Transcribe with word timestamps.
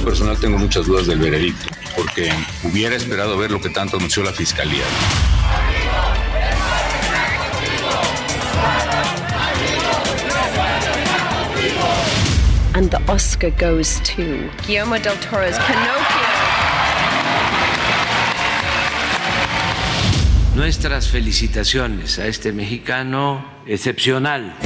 Lo 0.00 0.06
personal 0.06 0.38
tengo 0.38 0.56
muchas 0.56 0.86
dudas 0.86 1.06
del 1.06 1.18
veredicto, 1.18 1.66
porque 1.94 2.32
hubiera 2.62 2.96
esperado 2.96 3.36
ver 3.36 3.50
lo 3.50 3.60
que 3.60 3.68
tanto 3.68 3.98
anunció 3.98 4.22
la 4.22 4.32
Fiscalía. 4.32 4.84
And 12.72 12.90
the 12.90 12.98
Oscar 13.12 13.50
goes 13.50 14.00
to 14.04 14.48
Guillermo 14.66 14.98
del 14.98 15.18
Toro's 15.18 15.58
Pinocchio. 15.58 16.20
Nuestras 20.54 21.08
felicitaciones 21.08 22.18
a 22.18 22.26
este 22.26 22.52
mexicano 22.52 23.44
excepcional. 23.66 24.56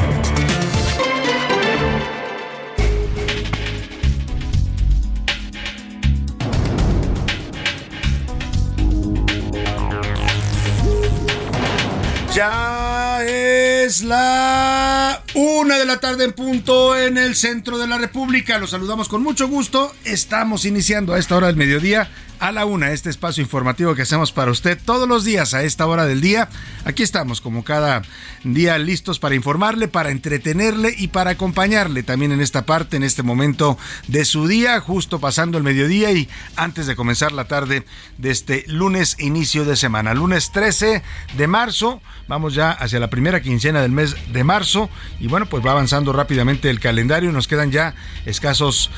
Es 13.85 14.03
la 14.03 15.23
una 15.35 15.77
de 15.77 15.85
la 15.85 16.01
tarde 16.01 16.25
en 16.25 16.33
punto 16.33 16.97
en 16.97 17.19
el 17.19 17.37
centro 17.37 17.77
de 17.77 17.87
la 17.87 17.99
República. 17.99 18.59
Los 18.59 18.71
saludamos 18.71 19.11
con 19.11 19.23
mucho 19.23 19.47
gusto. 19.47 19.95
Estamos 20.05 20.65
iniciando 20.65 21.13
a 21.13 21.19
esta 21.19 21.37
hora 21.37 21.49
del 21.49 21.57
mediodía 21.57 22.09
a 22.41 22.53
la 22.53 22.67
una 22.67 22.93
este 22.93 23.11
espacio 23.11 23.43
informativo 23.43 23.95
que 23.95 24.03
hacemos 24.03 24.33
para 24.33 24.51
usted 24.51 24.79
todos 24.85 25.09
los 25.09 25.25
días 25.25 25.55
a 25.55 25.63
esta 25.63 25.87
hora 25.87 26.05
del 26.05 26.21
día. 26.21 26.49
Aquí 26.85 27.03
estamos 27.03 27.41
como 27.41 27.65
cada 27.65 28.03
día 28.43 28.77
listos 28.79 29.19
para 29.19 29.35
informarle, 29.35 29.89
para 29.89 30.11
entretenerle 30.11 30.95
y 30.97 31.09
para 31.09 31.31
acompañarle 31.31 32.03
también 32.03 32.33
en 32.33 32.41
esta 32.41 32.67
parte, 32.67 32.97
en 32.97 33.03
este 33.03 33.23
momento 33.23 33.79
de 34.09 34.25
su 34.25 34.47
día, 34.47 34.81
justo 34.81 35.21
pasando 35.21 35.59
el 35.59 35.65
mediodía 35.65 36.13
y 36.13 36.29
antes 36.57 36.87
de 36.87 36.97
comenzar 36.97 37.33
la 37.33 37.47
tarde 37.47 37.87
de 38.19 38.31
este 38.31 38.65
lunes 38.67 39.17
inicio 39.19 39.65
de 39.65 39.77
semana, 39.77 40.13
lunes 40.15 40.53
13 40.53 41.03
de 41.37 41.47
marzo. 41.47 42.03
Vamos 42.29 42.55
ya 42.55 42.71
hacia 42.71 43.01
la 43.01 43.11
primera 43.11 43.41
quincena 43.41 43.81
del 43.85 43.93
mes 43.93 44.17
de 44.33 44.45
marzo 44.45 44.91
y 45.21 45.29
bueno, 45.29 45.47
pues 45.47 45.65
va 45.65 45.71
avanzando 45.71 46.13
rápidamente 46.13 46.71
el 46.71 46.81
calendario. 46.81 47.31
Nos 47.33 47.47
quedan 47.47 47.71
ya 47.71 47.95
escasos 48.27 48.91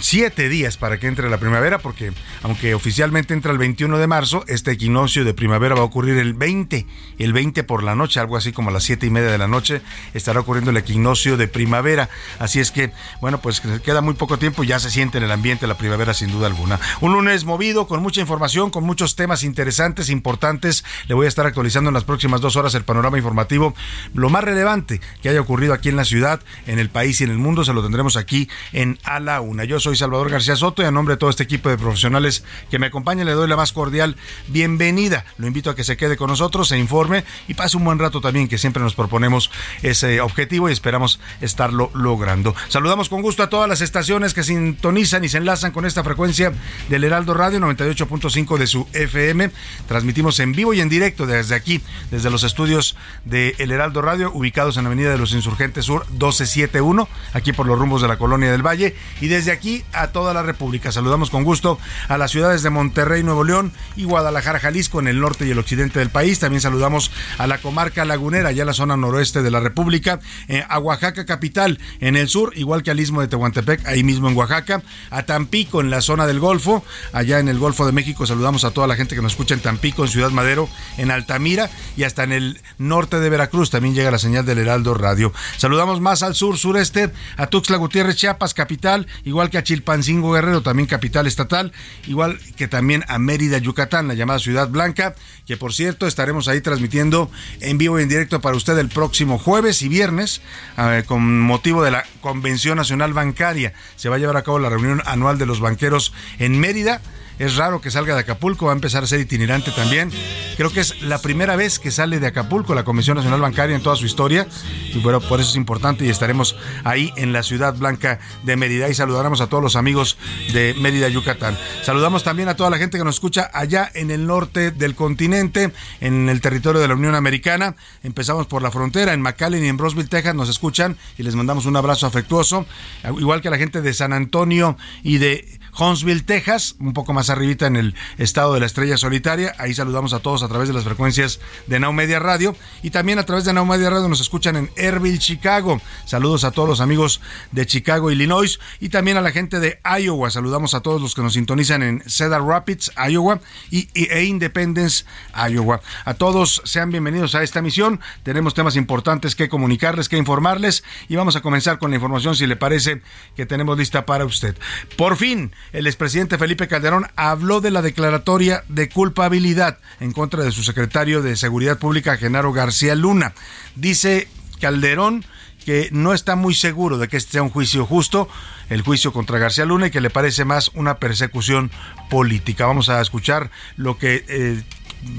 siete 0.00 0.48
días 0.48 0.76
para 0.76 0.98
que 0.98 1.06
entre 1.06 1.28
la 1.28 1.38
primavera, 1.38 1.78
porque 1.78 2.12
aunque 2.42 2.74
oficialmente 2.74 3.34
entra 3.34 3.52
el 3.52 3.58
21 3.58 3.98
de 3.98 4.06
marzo, 4.06 4.44
este 4.48 4.72
equinoccio 4.72 5.24
de 5.24 5.34
primavera 5.34 5.74
va 5.74 5.82
a 5.82 5.84
ocurrir 5.84 6.18
el 6.18 6.34
20, 6.34 6.86
el 7.18 7.32
20 7.32 7.64
por 7.64 7.82
la 7.82 7.94
noche, 7.94 8.20
algo 8.20 8.36
así 8.36 8.52
como 8.52 8.70
a 8.70 8.72
las 8.72 8.84
siete 8.84 9.06
y 9.06 9.10
media 9.10 9.30
de 9.30 9.38
la 9.38 9.48
noche, 9.48 9.82
estará 10.14 10.40
ocurriendo 10.40 10.70
el 10.70 10.76
equinoccio 10.76 11.36
de 11.36 11.48
primavera. 11.48 12.08
Así 12.38 12.60
es 12.60 12.70
que, 12.70 12.92
bueno, 13.20 13.40
pues 13.40 13.60
queda 13.60 14.00
muy 14.00 14.14
poco 14.14 14.38
tiempo 14.38 14.62
y 14.62 14.68
ya 14.68 14.78
se 14.78 14.90
siente 14.90 15.18
en 15.18 15.24
el 15.24 15.32
ambiente 15.32 15.66
la 15.66 15.78
primavera 15.78 16.14
sin 16.14 16.30
duda 16.30 16.46
alguna. 16.46 16.78
Un 17.00 17.12
lunes 17.12 17.44
movido, 17.44 17.86
con 17.86 18.02
mucha 18.02 18.20
información, 18.20 18.70
con 18.70 18.84
muchos 18.84 19.16
temas 19.16 19.42
interesantes, 19.42 20.10
importantes. 20.10 20.84
Le 21.08 21.14
voy 21.14 21.26
a 21.26 21.28
estar 21.28 21.46
actualizando 21.46 21.90
en 21.90 21.94
las 21.94 22.04
próximas 22.04 22.40
dos 22.40 22.56
horas 22.56 22.74
el 22.74 22.84
panorama 22.84 23.16
informativo. 23.16 23.74
Lo 24.14 24.30
más 24.30 24.44
relevante 24.44 25.00
que 25.22 25.28
haya 25.28 25.40
ocurrido 25.40 25.74
aquí 25.74 25.88
en 25.88 25.96
la 25.96 26.04
ciudad, 26.04 26.40
en 26.66 26.78
el 26.78 26.90
país 26.90 27.20
y 27.20 27.24
en 27.24 27.30
el 27.30 27.38
mundo, 27.38 27.64
se 27.64 27.72
lo 27.72 27.82
tendremos 27.82 28.16
aquí 28.16 28.48
en 28.72 28.98
A 29.04 29.23
la 29.24 29.40
Una. 29.40 29.64
Yo 29.64 29.80
soy 29.80 29.96
Salvador 29.96 30.30
García 30.30 30.56
Soto 30.56 30.82
y 30.82 30.84
a 30.84 30.90
nombre 30.90 31.14
de 31.14 31.18
todo 31.18 31.30
este 31.30 31.42
equipo 31.42 31.68
de 31.68 31.78
profesionales 31.78 32.44
que 32.70 32.78
me 32.78 32.86
acompaña 32.86 33.24
le 33.24 33.32
doy 33.32 33.48
la 33.48 33.56
más 33.56 33.72
cordial 33.72 34.16
bienvenida. 34.48 35.24
Lo 35.38 35.46
invito 35.46 35.70
a 35.70 35.74
que 35.74 35.84
se 35.84 35.96
quede 35.96 36.16
con 36.16 36.28
nosotros, 36.28 36.68
se 36.68 36.78
informe 36.78 37.24
y 37.48 37.54
pase 37.54 37.76
un 37.76 37.84
buen 37.84 37.98
rato 37.98 38.20
también, 38.20 38.48
que 38.48 38.58
siempre 38.58 38.82
nos 38.82 38.94
proponemos 38.94 39.50
ese 39.82 40.20
objetivo 40.20 40.68
y 40.68 40.72
esperamos 40.72 41.20
estarlo 41.40 41.90
logrando. 41.94 42.54
Saludamos 42.68 43.08
con 43.08 43.22
gusto 43.22 43.42
a 43.42 43.48
todas 43.48 43.68
las 43.68 43.80
estaciones 43.80 44.34
que 44.34 44.44
sintonizan 44.44 45.24
y 45.24 45.28
se 45.28 45.38
enlazan 45.38 45.72
con 45.72 45.86
esta 45.86 46.04
frecuencia 46.04 46.52
del 46.88 47.04
Heraldo 47.04 47.34
Radio 47.34 47.58
98.5 47.60 48.58
de 48.58 48.66
su 48.66 48.86
FM. 48.92 49.50
Transmitimos 49.88 50.38
en 50.40 50.52
vivo 50.52 50.74
y 50.74 50.80
en 50.80 50.88
directo 50.88 51.26
desde 51.26 51.54
aquí, 51.54 51.80
desde 52.10 52.30
los 52.30 52.44
estudios 52.44 52.96
de 53.24 53.54
El 53.58 53.70
Heraldo 53.70 54.02
Radio, 54.02 54.30
ubicados 54.32 54.76
en 54.76 54.86
Avenida 54.86 55.10
de 55.10 55.18
los 55.18 55.32
Insurgentes 55.32 55.86
Sur 55.86 56.06
1271, 56.10 57.08
aquí 57.32 57.52
por 57.52 57.66
los 57.66 57.78
rumbos 57.78 58.02
de 58.02 58.08
la 58.08 58.18
Colonia 58.18 58.50
del 58.50 58.62
Valle, 58.66 58.94
y 59.20 59.28
desde 59.28 59.52
aquí 59.52 59.84
a 59.92 60.08
toda 60.08 60.34
la 60.34 60.42
República. 60.42 60.92
Saludamos 60.92 61.30
con 61.30 61.44
gusto 61.44 61.78
a 62.08 62.18
las 62.18 62.30
ciudades 62.30 62.62
de 62.62 62.70
Monterrey, 62.70 63.22
Nuevo 63.22 63.44
León 63.44 63.72
y 63.96 64.04
Guadalajara, 64.04 64.60
Jalisco, 64.60 65.00
en 65.00 65.08
el 65.08 65.20
norte 65.20 65.46
y 65.46 65.50
el 65.50 65.58
occidente 65.58 65.98
del 65.98 66.10
país. 66.10 66.38
También 66.38 66.60
saludamos 66.60 67.10
a 67.38 67.46
la 67.46 67.58
comarca 67.58 68.04
lagunera, 68.04 68.52
ya 68.52 68.64
la 68.64 68.72
zona 68.72 68.96
noroeste 68.96 69.42
de 69.42 69.50
la 69.50 69.60
República, 69.60 70.20
eh, 70.48 70.64
a 70.68 70.78
Oaxaca 70.78 71.24
capital, 71.26 71.78
en 72.00 72.16
el 72.16 72.28
sur, 72.28 72.52
igual 72.56 72.82
que 72.82 72.90
al 72.90 73.00
istmo 73.00 73.20
de 73.20 73.28
Tehuantepec, 73.28 73.86
ahí 73.86 74.02
mismo 74.02 74.28
en 74.28 74.36
Oaxaca, 74.36 74.82
a 75.10 75.22
Tampico, 75.24 75.80
en 75.80 75.90
la 75.90 76.00
zona 76.00 76.26
del 76.26 76.40
Golfo, 76.40 76.84
allá 77.12 77.38
en 77.38 77.48
el 77.48 77.58
Golfo 77.58 77.86
de 77.86 77.92
México. 77.92 78.26
Saludamos 78.26 78.64
a 78.64 78.70
toda 78.70 78.86
la 78.86 78.96
gente 78.96 79.14
que 79.14 79.22
nos 79.22 79.32
escucha 79.32 79.54
en 79.54 79.60
Tampico, 79.60 80.04
en 80.04 80.10
Ciudad 80.10 80.30
Madero, 80.30 80.68
en 80.98 81.10
Altamira 81.10 81.70
y 81.96 82.04
hasta 82.04 82.24
en 82.24 82.32
el 82.32 82.60
norte 82.78 83.20
de 83.20 83.30
Veracruz. 83.30 83.70
También 83.70 83.94
llega 83.94 84.10
la 84.10 84.18
señal 84.18 84.44
del 84.44 84.58
Heraldo 84.58 84.94
Radio. 84.94 85.32
Saludamos 85.56 86.00
más 86.00 86.22
al 86.22 86.34
sur, 86.34 86.58
sureste, 86.58 87.10
a 87.36 87.46
Tuxtla 87.46 87.76
Gutiérrez, 87.76 88.16
Chiapas, 88.16 88.54
capital, 88.54 89.03
igual 89.24 89.50
que 89.50 89.58
a 89.58 89.62
Chilpancingo 89.62 90.32
Guerrero, 90.32 90.62
también 90.62 90.86
capital 90.86 91.26
estatal, 91.26 91.72
igual 92.06 92.38
que 92.56 92.68
también 92.68 93.04
a 93.08 93.18
Mérida, 93.18 93.58
Yucatán, 93.58 94.08
la 94.08 94.14
llamada 94.14 94.38
Ciudad 94.38 94.68
Blanca, 94.68 95.14
que 95.46 95.56
por 95.56 95.72
cierto 95.72 96.06
estaremos 96.06 96.48
ahí 96.48 96.60
transmitiendo 96.60 97.30
en 97.60 97.78
vivo 97.78 97.98
y 97.98 98.02
en 98.02 98.08
directo 98.08 98.40
para 98.40 98.56
usted 98.56 98.78
el 98.78 98.88
próximo 98.88 99.38
jueves 99.38 99.82
y 99.82 99.88
viernes, 99.88 100.40
eh, 100.78 101.04
con 101.06 101.40
motivo 101.40 101.82
de 101.82 101.90
la 101.90 102.04
Convención 102.20 102.76
Nacional 102.76 103.12
Bancaria. 103.12 103.72
Se 103.96 104.08
va 104.08 104.16
a 104.16 104.18
llevar 104.18 104.36
a 104.36 104.42
cabo 104.42 104.58
la 104.58 104.70
reunión 104.70 105.02
anual 105.06 105.38
de 105.38 105.46
los 105.46 105.60
banqueros 105.60 106.12
en 106.38 106.58
Mérida 106.58 107.00
Es 107.38 107.56
raro 107.56 107.80
que 107.80 107.90
salga 107.90 108.14
de 108.14 108.20
Acapulco, 108.20 108.66
va 108.66 108.72
a 108.72 108.74
empezar 108.74 109.02
a 109.02 109.06
ser 109.06 109.20
itinerante 109.20 109.72
también. 109.72 110.10
Creo 110.56 110.70
que 110.70 110.80
es 110.80 111.02
la 111.02 111.18
primera 111.18 111.56
vez 111.56 111.80
que 111.80 111.90
sale 111.90 112.20
de 112.20 112.28
Acapulco 112.28 112.76
la 112.76 112.84
Comisión 112.84 113.16
Nacional 113.16 113.40
Bancaria 113.40 113.74
en 113.74 113.82
toda 113.82 113.96
su 113.96 114.06
historia. 114.06 114.46
Y 114.92 114.98
bueno, 115.00 115.20
por 115.20 115.40
eso 115.40 115.50
es 115.50 115.56
importante 115.56 116.04
y 116.04 116.10
estaremos 116.10 116.56
ahí 116.84 117.12
en 117.16 117.32
la 117.32 117.42
ciudad 117.42 117.74
blanca 117.74 118.20
de 118.44 118.56
Mérida 118.56 118.88
y 118.88 118.94
saludaremos 118.94 119.40
a 119.40 119.48
todos 119.48 119.62
los 119.62 119.74
amigos 119.74 120.16
de 120.52 120.74
Mérida, 120.78 121.08
Yucatán. 121.08 121.58
Saludamos 121.82 122.22
también 122.22 122.48
a 122.48 122.54
toda 122.54 122.70
la 122.70 122.78
gente 122.78 122.98
que 122.98 123.04
nos 123.04 123.16
escucha 123.16 123.50
allá 123.52 123.90
en 123.94 124.12
el 124.12 124.26
norte 124.26 124.70
del 124.70 124.94
continente, 124.94 125.72
en 126.00 126.28
el 126.28 126.40
territorio 126.40 126.80
de 126.80 126.86
la 126.86 126.94
Unión 126.94 127.16
Americana. 127.16 127.74
Empezamos 128.04 128.46
por 128.46 128.62
la 128.62 128.70
frontera, 128.70 129.12
en 129.12 129.22
McAllen 129.22 129.64
y 129.64 129.68
en 129.68 129.78
Roseville, 129.78 130.08
Texas, 130.08 130.36
nos 130.36 130.48
escuchan 130.48 130.96
y 131.18 131.24
les 131.24 131.34
mandamos 131.34 131.66
un 131.66 131.76
abrazo 131.76 132.06
afectuoso. 132.06 132.64
Igual 133.04 133.40
que 133.40 133.48
a 133.48 133.50
la 133.50 133.58
gente 133.58 133.82
de 133.82 133.92
San 133.92 134.12
Antonio 134.12 134.76
y 135.02 135.18
de 135.18 135.58
Huntsville, 135.78 136.22
Texas, 136.22 136.76
un 136.78 136.92
poco 136.92 137.12
más 137.12 137.30
arribita 137.30 137.66
en 137.66 137.76
el 137.76 137.94
estado 138.18 138.54
de 138.54 138.60
la 138.60 138.66
Estrella 138.66 138.96
Solitaria. 138.96 139.54
Ahí 139.58 139.74
saludamos 139.74 140.12
a 140.12 140.20
todos 140.20 140.42
a 140.42 140.48
través 140.48 140.68
de 140.68 140.74
las 140.74 140.84
frecuencias 140.84 141.40
de 141.66 141.80
Now 141.80 141.92
Media 141.92 142.18
Radio 142.18 142.56
y 142.82 142.90
también 142.90 143.18
a 143.18 143.26
través 143.26 143.44
de 143.44 143.52
Now 143.52 143.66
Media 143.66 143.90
Radio 143.90 144.08
nos 144.08 144.20
escuchan 144.20 144.56
en 144.56 144.70
Airville, 144.76 145.18
Chicago. 145.18 145.80
Saludos 146.04 146.44
a 146.44 146.50
todos 146.50 146.68
los 146.68 146.80
amigos 146.80 147.20
de 147.52 147.66
Chicago, 147.66 148.10
Illinois 148.10 148.60
y 148.80 148.88
también 148.88 149.16
a 149.16 149.20
la 149.20 149.30
gente 149.30 149.60
de 149.60 149.80
Iowa. 149.84 150.30
Saludamos 150.30 150.74
a 150.74 150.80
todos 150.80 151.00
los 151.00 151.14
que 151.14 151.22
nos 151.22 151.34
sintonizan 151.34 151.82
en 151.82 152.02
Cedar 152.06 152.42
Rapids, 152.42 152.92
Iowa 152.96 153.40
y, 153.70 153.88
e 153.94 154.24
Independence, 154.24 155.04
Iowa. 155.50 155.80
A 156.04 156.14
todos 156.14 156.62
sean 156.64 156.90
bienvenidos 156.90 157.34
a 157.34 157.42
esta 157.42 157.62
misión. 157.62 158.00
Tenemos 158.22 158.54
temas 158.54 158.76
importantes 158.76 159.34
que 159.34 159.48
comunicarles, 159.48 160.08
que 160.08 160.16
informarles 160.16 160.84
y 161.08 161.16
vamos 161.16 161.36
a 161.36 161.40
comenzar 161.40 161.78
con 161.78 161.90
la 161.90 161.96
información 161.96 162.36
si 162.36 162.46
le 162.46 162.56
parece 162.56 163.02
que 163.36 163.46
tenemos 163.46 163.78
lista 163.78 164.06
para 164.06 164.24
usted. 164.24 164.56
Por 164.96 165.16
fin, 165.16 165.52
el 165.72 165.86
expresidente 165.86 166.38
Felipe 166.38 166.68
Calderón 166.68 167.06
habló 167.16 167.60
de 167.60 167.70
la 167.70 167.82
declaratoria 167.82 168.64
de 168.68 168.88
culpabilidad 168.88 169.78
en 170.00 170.12
contra 170.12 170.44
de 170.44 170.52
su 170.52 170.62
secretario 170.62 171.22
de 171.22 171.36
Seguridad 171.36 171.78
Pública, 171.78 172.16
Genaro 172.16 172.52
García 172.52 172.94
Luna. 172.94 173.34
Dice 173.74 174.28
Calderón 174.60 175.24
que 175.64 175.88
no 175.92 176.12
está 176.12 176.36
muy 176.36 176.54
seguro 176.54 176.98
de 176.98 177.08
que 177.08 177.16
este 177.16 177.32
sea 177.32 177.42
un 177.42 177.50
juicio 177.50 177.86
justo, 177.86 178.28
el 178.68 178.82
juicio 178.82 179.12
contra 179.12 179.38
García 179.38 179.64
Luna, 179.64 179.86
y 179.86 179.90
que 179.90 180.00
le 180.00 180.10
parece 180.10 180.44
más 180.44 180.70
una 180.74 180.98
persecución 180.98 181.70
política. 182.10 182.66
Vamos 182.66 182.90
a 182.90 183.00
escuchar 183.00 183.50
lo 183.76 183.98
que 183.98 184.24
eh, 184.28 184.62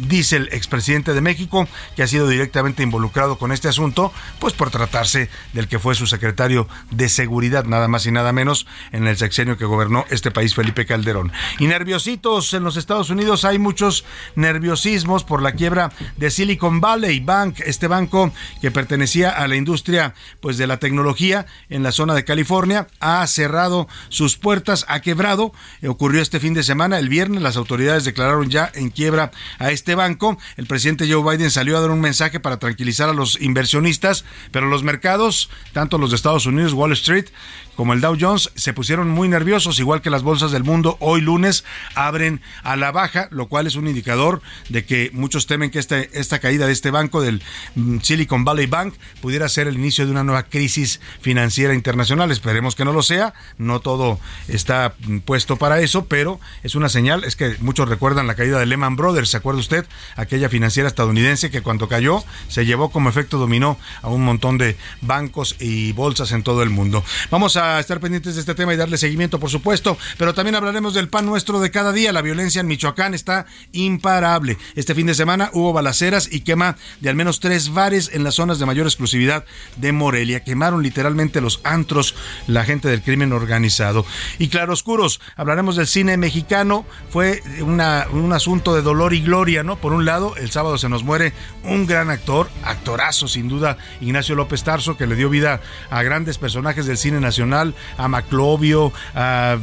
dice 0.08 0.38
el 0.38 0.50
expresidente 0.52 1.14
de 1.14 1.22
México, 1.22 1.68
que 1.96 2.04
ha 2.04 2.08
sido 2.08 2.28
directamente 2.28 2.84
involucrado 2.84 3.38
con 3.38 3.52
este 3.52 3.68
asunto, 3.68 4.12
pues 4.40 4.54
por 4.54 4.70
tratarse 4.70 5.30
del 5.54 5.68
que 5.68 5.80
fue 5.80 5.96
su 5.96 6.08
secretario 6.08 6.68
de 6.92 7.10
Seguridad, 7.10 7.66
nada 7.66 7.88
más 7.88 8.06
y 8.06 8.12
nada 8.12 8.34
menos, 8.34 8.68
en 8.92 9.08
el 9.08 9.18
sexenio 9.18 9.58
que 9.58 9.66
gobernó 9.66 10.06
este 10.10 10.32
país, 10.32 10.56
Felipe 10.56 10.86
Calderón. 10.86 11.32
Y 11.60 11.68
nerviositos 11.68 12.54
en 12.54 12.64
los 12.64 12.78
Estados 12.78 13.10
Unidos, 13.10 13.46
hay 13.46 13.60
muchos 13.60 14.06
nerviosismos 14.36 15.24
por 15.24 15.42
la 15.42 15.54
quiebra 15.54 15.92
de 16.18 16.32
Silicon 16.32 16.82
Valley 16.82 17.20
Bank, 17.20 17.60
este 17.66 17.88
banco 17.88 18.32
que 18.62 18.72
pertenecía 18.72 19.30
a 19.30 19.48
la 19.48 19.56
industria 19.56 20.14
pues 20.40 20.58
de 20.58 20.68
la 20.68 20.78
tecnología 20.78 21.46
en 21.70 21.84
la 21.84 21.92
zona 21.92 22.14
de 22.14 22.26
California, 22.26 22.88
ha 23.00 23.26
cerrado 23.28 23.88
sus 24.10 24.38
puertas, 24.38 24.86
ha 24.88 25.02
quebrado, 25.02 25.54
ocurrió 25.88 26.22
este 26.22 26.40
fin 26.40 26.54
de 26.54 26.64
semana, 26.64 27.00
el 27.00 27.10
viernes 27.10 27.42
las 27.42 27.58
autoridades 27.58 28.06
declararon 28.06 28.50
ya 28.50 28.72
en 28.74 28.90
quiebra 28.90 29.32
a 29.60 29.72
este 29.76 29.94
banco. 29.94 30.38
El 30.58 30.66
presidente 30.66 31.12
Joe 31.12 31.24
Biden 31.24 31.52
salió 31.52 31.78
a 31.78 31.82
dar 31.82 31.92
un 31.92 32.02
mensaje 32.02 32.40
para 32.40 32.58
tranquilizar 32.58 33.10
a 33.10 33.14
los 33.14 33.40
inversionistas, 33.40 34.26
pero 34.52 34.68
los 34.68 34.82
mercados, 34.84 35.50
tanto 35.74 36.00
los 36.00 36.10
de 36.10 36.16
Estados 36.16 36.48
Unidos, 36.48 36.74
Wall 36.74 36.94
Street, 36.94 37.28
como 37.76 37.94
el 37.94 38.02
Dow 38.02 38.18
Jones 38.20 38.52
se 38.56 38.74
pusieron 38.74 39.10
muy 39.10 39.28
nerviosos, 39.28 39.80
igual 39.80 40.02
que 40.02 40.10
las 40.10 40.24
bolsas 40.24 40.52
del 40.52 40.64
mundo 40.64 40.98
hoy 41.00 41.22
lunes 41.22 41.66
abren 41.94 42.42
a 42.64 42.76
la 42.76 42.92
baja, 42.92 43.28
lo 43.32 43.48
cual 43.48 43.68
es 43.68 43.76
un 43.76 43.88
indicador 43.88 44.42
de 44.70 44.86
que 44.86 45.12
muchos 45.14 45.46
temen 45.46 45.72
que 45.72 45.80
este, 45.80 46.10
esta 46.18 46.40
caída 46.40 46.68
de 46.68 46.74
este 46.74 46.92
banco, 46.92 47.22
del 47.22 47.42
mm, 47.76 48.00
Silicon 48.00 48.46
Valley 48.46 48.68
Bank, 48.68 48.96
pudiera 49.22 49.50
ser 49.50 49.68
el 49.68 49.76
inicio 49.76 50.06
de 50.06 50.12
una 50.12 50.24
nueva 50.24 50.44
crisis 50.44 51.02
financiera 51.22 51.74
internacional. 51.74 52.32
Esperemos 52.32 52.76
que 52.76 52.86
no 52.86 52.94
lo 52.94 53.04
sea, 53.04 53.34
no 53.58 53.82
todo 53.82 54.20
está 54.48 54.96
mm, 55.06 55.20
puesto 55.20 55.58
para 55.58 55.82
eso, 55.82 56.06
pero 56.06 56.40
es 56.64 56.76
una 56.76 56.90
señal, 56.90 57.24
es 57.24 57.36
que 57.36 57.58
muchos 57.60 57.90
recuerdan 57.90 58.28
la 58.28 58.36
caída 58.36 58.60
de 58.60 58.66
Lehman 58.66 58.96
Brothers, 58.96 59.30
¿se 59.30 59.38
acuerda 59.38 59.60
usted? 59.66 59.86
Aquella 60.16 60.48
financiera 60.48 60.88
estadounidense 60.88 61.50
que 61.50 61.62
cuando 61.62 61.90
cayó 61.90 62.24
se 62.48 62.66
llevó 62.66 62.90
como 62.90 63.10
efecto 63.10 63.38
dominó 63.38 63.78
a 64.02 64.10
un 64.10 64.24
montón 64.24 64.58
de 64.58 64.78
bancos 65.02 65.56
y 65.60 65.92
bolsas 65.94 66.32
en 66.32 66.44
todo 66.44 66.62
el 66.62 66.70
mundo. 66.70 67.04
Vamos 67.32 67.58
a 67.58 67.80
estar 67.80 68.00
pendientes 68.00 68.36
de 68.36 68.42
este 68.42 68.56
tema 68.56 68.74
y 68.74 68.78
darle 68.78 68.98
seguimiento, 68.98 69.40
por 69.40 69.50
supuesto, 69.50 69.98
pero 70.18 70.34
también 70.34 70.56
hablaremos 70.56 70.94
del 70.94 71.10
pan 71.10 71.26
nuestro 71.26 71.60
de 71.60 71.72
cada 71.72 71.92
día. 71.92 72.14
La 72.14 72.22
violencia 72.22 72.62
en 72.62 72.68
Michoacán 72.68 73.14
está 73.14 73.46
imparable. 73.72 74.58
Este 74.76 74.94
fin 74.94 75.08
de 75.08 75.16
semana 75.16 75.50
hubo 75.54 75.74
balaceras 75.74 76.30
y 76.32 76.42
quema 76.42 76.78
de 77.02 77.10
al 77.10 77.16
menos 77.16 77.40
tres 77.40 77.74
bares 77.74 78.12
en 78.14 78.24
las 78.24 78.36
zonas 78.36 78.60
de 78.60 78.66
mayor 78.66 78.86
exclusividad 78.86 79.46
de 79.78 79.92
Morelia. 79.92 80.44
Quemaron 80.44 80.84
literalmente 80.84 81.42
los 81.42 81.60
antros 81.64 82.16
la 82.48 82.64
gente 82.66 82.88
del 82.88 83.02
crimen 83.02 83.34
organizado. 83.34 84.06
Y 84.38 84.50
claroscuros, 84.50 85.20
hablaremos 85.36 85.76
del 85.76 85.88
cine 85.88 86.18
mexicano. 86.18 86.86
Fue 87.10 87.42
un 87.62 88.34
asunto 88.34 88.76
de 88.76 88.82
dolor 88.82 89.14
y 89.14 89.22
gloria, 89.22 89.45
¿no? 89.64 89.76
Por 89.76 89.94
un 89.94 90.06
lado, 90.06 90.36
el 90.38 90.50
sábado 90.50 90.78
se 90.78 90.90
nos 90.90 91.04
muere 91.04 91.34
un 91.64 91.86
gran 91.86 92.10
actor, 92.10 92.50
actorazo 92.64 93.28
sin 93.28 93.48
duda, 93.48 93.78
Ignacio 94.02 94.36
López 94.36 94.64
Tarso, 94.64 94.98
que 94.98 95.06
le 95.06 95.16
dio 95.16 95.30
vida 95.30 95.62
a 95.90 96.04
grandes 96.04 96.38
personajes 96.38 96.86
del 96.86 96.98
cine 96.98 97.20
nacional 97.20 97.76
a 97.98 98.08
Maclovio, 98.08 98.92
a, 99.14 99.58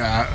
a, 0.00 0.26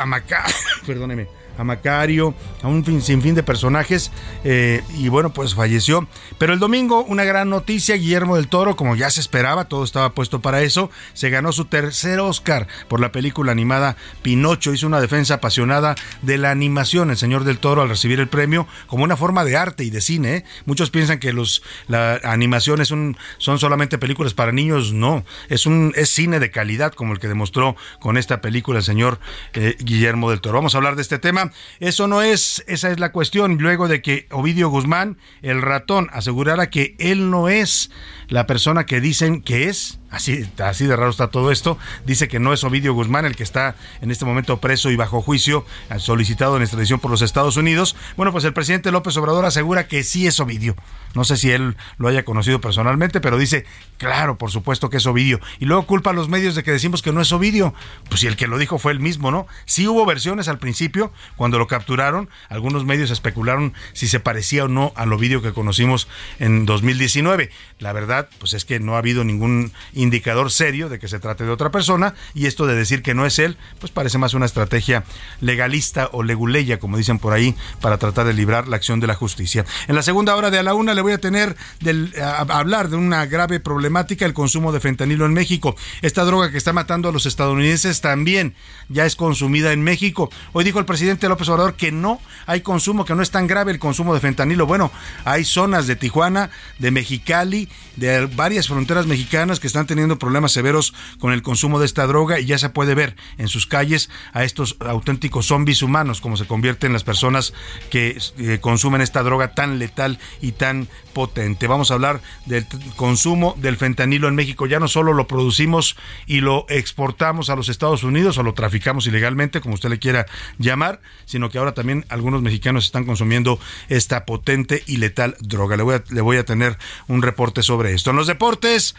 a 0.00 0.06
Maca, 0.06 0.44
perdóneme, 0.86 1.28
a 1.58 1.64
Macario, 1.64 2.34
a 2.62 2.68
un 2.68 2.84
fin, 2.84 3.02
sinfín 3.02 3.34
de 3.34 3.42
personajes, 3.42 4.12
eh, 4.44 4.82
y 4.96 5.08
bueno, 5.08 5.32
pues 5.32 5.54
falleció. 5.54 6.08
Pero 6.38 6.52
el 6.52 6.60
domingo, 6.60 7.04
una 7.04 7.24
gran 7.24 7.50
noticia, 7.50 7.96
Guillermo 7.96 8.36
del 8.36 8.48
Toro, 8.48 8.76
como 8.76 8.96
ya 8.96 9.10
se 9.10 9.20
esperaba, 9.20 9.66
todo 9.66 9.84
estaba 9.84 10.14
puesto 10.14 10.40
para 10.40 10.62
eso, 10.62 10.90
se 11.12 11.30
ganó 11.30 11.52
su 11.52 11.66
tercer 11.66 12.20
Oscar 12.20 12.68
por 12.88 13.00
la 13.00 13.12
película 13.12 13.52
animada 13.52 13.96
Pinocho, 14.22 14.72
hizo 14.72 14.86
una 14.86 15.00
defensa 15.00 15.34
apasionada 15.34 15.96
de 16.22 16.38
la 16.38 16.50
animación, 16.50 17.10
el 17.10 17.16
señor 17.16 17.44
del 17.44 17.58
Toro, 17.58 17.82
al 17.82 17.88
recibir 17.88 18.20
el 18.20 18.28
premio, 18.28 18.66
como 18.86 19.04
una 19.04 19.16
forma 19.16 19.44
de 19.44 19.56
arte 19.56 19.84
y 19.84 19.90
de 19.90 20.00
cine. 20.00 20.36
¿eh? 20.36 20.44
Muchos 20.64 20.90
piensan 20.90 21.18
que 21.18 21.32
los, 21.32 21.62
la 21.88 22.20
animación 22.22 22.80
es 22.80 22.92
un, 22.92 23.16
son 23.38 23.58
solamente 23.58 23.98
películas 23.98 24.32
para 24.32 24.52
niños, 24.52 24.92
no, 24.92 25.24
es, 25.48 25.66
un, 25.66 25.92
es 25.96 26.08
cine 26.10 26.38
de 26.38 26.52
calidad, 26.52 26.92
como 26.92 27.12
el 27.12 27.18
que 27.18 27.26
demostró 27.26 27.74
con 27.98 28.16
esta 28.16 28.40
película 28.40 28.78
el 28.78 28.84
señor 28.84 29.18
eh, 29.54 29.76
Guillermo 29.80 30.30
del 30.30 30.40
Toro. 30.40 30.58
Vamos 30.58 30.74
a 30.74 30.78
hablar 30.78 30.94
de 30.94 31.02
este 31.02 31.18
tema 31.18 31.47
eso 31.80 32.06
no 32.08 32.22
es, 32.22 32.64
esa 32.66 32.90
es 32.90 33.00
la 33.00 33.12
cuestión. 33.12 33.58
Luego 33.58 33.88
de 33.88 34.02
que 34.02 34.26
Ovidio 34.30 34.68
Guzmán, 34.68 35.18
el 35.42 35.62
ratón, 35.62 36.08
asegurara 36.12 36.70
que 36.70 36.94
él 36.98 37.30
no 37.30 37.48
es 37.48 37.90
la 38.28 38.46
persona 38.46 38.86
que 38.86 39.00
dicen 39.00 39.42
que 39.42 39.68
es, 39.68 40.00
así, 40.10 40.48
así 40.58 40.86
de 40.86 40.96
raro 40.96 41.10
está 41.10 41.28
todo 41.28 41.52
esto, 41.52 41.78
dice 42.04 42.28
que 42.28 42.38
no 42.38 42.52
es 42.52 42.64
Ovidio 42.64 42.94
Guzmán 42.94 43.24
el 43.24 43.36
que 43.36 43.42
está 43.42 43.76
en 44.00 44.10
este 44.10 44.24
momento 44.24 44.58
preso 44.58 44.90
y 44.90 44.96
bajo 44.96 45.22
juicio, 45.22 45.64
solicitado 45.98 46.56
en 46.56 46.62
extradición 46.62 47.00
por 47.00 47.10
los 47.10 47.22
Estados 47.22 47.56
Unidos. 47.56 47.96
Bueno, 48.16 48.32
pues 48.32 48.44
el 48.44 48.52
presidente 48.52 48.90
López 48.92 49.16
Obrador 49.16 49.44
asegura 49.44 49.88
que 49.88 50.02
sí 50.04 50.26
es 50.26 50.40
Ovidio. 50.40 50.76
No 51.14 51.24
sé 51.24 51.36
si 51.36 51.50
él 51.50 51.76
lo 51.96 52.08
haya 52.08 52.24
conocido 52.24 52.60
personalmente, 52.60 53.20
pero 53.20 53.38
dice, 53.38 53.64
claro, 53.96 54.38
por 54.38 54.50
supuesto 54.50 54.90
que 54.90 54.98
es 54.98 55.06
Ovidio. 55.06 55.40
Y 55.58 55.64
luego 55.64 55.86
culpa 55.86 56.10
a 56.10 56.12
los 56.12 56.28
medios 56.28 56.54
de 56.54 56.62
que 56.62 56.70
decimos 56.70 57.02
que 57.02 57.12
no 57.12 57.20
es 57.20 57.32
Ovidio. 57.32 57.74
Pues 58.08 58.20
si 58.20 58.26
el 58.26 58.36
que 58.36 58.46
lo 58.46 58.58
dijo 58.58 58.78
fue 58.78 58.92
él 58.92 59.00
mismo, 59.00 59.30
¿no? 59.30 59.46
Sí 59.64 59.88
hubo 59.88 60.04
versiones 60.06 60.48
al 60.48 60.58
principio, 60.58 61.12
cuando 61.36 61.58
lo 61.58 61.66
capturaron, 61.66 62.28
algunos 62.48 62.84
medios 62.84 63.10
especularon 63.10 63.74
si 63.92 64.08
se 64.08 64.20
parecía 64.20 64.64
o 64.64 64.68
no 64.68 64.92
al 64.96 65.12
Ovidio 65.12 65.42
que 65.42 65.52
conocimos 65.52 66.08
en 66.38 66.66
2019. 66.66 67.50
La 67.78 67.92
verdad 67.92 68.28
pues 68.38 68.52
es 68.52 68.64
que 68.64 68.80
no 68.80 68.94
ha 68.94 68.98
habido 68.98 69.24
ningún 69.24 69.72
indicador 69.98 70.50
serio 70.50 70.88
de 70.88 70.98
que 70.98 71.08
se 71.08 71.18
trate 71.18 71.44
de 71.44 71.50
otra 71.50 71.70
persona 71.70 72.14
y 72.34 72.46
esto 72.46 72.66
de 72.66 72.74
decir 72.74 73.02
que 73.02 73.14
no 73.14 73.26
es 73.26 73.38
él, 73.38 73.56
pues 73.80 73.92
parece 73.92 74.18
más 74.18 74.34
una 74.34 74.46
estrategia 74.46 75.04
legalista 75.40 76.08
o 76.12 76.22
leguleya, 76.22 76.78
como 76.78 76.96
dicen 76.96 77.18
por 77.18 77.32
ahí, 77.32 77.54
para 77.80 77.98
tratar 77.98 78.26
de 78.26 78.32
librar 78.32 78.68
la 78.68 78.76
acción 78.76 79.00
de 79.00 79.06
la 79.06 79.14
justicia. 79.14 79.66
En 79.88 79.94
la 79.94 80.02
segunda 80.02 80.36
hora 80.36 80.50
de 80.50 80.58
a 80.58 80.62
la 80.62 80.74
una 80.74 80.94
le 80.94 81.02
voy 81.02 81.12
a 81.12 81.18
tener 81.18 81.56
del, 81.80 82.14
hablar 82.20 82.88
de 82.88 82.96
una 82.96 83.26
grave 83.26 83.60
problemática, 83.60 84.24
el 84.24 84.34
consumo 84.34 84.72
de 84.72 84.80
fentanilo 84.80 85.26
en 85.26 85.34
México. 85.34 85.74
Esta 86.00 86.24
droga 86.24 86.50
que 86.50 86.58
está 86.58 86.72
matando 86.72 87.08
a 87.08 87.12
los 87.12 87.26
estadounidenses 87.26 88.00
también 88.00 88.54
ya 88.88 89.04
es 89.04 89.16
consumida 89.16 89.72
en 89.72 89.82
México. 89.82 90.30
Hoy 90.52 90.64
dijo 90.64 90.78
el 90.78 90.84
presidente 90.84 91.28
López 91.28 91.48
Obrador 91.48 91.74
que 91.74 91.90
no 91.90 92.20
hay 92.46 92.60
consumo, 92.60 93.04
que 93.04 93.14
no 93.14 93.22
es 93.22 93.30
tan 93.30 93.46
grave 93.46 93.72
el 93.72 93.78
consumo 93.78 94.14
de 94.14 94.20
fentanilo. 94.20 94.66
Bueno, 94.66 94.92
hay 95.24 95.44
zonas 95.44 95.86
de 95.86 95.96
Tijuana, 95.96 96.50
de 96.78 96.90
Mexicali, 96.90 97.68
de 97.96 98.26
varias 98.26 98.68
fronteras 98.68 99.06
mexicanas 99.06 99.58
que 99.58 99.66
están 99.66 99.87
teniendo 99.88 100.18
problemas 100.20 100.52
severos 100.52 100.94
con 101.18 101.32
el 101.32 101.42
consumo 101.42 101.80
de 101.80 101.86
esta 101.86 102.06
droga 102.06 102.38
y 102.38 102.46
ya 102.46 102.58
se 102.58 102.68
puede 102.68 102.94
ver 102.94 103.16
en 103.38 103.48
sus 103.48 103.66
calles 103.66 104.08
a 104.32 104.44
estos 104.44 104.76
auténticos 104.78 105.46
zombies 105.46 105.82
humanos, 105.82 106.20
como 106.20 106.36
se 106.36 106.46
convierten 106.46 106.92
las 106.92 107.02
personas 107.02 107.52
que 107.90 108.16
eh, 108.38 108.58
consumen 108.60 109.00
esta 109.00 109.24
droga 109.24 109.54
tan 109.54 109.80
letal 109.80 110.20
y 110.40 110.52
tan 110.52 110.86
potente. 111.12 111.66
Vamos 111.66 111.90
a 111.90 111.94
hablar 111.94 112.20
del 112.46 112.64
consumo 112.94 113.56
del 113.58 113.76
fentanilo 113.76 114.28
en 114.28 114.36
México. 114.36 114.66
Ya 114.66 114.78
no 114.78 114.86
solo 114.86 115.12
lo 115.12 115.26
producimos 115.26 115.96
y 116.26 116.40
lo 116.40 116.66
exportamos 116.68 117.50
a 117.50 117.56
los 117.56 117.68
Estados 117.68 118.04
Unidos 118.04 118.38
o 118.38 118.44
lo 118.44 118.54
traficamos 118.54 119.06
ilegalmente, 119.06 119.60
como 119.60 119.74
usted 119.74 119.88
le 119.88 119.98
quiera 119.98 120.26
llamar, 120.58 121.00
sino 121.24 121.50
que 121.50 121.58
ahora 121.58 121.74
también 121.74 122.04
algunos 122.08 122.42
mexicanos 122.42 122.84
están 122.84 123.04
consumiendo 123.04 123.58
esta 123.88 124.24
potente 124.26 124.84
y 124.86 124.98
letal 124.98 125.36
droga. 125.40 125.76
Le 125.76 125.82
voy 125.82 125.98
le 126.10 126.20
voy 126.20 126.36
a 126.36 126.44
tener 126.44 126.78
un 127.06 127.22
reporte 127.22 127.62
sobre 127.62 127.94
esto. 127.94 128.10
En 128.10 128.16
los 128.16 128.26
deportes, 128.26 128.94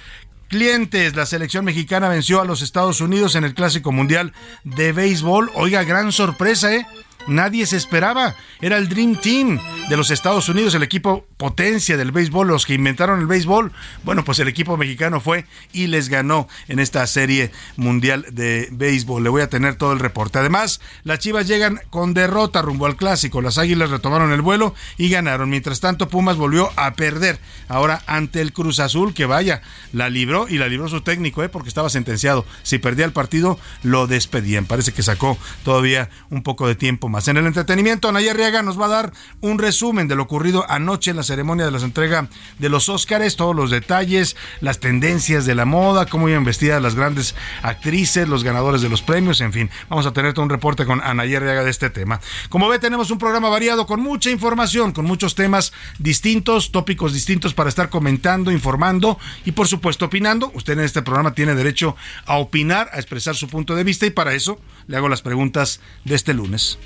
clientes. 0.50 1.15
La 1.15 1.25
selección 1.25 1.63
mexicana 1.63 2.10
venció 2.10 2.41
a 2.41 2.46
los 2.46 2.62
Estados 2.62 3.00
Unidos 3.00 3.36
en 3.36 3.46
el 3.46 3.53
Clásico 3.53 3.94
Mundial 3.94 4.34
de 4.65 4.91
Béisbol. 4.91 5.50
Oiga, 5.53 5.84
gran 5.84 6.12
sorpresa, 6.12 6.75
¿eh? 6.75 6.86
Nadie 7.29 7.65
se 7.65 7.77
esperaba. 7.77 8.36
Era 8.62 8.77
el 8.77 8.89
Dream 8.89 9.15
Team 9.15 9.59
de 9.89 9.98
los 9.98 10.12
Estados 10.12 10.50
Unidos, 10.50 10.75
el 10.75 10.83
equipo 10.83 11.25
potencia 11.38 11.95
del 11.95 12.12
béisbol, 12.12 12.48
los 12.48 12.65
que 12.65 12.74
inventaron 12.74 13.19
el 13.19 13.27
béisbol. 13.27 13.71
Bueno, 14.03 14.25
pues 14.25 14.39
el 14.39 14.48
equipo 14.48 14.75
mexicano 14.75 15.21
fue 15.21 15.45
y 15.71 15.88
les 15.88 16.09
ganó 16.09 16.48
en 16.67 16.79
esta 16.79 17.05
serie 17.07 17.51
mundial 17.77 18.25
de 18.31 18.67
béisbol. 18.71 19.24
Le 19.24 19.29
voy 19.29 19.41
a 19.41 19.50
tener 19.50 19.75
todo 19.75 19.93
el 19.93 20.00
reporte. 20.00 20.39
Además, 20.39 20.81
las 21.03 21.19
Chivas 21.19 21.48
llegan 21.48 21.79
con 21.89 22.13
derrota 22.13 22.62
rumbo 22.62 22.86
al 22.86 22.98
clásico. 22.98 23.41
Las 23.41 23.57
Águilas 23.57 23.89
retomaron 23.89 24.31
el 24.31 24.41
vuelo 24.41 24.74
y 24.98 25.09
ganaron. 25.09 25.50
Mientras 25.50 25.79
tanto, 25.79 26.09
Pumas 26.09 26.38
volvió 26.38 26.71
a 26.75 26.93
perder. 26.93 27.39
Ahora 27.67 28.01
ante 28.07 28.41
el 28.41 28.53
Cruz 28.53 28.79
Azul, 28.79 29.13
que 29.13 29.25
vaya, 29.25 29.62
la 29.93 30.09
libró 30.09 30.48
y 30.48 30.57
la 30.57 30.67
libró 30.67 30.89
su 30.89 31.01
técnico, 31.01 31.43
¿eh? 31.43 31.50
porque 31.50 31.69
estaba 31.69 31.89
sentenciado. 31.89 32.45
Si 32.63 32.79
perdía 32.79 33.05
el 33.05 33.13
partido, 33.13 33.59
lo 33.83 34.07
despedían. 34.07 34.65
Parece 34.65 34.91
que 34.93 35.03
sacó 35.03 35.38
todavía 35.63 36.09
un 36.29 36.43
poco 36.43 36.67
de 36.67 36.75
tiempo 36.75 37.09
más. 37.09 37.19
En 37.28 37.38
el 37.38 37.46
entretenimiento, 37.46 38.08
Anaya 38.08 38.32
Arriaga 38.32 38.62
nos 38.62 38.80
va 38.80 38.86
a 38.86 38.90
dar 38.90 39.14
un 39.42 39.60
resumen 39.60 40.08
de 40.08 40.16
lo 40.16 40.24
ocurrido 40.24 40.66
anoche 40.70 41.12
en 41.12 41.18
la 41.18 41.24
ceremonia 41.24 41.66
de 41.66 41.72
la 41.72 41.80
entrega 41.80 42.30
de 42.60 42.70
los 42.70 42.88
Óscares, 42.88 43.36
todos 43.36 43.56
los 43.56 43.72
detalles, 43.72 44.36
las 44.62 44.80
tendencias 44.80 45.46
de 45.46 45.56
la 45.56 45.66
moda, 45.66 46.06
cómo 46.06 46.30
iban 46.30 46.44
vestidas 46.44 46.82
las 46.82 46.96
grandes 46.96 47.36
actrices, 47.62 48.28
los 48.28 48.44
ganadores 48.44 48.82
de 48.82 48.90
los 48.90 49.02
premios, 49.02 49.42
en 49.42 49.54
fin. 49.54 49.70
Vamos 49.90 50.06
a 50.06 50.14
tener 50.14 50.34
todo 50.34 50.44
un 50.44 50.50
reporte 50.50 50.86
con 50.86 51.02
Anaya 51.02 51.38
Arriaga 51.38 51.64
de 51.64 51.72
este 51.72 51.90
tema. 51.90 52.22
Como 52.50 52.70
ve, 52.70 52.80
tenemos 52.80 53.12
un 53.12 53.18
programa 53.18 53.50
variado 53.50 53.86
con 53.86 54.02
mucha 54.02 54.30
información, 54.30 54.92
con 54.92 55.06
muchos 55.06 55.36
temas 55.36 55.74
distintos, 55.98 56.72
tópicos 56.72 57.14
distintos 57.14 57.54
para 57.54 57.70
estar 57.70 57.90
comentando, 57.90 58.52
informando 58.52 59.20
y 59.46 59.52
por 59.52 59.68
supuesto 59.68 60.06
opinando. 60.06 60.52
Usted 60.54 60.74
en 60.74 60.86
este 60.86 61.02
programa 61.02 61.34
tiene 61.34 61.56
derecho 61.56 61.96
a 62.26 62.38
opinar, 62.38 62.90
a 62.94 62.98
expresar 62.98 63.36
su 63.36 63.48
punto 63.48 63.76
de 63.76 63.84
vista 63.84 64.06
y 64.06 64.12
para 64.12 64.34
eso 64.34 64.60
le 64.88 64.98
hago 64.98 65.10
las 65.10 65.22
preguntas 65.22 65.82
de 66.06 66.16
este 66.16 66.34
lunes. 66.34 66.78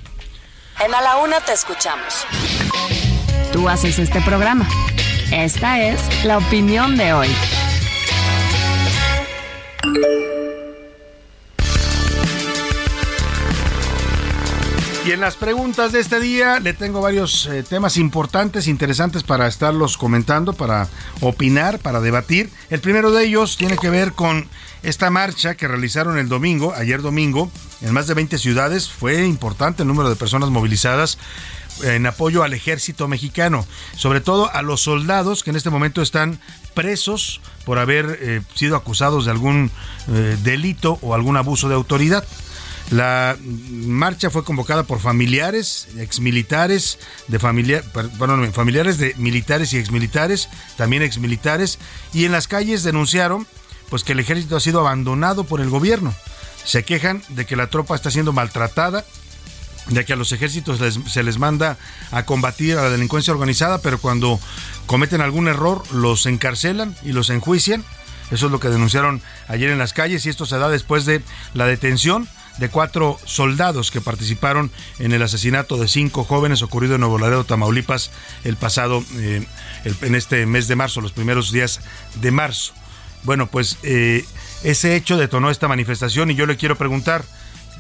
En 0.80 0.94
A 0.94 1.02
la 1.02 1.18
Una 1.18 1.40
te 1.40 1.54
escuchamos. 1.54 2.26
Tú 3.52 3.70
haces 3.70 4.00
este 4.00 4.22
programa. 4.22 4.68
Esta 5.32 5.80
es 5.82 6.26
la 6.26 6.38
opinión 6.38 6.98
de 6.98 7.14
hoy. 7.14 7.30
Y 15.06 15.12
en 15.12 15.20
las 15.20 15.36
preguntas 15.36 15.92
de 15.92 16.00
este 16.00 16.22
día 16.22 16.62
le 16.62 16.74
tengo 16.74 17.02
varios 17.02 17.46
eh, 17.48 17.62
temas 17.64 17.98
importantes, 17.98 18.68
interesantes 18.68 19.24
para 19.24 19.48
estarlos 19.48 19.98
comentando, 19.98 20.54
para 20.54 20.88
opinar, 21.20 21.80
para 21.80 22.00
debatir. 22.00 22.50
El 22.70 22.80
primero 22.80 23.12
de 23.12 23.26
ellos 23.26 23.58
tiene 23.58 23.78
que 23.78 23.90
ver 23.90 24.14
con 24.14 24.48
esta 24.84 25.10
marcha 25.10 25.56
que 25.56 25.68
realizaron 25.68 26.18
el 26.18 26.30
domingo, 26.30 26.74
ayer 26.76 27.02
domingo, 27.02 27.50
en 27.82 27.94
más 27.94 28.08
de 28.08 28.14
20 28.14 28.38
ciudades. 28.38 28.90
Fue 28.90 29.26
importante 29.26 29.84
el 29.84 29.88
número 29.88 30.10
de 30.10 30.16
personas 30.16 30.50
movilizadas 30.50 31.18
en 31.82 32.06
apoyo 32.06 32.44
al 32.44 32.54
ejército 32.54 33.08
mexicano, 33.08 33.66
sobre 33.96 34.22
todo 34.22 34.54
a 34.54 34.62
los 34.62 34.82
soldados 34.82 35.44
que 35.44 35.50
en 35.50 35.56
este 35.56 35.70
momento 35.70 36.02
están 36.02 36.40
presos 36.74 37.42
por 37.66 37.80
haber 37.80 38.20
eh, 38.22 38.42
sido 38.54 38.76
acusados 38.76 39.26
de 39.26 39.32
algún 39.32 39.72
eh, 40.10 40.38
delito 40.44 41.00
o 41.02 41.16
algún 41.16 41.38
abuso 41.38 41.70
de 41.70 41.76
autoridad. 41.76 42.26
La 42.92 43.38
marcha 43.42 44.30
fue 44.30 44.44
convocada 44.44 44.84
por 44.84 45.00
familiares, 45.00 45.88
exmilitares, 45.98 47.00
de 47.28 47.40
familia, 47.40 47.82
familiares 48.52 48.98
de 48.98 49.16
militares 49.18 49.74
y 49.74 49.78
exmilitares, 49.78 50.50
también 50.76 51.02
exmilitares, 51.02 51.80
y 52.14 52.26
en 52.26 52.34
las 52.34 52.48
calles 52.48 52.84
denunciaron 52.84 53.48
pues 53.94 54.04
que 54.04 54.14
el 54.14 54.20
ejército 54.20 54.56
ha 54.56 54.60
sido 54.60 54.80
abandonado 54.80 55.44
por 55.44 55.62
el 55.62 55.70
gobierno. 55.70 56.16
Se 56.66 56.84
quejan 56.84 57.22
de 57.30 57.46
que 57.46 57.56
la 57.56 57.68
tropa 57.68 57.94
está 57.94 58.10
siendo 58.10 58.34
maltratada, 58.34 59.06
de 59.90 60.04
que 60.04 60.14
a 60.14 60.16
los 60.16 60.32
ejércitos 60.32 60.80
se 61.08 61.22
les 61.22 61.38
manda 61.38 61.78
a 62.10 62.26
combatir 62.26 62.76
a 62.76 62.82
la 62.82 62.90
delincuencia 62.90 63.32
organizada, 63.32 63.78
pero 63.84 64.00
cuando 64.00 64.40
cometen 64.88 65.22
algún 65.22 65.48
error 65.48 65.84
los 65.94 66.26
encarcelan 66.26 66.96
y 67.04 67.12
los 67.12 67.30
enjuician. 67.30 67.86
Eso 68.32 68.48
es 68.48 68.52
lo 68.52 68.60
que 68.60 68.70
denunciaron 68.70 69.22
ayer 69.48 69.70
en 69.70 69.78
las 69.78 69.94
calles 69.94 70.26
y 70.26 70.30
esto 70.30 70.48
se 70.48 70.58
da 70.58 70.70
después 70.70 71.06
de 71.06 71.22
la 71.54 71.68
detención 71.68 72.28
de 72.58 72.70
cuatro 72.70 73.20
soldados 73.26 73.92
que 73.92 74.02
participaron 74.02 74.72
en 74.98 75.12
el 75.12 75.22
asesinato 75.22 75.78
de 75.78 75.88
cinco 75.88 76.24
jóvenes 76.24 76.64
ocurrido 76.64 76.96
en 76.96 77.02
Nuevo 77.02 77.20
Laredo, 77.20 77.44
Tamaulipas, 77.44 78.10
el 78.44 78.58
pasado, 78.58 79.04
eh, 79.18 79.46
en 80.02 80.16
este 80.16 80.48
mes 80.48 80.68
de 80.68 80.76
marzo, 80.76 81.00
los 81.00 81.12
primeros 81.12 81.52
días 81.52 81.80
de 82.16 82.32
marzo. 82.32 82.74
Bueno, 83.24 83.48
pues 83.48 83.78
eh, 83.84 84.26
ese 84.64 84.96
hecho 84.96 85.18
detonó 85.18 85.50
esta 85.50 85.68
manifestación 85.68 86.32
y 86.32 86.36
yo 86.36 86.46
le 86.46 86.58
quiero 86.58 86.78
preguntar, 86.78 87.24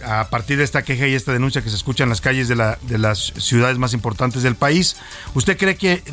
a 0.05 0.29
partir 0.29 0.57
de 0.57 0.63
esta 0.63 0.83
queja 0.83 1.07
y 1.07 1.13
esta 1.13 1.31
denuncia 1.31 1.61
que 1.61 1.69
se 1.69 1.75
escucha 1.75 2.03
en 2.03 2.09
las 2.09 2.21
calles 2.21 2.47
de, 2.47 2.55
la, 2.55 2.77
de 2.81 2.97
las 2.97 3.33
ciudades 3.37 3.77
más 3.77 3.93
importantes 3.93 4.43
del 4.43 4.55
país, 4.55 4.97
¿usted 5.33 5.57
cree 5.57 5.75
que 5.75 6.03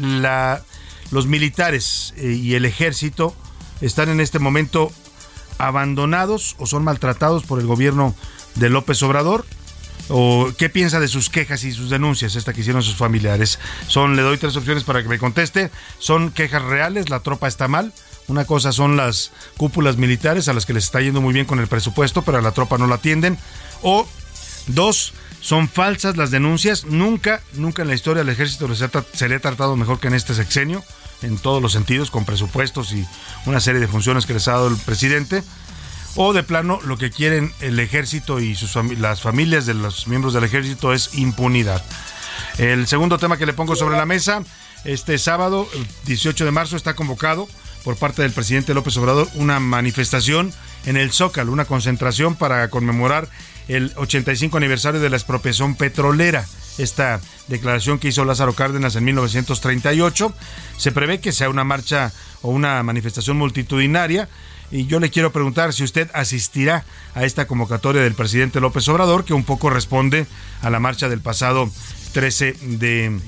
los 1.10 1.26
militares 1.26 2.14
eh, 2.16 2.32
y 2.32 2.54
el 2.54 2.64
ejército 2.64 3.34
están 3.80 4.08
en 4.08 4.20
este 4.20 4.38
momento 4.38 4.92
abandonados 5.58 6.56
o 6.58 6.66
son 6.66 6.84
maltratados 6.84 7.44
por 7.44 7.58
el 7.58 7.66
gobierno 7.66 8.14
de 8.56 8.70
López 8.70 9.02
Obrador? 9.02 9.44
¿O 10.12 10.50
qué 10.58 10.68
piensa 10.68 10.98
de 10.98 11.06
sus 11.06 11.30
quejas 11.30 11.62
y 11.62 11.70
sus 11.70 11.88
denuncias, 11.88 12.34
esta 12.34 12.52
que 12.52 12.62
hicieron 12.62 12.82
sus 12.82 12.96
familiares? 12.96 13.60
Son, 13.86 14.16
le 14.16 14.22
doy 14.22 14.38
tres 14.38 14.56
opciones 14.56 14.82
para 14.82 15.02
que 15.02 15.08
me 15.08 15.18
conteste. 15.18 15.70
¿Son 16.00 16.32
quejas 16.32 16.62
reales? 16.62 17.10
¿La 17.10 17.20
tropa 17.20 17.46
está 17.46 17.68
mal? 17.68 17.92
Una 18.30 18.44
cosa 18.44 18.70
son 18.70 18.96
las 18.96 19.32
cúpulas 19.56 19.96
militares 19.96 20.46
a 20.46 20.52
las 20.52 20.64
que 20.64 20.72
les 20.72 20.84
está 20.84 21.00
yendo 21.00 21.20
muy 21.20 21.34
bien 21.34 21.46
con 21.46 21.58
el 21.58 21.66
presupuesto, 21.66 22.22
pero 22.22 22.38
a 22.38 22.40
la 22.40 22.52
tropa 22.52 22.78
no 22.78 22.86
la 22.86 22.94
atienden. 22.94 23.36
O 23.82 24.06
dos, 24.68 25.14
son 25.40 25.68
falsas 25.68 26.16
las 26.16 26.30
denuncias. 26.30 26.84
Nunca, 26.84 27.40
nunca 27.54 27.82
en 27.82 27.88
la 27.88 27.94
historia 27.94 28.22
del 28.22 28.32
ejército 28.32 28.68
se 28.72 29.28
le 29.28 29.34
ha 29.34 29.40
tratado 29.40 29.74
mejor 29.74 29.98
que 29.98 30.06
en 30.06 30.14
este 30.14 30.34
sexenio, 30.34 30.84
en 31.22 31.38
todos 31.38 31.60
los 31.60 31.72
sentidos, 31.72 32.12
con 32.12 32.24
presupuestos 32.24 32.92
y 32.92 33.04
una 33.46 33.58
serie 33.58 33.80
de 33.80 33.88
funciones 33.88 34.26
que 34.26 34.34
les 34.34 34.46
ha 34.46 34.52
dado 34.52 34.68
el 34.68 34.76
presidente 34.76 35.42
o 36.14 36.32
de 36.32 36.44
plano 36.44 36.78
lo 36.84 36.98
que 36.98 37.10
quieren 37.10 37.52
el 37.60 37.80
ejército 37.80 38.38
y 38.38 38.54
sus 38.54 38.76
las 39.00 39.22
familias 39.22 39.66
de 39.66 39.74
los 39.74 40.06
miembros 40.06 40.34
del 40.34 40.44
ejército 40.44 40.92
es 40.92 41.14
impunidad. 41.14 41.84
El 42.58 42.86
segundo 42.86 43.18
tema 43.18 43.38
que 43.38 43.46
le 43.46 43.54
pongo 43.54 43.74
sobre 43.74 43.96
la 43.96 44.06
mesa, 44.06 44.44
este 44.84 45.18
sábado, 45.18 45.68
18 46.04 46.44
de 46.44 46.50
marzo, 46.52 46.76
está 46.76 46.94
convocado 46.94 47.48
por 47.84 47.96
parte 47.96 48.22
del 48.22 48.32
presidente 48.32 48.74
López 48.74 48.96
Obrador 48.96 49.28
una 49.34 49.60
manifestación 49.60 50.52
en 50.86 50.96
el 50.96 51.12
Zócalo, 51.12 51.52
una 51.52 51.64
concentración 51.64 52.34
para 52.34 52.68
conmemorar 52.68 53.28
el 53.68 53.92
85 53.96 54.56
aniversario 54.56 55.00
de 55.00 55.10
la 55.10 55.16
expropiación 55.16 55.76
petrolera. 55.76 56.46
Esta 56.78 57.20
declaración 57.48 57.98
que 57.98 58.08
hizo 58.08 58.24
Lázaro 58.24 58.54
Cárdenas 58.54 58.96
en 58.96 59.04
1938. 59.04 60.32
Se 60.76 60.92
prevé 60.92 61.20
que 61.20 61.32
sea 61.32 61.50
una 61.50 61.64
marcha 61.64 62.12
o 62.42 62.50
una 62.50 62.82
manifestación 62.82 63.36
multitudinaria 63.36 64.28
y 64.70 64.86
yo 64.86 65.00
le 65.00 65.10
quiero 65.10 65.32
preguntar 65.32 65.72
si 65.72 65.82
usted 65.82 66.08
asistirá 66.14 66.84
a 67.14 67.24
esta 67.24 67.46
convocatoria 67.46 68.02
del 68.02 68.14
presidente 68.14 68.60
López 68.60 68.88
Obrador, 68.88 69.24
que 69.24 69.34
un 69.34 69.44
poco 69.44 69.68
responde 69.68 70.26
a 70.62 70.70
la 70.70 70.78
marcha 70.78 71.08
del 71.08 71.20
pasado 71.20 71.68
13 72.12 72.54
de, 72.62 73.20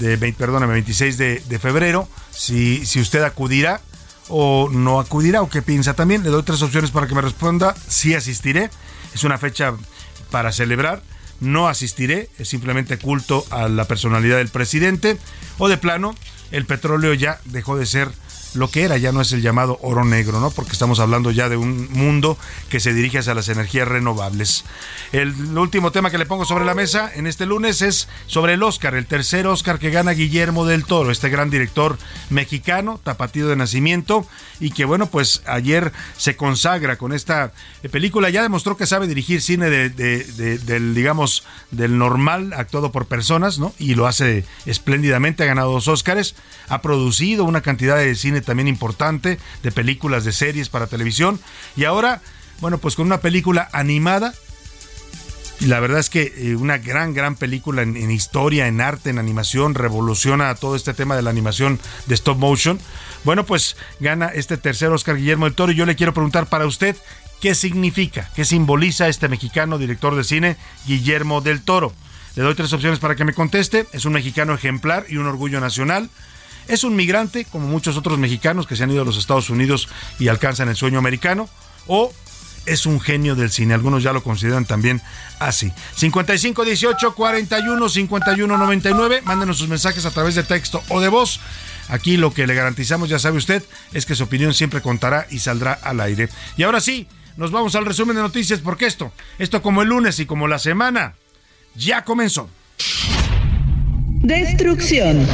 de 0.00 0.32
perdóname, 0.32 0.72
26 0.74 1.16
de, 1.16 1.42
de 1.48 1.58
febrero, 1.58 2.08
si, 2.30 2.84
si 2.84 3.00
usted 3.00 3.22
acudirá 3.22 3.80
o 4.28 4.68
no 4.70 5.00
acudirá 5.00 5.42
o 5.42 5.48
qué 5.48 5.62
piensa 5.62 5.94
también. 5.94 6.22
Le 6.22 6.30
doy 6.30 6.42
tres 6.42 6.62
opciones 6.62 6.90
para 6.90 7.06
que 7.06 7.14
me 7.14 7.20
responda. 7.20 7.74
Sí 7.88 8.14
asistiré, 8.14 8.70
es 9.14 9.24
una 9.24 9.38
fecha 9.38 9.74
para 10.30 10.52
celebrar. 10.52 11.02
No 11.40 11.68
asistiré, 11.68 12.30
es 12.38 12.48
simplemente 12.48 12.98
culto 12.98 13.44
a 13.50 13.68
la 13.68 13.86
personalidad 13.86 14.38
del 14.38 14.48
presidente. 14.48 15.18
O 15.58 15.68
de 15.68 15.76
plano, 15.76 16.14
el 16.50 16.66
petróleo 16.66 17.14
ya 17.14 17.40
dejó 17.44 17.76
de 17.76 17.86
ser 17.86 18.10
lo 18.54 18.70
que 18.70 18.82
era, 18.82 18.96
ya 18.96 19.12
no 19.12 19.20
es 19.20 19.32
el 19.32 19.42
llamado 19.42 19.78
oro 19.82 20.04
negro, 20.04 20.40
¿no? 20.40 20.50
Porque 20.50 20.72
estamos 20.72 21.00
hablando 21.00 21.30
ya 21.30 21.48
de 21.48 21.56
un 21.56 21.90
mundo 21.92 22.38
que 22.68 22.80
se 22.80 22.92
dirige 22.92 23.18
hacia 23.18 23.34
las 23.34 23.48
energías 23.48 23.88
renovables. 23.88 24.64
El 25.12 25.56
último 25.56 25.92
tema 25.92 26.10
que 26.10 26.18
le 26.18 26.26
pongo 26.26 26.44
sobre 26.44 26.64
la 26.64 26.74
mesa 26.74 27.10
en 27.14 27.26
este 27.26 27.46
lunes 27.46 27.82
es 27.82 28.08
sobre 28.26 28.54
el 28.54 28.62
Oscar, 28.62 28.94
el 28.94 29.06
tercer 29.06 29.46
Oscar 29.46 29.78
que 29.78 29.90
gana 29.90 30.12
Guillermo 30.12 30.66
del 30.66 30.84
Toro, 30.84 31.10
este 31.10 31.28
gran 31.28 31.50
director 31.50 31.98
mexicano, 32.30 33.00
tapatío 33.02 33.48
de 33.48 33.56
nacimiento, 33.56 34.26
y 34.60 34.70
que 34.70 34.84
bueno, 34.84 35.06
pues 35.06 35.42
ayer 35.46 35.92
se 36.16 36.36
consagra 36.36 36.96
con 36.96 37.12
esta 37.12 37.52
película, 37.90 38.30
ya 38.30 38.42
demostró 38.42 38.76
que 38.76 38.86
sabe 38.86 39.06
dirigir 39.06 39.40
cine 39.42 39.70
de, 39.70 39.90
del, 39.90 40.94
digamos, 40.94 41.44
del 41.70 41.98
normal, 41.98 42.52
actuado 42.54 42.92
por 42.92 43.06
personas, 43.06 43.58
¿no? 43.58 43.74
Y 43.78 43.94
lo 43.94 44.06
hace 44.06 44.44
espléndidamente, 44.66 45.42
ha 45.42 45.46
ganado 45.46 45.72
dos 45.72 45.88
Oscars, 45.88 46.34
ha 46.68 46.82
producido 46.82 47.44
una 47.44 47.60
cantidad 47.60 47.96
de 47.96 48.14
cine 48.14 48.40
también 48.48 48.66
importante, 48.66 49.38
de 49.62 49.72
películas, 49.72 50.24
de 50.24 50.32
series 50.32 50.70
para 50.70 50.86
televisión, 50.86 51.38
y 51.76 51.84
ahora, 51.84 52.22
bueno, 52.60 52.78
pues 52.78 52.96
con 52.96 53.04
una 53.04 53.20
película 53.20 53.68
animada, 53.72 54.32
y 55.60 55.66
la 55.66 55.80
verdad 55.80 55.98
es 56.00 56.08
que 56.08 56.32
eh, 56.34 56.56
una 56.56 56.78
gran, 56.78 57.12
gran 57.12 57.36
película 57.36 57.82
en, 57.82 57.98
en, 57.98 58.10
historia, 58.10 58.68
en 58.68 58.80
arte, 58.80 59.10
en 59.10 59.18
animación, 59.18 59.74
revoluciona 59.74 60.54
todo 60.54 60.76
este 60.76 60.94
tema 60.94 61.14
de 61.14 61.20
la 61.20 61.28
animación 61.28 61.78
de 62.06 62.14
stop 62.14 62.38
motion. 62.38 62.78
Bueno, 63.24 63.44
pues 63.44 63.76
gana 64.00 64.28
este 64.28 64.56
tercer 64.56 64.88
Oscar 64.88 65.16
Guillermo 65.16 65.44
del 65.44 65.54
Toro 65.54 65.72
y 65.72 65.74
yo 65.74 65.84
le 65.84 65.96
quiero 65.96 66.14
preguntar 66.14 66.46
para 66.46 66.64
usted, 66.64 66.96
¿qué 67.42 67.54
significa, 67.54 68.30
qué 68.34 68.46
simboliza 68.46 69.08
este 69.08 69.28
mexicano 69.28 69.76
director 69.76 70.14
de 70.14 70.24
cine 70.24 70.56
Guillermo 70.86 71.42
del 71.42 71.60
Toro? 71.60 71.92
Le 72.36 72.44
doy 72.44 72.54
tres 72.54 72.72
opciones 72.72 73.00
para 73.00 73.16
que 73.16 73.24
me 73.24 73.34
conteste. 73.34 73.88
Es 73.92 74.04
un 74.04 74.12
mexicano 74.12 74.54
ejemplar 74.54 75.06
y 75.08 75.16
un 75.16 75.26
orgullo 75.26 75.58
nacional. 75.58 76.08
Es 76.68 76.84
un 76.84 76.94
migrante, 76.94 77.44
como 77.46 77.66
muchos 77.66 77.96
otros 77.96 78.18
mexicanos 78.18 78.66
que 78.66 78.76
se 78.76 78.84
han 78.84 78.90
ido 78.90 79.02
a 79.02 79.04
los 79.04 79.16
Estados 79.16 79.50
Unidos 79.50 79.88
y 80.18 80.28
alcanzan 80.28 80.68
el 80.68 80.76
sueño 80.76 80.98
americano. 80.98 81.48
O 81.86 82.12
es 82.66 82.86
un 82.86 83.00
genio 83.00 83.34
del 83.34 83.50
cine. 83.50 83.74
Algunos 83.74 84.02
ya 84.02 84.12
lo 84.12 84.22
consideran 84.22 84.66
también 84.66 85.00
así. 85.38 85.72
55 85.96 86.64
18 86.64 87.14
41 87.14 87.88
51 87.88 88.58
99. 88.58 89.22
Mándenos 89.24 89.58
sus 89.58 89.68
mensajes 89.68 90.04
a 90.04 90.10
través 90.10 90.34
de 90.34 90.42
texto 90.42 90.82
o 90.88 91.00
de 91.00 91.08
voz. 91.08 91.40
Aquí 91.88 92.18
lo 92.18 92.34
que 92.34 92.46
le 92.46 92.54
garantizamos, 92.54 93.08
ya 93.08 93.18
sabe 93.18 93.38
usted, 93.38 93.62
es 93.94 94.04
que 94.04 94.14
su 94.14 94.24
opinión 94.24 94.52
siempre 94.52 94.82
contará 94.82 95.26
y 95.30 95.38
saldrá 95.38 95.72
al 95.72 96.00
aire. 96.00 96.28
Y 96.58 96.64
ahora 96.64 96.80
sí, 96.80 97.08
nos 97.38 97.50
vamos 97.50 97.74
al 97.76 97.86
resumen 97.86 98.14
de 98.16 98.22
noticias 98.22 98.60
porque 98.60 98.84
esto, 98.84 99.10
esto 99.38 99.62
como 99.62 99.80
el 99.80 99.88
lunes 99.88 100.20
y 100.20 100.26
como 100.26 100.48
la 100.48 100.58
semana, 100.58 101.14
ya 101.74 102.04
comenzó. 102.04 102.50
Destrucción. 104.20 105.26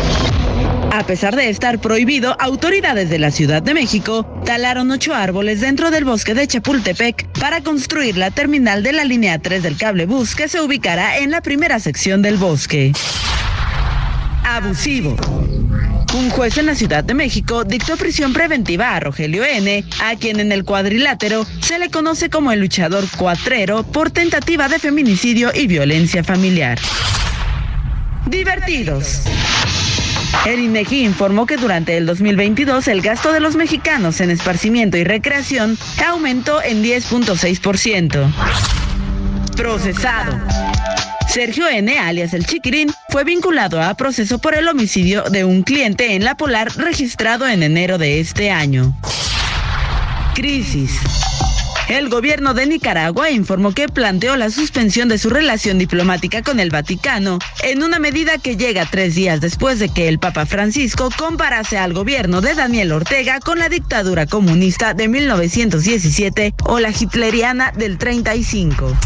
A 0.95 1.05
pesar 1.05 1.35
de 1.35 1.49
estar 1.49 1.81
prohibido, 1.81 2.37
autoridades 2.39 3.11
de 3.11 3.19
la 3.19 3.33
Ciudad 3.33 3.61
de 3.61 3.75
México 3.75 4.25
talaron 4.47 4.93
ocho 4.93 5.13
árboles 5.13 5.61
dentro 5.61 5.91
del 5.91 6.05
bosque 6.05 6.35
de 6.35 6.47
Chapultepec 6.47 7.27
para 7.41 7.63
construir 7.63 8.17
la 8.17 8.31
terminal 8.31 8.85
de 8.85 8.93
la 8.93 9.05
línea 9.05 9.41
3 9.41 9.61
del 9.65 9.77
cable 9.77 10.07
bus 10.07 10.37
que 10.37 10.47
se 10.47 10.61
ubicará 10.61 11.19
en 11.19 11.33
la 11.33 11.41
primera 11.41 11.81
sección 11.81 12.23
del 12.23 12.37
bosque. 12.37 12.93
Abusivo. 14.45 15.17
Un 16.15 16.31
juez 16.31 16.59
en 16.59 16.67
la 16.67 16.77
Ciudad 16.77 17.03
de 17.03 17.15
México 17.15 17.65
dictó 17.65 17.97
prisión 17.97 18.33
preventiva 18.33 18.95
a 18.95 19.01
Rogelio 19.01 19.45
N., 19.45 19.85
a 20.01 20.15
quien 20.15 20.39
en 20.39 20.53
el 20.53 20.63
cuadrilátero 20.63 21.45
se 21.61 21.81
le 21.81 21.91
conoce 21.91 22.31
como 22.31 22.53
el 22.53 22.61
luchador 22.61 23.05
cuatrero 23.19 23.83
por 23.83 24.13
tentativa 24.13 24.69
de 24.69 24.79
feminicidio 24.79 25.51
y 25.53 25.67
violencia 25.67 26.23
familiar. 26.23 26.79
Divertidos. 28.27 29.23
El 30.47 30.61
INEGI 30.61 31.05
informó 31.05 31.47
que 31.47 31.57
durante 31.57 31.97
el 31.97 32.05
2022 32.05 32.87
el 32.89 33.01
gasto 33.01 33.33
de 33.33 33.41
los 33.41 33.57
mexicanos 33.57 34.21
en 34.21 34.31
esparcimiento 34.31 34.99
y 34.99 35.05
recreación 35.05 35.79
aumentó 36.07 36.63
en 36.63 36.85
10.6%. 36.85 38.31
Procesado. 39.57 40.39
Sergio 41.29 41.67
N., 41.69 41.99
alias 41.99 42.35
el 42.35 42.47
Chiquirín, 42.47 42.93
fue 43.09 43.25
vinculado 43.25 43.81
a 43.81 43.95
proceso 43.95 44.39
por 44.39 44.55
el 44.55 44.69
homicidio 44.69 45.23
de 45.23 45.45
un 45.45 45.63
cliente 45.63 46.15
en 46.15 46.25
La 46.25 46.37
Polar 46.37 46.71
registrado 46.77 47.49
en 47.49 47.63
enero 47.63 47.97
de 47.97 48.21
este 48.21 48.51
año. 48.51 48.95
Crisis. 50.35 51.01
El 51.89 52.09
gobierno 52.09 52.55
de 52.55 52.67
Nicaragua 52.67 53.31
informó 53.31 53.73
que 53.73 53.89
planteó 53.89 54.37
la 54.37 54.51
suspensión 54.51 55.09
de 55.09 55.19
su 55.19 55.29
relación 55.29 55.79
diplomática 55.79 56.43
con 56.43 56.59
el 56.59 56.71
Vaticano 56.71 57.39
en 57.63 57.83
una 57.83 57.99
medida 57.99 58.39
que 58.39 58.57
llega 58.57 58.87
tres 58.87 59.15
días 59.15 59.41
después 59.41 59.79
de 59.79 59.91
que 59.91 60.09
el 60.09 60.19
Papa 60.19 60.47
Francisco 60.47 61.11
comparase 61.17 61.77
al 61.77 61.93
gobierno 61.93 62.41
de 62.41 62.55
Daniel 62.55 62.93
Ortega 62.93 63.39
con 63.41 63.59
la 63.59 63.69
dictadura 63.69 64.27
comunista 64.27 64.95
de 64.95 65.09
1917 65.09 66.55
o 66.65 66.81
la 66.81 66.91
hitleriana 66.91 67.71
del 67.73 67.99
35 67.99 68.97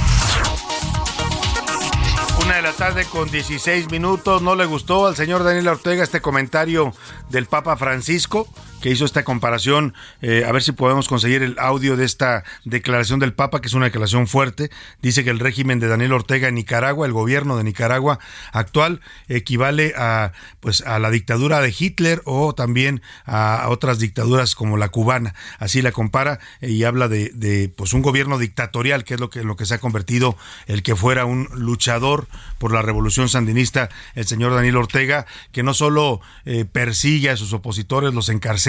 de 2.55 2.63
la 2.63 2.73
tarde 2.73 3.05
con 3.05 3.31
16 3.31 3.91
minutos. 3.91 4.43
¿No 4.43 4.57
le 4.57 4.65
gustó 4.65 5.07
al 5.07 5.15
señor 5.15 5.45
Daniel 5.45 5.69
Ortega 5.69 6.03
este 6.03 6.21
comentario 6.21 6.93
del 7.29 7.47
Papa 7.47 7.77
Francisco? 7.77 8.49
Que 8.81 8.91
hizo 8.91 9.05
esta 9.05 9.25
comparación, 9.25 9.95
eh, 10.23 10.45
a 10.47 10.53
ver 10.53 10.63
si 10.63 10.73
podemos 10.73 11.09
conseguir 11.09 11.43
el 11.43 11.59
audio 11.59 11.97
de 11.97 12.05
esta 12.05 12.45
declaración 12.65 13.19
del 13.19 13.33
Papa, 13.33 13.61
que 13.61 13.69
es 13.69 13.75
una 13.75 13.87
declaración 13.87 14.27
fuerte. 14.27 14.71
Dice 15.03 15.25
que 15.25 15.31
el 15.31 15.39
régimen 15.39 15.81
de 15.81 15.89
Daniel 15.89 16.13
Ortega 16.13 16.49
en 16.49 16.55
Nicaragua, 16.55 17.07
el 17.07 17.13
gobierno 17.13 17.57
de 17.57 17.65
Nicaragua 17.65 18.19
actual, 18.53 19.01
equivale 19.29 19.95
a, 19.97 20.33
pues, 20.61 20.83
a 20.83 20.99
la 20.99 21.11
dictadura 21.11 21.61
de 21.61 21.75
Hitler 21.77 22.23
o 22.25 22.55
también 22.55 23.03
a 23.25 23.67
otras 23.69 23.99
dictaduras 23.99 24.55
como 24.55 24.77
la 24.77 24.89
cubana. 24.89 25.35
Así 25.59 25.83
la 25.83 25.93
compara 25.93 26.39
y 26.61 26.85
habla 26.85 27.09
de, 27.09 27.31
de 27.35 27.69
pues, 27.75 27.93
un 27.93 28.03
gobierno 28.03 28.39
dictatorial, 28.39 29.05
que 29.05 29.15
es 29.15 29.21
lo 29.21 29.31
que, 29.31 29.43
lo 29.43 29.57
que 29.57 29.67
se 29.67 29.75
ha 29.75 29.79
convertido 29.79 30.37
el 30.67 30.83
que 30.83 30.97
fuera 30.97 31.25
un 31.25 31.49
luchador 31.53 32.29
por 32.59 32.73
la 32.73 32.83
revolución 32.83 33.29
sandinista, 33.29 33.89
el 34.15 34.27
señor 34.27 34.55
Daniel 34.55 34.77
Ortega, 34.77 35.27
que 35.53 35.63
no 35.63 35.75
solo 35.75 36.21
eh, 36.45 36.65
persigue 36.65 37.31
a 37.31 37.37
sus 37.37 37.53
opositores, 37.53 38.15
los 38.15 38.29
encarcela, 38.29 38.68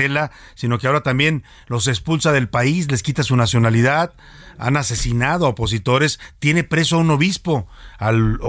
sino 0.55 0.77
que 0.77 0.87
ahora 0.87 1.01
también 1.01 1.43
los 1.67 1.87
expulsa 1.87 2.31
del 2.31 2.49
país, 2.49 2.89
les 2.91 3.03
quita 3.03 3.23
su 3.23 3.35
nacionalidad, 3.35 4.13
han 4.59 4.75
asesinado 4.75 5.45
a 5.45 5.49
opositores, 5.49 6.19
tiene 6.39 6.63
preso 6.63 6.97
a 6.97 6.99
un 6.99 7.09
obispo, 7.09 7.67
al, 7.97 8.39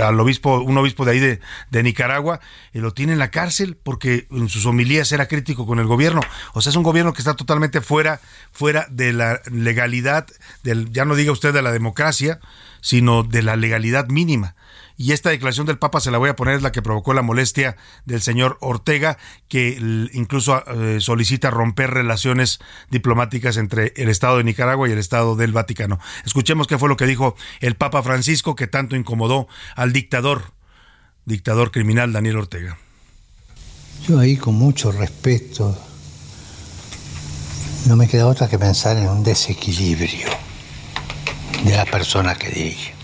al 0.00 0.20
obispo, 0.20 0.60
un 0.60 0.76
obispo 0.76 1.04
de 1.04 1.10
ahí 1.12 1.18
de, 1.18 1.40
de, 1.70 1.82
Nicaragua, 1.82 2.40
y 2.74 2.78
lo 2.80 2.92
tiene 2.92 3.14
en 3.14 3.18
la 3.18 3.30
cárcel 3.30 3.76
porque 3.82 4.26
en 4.30 4.48
sus 4.48 4.66
homilías 4.66 5.10
era 5.12 5.28
crítico 5.28 5.66
con 5.66 5.78
el 5.78 5.86
gobierno. 5.86 6.20
O 6.52 6.60
sea, 6.60 6.70
es 6.70 6.76
un 6.76 6.82
gobierno 6.82 7.14
que 7.14 7.22
está 7.22 7.34
totalmente 7.34 7.80
fuera, 7.80 8.20
fuera 8.52 8.86
de 8.90 9.12
la 9.14 9.40
legalidad, 9.50 10.26
del, 10.62 10.92
ya 10.92 11.06
no 11.06 11.14
diga 11.14 11.32
usted 11.32 11.54
de 11.54 11.62
la 11.62 11.72
democracia, 11.72 12.38
sino 12.82 13.22
de 13.22 13.42
la 13.42 13.56
legalidad 13.56 14.08
mínima. 14.08 14.54
Y 15.00 15.12
esta 15.12 15.30
declaración 15.30 15.66
del 15.66 15.78
Papa 15.78 15.98
se 15.98 16.10
la 16.10 16.18
voy 16.18 16.28
a 16.28 16.36
poner, 16.36 16.56
es 16.56 16.62
la 16.62 16.72
que 16.72 16.82
provocó 16.82 17.14
la 17.14 17.22
molestia 17.22 17.78
del 18.04 18.20
señor 18.20 18.58
Ortega, 18.60 19.16
que 19.48 19.78
incluso 20.12 20.62
eh, 20.66 20.98
solicita 21.00 21.48
romper 21.48 21.88
relaciones 21.88 22.58
diplomáticas 22.90 23.56
entre 23.56 23.94
el 23.96 24.10
Estado 24.10 24.36
de 24.36 24.44
Nicaragua 24.44 24.90
y 24.90 24.92
el 24.92 24.98
Estado 24.98 25.36
del 25.36 25.52
Vaticano. 25.52 25.98
Escuchemos 26.26 26.66
qué 26.66 26.76
fue 26.76 26.90
lo 26.90 26.98
que 26.98 27.06
dijo 27.06 27.34
el 27.60 27.76
Papa 27.76 28.02
Francisco, 28.02 28.54
que 28.54 28.66
tanto 28.66 28.94
incomodó 28.94 29.48
al 29.74 29.94
dictador, 29.94 30.52
dictador 31.24 31.70
criminal 31.70 32.12
Daniel 32.12 32.36
Ortega. 32.36 32.76
Yo 34.06 34.18
ahí 34.18 34.36
con 34.36 34.54
mucho 34.56 34.92
respeto, 34.92 35.78
no 37.86 37.96
me 37.96 38.06
queda 38.06 38.26
otra 38.26 38.50
que 38.50 38.58
pensar 38.58 38.98
en 38.98 39.08
un 39.08 39.24
desequilibrio 39.24 40.28
de 41.64 41.74
la 41.74 41.86
persona 41.86 42.34
que 42.34 42.50
dirige. 42.50 42.99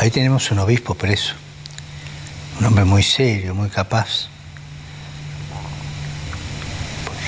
Ahí 0.00 0.12
tenemos 0.12 0.48
un 0.52 0.60
obispo 0.60 0.94
preso, 0.94 1.34
un 2.60 2.66
hombre 2.66 2.84
muy 2.84 3.02
serio, 3.02 3.52
muy 3.52 3.68
capaz. 3.68 4.28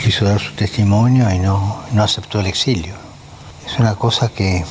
Quiso 0.04 0.24
dar 0.24 0.40
su 0.40 0.52
testimonio 0.52 1.28
y 1.34 1.40
no, 1.40 1.82
no 1.90 2.04
aceptó 2.04 2.38
el 2.38 2.46
exilio. 2.46 2.94
Es 3.66 3.76
una 3.80 3.96
cosa 3.96 4.28
que 4.28 4.64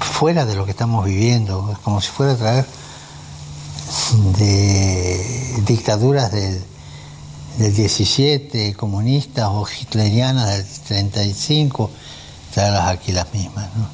fuera 0.00 0.44
de 0.46 0.56
lo 0.56 0.64
que 0.64 0.72
estamos 0.72 1.04
viviendo, 1.04 1.70
es 1.70 1.78
como 1.78 2.00
si 2.00 2.08
fuera 2.08 2.32
a 2.32 2.36
traer 2.36 2.66
de 4.36 5.62
dictaduras 5.64 6.32
del, 6.32 6.60
del 7.58 7.72
17, 7.72 8.74
comunistas 8.74 9.46
o 9.46 9.64
hitlerianas 9.64 10.48
del 10.48 10.80
35, 10.88 11.88
traerlas 12.52 12.88
aquí 12.88 13.12
las 13.12 13.32
mismas. 13.32 13.68
¿no? 13.76 13.86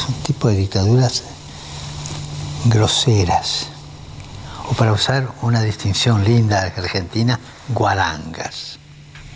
Son 0.00 0.14
tipo 0.22 0.46
de 0.46 0.54
dictaduras 0.54 1.24
groseras. 2.66 3.70
O 4.68 4.74
para 4.74 4.92
usar 4.92 5.28
una 5.42 5.62
distinción 5.62 6.24
linda 6.24 6.62
de 6.62 6.82
Argentina, 6.82 7.40
guarangas. 7.68 8.78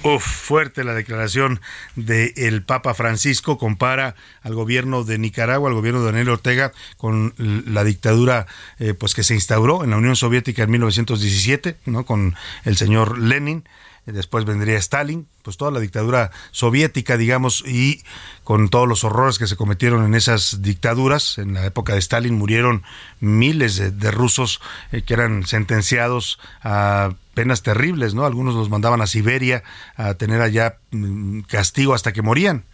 Uf, 0.04 0.24
fuerte 0.24 0.82
la 0.82 0.94
declaración 0.94 1.60
del 1.94 2.64
Papa 2.64 2.92
Francisco. 2.92 3.56
Compara 3.56 4.16
al 4.42 4.54
gobierno 4.54 5.04
de 5.04 5.16
Nicaragua, 5.16 5.68
al 5.68 5.76
gobierno 5.76 6.00
de 6.00 6.06
Daniel 6.06 6.30
Ortega, 6.30 6.72
con 6.96 7.34
la 7.38 7.84
dictadura 7.84 8.46
eh, 8.80 8.94
pues 8.94 9.14
que 9.14 9.22
se 9.22 9.34
instauró 9.34 9.84
en 9.84 9.90
la 9.90 9.96
Unión 9.96 10.16
Soviética 10.16 10.64
en 10.64 10.72
1917, 10.72 11.76
¿no? 11.86 12.04
con 12.04 12.34
el 12.64 12.76
señor 12.76 13.16
Lenin. 13.18 13.62
después 14.04 14.44
vendría 14.44 14.76
Stalin, 14.78 15.28
pues 15.42 15.56
toda 15.56 15.70
la 15.70 15.78
dictadura 15.78 16.32
soviética, 16.50 17.16
digamos, 17.16 17.62
y 17.64 18.02
con 18.44 18.68
todos 18.68 18.88
los 18.88 19.04
horrores 19.04 19.38
que 19.38 19.46
se 19.46 19.56
cometieron 19.56 20.04
en 20.04 20.14
esas 20.14 20.62
dictaduras. 20.62 21.38
En 21.38 21.54
la 21.54 21.64
época 21.66 21.94
de 21.94 22.00
Stalin 22.00 22.34
murieron 22.34 22.82
miles 23.20 23.76
de, 23.98 24.10
rusos 24.10 24.60
eh, 24.90 25.02
que 25.02 25.14
eran 25.14 25.46
sentenciados 25.46 26.38
a 26.62 27.14
penas 27.34 27.62
terribles, 27.62 28.14
¿no? 28.14 28.26
Algunos 28.26 28.54
los 28.54 28.68
mandaban 28.68 29.00
a 29.00 29.06
Siberia 29.06 29.62
a 29.96 30.14
tener 30.14 30.40
allá 30.40 30.78
mm, 30.90 31.40
castigo 31.42 31.94
hasta 31.94 32.12
que 32.12 32.22
morían 32.22 32.64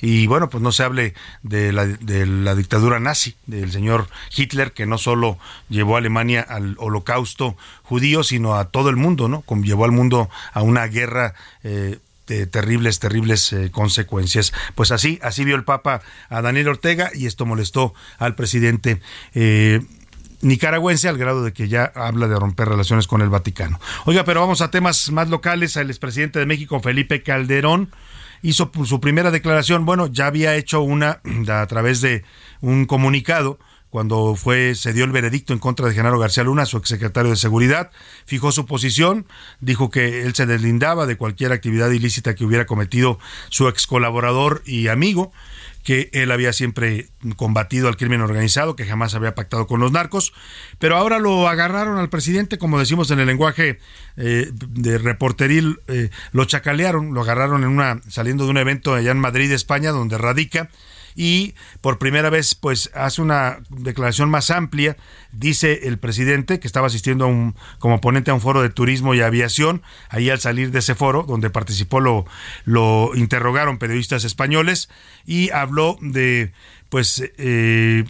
y 0.00 0.26
bueno, 0.26 0.48
pues 0.48 0.62
no 0.62 0.72
se 0.72 0.82
hable 0.82 1.14
de 1.42 1.72
la, 1.72 2.54
dictadura 2.54 3.00
nazi, 3.00 3.36
del 3.46 3.70
señor 3.70 4.08
Hitler, 4.34 4.72
que 4.72 4.86
no 4.86 4.98
solo 4.98 5.38
llevó 5.68 5.96
a 5.96 5.98
Alemania 5.98 6.40
al 6.40 6.76
holocausto 6.78 7.56
judío, 7.82 8.22
sino 8.24 8.56
a 8.56 8.66
todo 8.66 8.88
el 8.88 8.96
mundo, 8.96 9.28
¿no? 9.28 9.44
llevó 9.62 9.84
al 9.84 9.92
mundo 9.92 10.30
a 10.52 10.62
una 10.62 10.86
guerra 10.86 11.34
eh, 11.62 11.98
de 12.30 12.46
terribles, 12.46 12.98
terribles 13.00 13.52
eh, 13.52 13.70
consecuencias. 13.70 14.52
Pues 14.74 14.92
así, 14.92 15.18
así 15.22 15.44
vio 15.44 15.56
el 15.56 15.64
Papa 15.64 16.00
a 16.28 16.40
Daniel 16.42 16.68
Ortega 16.68 17.10
y 17.14 17.26
esto 17.26 17.44
molestó 17.44 17.92
al 18.18 18.34
presidente. 18.34 19.00
Eh, 19.34 19.80
nicaragüense 20.40 21.08
al 21.08 21.18
grado 21.18 21.42
de 21.42 21.52
que 21.52 21.68
ya 21.68 21.92
habla 21.94 22.28
de 22.28 22.38
romper 22.38 22.68
relaciones 22.68 23.06
con 23.06 23.20
el 23.20 23.28
Vaticano. 23.28 23.80
Oiga, 24.04 24.24
pero 24.24 24.40
vamos 24.40 24.60
a 24.60 24.70
temas 24.70 25.10
más 25.10 25.28
locales. 25.28 25.76
El 25.76 25.90
expresidente 25.90 26.38
de 26.38 26.46
México, 26.46 26.80
Felipe 26.80 27.22
Calderón, 27.22 27.90
hizo 28.42 28.70
su 28.84 29.00
primera 29.00 29.30
declaración. 29.30 29.84
Bueno, 29.84 30.06
ya 30.06 30.26
había 30.26 30.54
hecho 30.54 30.80
una 30.82 31.20
a 31.48 31.66
través 31.66 32.00
de 32.00 32.24
un 32.60 32.86
comunicado 32.86 33.58
cuando 33.90 34.34
fue 34.36 34.74
se 34.74 34.92
dio 34.92 35.04
el 35.04 35.12
veredicto 35.12 35.52
en 35.52 35.58
contra 35.58 35.86
de 35.86 35.94
Genaro 35.94 36.18
García 36.18 36.44
Luna, 36.44 36.64
su 36.64 36.76
exsecretario 36.76 37.30
de 37.30 37.36
Seguridad, 37.36 37.90
fijó 38.24 38.52
su 38.52 38.66
posición, 38.66 39.26
dijo 39.60 39.90
que 39.90 40.22
él 40.22 40.34
se 40.34 40.46
deslindaba 40.46 41.06
de 41.06 41.16
cualquier 41.16 41.52
actividad 41.52 41.90
ilícita 41.90 42.34
que 42.34 42.44
hubiera 42.44 42.66
cometido 42.66 43.18
su 43.48 43.68
ex 43.68 43.86
colaborador 43.86 44.62
y 44.64 44.88
amigo 44.88 45.32
que 45.82 46.10
él 46.12 46.30
había 46.30 46.52
siempre 46.52 47.08
combatido 47.36 47.88
al 47.88 47.96
crimen 47.96 48.20
organizado, 48.20 48.76
que 48.76 48.84
jamás 48.84 49.14
había 49.14 49.34
pactado 49.34 49.66
con 49.66 49.80
los 49.80 49.92
narcos, 49.92 50.32
pero 50.78 50.96
ahora 50.96 51.18
lo 51.18 51.48
agarraron 51.48 51.98
al 51.98 52.10
presidente, 52.10 52.58
como 52.58 52.78
decimos 52.78 53.10
en 53.10 53.20
el 53.20 53.26
lenguaje 53.26 53.78
eh, 54.16 54.50
de 54.52 54.98
reporteril, 54.98 55.80
eh, 55.88 56.10
lo 56.32 56.44
chacalearon, 56.44 57.14
lo 57.14 57.22
agarraron 57.22 57.62
en 57.62 57.70
una 57.70 58.00
saliendo 58.08 58.44
de 58.44 58.50
un 58.50 58.58
evento 58.58 58.94
allá 58.94 59.10
en 59.10 59.18
Madrid, 59.18 59.50
España, 59.52 59.90
donde 59.90 60.18
radica 60.18 60.68
y 61.20 61.54
por 61.82 61.98
primera 61.98 62.30
vez 62.30 62.54
pues 62.54 62.90
hace 62.94 63.20
una 63.20 63.58
declaración 63.68 64.30
más 64.30 64.50
amplia, 64.50 64.96
dice 65.32 65.80
el 65.82 65.98
presidente 65.98 66.60
que 66.60 66.66
estaba 66.66 66.86
asistiendo 66.86 67.26
a 67.26 67.28
un, 67.28 67.54
como 67.78 68.00
ponente 68.00 68.30
a 68.30 68.34
un 68.34 68.40
foro 68.40 68.62
de 68.62 68.70
turismo 68.70 69.12
y 69.12 69.20
aviación, 69.20 69.82
ahí 70.08 70.30
al 70.30 70.40
salir 70.40 70.70
de 70.70 70.78
ese 70.78 70.94
foro 70.94 71.24
donde 71.24 71.50
participó 71.50 72.00
lo, 72.00 72.24
lo 72.64 73.10
interrogaron 73.14 73.76
periodistas 73.76 74.24
españoles 74.24 74.88
y 75.26 75.50
habló 75.50 75.98
de 76.00 76.52
pues 76.88 77.22
eh, 77.36 78.04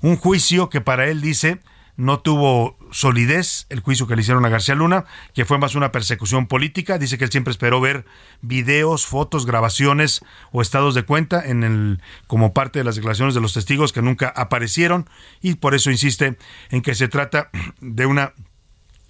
un 0.00 0.16
juicio 0.16 0.68
que 0.68 0.80
para 0.80 1.06
él 1.06 1.20
dice 1.20 1.60
no 1.96 2.20
tuvo 2.20 2.76
solidez 2.90 3.66
el 3.70 3.80
juicio 3.80 4.06
que 4.06 4.16
le 4.16 4.22
hicieron 4.22 4.44
a 4.44 4.48
García 4.48 4.74
Luna, 4.74 5.06
que 5.34 5.44
fue 5.44 5.58
más 5.58 5.74
una 5.74 5.92
persecución 5.92 6.46
política. 6.46 6.98
Dice 6.98 7.18
que 7.18 7.24
él 7.24 7.30
siempre 7.30 7.50
esperó 7.50 7.80
ver 7.80 8.04
videos, 8.42 9.06
fotos, 9.06 9.46
grabaciones 9.46 10.22
o 10.52 10.62
estados 10.62 10.94
de 10.94 11.04
cuenta 11.04 11.44
en 11.44 11.64
el, 11.64 12.02
como 12.26 12.52
parte 12.52 12.78
de 12.78 12.84
las 12.84 12.96
declaraciones 12.96 13.34
de 13.34 13.40
los 13.40 13.54
testigos 13.54 13.92
que 13.92 14.02
nunca 14.02 14.28
aparecieron 14.28 15.08
y 15.40 15.54
por 15.54 15.74
eso 15.74 15.90
insiste 15.90 16.36
en 16.70 16.82
que 16.82 16.94
se 16.94 17.08
trata 17.08 17.50
de 17.80 18.06
una 18.06 18.32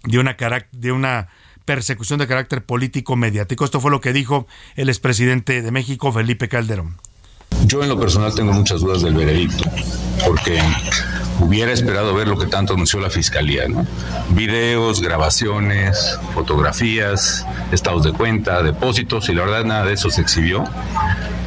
de 0.05 0.19
una 0.21 0.37
de 0.71 0.93
una 0.93 1.29
persecución 1.65 2.21
de 2.21 2.29
carácter 2.29 2.65
político 2.65 3.17
mediático. 3.17 3.65
Esto 3.65 3.81
fue 3.81 3.91
lo 3.91 4.01
que 4.01 4.13
dijo 4.13 4.47
el 4.77 4.89
expresidente 4.89 5.63
de 5.63 5.71
México, 5.73 6.13
Felipe 6.13 6.49
Calderón. 6.49 6.97
Yo 7.67 7.83
en 7.83 7.89
lo 7.89 7.99
personal 7.99 8.35
tengo 8.35 8.53
muchas 8.53 8.81
dudas 8.81 9.03
del 9.03 9.15
veredicto, 9.15 9.65
porque 10.25 10.61
hubiera 11.41 11.73
esperado 11.73 12.15
ver 12.15 12.29
lo 12.29 12.39
que 12.39 12.47
tanto 12.47 12.75
anunció 12.75 13.01
la 13.01 13.11
fiscalía, 13.11 13.69
¿no? 13.69 13.87
Videos, 14.31 15.01
grabaciones, 15.01 16.19
fotografías, 16.35 17.47
estados 17.73 18.05
de 18.05 18.13
cuenta, 18.13 18.63
depósitos, 18.63 19.29
y 19.29 19.35
la 19.35 19.45
verdad 19.45 19.65
nada 19.65 19.85
de 19.85 19.95
eso 19.95 20.11
se 20.11 20.23
exhibió. 20.23 20.65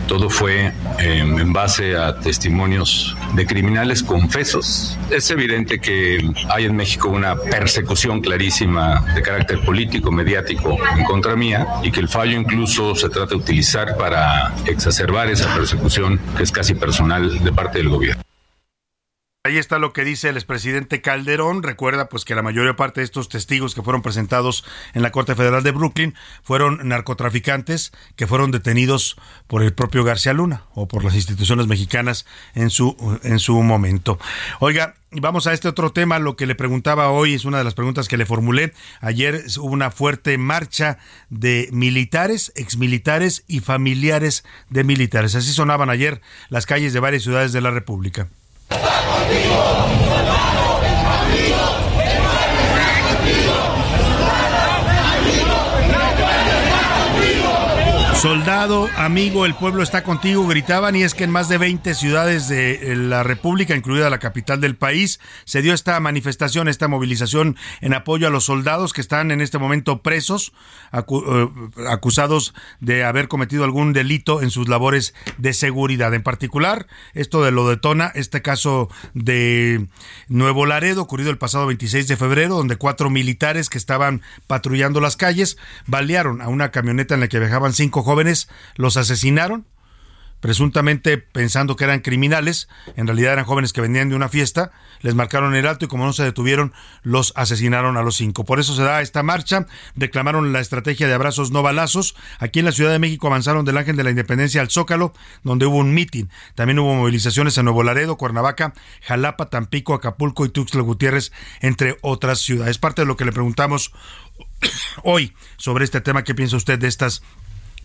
Todo 0.08 0.32
fue 0.32 0.74
em, 0.98 1.38
en 1.38 1.54
base 1.54 1.96
a 1.96 2.20
testimonios 2.20 3.16
de 3.36 3.46
criminales 3.46 4.02
confesos. 4.02 4.98
Es 5.12 5.30
evidente 5.30 5.80
que 5.80 6.18
hay 6.50 6.66
en 6.66 6.76
México 6.76 7.10
una 7.10 7.36
persecución 7.36 8.20
clarísima 8.20 9.06
de 9.14 9.22
carácter 9.22 9.62
político, 9.64 10.12
mediático 10.12 10.78
en 10.98 11.04
contra 11.04 11.36
mía 11.36 11.68
y 11.84 11.92
que 11.92 12.00
el 12.00 12.10
fallo 12.10 12.40
incluso 12.40 12.96
se 12.96 13.10
trata 13.10 13.30
de 13.30 13.36
utilizar 13.36 13.98
para 13.98 14.56
exacerbar 14.66 15.30
esa 15.30 15.54
persecución 15.54 16.20
que 16.36 16.42
es 16.42 16.52
casi 16.52 16.74
personal 16.74 17.44
de 17.44 17.52
parte 17.52 17.78
del 17.78 17.90
gobierno. 17.90 18.29
Ahí 19.46 19.58
está 19.58 19.80
lo 19.80 19.94
que 19.94 20.04
dice 20.04 20.28
el 20.28 20.36
expresidente 20.36 21.00
Calderón. 21.00 21.64
Recuerda 21.64 22.10
pues 22.10 22.26
que 22.26 22.36
la 22.36 22.42
mayor 22.42 22.76
parte 22.76 23.00
de 23.00 23.06
estos 23.06 23.30
testigos 23.30 23.74
que 23.74 23.82
fueron 23.82 24.02
presentados 24.02 24.66
en 24.94 25.02
la 25.02 25.12
Corte 25.12 25.34
Federal 25.34 25.64
de 25.64 25.72
Brooklyn 25.72 26.14
fueron 26.44 26.86
narcotraficantes 26.90 27.94
que 28.18 28.28
fueron 28.28 28.52
detenidos 28.52 29.16
por 29.48 29.64
el 29.64 29.74
propio 29.74 30.04
García 30.04 30.34
Luna 30.34 30.66
o 30.74 30.90
por 30.90 31.06
las 31.06 31.16
instituciones 31.16 31.68
mexicanas 31.68 32.26
en 32.54 32.70
su 32.70 32.98
en 33.24 33.40
su 33.40 33.62
momento. 33.64 34.20
Oiga, 34.60 34.96
Vamos 35.12 35.48
a 35.48 35.54
este 35.54 35.68
otro 35.68 35.92
tema, 35.92 36.20
lo 36.20 36.36
que 36.36 36.46
le 36.46 36.54
preguntaba 36.54 37.10
hoy 37.10 37.34
es 37.34 37.44
una 37.44 37.58
de 37.58 37.64
las 37.64 37.74
preguntas 37.74 38.08
que 38.08 38.18
le 38.18 38.28
formulé. 38.28 38.74
Ayer 39.02 39.44
hubo 39.58 39.74
una 39.74 39.90
fuerte 39.90 40.38
marcha 40.38 41.00
de 41.32 41.68
militares, 41.72 42.52
exmilitares 42.56 43.44
y 43.48 43.62
familiares 43.62 44.44
de 44.70 44.84
militares. 44.84 45.34
Así 45.34 45.52
sonaban 45.52 45.90
ayer 45.90 46.22
las 46.50 46.68
calles 46.68 46.94
de 46.94 47.00
varias 47.00 47.24
ciudades 47.24 47.54
de 47.54 47.62
la 47.62 47.72
República. 47.72 48.28
Está 48.70 48.90
contigo. 49.08 49.99
Soldado, 58.22 58.90
amigo, 58.98 59.46
el 59.46 59.56
pueblo 59.56 59.82
está 59.82 60.04
contigo, 60.04 60.46
gritaban 60.46 60.94
y 60.94 61.04
es 61.04 61.14
que 61.14 61.24
en 61.24 61.32
más 61.32 61.48
de 61.48 61.58
20 61.58 61.96
ciudades 61.96 62.50
de 62.50 62.94
la 62.98 63.24
República, 63.24 63.78
incluida 63.78 64.10
la 64.10 64.20
capital 64.20 64.60
del 64.60 64.76
país, 64.76 65.22
se 65.46 65.62
dio 65.62 65.74
esta 65.74 65.98
manifestación, 66.02 66.68
esta 66.68 66.90
movilización 66.90 67.56
en 67.80 67.94
apoyo 67.94 68.28
a 68.28 68.30
los 68.30 68.44
soldados 68.44 68.92
que 68.92 69.00
están 69.00 69.32
en 69.32 69.40
este 69.40 69.58
momento 69.58 70.02
presos, 70.02 70.52
eh, 70.92 71.48
acusados 71.88 72.54
de 72.82 73.06
haber 73.06 73.30
cometido 73.30 73.64
algún 73.64 73.94
delito 73.94 74.42
en 74.42 74.52
sus 74.52 74.68
labores 74.68 75.14
de 75.38 75.54
seguridad. 75.54 76.14
En 76.14 76.22
particular, 76.22 76.88
esto 77.14 77.42
de 77.42 77.52
lo 77.52 77.70
detona 77.70 78.12
este 78.16 78.42
caso 78.42 78.90
de 79.14 79.88
Nuevo 80.28 80.66
Laredo, 80.66 81.04
ocurrido 81.04 81.32
el 81.32 81.38
pasado 81.38 81.68
26 81.68 82.10
de 82.10 82.18
febrero, 82.18 82.58
donde 82.58 82.76
cuatro 82.76 83.10
militares 83.10 83.70
que 83.70 83.78
estaban 83.78 84.24
patrullando 84.46 85.00
las 85.00 85.16
calles 85.16 85.58
balearon 85.88 86.42
a 86.42 86.50
una 86.50 86.72
camioneta 86.72 87.14
en 87.14 87.22
la 87.22 87.30
que 87.30 87.40
viajaban 87.40 87.72
cinco 87.72 88.04
jóvenes 88.10 88.50
los 88.76 88.98
asesinaron, 88.98 89.68
presuntamente 90.40 91.20
pensando 91.20 91.76
que 91.76 91.84
eran 91.84 92.00
criminales, 92.00 92.68
en 92.96 93.06
realidad 93.06 93.34
eran 93.34 93.46
jóvenes 93.46 93.72
que 93.72 93.82
venían 93.82 94.10
de 94.10 94.16
una 94.16 94.30
fiesta, 94.30 94.72
les 95.02 95.14
marcaron 95.14 95.54
el 95.54 95.68
alto 95.68 95.86
y 95.86 95.88
como 95.88 96.06
no 96.06 96.14
se 96.14 96.24
detuvieron, 96.24 96.74
los 97.04 97.34
asesinaron 97.36 97.98
a 97.98 98.02
los 98.02 98.16
cinco. 98.16 98.46
Por 98.46 98.60
eso 98.60 98.76
se 98.76 98.82
da 98.82 99.02
esta 99.02 99.22
marcha, 99.22 99.68
reclamaron 99.96 100.52
la 100.52 100.60
estrategia 100.60 101.08
de 101.08 101.14
abrazos 101.14 101.52
no 101.52 101.62
balazos. 101.62 102.16
Aquí 102.40 102.58
en 102.58 102.66
la 102.66 102.72
Ciudad 102.72 102.92
de 102.92 102.98
México 102.98 103.28
avanzaron 103.28 103.64
del 103.64 103.78
Ángel 103.78 103.96
de 103.96 104.04
la 104.04 104.10
Independencia 104.10 104.62
al 104.62 104.72
Zócalo, 104.72 105.14
donde 105.44 105.68
hubo 105.68 105.78
un 105.78 105.94
mitin. 105.94 106.32
También 106.56 106.80
hubo 106.80 106.96
movilizaciones 106.96 107.56
en 107.60 107.66
Nuevo 107.66 107.84
Laredo, 107.84 108.18
Cuernavaca, 108.18 108.74
Jalapa, 109.04 109.52
Tampico, 109.52 109.94
Acapulco 109.94 110.46
y 110.46 110.50
Tuxtla 110.50 110.82
Gutiérrez, 110.82 111.32
entre 111.62 111.98
otras 112.02 112.40
ciudades. 112.40 112.80
Parte 112.80 113.04
de 113.04 113.06
lo 113.06 113.18
que 113.18 113.26
le 113.26 113.32
preguntamos 113.32 113.94
hoy 115.04 115.34
sobre 115.58 115.86
este 115.86 116.02
tema. 116.02 116.24
¿Qué 116.24 116.34
piensa 116.34 116.58
usted 116.58 116.80
de 116.80 116.88
estas 116.88 117.22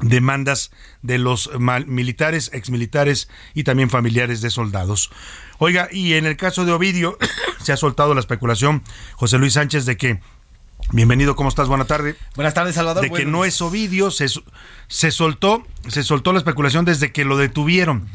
demandas 0.01 0.71
de 1.03 1.19
los 1.19 1.51
militares, 1.87 2.51
exmilitares 2.53 3.29
y 3.55 3.65
también 3.65 3.91
familiares 3.91 4.41
de 4.41 4.51
soldados. 4.51 5.11
Oiga, 5.59 5.89
y 5.91 6.15
en 6.15 6.27
el 6.27 6.37
caso 6.37 6.65
de 6.65 6.73
Ovidio, 6.73 7.19
se 7.63 7.73
ha 7.73 7.77
soltado 7.77 8.15
la 8.15 8.21
especulación, 8.21 8.83
José 9.15 9.39
Luis 9.39 9.55
Sánchez, 9.55 9.87
de 9.87 9.97
que 9.97 10.21
Bienvenido, 10.93 11.35
¿cómo 11.35 11.49
estás? 11.49 11.67
Buenas 11.67 11.87
tardes. 11.87 12.17
Buenas 12.37 12.53
tardes, 12.53 12.75
Salvador. 12.75 13.03
De 13.03 13.11
que 13.11 13.25
no 13.25 13.45
es 13.45 13.61
Ovidio, 13.63 14.11
se, 14.11 14.27
se 14.88 15.11
soltó 15.11 15.66
se 15.88 16.03
soltó 16.03 16.33
la 16.33 16.38
especulación 16.38 16.85
desde 16.85 17.12
que 17.12 17.25
lo 17.25 17.37
detuvieron 17.37 18.09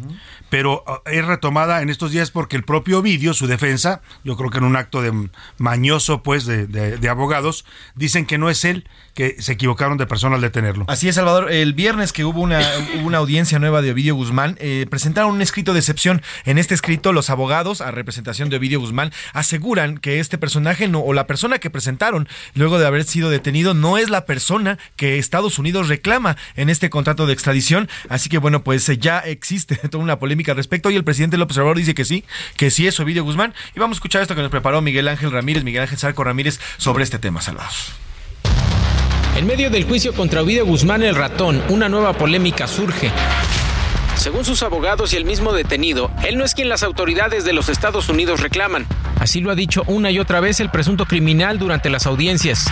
pero 0.49 0.83
uh, 0.87 1.09
es 1.09 1.25
retomada 1.25 1.81
en 1.81 1.89
estos 1.89 2.11
días 2.11 2.31
porque 2.31 2.55
el 2.55 2.63
propio 2.63 2.99
Ovidio, 2.99 3.33
su 3.33 3.47
defensa, 3.47 4.01
yo 4.23 4.35
creo 4.35 4.49
que 4.49 4.57
en 4.57 4.63
un 4.65 4.75
acto 4.75 5.01
de 5.01 5.29
mañoso 5.57 6.23
pues 6.23 6.45
de, 6.45 6.67
de, 6.67 7.09
abogados, 7.09 7.65
dicen 7.95 8.25
que 8.25 8.37
no 8.37 8.49
es 8.49 8.65
él, 8.65 8.87
que 9.13 9.41
se 9.41 9.53
equivocaron 9.53 9.97
de 9.97 10.05
persona 10.05 10.35
al 10.35 10.41
detenerlo. 10.41 10.85
Así 10.87 11.07
es, 11.07 11.15
Salvador. 11.15 11.51
El 11.51 11.73
viernes 11.73 12.13
que 12.13 12.25
hubo 12.25 12.41
una, 12.41 12.61
una 13.03 13.19
audiencia 13.19 13.59
nueva 13.59 13.81
de 13.81 13.91
Ovidio 13.91 14.15
Guzmán, 14.15 14.57
eh, 14.59 14.85
presentaron 14.89 15.31
un 15.31 15.41
escrito 15.41 15.73
de 15.73 15.79
excepción. 15.79 16.21
En 16.45 16.57
este 16.57 16.73
escrito, 16.73 17.13
los 17.13 17.29
abogados, 17.29 17.81
a 17.81 17.91
representación 17.91 18.49
de 18.49 18.57
Ovidio 18.57 18.79
Guzmán, 18.79 19.11
aseguran 19.33 19.97
que 19.97 20.19
este 20.19 20.37
personaje 20.37 20.87
no, 20.87 20.99
o 20.99 21.13
la 21.13 21.27
persona 21.27 21.59
que 21.59 21.69
presentaron 21.69 22.27
luego 22.53 22.79
de 22.79 22.87
haber 22.87 23.03
sido 23.03 23.29
detenido 23.29 23.73
no 23.73 23.97
es 23.97 24.09
la 24.09 24.25
persona 24.25 24.77
que 24.95 25.17
Estados 25.17 25.59
Unidos 25.59 25.87
reclama 25.87 26.37
en 26.59 26.69
este 26.69 26.89
contrato 26.89 27.25
de 27.25 27.33
extradición. 27.33 27.89
Así 28.09 28.29
que 28.29 28.37
bueno, 28.37 28.63
pues 28.63 28.85
ya 28.99 29.19
existe 29.19 29.75
toda 29.89 30.03
una 30.03 30.19
polémica 30.19 30.51
al 30.51 30.57
respecto. 30.57 30.91
y 30.91 30.95
el 30.95 31.03
presidente 31.03 31.37
López 31.37 31.57
Obrador 31.57 31.77
dice 31.77 31.95
que 31.95 32.05
sí, 32.05 32.25
que 32.57 32.69
sí 32.69 32.85
es 32.85 32.99
Ovidio 32.99 33.23
Guzmán. 33.23 33.53
Y 33.75 33.79
vamos 33.79 33.95
a 33.95 33.99
escuchar 33.99 34.21
esto 34.21 34.35
que 34.35 34.41
nos 34.41 34.51
preparó 34.51 34.81
Miguel 34.81 35.07
Ángel 35.07 35.31
Ramírez, 35.31 35.63
Miguel 35.63 35.83
Ángel 35.83 35.97
Sarco 35.97 36.23
Ramírez, 36.23 36.59
sobre 36.77 37.03
este 37.03 37.17
tema, 37.17 37.41
salvados. 37.41 37.93
En 39.37 39.47
medio 39.47 39.69
del 39.69 39.85
juicio 39.85 40.13
contra 40.13 40.41
Ovidio 40.41 40.65
Guzmán 40.65 41.01
el 41.01 41.15
ratón, 41.15 41.63
una 41.69 41.87
nueva 41.87 42.13
polémica 42.13 42.67
surge. 42.67 43.09
Según 44.15 44.43
sus 44.43 44.63
abogados 44.63 45.13
y 45.13 45.15
el 45.15 45.23
mismo 45.23 45.53
detenido, 45.53 46.11
él 46.27 46.37
no 46.37 46.43
es 46.43 46.53
quien 46.53 46.67
las 46.67 46.83
autoridades 46.83 47.45
de 47.45 47.53
los 47.53 47.69
Estados 47.69 48.09
Unidos 48.09 48.41
reclaman. 48.41 48.85
Así 49.17 49.39
lo 49.39 49.49
ha 49.49 49.55
dicho 49.55 49.83
una 49.87 50.11
y 50.11 50.19
otra 50.19 50.41
vez 50.41 50.59
el 50.59 50.69
presunto 50.69 51.05
criminal 51.05 51.57
durante 51.57 51.89
las 51.89 52.05
audiencias. 52.05 52.65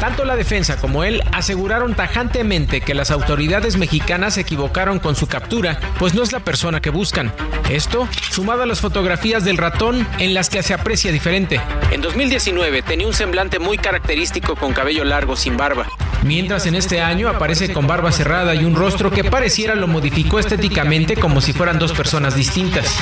Tanto 0.00 0.24
la 0.24 0.36
defensa 0.36 0.76
como 0.76 1.04
él 1.04 1.22
aseguraron 1.32 1.94
tajantemente 1.94 2.80
que 2.80 2.94
las 2.94 3.10
autoridades 3.10 3.76
mexicanas 3.76 4.34
se 4.34 4.42
equivocaron 4.42 4.98
con 4.98 5.16
su 5.16 5.26
captura, 5.26 5.78
pues 5.98 6.14
no 6.14 6.22
es 6.22 6.32
la 6.32 6.40
persona 6.40 6.80
que 6.80 6.90
buscan. 6.90 7.32
Esto, 7.70 8.08
sumado 8.30 8.62
a 8.62 8.66
las 8.66 8.80
fotografías 8.80 9.44
del 9.44 9.56
ratón 9.56 10.06
en 10.18 10.34
las 10.34 10.50
que 10.50 10.62
se 10.62 10.74
aprecia 10.74 11.12
diferente. 11.12 11.60
En 11.90 12.02
2019 12.02 12.82
tenía 12.82 13.06
un 13.06 13.14
semblante 13.14 13.58
muy 13.58 13.78
característico 13.78 14.56
con 14.56 14.72
cabello 14.72 15.04
largo 15.04 15.36
sin 15.36 15.56
barba. 15.56 15.86
Mientras 16.22 16.66
en 16.66 16.74
este 16.74 17.02
año 17.02 17.28
aparece 17.28 17.72
con 17.72 17.86
barba 17.86 18.10
cerrada 18.10 18.54
y 18.54 18.64
un 18.64 18.74
rostro 18.74 19.10
que 19.10 19.24
pareciera 19.24 19.74
lo 19.74 19.86
modificó 19.86 20.38
estéticamente 20.38 21.16
como 21.16 21.40
si 21.40 21.52
fueran 21.52 21.78
dos 21.78 21.92
personas 21.92 22.34
distintas. 22.34 22.98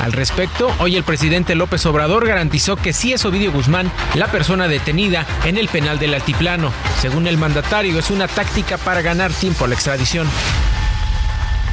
Al 0.00 0.12
respecto, 0.12 0.70
hoy 0.78 0.96
el 0.96 1.04
presidente 1.04 1.54
López 1.54 1.84
Obrador 1.86 2.26
garantizó 2.26 2.76
que 2.76 2.92
sí 2.92 3.12
es 3.12 3.24
Ovidio 3.24 3.52
Guzmán 3.52 3.90
la 4.14 4.28
persona 4.28 4.68
detenida 4.68 5.26
en 5.44 5.58
el 5.58 5.68
penal 5.68 5.98
del 5.98 6.14
altiplano. 6.14 6.72
Según 7.00 7.26
el 7.26 7.36
mandatario, 7.36 7.98
es 7.98 8.10
una 8.10 8.28
táctica 8.28 8.78
para 8.78 9.02
ganar 9.02 9.32
tiempo 9.32 9.64
a 9.64 9.68
la 9.68 9.74
extradición. 9.74 10.28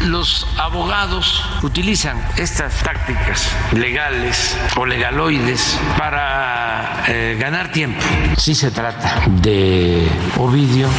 Los 0.01 0.47
abogados 0.57 1.43
utilizan 1.63 2.23
estas 2.37 2.83
tácticas 2.83 3.51
legales 3.73 4.55
o 4.75 4.85
legaloides 4.85 5.79
para 5.97 7.03
eh, 7.07 7.35
ganar 7.39 7.71
tiempo. 7.71 7.99
Si 8.37 8.53
se 8.53 8.69
trata 8.69 9.23
de 9.27 10.07
Ovidio 10.37 10.89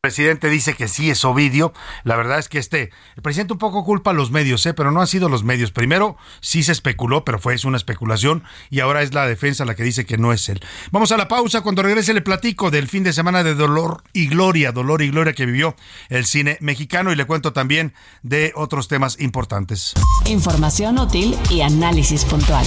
presidente 0.00 0.48
dice 0.48 0.74
que 0.74 0.86
sí 0.86 1.10
es 1.10 1.24
Ovidio. 1.24 1.72
La 2.04 2.14
verdad 2.14 2.38
es 2.38 2.48
que 2.48 2.60
este, 2.60 2.92
el 3.16 3.22
presidente 3.22 3.54
un 3.54 3.58
poco 3.58 3.84
culpa 3.84 4.12
a 4.12 4.14
los 4.14 4.30
medios, 4.30 4.64
¿eh? 4.66 4.72
pero 4.72 4.92
no 4.92 5.00
han 5.00 5.08
sido 5.08 5.28
los 5.28 5.42
medios. 5.42 5.72
Primero 5.72 6.16
sí 6.40 6.62
se 6.62 6.70
especuló, 6.70 7.24
pero 7.24 7.40
fue 7.40 7.56
una 7.64 7.76
especulación 7.76 8.44
y 8.70 8.78
ahora 8.78 9.02
es 9.02 9.12
la 9.12 9.26
defensa 9.26 9.64
la 9.64 9.74
que 9.74 9.82
dice 9.82 10.06
que 10.06 10.16
no 10.16 10.32
es 10.32 10.48
él. 10.50 10.60
Vamos 10.92 11.10
a 11.10 11.16
la 11.16 11.26
pausa. 11.26 11.62
Cuando 11.62 11.82
regrese 11.82 12.14
le 12.14 12.20
platico 12.20 12.70
del 12.70 12.86
fin 12.86 13.02
de 13.02 13.12
semana 13.12 13.42
de 13.42 13.56
dolor 13.56 14.04
y 14.12 14.28
gloria, 14.28 14.70
dolor 14.70 15.02
y 15.02 15.10
gloria 15.10 15.32
que 15.32 15.46
vivió 15.46 15.74
el 16.10 16.26
cine 16.26 16.58
mexicano 16.60 17.10
y 17.10 17.16
le 17.16 17.24
cuento 17.24 17.52
también 17.52 17.92
de 18.22 18.52
otros 18.54 18.86
temas 18.86 19.18
importantes. 19.18 19.94
Información 20.26 21.00
útil 21.00 21.36
y 21.50 21.62
análisis 21.62 22.24
puntual. 22.24 22.66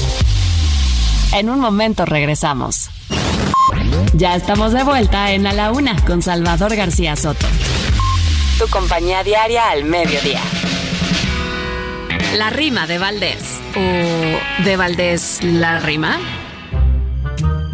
En 1.31 1.49
un 1.49 1.61
momento 1.61 2.05
regresamos. 2.05 2.89
Ya 4.13 4.35
estamos 4.35 4.73
de 4.73 4.83
vuelta 4.83 5.31
en 5.31 5.47
A 5.47 5.53
la 5.53 5.71
Una 5.71 5.95
con 6.05 6.21
Salvador 6.21 6.75
García 6.75 7.15
Soto. 7.15 7.47
Tu 8.59 8.67
compañía 8.67 9.23
diaria 9.23 9.69
al 9.69 9.83
mediodía. 9.85 10.41
La 12.37 12.49
rima 12.49 12.87
de 12.87 12.97
Valdés. 12.97 13.59
¿O 13.75 14.63
de 14.63 14.75
Valdés 14.77 15.39
la 15.43 15.79
rima? 15.79 16.19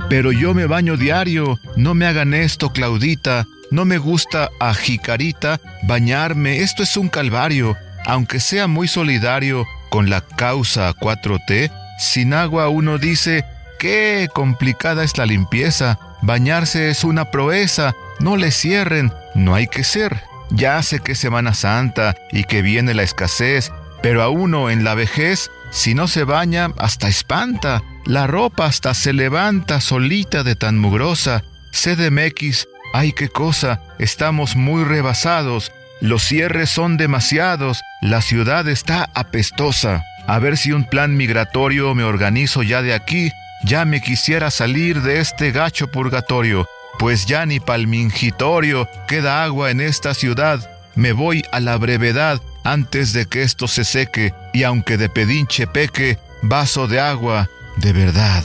Pero 0.09 0.31
yo 0.31 0.53
me 0.53 0.67
baño 0.67 0.95
diario, 0.95 1.59
no 1.75 1.93
me 1.93 2.05
hagan 2.05 2.33
esto, 2.33 2.71
Claudita. 2.71 3.45
No 3.71 3.83
me 3.83 3.97
gusta 3.97 4.49
a 4.61 4.73
Jicarita 4.73 5.59
bañarme, 5.83 6.59
esto 6.61 6.83
es 6.83 6.95
un 6.95 7.09
calvario. 7.09 7.75
Aunque 8.05 8.39
sea 8.39 8.67
muy 8.67 8.87
solidario 8.87 9.65
con 9.89 10.09
la 10.09 10.21
causa 10.21 10.93
4T, 10.93 11.69
sin 11.99 12.33
agua 12.33 12.69
uno 12.69 12.97
dice, 12.97 13.43
qué 13.79 14.29
complicada 14.33 15.03
es 15.03 15.17
la 15.17 15.25
limpieza. 15.25 15.99
Bañarse 16.27 16.89
es 16.89 17.05
una 17.05 17.31
proeza, 17.31 17.95
no 18.19 18.35
le 18.35 18.51
cierren, 18.51 19.13
no 19.33 19.55
hay 19.55 19.67
que 19.67 19.85
ser. 19.85 20.23
Ya 20.49 20.83
sé 20.83 20.99
que 20.99 21.13
es 21.13 21.19
Semana 21.19 21.53
Santa 21.53 22.17
y 22.33 22.43
que 22.43 22.61
viene 22.61 22.93
la 22.93 23.03
escasez, 23.03 23.71
pero 24.01 24.21
a 24.21 24.27
uno 24.27 24.69
en 24.69 24.83
la 24.83 24.93
vejez, 24.93 25.49
si 25.71 25.93
no 25.93 26.09
se 26.09 26.25
baña, 26.25 26.73
hasta 26.79 27.07
espanta. 27.07 27.81
La 28.05 28.27
ropa 28.27 28.65
hasta 28.65 28.93
se 28.93 29.13
levanta 29.13 29.79
solita 29.79 30.43
de 30.43 30.57
tan 30.57 30.77
mugrosa. 30.77 31.45
CDMX, 31.71 32.67
ay 32.93 33.13
qué 33.13 33.29
cosa, 33.29 33.79
estamos 33.97 34.57
muy 34.57 34.83
rebasados. 34.83 35.71
Los 36.01 36.23
cierres 36.23 36.69
son 36.69 36.97
demasiados, 36.97 37.79
la 38.01 38.21
ciudad 38.21 38.67
está 38.67 39.09
apestosa. 39.13 40.03
A 40.27 40.39
ver 40.39 40.57
si 40.57 40.73
un 40.73 40.83
plan 40.83 41.15
migratorio 41.15 41.95
me 41.95 42.03
organizo 42.03 42.63
ya 42.63 42.81
de 42.81 42.93
aquí 42.93 43.31
ya 43.63 43.85
me 43.85 44.01
quisiera 44.01 44.51
salir 44.51 45.01
de 45.01 45.19
este 45.19 45.51
gacho 45.51 45.87
purgatorio, 45.87 46.67
pues 46.99 47.25
ya 47.25 47.45
ni 47.45 47.59
palmingitorio 47.59 48.87
queda 49.07 49.43
agua 49.43 49.71
en 49.71 49.81
esta 49.81 50.13
ciudad. 50.13 50.69
Me 50.95 51.11
voy 51.11 51.43
a 51.51 51.59
la 51.59 51.77
brevedad 51.77 52.41
antes 52.63 53.13
de 53.13 53.25
que 53.25 53.43
esto 53.43 53.67
se 53.67 53.83
seque, 53.83 54.33
y 54.53 54.63
aunque 54.63 54.97
de 54.97 55.09
pedinche 55.09 55.67
peque, 55.67 56.17
vaso 56.41 56.87
de 56.87 56.99
agua 56.99 57.49
de 57.77 57.93
verdad. 57.93 58.43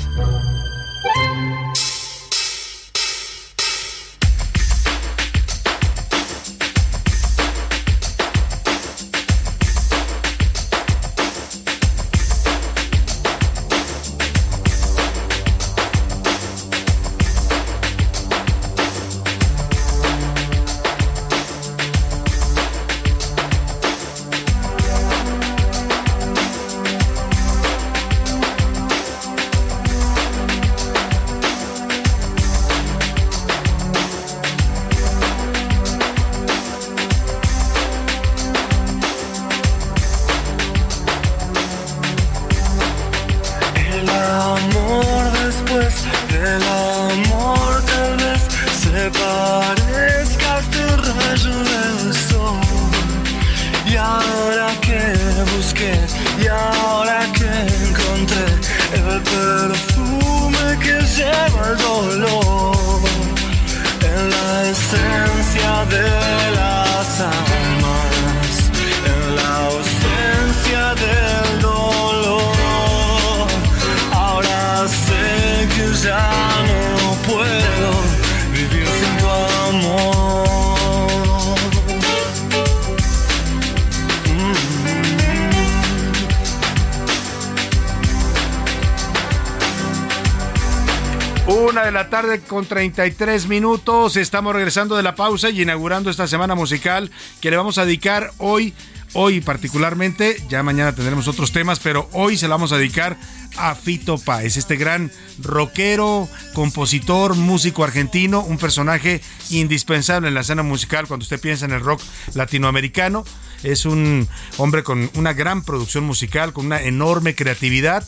Con 92.52 92.66
33 92.66 93.48
minutos. 93.48 94.18
Estamos 94.18 94.54
regresando 94.54 94.94
de 94.94 95.02
la 95.02 95.14
pausa 95.14 95.48
y 95.48 95.62
inaugurando 95.62 96.10
esta 96.10 96.28
semana 96.28 96.54
musical 96.54 97.10
que 97.40 97.50
le 97.50 97.56
vamos 97.56 97.78
a 97.78 97.86
dedicar 97.86 98.30
hoy, 98.36 98.74
hoy 99.14 99.40
particularmente. 99.40 100.36
Ya 100.50 100.62
mañana 100.62 100.94
tendremos 100.94 101.28
otros 101.28 101.50
temas, 101.52 101.80
pero 101.80 102.10
hoy 102.12 102.36
se 102.36 102.48
la 102.48 102.56
vamos 102.56 102.72
a 102.72 102.76
dedicar 102.76 103.16
a 103.56 103.74
Fito 103.74 104.18
Páez, 104.18 104.58
este 104.58 104.76
gran 104.76 105.10
rockero, 105.38 106.28
compositor, 106.52 107.36
músico 107.36 107.84
argentino, 107.84 108.42
un 108.42 108.58
personaje 108.58 109.22
indispensable 109.48 110.28
en 110.28 110.34
la 110.34 110.42
escena 110.42 110.62
musical 110.62 111.06
cuando 111.06 111.22
usted 111.22 111.40
piensa 111.40 111.64
en 111.64 111.72
el 111.72 111.80
rock 111.80 112.02
latinoamericano. 112.34 113.24
Es 113.62 113.86
un 113.86 114.28
hombre 114.58 114.82
con 114.82 115.10
una 115.14 115.32
gran 115.32 115.62
producción 115.62 116.04
musical, 116.04 116.52
con 116.52 116.66
una 116.66 116.82
enorme 116.82 117.34
creatividad 117.34 118.06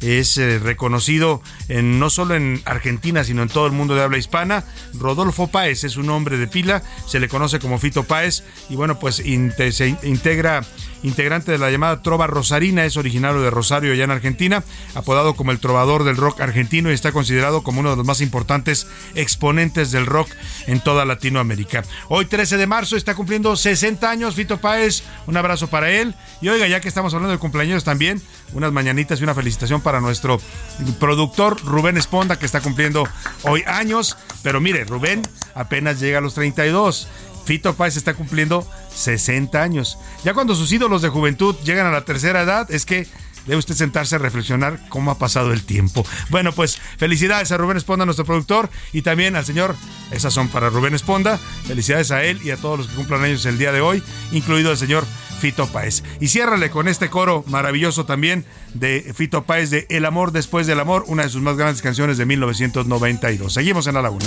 es 0.00 0.36
eh, 0.38 0.58
reconocido 0.58 1.42
en, 1.68 1.98
no 1.98 2.10
solo 2.10 2.34
en 2.34 2.62
Argentina, 2.64 3.24
sino 3.24 3.42
en 3.42 3.48
todo 3.48 3.66
el 3.66 3.72
mundo 3.72 3.94
de 3.94 4.02
habla 4.02 4.18
hispana. 4.18 4.64
Rodolfo 4.94 5.48
Páez 5.48 5.84
es 5.84 5.96
un 5.96 6.10
hombre 6.10 6.38
de 6.38 6.46
pila, 6.46 6.82
se 7.06 7.20
le 7.20 7.28
conoce 7.28 7.58
como 7.58 7.78
Fito 7.78 8.04
Páez 8.04 8.42
y 8.68 8.76
bueno, 8.76 8.98
pues 8.98 9.16
se 9.16 9.96
integra 10.02 10.62
integrante 11.02 11.52
de 11.52 11.58
la 11.58 11.70
llamada 11.70 12.02
Trova 12.02 12.26
Rosarina, 12.26 12.84
es 12.84 12.96
originario 12.96 13.40
de 13.40 13.50
Rosario, 13.50 13.92
allá 13.92 14.04
en 14.04 14.10
Argentina, 14.10 14.64
apodado 14.94 15.34
como 15.34 15.50
el 15.50 15.60
trovador 15.60 16.04
del 16.04 16.16
rock 16.16 16.40
argentino 16.40 16.90
y 16.90 16.94
está 16.94 17.12
considerado 17.12 17.62
como 17.62 17.80
uno 17.80 17.90
de 17.90 17.96
los 17.96 18.06
más 18.06 18.20
importantes 18.20 18.86
exponentes 19.14 19.90
del 19.90 20.06
rock 20.06 20.28
en 20.66 20.80
toda 20.80 21.04
Latinoamérica. 21.04 21.84
Hoy 22.08 22.26
13 22.26 22.56
de 22.56 22.66
marzo 22.66 22.96
está 22.96 23.14
cumpliendo 23.14 23.56
60 23.56 24.10
años 24.10 24.34
Fito 24.34 24.58
Páez, 24.58 25.02
un 25.26 25.36
abrazo 25.36 25.68
para 25.68 25.90
él. 25.90 26.14
Y 26.40 26.48
oiga, 26.48 26.66
ya 26.66 26.80
que 26.80 26.88
estamos 26.88 27.14
hablando 27.14 27.32
de 27.32 27.38
cumpleaños 27.38 27.84
también, 27.84 28.20
unas 28.52 28.72
mañanitas 28.72 29.20
y 29.20 29.24
una 29.24 29.34
felicitación 29.34 29.80
para 29.80 30.00
nuestro 30.00 30.40
productor 30.98 31.60
Rubén 31.64 31.96
Esponda 31.96 32.38
que 32.38 32.46
está 32.46 32.60
cumpliendo 32.60 33.06
hoy 33.42 33.62
años, 33.66 34.16
pero 34.42 34.60
mire, 34.60 34.84
Rubén 34.84 35.22
apenas 35.54 36.00
llega 36.00 36.18
a 36.18 36.20
los 36.20 36.34
32 36.34 37.08
Fito 37.44 37.74
Páez 37.74 37.96
está 37.96 38.14
cumpliendo 38.14 38.66
60 38.94 39.60
años. 39.60 39.98
Ya 40.24 40.34
cuando 40.34 40.54
sus 40.54 40.72
ídolos 40.72 41.02
de 41.02 41.08
juventud 41.08 41.56
llegan 41.64 41.86
a 41.86 41.90
la 41.90 42.04
tercera 42.04 42.42
edad, 42.42 42.70
es 42.70 42.84
que 42.84 43.06
debe 43.46 43.58
usted 43.58 43.74
sentarse 43.74 44.16
a 44.16 44.18
reflexionar 44.18 44.80
cómo 44.88 45.10
ha 45.10 45.18
pasado 45.18 45.52
el 45.52 45.64
tiempo. 45.64 46.04
Bueno, 46.28 46.52
pues 46.52 46.78
felicidades 46.98 47.52
a 47.52 47.56
Rubén 47.56 47.76
Esponda, 47.76 48.04
nuestro 48.04 48.24
productor, 48.24 48.70
y 48.92 49.02
también 49.02 49.36
al 49.36 49.44
señor, 49.44 49.74
esas 50.10 50.32
son 50.32 50.48
para 50.48 50.70
Rubén 50.70 50.94
Esponda, 50.94 51.38
felicidades 51.66 52.10
a 52.10 52.22
él 52.24 52.40
y 52.44 52.50
a 52.50 52.56
todos 52.56 52.78
los 52.78 52.88
que 52.88 52.94
cumplan 52.94 53.24
años 53.24 53.44
el 53.46 53.58
día 53.58 53.72
de 53.72 53.80
hoy, 53.80 54.02
incluido 54.32 54.70
el 54.70 54.76
señor 54.76 55.04
Fito 55.40 55.66
Páez. 55.66 56.02
Y 56.20 56.28
ciérrale 56.28 56.70
con 56.70 56.86
este 56.86 57.08
coro 57.08 57.44
maravilloso 57.46 58.04
también 58.04 58.44
de 58.74 59.12
Fito 59.16 59.44
Páez 59.44 59.70
de 59.70 59.86
El 59.88 60.04
amor 60.04 60.32
después 60.32 60.66
del 60.66 60.80
amor, 60.80 61.04
una 61.08 61.22
de 61.22 61.30
sus 61.30 61.42
más 61.42 61.56
grandes 61.56 61.82
canciones 61.82 62.18
de 62.18 62.26
1992. 62.26 63.52
Seguimos 63.52 63.86
en 63.86 63.94
la 63.94 64.02
laguna. 64.02 64.26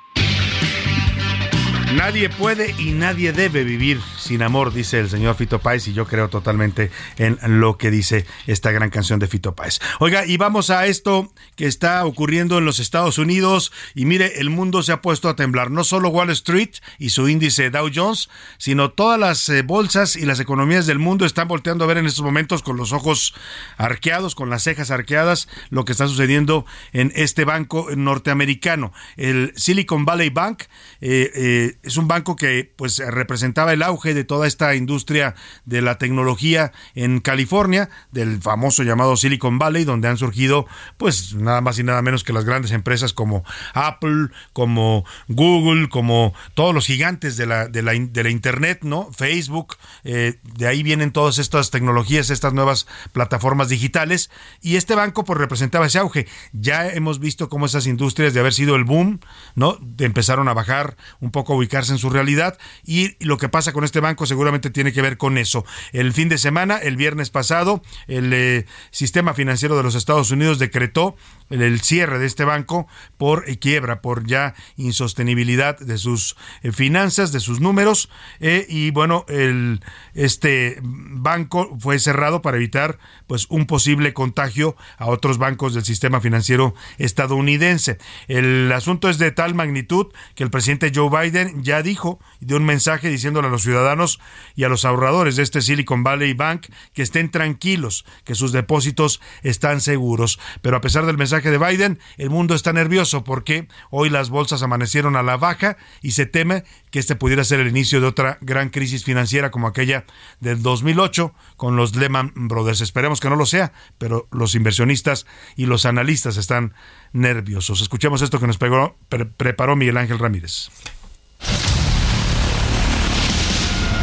Nadie 1.95 2.29
puede 2.29 2.73
y 2.79 2.91
nadie 2.91 3.33
debe 3.33 3.63
vivir 3.63 3.99
sin 4.17 4.43
amor, 4.43 4.73
dice 4.73 4.99
el 4.99 5.09
señor 5.09 5.35
Fito 5.35 5.59
Páez, 5.59 5.87
y 5.89 5.93
yo 5.93 6.05
creo 6.05 6.29
totalmente 6.29 6.89
en 7.17 7.37
lo 7.59 7.77
que 7.77 7.91
dice 7.91 8.25
esta 8.47 8.71
gran 8.71 8.89
canción 8.89 9.19
de 9.19 9.27
Fito 9.27 9.55
Páez. 9.55 9.79
Oiga, 9.99 10.25
y 10.25 10.37
vamos 10.37 10.69
a 10.69 10.85
esto 10.85 11.31
que 11.55 11.67
está 11.67 12.05
ocurriendo 12.05 12.57
en 12.57 12.65
los 12.65 12.79
Estados 12.79 13.17
Unidos, 13.17 13.73
y 13.93 14.05
mire, 14.05 14.39
el 14.39 14.49
mundo 14.49 14.83
se 14.83 14.93
ha 14.93 15.01
puesto 15.01 15.27
a 15.27 15.35
temblar, 15.35 15.69
no 15.69 15.83
solo 15.83 16.09
Wall 16.09 16.29
Street 16.29 16.71
y 16.97 17.09
su 17.09 17.27
índice 17.27 17.69
Dow 17.69 17.89
Jones, 17.93 18.29
sino 18.57 18.91
todas 18.91 19.19
las 19.19 19.49
eh, 19.49 19.61
bolsas 19.61 20.15
y 20.15 20.25
las 20.25 20.39
economías 20.39 20.85
del 20.85 20.99
mundo 20.99 21.25
están 21.25 21.49
volteando 21.49 21.83
a 21.83 21.87
ver 21.87 21.97
en 21.97 22.05
estos 22.05 22.23
momentos 22.23 22.63
con 22.63 22.77
los 22.77 22.93
ojos 22.93 23.33
arqueados, 23.77 24.33
con 24.33 24.49
las 24.49 24.63
cejas 24.63 24.91
arqueadas, 24.91 25.49
lo 25.69 25.83
que 25.83 25.91
está 25.91 26.07
sucediendo 26.07 26.65
en 26.93 27.11
este 27.15 27.43
banco 27.43 27.87
norteamericano. 27.95 28.93
El 29.17 29.51
Silicon 29.55 30.05
Valley 30.05 30.29
Bank 30.29 30.63
eh, 31.01 31.31
eh, 31.35 31.77
es 31.83 31.97
un 31.97 32.07
banco 32.07 32.35
que 32.35 32.71
pues 32.75 32.99
representaba 32.99 33.73
el 33.73 33.83
auge 33.83 34.13
de 34.13 34.23
toda 34.23 34.47
esta 34.47 34.75
industria 34.75 35.35
de 35.65 35.81
la 35.81 35.97
tecnología 35.97 36.71
en 36.95 37.19
California, 37.19 37.89
del 38.11 38.41
famoso 38.41 38.83
llamado 38.83 39.17
Silicon 39.17 39.59
Valley, 39.59 39.83
donde 39.83 40.07
han 40.07 40.17
surgido 40.17 40.67
pues 40.97 41.33
nada 41.33 41.61
más 41.61 41.79
y 41.79 41.83
nada 41.83 42.01
menos 42.01 42.23
que 42.23 42.33
las 42.33 42.45
grandes 42.45 42.71
empresas 42.71 43.13
como 43.13 43.43
Apple, 43.73 44.29
como 44.53 45.05
Google, 45.27 45.89
como 45.89 46.33
todos 46.53 46.73
los 46.73 46.85
gigantes 46.85 47.37
de 47.37 47.45
la, 47.45 47.67
de 47.67 47.81
la, 47.81 47.93
de 47.93 48.23
la 48.23 48.29
Internet, 48.29 48.79
¿no? 48.83 49.11
Facebook, 49.11 49.77
eh, 50.03 50.39
de 50.43 50.67
ahí 50.67 50.83
vienen 50.83 51.11
todas 51.11 51.37
estas 51.37 51.71
tecnologías, 51.71 52.29
estas 52.29 52.53
nuevas 52.53 52.87
plataformas 53.11 53.69
digitales, 53.69 54.29
y 54.61 54.75
este 54.75 54.95
banco 54.95 55.25
pues 55.25 55.39
representaba 55.39 55.87
ese 55.87 55.99
auge. 55.99 56.27
Ya 56.53 56.87
hemos 56.87 57.19
visto 57.19 57.49
cómo 57.49 57.65
esas 57.65 57.87
industrias 57.87 58.33
de 58.33 58.39
haber 58.39 58.53
sido 58.53 58.75
el 58.75 58.83
boom, 58.83 59.19
¿no? 59.55 59.79
Empezaron 59.99 60.47
a 60.47 60.53
bajar, 60.53 60.97
un 61.19 61.31
poco 61.31 61.57
en 61.73 61.97
su 61.97 62.09
realidad, 62.09 62.57
y 62.85 63.15
lo 63.23 63.37
que 63.37 63.49
pasa 63.49 63.73
con 63.73 63.83
este 63.83 63.99
banco 63.99 64.25
seguramente 64.25 64.69
tiene 64.69 64.93
que 64.93 65.01
ver 65.01 65.17
con 65.17 65.37
eso. 65.37 65.65
El 65.93 66.13
fin 66.13 66.29
de 66.29 66.37
semana, 66.37 66.77
el 66.77 66.97
viernes 66.97 67.29
pasado, 67.29 67.81
el 68.07 68.31
eh, 68.33 68.65
sistema 68.91 69.33
financiero 69.33 69.77
de 69.77 69.83
los 69.83 69.95
Estados 69.95 70.31
Unidos 70.31 70.59
decretó 70.59 71.15
el, 71.51 71.81
cierre 71.81 72.19
de 72.19 72.25
este 72.25 72.45
banco 72.45 72.87
por 73.17 73.47
eh, 73.47 73.59
quiebra, 73.59 74.01
por 74.01 74.25
ya 74.25 74.55
insostenibilidad 74.77 75.77
de 75.77 75.97
sus 75.97 76.35
eh, 76.63 76.71
finanzas, 76.71 77.31
de 77.31 77.39
sus 77.39 77.59
números. 77.59 78.09
y 78.39 78.91
bueno, 78.91 79.25
el, 79.27 79.81
este 80.13 80.79
banco 80.81 81.77
fue 81.79 81.99
cerrado 81.99 82.41
para 82.41 82.57
evitar 82.57 82.97
pues 83.27 83.45
un 83.49 83.65
posible 83.65 84.13
contagio 84.13 84.75
a 84.97 85.07
otros 85.07 85.37
bancos 85.37 85.73
del 85.73 85.85
sistema 85.85 86.21
financiero 86.21 86.73
estadounidense. 86.97 87.97
El 88.27 88.71
asunto 88.71 89.09
es 89.09 89.17
de 89.17 89.31
tal 89.31 89.53
magnitud 89.55 90.07
que 90.35 90.43
el 90.43 90.49
presidente 90.49 90.91
Joe 90.93 91.09
Biden 91.09 91.63
ya 91.63 91.81
dijo, 91.81 92.19
dio 92.39 92.57
un 92.57 92.65
mensaje 92.65 93.09
diciéndole 93.09 93.47
a 93.47 93.51
los 93.51 93.63
ciudadanos 93.63 94.19
y 94.55 94.63
a 94.63 94.69
los 94.69 94.85
ahorradores 94.85 95.35
de 95.35 95.43
este 95.43 95.61
Silicon 95.61 96.03
Valley 96.03 96.33
Bank 96.33 96.67
que 96.93 97.01
estén 97.01 97.31
tranquilos, 97.31 98.05
que 98.23 98.35
sus 98.35 98.51
depósitos 98.51 99.21
están 99.43 99.81
seguros. 99.81 100.39
Pero 100.61 100.77
a 100.77 100.81
pesar 100.81 101.05
del 101.05 101.17
mensaje 101.17 101.40
de 101.49 101.57
Biden, 101.57 101.99
el 102.17 102.29
mundo 102.29 102.53
está 102.53 102.73
nervioso 102.73 103.23
porque 103.23 103.67
hoy 103.89 104.09
las 104.09 104.29
bolsas 104.29 104.61
amanecieron 104.61 105.15
a 105.15 105.23
la 105.23 105.37
baja 105.37 105.77
y 106.01 106.11
se 106.11 106.25
teme 106.25 106.63
que 106.91 106.99
este 106.99 107.15
pudiera 107.15 107.43
ser 107.43 107.59
el 107.59 107.69
inicio 107.69 108.01
de 108.01 108.07
otra 108.07 108.37
gran 108.41 108.69
crisis 108.69 109.03
financiera 109.03 109.49
como 109.49 109.67
aquella 109.67 110.05
del 110.39 110.61
2008 110.61 111.33
con 111.57 111.75
los 111.75 111.95
Lehman 111.95 112.33
Brothers. 112.35 112.81
Esperemos 112.81 113.19
que 113.19 113.29
no 113.29 113.35
lo 113.35 113.45
sea, 113.45 113.73
pero 113.97 114.27
los 114.31 114.55
inversionistas 114.55 115.25
y 115.55 115.65
los 115.65 115.85
analistas 115.85 116.37
están 116.37 116.73
nerviosos. 117.13 117.81
Escuchemos 117.81 118.21
esto 118.21 118.39
que 118.39 118.47
nos 118.47 118.57
preparó 118.57 119.75
Miguel 119.75 119.97
Ángel 119.97 120.19
Ramírez. 120.19 120.69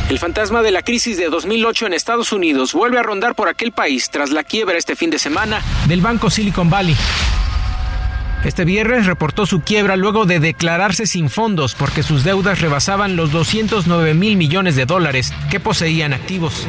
El 0.08 0.18
fantasma 0.18 0.62
de 0.62 0.70
la 0.70 0.82
crisis 0.82 1.18
de 1.18 1.26
2008 1.26 1.86
en 1.86 1.92
Estados 1.92 2.32
Unidos 2.32 2.72
vuelve 2.72 2.98
a 2.98 3.02
rondar 3.02 3.34
por 3.34 3.48
aquel 3.48 3.72
país 3.72 4.08
tras 4.08 4.30
la 4.30 4.42
quiebra 4.42 4.78
este 4.78 4.96
fin 4.96 5.10
de 5.10 5.18
semana 5.18 5.62
del 5.86 6.00
banco 6.00 6.30
Silicon 6.30 6.70
Valley. 6.70 6.96
Este 8.44 8.64
viernes 8.64 9.06
reportó 9.06 9.46
su 9.46 9.62
quiebra 9.62 9.96
luego 9.96 10.24
de 10.24 10.38
declararse 10.38 11.06
sin 11.06 11.28
fondos 11.28 11.74
porque 11.74 12.02
sus 12.04 12.22
deudas 12.22 12.60
rebasaban 12.60 13.16
los 13.16 13.32
209 13.32 14.14
mil 14.14 14.36
millones 14.36 14.76
de 14.76 14.86
dólares 14.86 15.32
que 15.50 15.58
poseían 15.58 16.12
activos. 16.12 16.66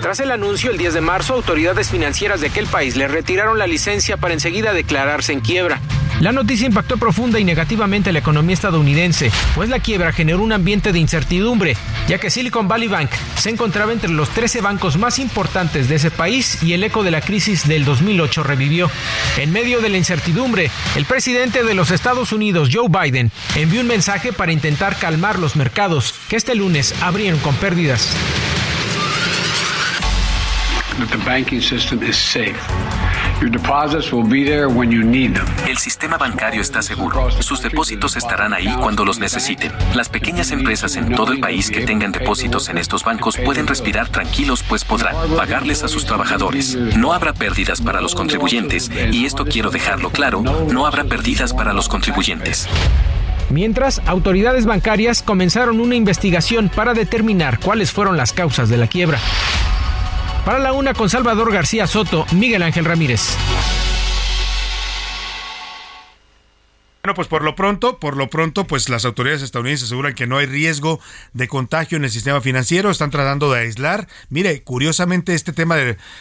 Tras 0.00 0.20
el 0.20 0.30
anuncio, 0.30 0.70
el 0.70 0.78
10 0.78 0.94
de 0.94 1.00
marzo, 1.00 1.34
autoridades 1.34 1.90
financieras 1.90 2.40
de 2.40 2.48
aquel 2.48 2.66
país 2.66 2.94
le 2.94 3.08
retiraron 3.08 3.58
la 3.58 3.66
licencia 3.66 4.16
para 4.16 4.34
enseguida 4.34 4.72
declararse 4.72 5.32
en 5.32 5.40
quiebra. 5.40 5.80
La 6.20 6.32
noticia 6.32 6.66
impactó 6.66 6.96
profunda 6.96 7.38
y 7.38 7.44
negativamente 7.44 8.10
la 8.10 8.20
economía 8.20 8.54
estadounidense, 8.54 9.30
pues 9.54 9.68
la 9.68 9.80
quiebra 9.80 10.12
generó 10.12 10.40
un 10.40 10.52
ambiente 10.52 10.92
de 10.92 10.98
incertidumbre, 10.98 11.76
ya 12.08 12.18
que 12.18 12.30
Silicon 12.30 12.68
Valley 12.68 12.88
Bank 12.88 13.10
se 13.36 13.50
encontraba 13.50 13.92
entre 13.92 14.08
los 14.08 14.30
13 14.30 14.62
bancos 14.62 14.96
más 14.96 15.18
importantes 15.18 15.90
de 15.90 15.96
ese 15.96 16.10
país 16.10 16.62
y 16.62 16.72
el 16.72 16.84
eco 16.84 17.02
de 17.02 17.10
la 17.10 17.20
crisis 17.20 17.68
del 17.68 17.84
2008 17.84 18.44
revivió. 18.44 18.90
En 19.36 19.52
medio 19.52 19.82
de 19.82 19.90
la 19.90 19.98
incertidumbre, 19.98 20.70
el 20.94 21.04
presidente 21.04 21.62
de 21.62 21.74
los 21.74 21.90
Estados 21.90 22.32
Unidos, 22.32 22.70
Joe 22.72 22.88
Biden, 22.88 23.30
envió 23.54 23.80
un 23.80 23.86
mensaje 23.86 24.32
para 24.32 24.52
intentar 24.52 24.96
calmar 24.96 25.38
los 25.38 25.56
mercados, 25.56 26.14
que 26.28 26.36
este 26.36 26.54
lunes 26.54 26.94
abrieron 27.02 27.38
con 27.40 27.54
pérdidas. 27.56 28.16
El 35.68 35.76
sistema 35.76 36.16
bancario 36.16 36.62
está 36.62 36.80
seguro. 36.80 37.30
Sus 37.42 37.62
depósitos 37.62 38.16
estarán 38.16 38.54
ahí 38.54 38.74
cuando 38.80 39.04
los 39.04 39.18
necesiten. 39.18 39.72
Las 39.94 40.08
pequeñas 40.08 40.52
empresas 40.52 40.96
en 40.96 41.14
todo 41.14 41.32
el 41.32 41.40
país 41.40 41.70
que 41.70 41.82
tengan 41.82 42.12
depósitos 42.12 42.70
en 42.70 42.78
estos 42.78 43.04
bancos 43.04 43.36
pueden 43.36 43.66
respirar 43.66 44.08
tranquilos 44.08 44.62
pues 44.62 44.84
podrán 44.84 45.14
pagarles 45.36 45.82
a 45.82 45.88
sus 45.88 46.06
trabajadores. 46.06 46.76
No 46.96 47.12
habrá 47.12 47.34
pérdidas 47.34 47.82
para 47.82 48.00
los 48.00 48.14
contribuyentes 48.14 48.90
y 49.12 49.26
esto 49.26 49.44
quiero 49.44 49.70
dejarlo 49.70 50.08
claro, 50.08 50.42
no 50.42 50.86
habrá 50.86 51.04
pérdidas 51.04 51.52
para 51.52 51.74
los 51.74 51.90
contribuyentes. 51.90 52.66
Mientras, 53.50 54.00
autoridades 54.06 54.64
bancarias 54.64 55.22
comenzaron 55.22 55.80
una 55.80 55.94
investigación 55.94 56.70
para 56.74 56.94
determinar 56.94 57.60
cuáles 57.60 57.92
fueron 57.92 58.16
las 58.16 58.32
causas 58.32 58.70
de 58.70 58.78
la 58.78 58.86
quiebra. 58.86 59.20
Para 60.46 60.60
la 60.60 60.72
una 60.72 60.94
con 60.94 61.10
Salvador 61.10 61.52
García 61.52 61.88
Soto, 61.88 62.24
Miguel 62.30 62.62
Ángel 62.62 62.84
Ramírez. 62.84 63.36
Bueno, 67.02 67.16
pues 67.16 67.26
por 67.26 67.42
lo 67.42 67.56
pronto, 67.56 67.98
por 67.98 68.16
lo 68.16 68.30
pronto, 68.30 68.64
pues 68.64 68.88
las 68.88 69.04
autoridades 69.04 69.42
estadounidenses 69.42 69.88
aseguran 69.88 70.14
que 70.14 70.28
no 70.28 70.38
hay 70.38 70.46
riesgo 70.46 71.00
de 71.32 71.48
contagio 71.48 71.96
en 71.98 72.04
el 72.04 72.12
sistema 72.12 72.40
financiero, 72.40 72.92
están 72.92 73.10
tratando 73.10 73.50
de 73.50 73.62
aislar. 73.62 74.06
Mire, 74.28 74.62
curiosamente 74.62 75.34
este 75.34 75.52
tema 75.52 75.78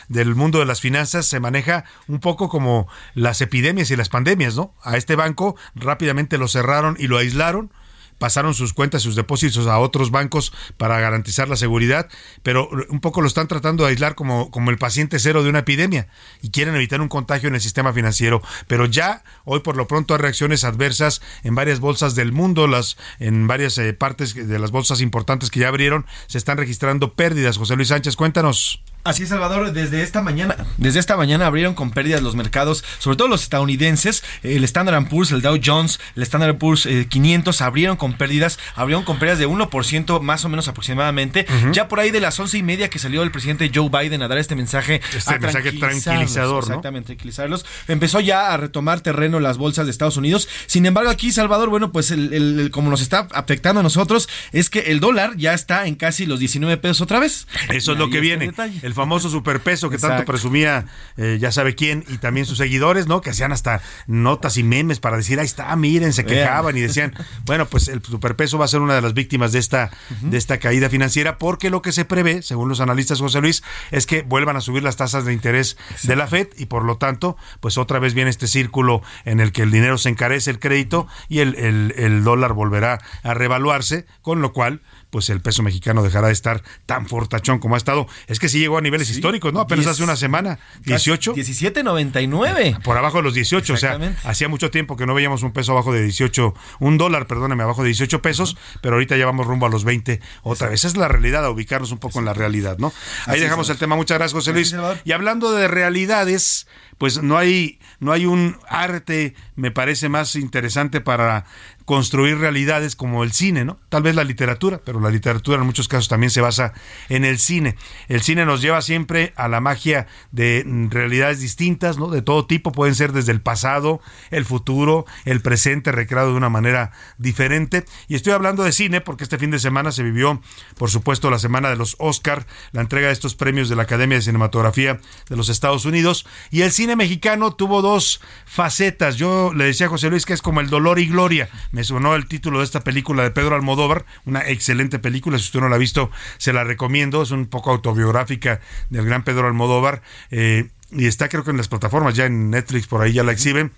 del 0.08 0.34
mundo 0.34 0.58
de 0.58 0.66
las 0.66 0.82
finanzas 0.82 1.28
se 1.28 1.40
maneja 1.40 1.86
un 2.08 2.20
poco 2.20 2.50
como 2.50 2.88
las 3.14 3.42
epidemias 3.42 3.92
y 3.92 3.96
las 3.96 4.10
pandemias, 4.10 4.56
¿no? 4.56 4.74
A 4.82 4.98
este 4.98 5.16
banco 5.16 5.56
rápidamente 5.76 6.40
lo 6.40 6.48
cerraron 6.48 6.96
y 6.98 7.06
lo 7.06 7.20
aislaron 7.20 7.72
pasaron 8.18 8.54
sus 8.54 8.74
cuentas, 8.74 9.02
sus 9.02 9.16
depósitos 9.16 9.68
a 9.68 9.80
otros 9.80 10.12
bancos 10.12 10.54
para 10.78 11.00
garantizar 11.00 11.50
la 11.50 11.56
seguridad, 11.56 12.10
pero 12.44 12.70
un 12.90 13.00
poco 13.00 13.22
lo 13.22 13.28
están 13.28 13.48
tratando 13.48 13.84
de 13.84 13.90
aislar 13.90 14.16
como, 14.16 14.52
como 14.52 14.72
el 14.72 14.78
paciente 14.78 15.20
cero 15.20 15.44
de 15.44 15.50
una 15.50 15.60
epidemia 15.60 16.08
y 16.42 16.50
quieren 16.50 16.76
evitar 16.76 17.02
un 17.02 17.10
contagio 17.10 17.50
en 17.50 17.56
el 17.56 17.62
sistema 17.62 17.94
financiero. 17.94 18.42
Pero 18.68 18.86
ya 18.86 19.24
hoy 19.44 19.60
por 19.60 19.78
lo 19.78 19.88
pronto 19.88 20.14
hay 20.14 20.22
reacciones 20.22 20.64
adversas 20.64 21.22
en 21.44 21.56
varias 21.56 21.80
bolsas 21.80 22.16
del 22.16 22.32
mundo, 22.32 22.68
las 22.68 22.98
en 23.20 23.48
varias 23.48 23.78
eh, 23.78 23.94
partes 23.94 24.34
de 24.36 24.60
las 24.60 24.72
bolsas 24.72 25.02
importantes 25.02 25.50
que 25.50 25.62
ya 25.62 25.68
abrieron, 25.68 26.06
se 26.28 26.38
están 26.38 26.58
registrando 26.58 27.14
pérdidas. 27.14 27.58
José 27.58 27.76
Luis 27.76 27.90
Sánchez, 27.90 28.16
cuéntanos. 28.16 28.82
Así 29.06 29.22
es, 29.22 29.30
Salvador, 29.30 29.72
desde 29.72 30.02
esta 30.02 30.24
mañana, 30.24 30.58
desde 30.78 30.98
esta 30.98 31.16
mañana 31.16 31.46
abrieron 31.46 31.76
con 31.76 31.92
pérdidas 31.92 32.24
los 32.24 32.36
mercados, 32.36 32.84
sobre 32.98 33.16
todo 33.16 33.28
los 33.28 33.44
estadounidenses, 33.44 34.24
el 34.42 34.64
Standard 34.64 35.08
Poor's, 35.10 35.32
el 35.32 35.44
Dow 35.44 35.60
Jones, 35.64 36.00
el 36.16 36.24
Standard 36.24 36.58
Poor's 36.58 36.90
500 37.08 37.62
eh, 37.62 37.64
abrieron 37.64 37.98
con 37.98 38.18
pérdidas, 38.18 38.58
abrieron 38.74 39.06
con 39.06 39.20
pérdidas 39.20 39.38
de 39.38 39.48
1% 39.48 40.22
más 40.22 40.44
o 40.44 40.50
menos 40.50 40.68
aproximadamente. 40.70 41.46
Ya 41.72 41.88
por 41.88 42.00
ahí 42.00 42.10
de 42.10 42.20
las 42.20 42.40
once 42.40 42.58
y 42.58 42.64
media 42.64 42.90
que 42.90 42.98
salió 42.98 43.22
el 43.22 43.30
presidente 43.30 43.70
Joe 43.72 43.90
Biden 43.90 44.24
a 44.24 44.28
dar 44.28 44.40
este 44.40 44.56
mensaje, 44.56 45.02
este 45.16 45.38
mensaje 45.38 45.72
tranquilizador, 45.74 46.64
Exactamente, 46.64 47.10
tranquilizarlos. 47.10 47.64
Empezó 47.88 48.22
ya 48.22 48.56
a 48.56 48.58
retomar 48.58 49.02
terreno 49.02 49.40
las 49.40 49.60
bolsas 49.60 49.86
de 49.86 49.92
Estados 49.92 50.18
Unidos. 50.18 50.50
Sin 50.66 50.84
embargo, 50.88 51.12
aquí, 51.12 51.32
Salvador, 51.32 51.70
bueno, 51.70 51.92
pues 51.92 52.10
el, 52.10 52.72
como 52.72 52.90
nos 52.90 53.02
está 53.02 53.28
afectando 53.34 53.82
a 53.82 53.84
nosotros, 53.84 54.28
es 54.52 54.72
que 54.72 54.80
el 54.80 55.00
dólar 55.00 55.38
ya 55.38 55.54
está 55.54 55.86
en 55.86 55.94
casi 55.94 56.26
los 56.26 56.40
19 56.40 56.78
pesos 56.78 57.02
otra 57.02 57.20
vez. 57.20 57.46
Eso 57.70 57.92
es 57.92 58.00
lo 58.00 58.10
que 58.10 58.20
viene 58.20 58.52
famoso 58.96 59.30
superpeso 59.30 59.90
que 59.90 59.98
tanto 59.98 60.26
presumía 60.26 60.86
eh, 61.18 61.38
ya 61.40 61.52
sabe 61.52 61.76
quién 61.76 62.04
y 62.08 62.18
también 62.18 62.46
sus 62.46 62.58
seguidores, 62.58 63.08
¿no? 63.08 63.22
Que 63.22 63.30
hacían 63.30 63.52
hasta 63.52 63.82
notas 64.08 64.58
y 64.58 64.64
memes 64.64 65.00
para 65.00 65.18
decir, 65.18 65.40
ahí 65.40 65.46
está, 65.46 65.76
miren, 65.76 66.14
se 66.14 66.26
quejaban 66.26 66.76
y 66.76 66.82
decían, 66.82 67.14
bueno, 67.46 67.68
pues 67.68 67.88
el 67.88 68.02
superpeso 68.04 68.58
va 68.58 68.66
a 68.66 68.68
ser 68.68 68.82
una 68.82 68.96
de 68.96 69.02
las 69.02 69.14
víctimas 69.14 69.52
de 69.52 69.60
esta, 69.60 69.92
de 70.22 70.38
esta 70.38 70.58
caída 70.58 70.90
financiera 70.90 71.38
porque 71.38 71.70
lo 71.70 71.82
que 71.82 71.92
se 71.92 72.06
prevé, 72.06 72.42
según 72.42 72.70
los 72.70 72.80
analistas 72.80 73.20
José 73.20 73.42
Luis, 73.42 73.64
es 73.92 74.06
que 74.06 74.24
vuelvan 74.24 74.56
a 74.58 74.62
subir 74.62 74.84
las 74.84 74.96
tasas 74.96 75.26
de 75.26 75.34
interés 75.34 75.78
de 76.04 76.16
la 76.16 76.28
Fed 76.28 76.48
y 76.58 76.66
por 76.66 76.84
lo 76.84 76.98
tanto, 76.98 77.38
pues 77.60 77.78
otra 77.78 78.00
vez 78.00 78.14
viene 78.14 78.30
este 78.30 78.48
círculo 78.48 79.02
en 79.26 79.40
el 79.40 79.52
que 79.52 79.62
el 79.62 79.72
dinero 79.72 79.98
se 79.98 80.10
encarece, 80.10 80.50
el 80.50 80.60
crédito 80.60 81.08
y 81.28 81.40
el, 81.40 81.56
el, 81.56 81.94
el 81.98 82.24
dólar 82.24 82.54
volverá 82.54 83.00
a 83.24 83.34
revaluarse, 83.34 84.06
con 84.22 84.42
lo 84.42 84.54
cual 84.54 84.82
pues 85.16 85.30
el 85.30 85.40
peso 85.40 85.64
mexicano 85.64 86.04
dejará 86.04 86.28
de 86.28 86.34
estar 86.34 86.62
tan 86.86 87.08
fortachón 87.08 87.60
como 87.60 87.76
ha 87.76 87.78
estado. 87.78 88.06
Es 88.28 88.38
que 88.38 88.50
sí 88.50 88.60
llegó 88.60 88.78
a 88.78 88.82
niveles 88.82 89.10
históricos, 89.10 89.54
¿no? 89.54 89.62
Apenas 89.62 89.88
hace 89.88 90.04
una 90.04 90.18
semana, 90.18 90.60
18. 90.84 91.36
17.99. 91.36 92.82
Por 92.82 92.98
abajo 92.98 93.20
de 93.20 93.24
los 93.24 93.34
18, 93.34 93.74
o 93.76 93.78
sea, 93.78 93.98
hacía 94.26 94.50
mucho 94.50 94.72
tiempo 94.72 94.98
que 94.98 95.06
no 95.06 95.14
veíamos 95.14 95.42
un 95.44 95.54
peso 95.54 95.72
abajo 95.72 95.94
de 95.94 96.04
18, 96.04 96.54
un 96.82 96.98
dólar, 96.98 97.28
perdóname, 97.28 97.64
abajo 97.64 97.82
de 97.82 97.88
18 97.92 98.22
pesos, 98.22 98.58
pero 98.82 98.96
ahorita 98.96 99.16
ya 99.16 99.26
vamos 99.26 99.48
rumbo 99.48 99.68
a 99.68 99.70
los 99.70 99.86
20 99.86 100.20
otra 100.44 100.68
vez. 100.68 100.82
Esa 100.82 100.90
es 100.90 100.98
la 100.98 101.08
realidad, 101.08 101.46
a 101.46 101.50
ubicarnos 101.50 101.94
un 101.94 102.00
poco 102.00 102.20
en 102.20 102.26
la 102.26 102.34
realidad, 102.34 102.78
¿no? 102.78 102.92
Ahí 103.26 103.40
dejamos 103.40 103.70
el 103.70 103.78
tema. 103.78 103.96
Muchas 103.96 104.18
gracias, 104.18 104.34
José 104.34 104.52
Luis. 104.52 104.76
Y 105.06 105.14
hablando 105.14 105.54
de 105.54 105.70
realidades, 105.70 106.68
pues 106.98 107.22
no 107.22 107.38
hay, 107.38 107.80
no 108.00 108.12
hay 108.12 108.26
un 108.26 108.58
arte, 108.68 109.36
me 109.56 109.72
parece 109.72 110.10
más 110.10 110.36
interesante 110.36 111.02
para 111.02 111.46
construir 111.86 112.40
realidades 112.40 112.96
como 112.96 113.24
el 113.24 113.32
cine, 113.32 113.64
¿no? 113.64 113.80
Tal 113.90 114.02
vez 114.02 114.16
la 114.16 114.24
literatura, 114.24 114.82
pero 114.84 115.00
la 115.00 115.12
literatura 115.12 115.60
en 115.60 115.66
muchos 115.66 115.88
casos 115.88 116.08
también 116.08 116.32
se 116.32 116.42
basa 116.42 116.74
en 117.10 117.24
el 117.24 117.38
cine. 117.38 117.76
El 118.08 118.22
cine 118.22 118.46
nos 118.46 118.62
lleva 118.62 118.82
siempre 118.82 119.34
a 119.36 119.48
la 119.48 119.62
magia 119.62 120.08
de 120.32 120.66
realidades 120.90 121.40
distintas, 121.42 122.00
¿no? 122.00 122.10
De 122.10 122.24
todo 122.24 122.48
tipo, 122.48 122.72
pueden 122.72 122.96
ser 122.96 123.12
desde 123.12 123.32
el 123.32 123.42
pasado, 123.42 124.02
el 124.32 124.46
futuro, 124.46 125.06
el 125.26 125.42
presente, 125.42 125.92
recreado 125.92 126.32
de 126.32 126.38
una 126.38 126.50
manera 126.50 126.92
diferente. 127.20 127.86
Y 128.08 128.16
estoy 128.16 128.34
hablando 128.34 128.64
de 128.64 128.72
cine 128.72 129.00
porque 129.00 129.24
este 129.24 129.38
fin 129.38 129.52
de 129.52 129.60
semana 129.60 129.92
se 129.92 130.02
vivió, 130.02 130.42
por 130.78 130.90
supuesto, 130.90 131.30
la 131.30 131.40
semana 131.40 131.70
de 131.70 131.76
los 131.76 131.96
Oscar, 132.00 132.48
la 132.72 132.82
entrega 132.82 133.08
de 133.08 133.14
estos 133.14 133.36
premios 133.36 133.70
de 133.70 133.76
la 133.76 133.84
Academia 133.84 134.18
de 134.18 134.24
Cinematografía 134.24 135.00
de 135.30 135.36
los 135.36 135.50
Estados 135.50 135.86
Unidos. 135.86 136.26
Y 136.50 136.64
el 136.64 136.72
cine 136.72 136.85
mexicano 136.96 137.56
tuvo 137.56 137.82
dos 137.82 138.22
facetas. 138.46 139.16
Yo 139.16 139.54
le 139.54 139.66
decía 139.66 139.88
a 139.88 139.90
José 139.90 140.10
Luis 140.10 140.26
que 140.26 140.34
es 140.34 140.42
como 140.42 140.62
el 140.62 140.70
dolor 140.70 141.00
y 141.00 141.08
gloria 141.08 141.50
me 141.72 141.84
sonó 141.84 142.16
el 142.16 142.28
título 142.28 142.60
de 142.60 142.66
esta 142.66 142.82
película 142.82 143.24
de 143.24 143.32
Pedro 143.32 143.56
Almodóvar, 143.56 144.06
una 144.26 144.48
excelente 144.48 145.00
película, 145.00 145.38
si 145.38 145.46
usted 145.46 145.60
no 145.60 145.70
la 145.70 145.76
ha 145.76 145.80
visto, 145.80 146.12
se 146.38 146.54
la 146.54 146.64
recomiendo, 146.64 147.22
es 147.22 147.32
un 147.32 147.48
poco 147.48 147.72
autobiográfica 147.72 148.60
del 148.90 149.06
gran 149.06 149.24
Pedro 149.24 149.48
Almodóvar, 149.48 150.02
eh, 150.32 150.70
y 150.92 151.08
está 151.08 151.30
creo 151.30 151.44
que 151.44 151.52
en 151.52 151.58
las 151.58 151.68
plataformas, 151.68 152.16
ya 152.16 152.26
en 152.26 152.50
Netflix 152.50 152.88
por 152.88 153.02
ahí 153.02 153.14
ya 153.14 153.24
la 153.24 153.32
exhiben. 153.32 153.72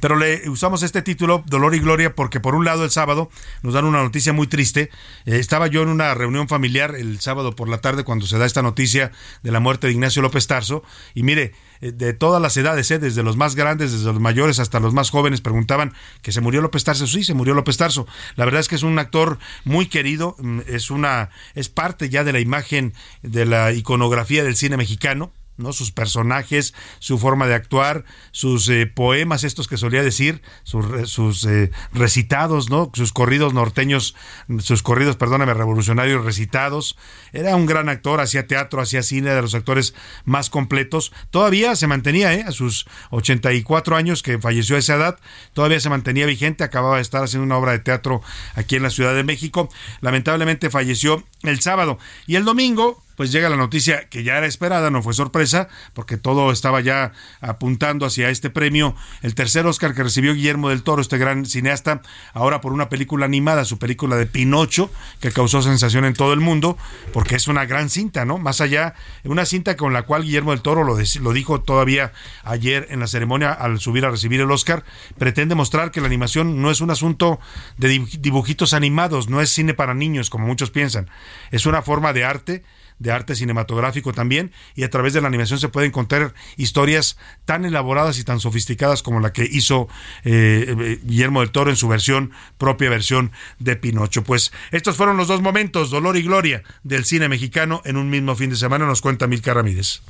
Pero 0.00 0.16
le 0.16 0.48
usamos 0.48 0.82
este 0.82 1.02
título, 1.02 1.42
Dolor 1.46 1.74
y 1.74 1.80
Gloria, 1.80 2.14
porque 2.14 2.40
por 2.40 2.54
un 2.54 2.64
lado 2.64 2.84
el 2.84 2.90
sábado 2.90 3.30
nos 3.62 3.74
dan 3.74 3.84
una 3.84 4.02
noticia 4.02 4.32
muy 4.32 4.46
triste. 4.46 4.90
Eh, 5.26 5.38
estaba 5.38 5.66
yo 5.66 5.82
en 5.82 5.88
una 5.88 6.14
reunión 6.14 6.48
familiar 6.48 6.94
el 6.96 7.20
sábado 7.20 7.54
por 7.54 7.68
la 7.68 7.78
tarde 7.78 8.04
cuando 8.04 8.26
se 8.26 8.38
da 8.38 8.46
esta 8.46 8.62
noticia 8.62 9.12
de 9.42 9.52
la 9.52 9.60
muerte 9.60 9.86
de 9.86 9.92
Ignacio 9.92 10.22
López 10.22 10.46
Tarso. 10.46 10.82
Y 11.14 11.22
mire, 11.22 11.52
eh, 11.80 11.92
de 11.92 12.12
todas 12.12 12.42
las 12.42 12.56
edades, 12.56 12.90
eh, 12.90 12.98
desde 12.98 13.22
los 13.22 13.36
más 13.36 13.54
grandes, 13.54 13.92
desde 13.92 14.06
los 14.06 14.20
mayores 14.20 14.58
hasta 14.58 14.80
los 14.80 14.94
más 14.94 15.10
jóvenes, 15.10 15.40
preguntaban 15.40 15.92
que 16.22 16.32
se 16.32 16.40
murió 16.40 16.60
López 16.60 16.84
Tarso. 16.84 17.06
Sí, 17.06 17.24
se 17.24 17.34
murió 17.34 17.54
López 17.54 17.76
Tarso. 17.76 18.06
La 18.36 18.44
verdad 18.44 18.60
es 18.60 18.68
que 18.68 18.74
es 18.74 18.82
un 18.82 18.98
actor 18.98 19.38
muy 19.64 19.86
querido, 19.86 20.36
mm, 20.38 20.60
es 20.66 20.90
una, 20.90 21.30
es 21.54 21.68
parte 21.68 22.08
ya 22.08 22.24
de 22.24 22.32
la 22.32 22.40
imagen 22.40 22.94
de 23.22 23.46
la 23.46 23.72
iconografía 23.72 24.44
del 24.44 24.56
cine 24.56 24.76
mexicano. 24.76 25.32
¿No? 25.58 25.72
Sus 25.72 25.92
personajes, 25.92 26.74
su 26.98 27.18
forma 27.18 27.46
de 27.46 27.54
actuar, 27.54 28.04
sus 28.30 28.68
eh, 28.68 28.86
poemas, 28.86 29.44
estos 29.44 29.68
que 29.68 29.76
solía 29.76 30.02
decir, 30.02 30.42
sus, 30.62 31.10
sus 31.10 31.44
eh, 31.44 31.70
recitados, 31.92 32.70
¿no? 32.70 32.90
Sus 32.94 33.12
corridos 33.12 33.54
norteños, 33.54 34.14
sus 34.60 34.82
corridos, 34.82 35.16
perdóname, 35.16 35.54
revolucionarios 35.54 36.24
recitados. 36.24 36.96
Era 37.32 37.56
un 37.56 37.66
gran 37.66 37.88
actor, 37.88 38.20
hacía 38.20 38.46
teatro, 38.46 38.80
hacía 38.80 39.02
cine, 39.02 39.30
de 39.30 39.42
los 39.42 39.54
actores 39.54 39.94
más 40.24 40.50
completos. 40.50 41.12
Todavía 41.30 41.76
se 41.76 41.86
mantenía, 41.86 42.32
¿eh? 42.34 42.44
A 42.46 42.52
sus 42.52 42.86
84 43.10 43.96
años, 43.96 44.22
que 44.22 44.38
falleció 44.38 44.76
a 44.76 44.78
esa 44.78 44.94
edad, 44.94 45.18
todavía 45.52 45.80
se 45.80 45.90
mantenía 45.90 46.26
vigente, 46.26 46.64
acababa 46.64 46.96
de 46.96 47.02
estar 47.02 47.22
haciendo 47.22 47.44
una 47.44 47.58
obra 47.58 47.72
de 47.72 47.80
teatro 47.80 48.22
aquí 48.54 48.76
en 48.76 48.82
la 48.82 48.90
Ciudad 48.90 49.14
de 49.14 49.24
México. 49.24 49.68
Lamentablemente 50.00 50.70
falleció 50.70 51.24
el 51.42 51.60
sábado. 51.60 51.98
Y 52.26 52.36
el 52.36 52.44
domingo, 52.44 53.02
pues 53.18 53.32
llega 53.32 53.48
la 53.48 53.56
noticia 53.56 54.08
que 54.08 54.22
ya 54.22 54.38
era 54.38 54.46
esperada, 54.46 54.90
no 54.90 55.02
fue 55.02 55.12
sorpresa, 55.12 55.66
porque 55.92 56.16
todo 56.16 56.52
estaba 56.52 56.80
ya 56.80 57.10
apuntando 57.40 58.06
hacia 58.06 58.30
este 58.30 58.48
premio, 58.48 58.94
el 59.22 59.34
tercer 59.34 59.66
Oscar 59.66 59.92
que 59.92 60.04
recibió 60.04 60.34
Guillermo 60.34 60.68
del 60.68 60.84
Toro, 60.84 61.02
este 61.02 61.18
gran 61.18 61.44
cineasta, 61.44 62.00
ahora 62.32 62.60
por 62.60 62.72
una 62.72 62.88
película 62.88 63.26
animada, 63.26 63.64
su 63.64 63.80
película 63.80 64.14
de 64.14 64.26
Pinocho, 64.26 64.88
que 65.18 65.32
causó 65.32 65.62
sensación 65.62 66.04
en 66.04 66.14
todo 66.14 66.32
el 66.32 66.38
mundo, 66.38 66.78
porque 67.12 67.34
es 67.34 67.48
una 67.48 67.66
gran 67.66 67.90
cinta, 67.90 68.24
¿no? 68.24 68.38
Más 68.38 68.60
allá, 68.60 68.94
una 69.24 69.44
cinta 69.46 69.76
con 69.76 69.92
la 69.92 70.02
cual 70.02 70.22
Guillermo 70.22 70.52
del 70.52 70.62
Toro 70.62 70.84
lo, 70.84 70.96
lo 70.96 71.32
dijo 71.32 71.60
todavía 71.60 72.12
ayer 72.44 72.86
en 72.90 73.00
la 73.00 73.08
ceremonia 73.08 73.52
al 73.52 73.80
subir 73.80 74.04
a 74.04 74.12
recibir 74.12 74.40
el 74.40 74.50
Oscar, 74.52 74.84
pretende 75.18 75.56
mostrar 75.56 75.90
que 75.90 76.00
la 76.00 76.06
animación 76.06 76.62
no 76.62 76.70
es 76.70 76.80
un 76.80 76.92
asunto 76.92 77.40
de 77.78 77.88
dibujitos 78.20 78.74
animados, 78.74 79.28
no 79.28 79.40
es 79.40 79.50
cine 79.50 79.74
para 79.74 79.92
niños, 79.92 80.30
como 80.30 80.46
muchos 80.46 80.70
piensan, 80.70 81.10
es 81.50 81.66
una 81.66 81.82
forma 81.82 82.12
de 82.12 82.24
arte 82.24 82.62
de 82.98 83.12
arte 83.12 83.34
cinematográfico 83.34 84.12
también, 84.12 84.52
y 84.74 84.84
a 84.84 84.90
través 84.90 85.12
de 85.12 85.20
la 85.20 85.28
animación 85.28 85.58
se 85.58 85.68
pueden 85.68 85.90
contar 85.90 86.34
historias 86.56 87.16
tan 87.44 87.64
elaboradas 87.64 88.18
y 88.18 88.24
tan 88.24 88.40
sofisticadas 88.40 89.02
como 89.02 89.20
la 89.20 89.32
que 89.32 89.44
hizo 89.44 89.88
eh, 90.24 90.74
eh, 90.78 91.00
Guillermo 91.02 91.40
del 91.40 91.50
Toro 91.50 91.70
en 91.70 91.76
su 91.76 91.88
versión, 91.88 92.32
propia 92.58 92.90
versión 92.90 93.32
de 93.58 93.76
Pinocho. 93.76 94.24
Pues 94.24 94.52
estos 94.70 94.96
fueron 94.96 95.16
los 95.16 95.28
dos 95.28 95.40
momentos, 95.40 95.90
dolor 95.90 96.16
y 96.16 96.22
gloria, 96.22 96.62
del 96.82 97.04
cine 97.04 97.28
mexicano 97.28 97.82
en 97.84 97.96
un 97.96 98.10
mismo 98.10 98.34
fin 98.34 98.50
de 98.50 98.56
semana, 98.56 98.86
nos 98.86 99.00
cuenta 99.00 99.26
Milka 99.26 99.54
Ramírez. 99.54 100.02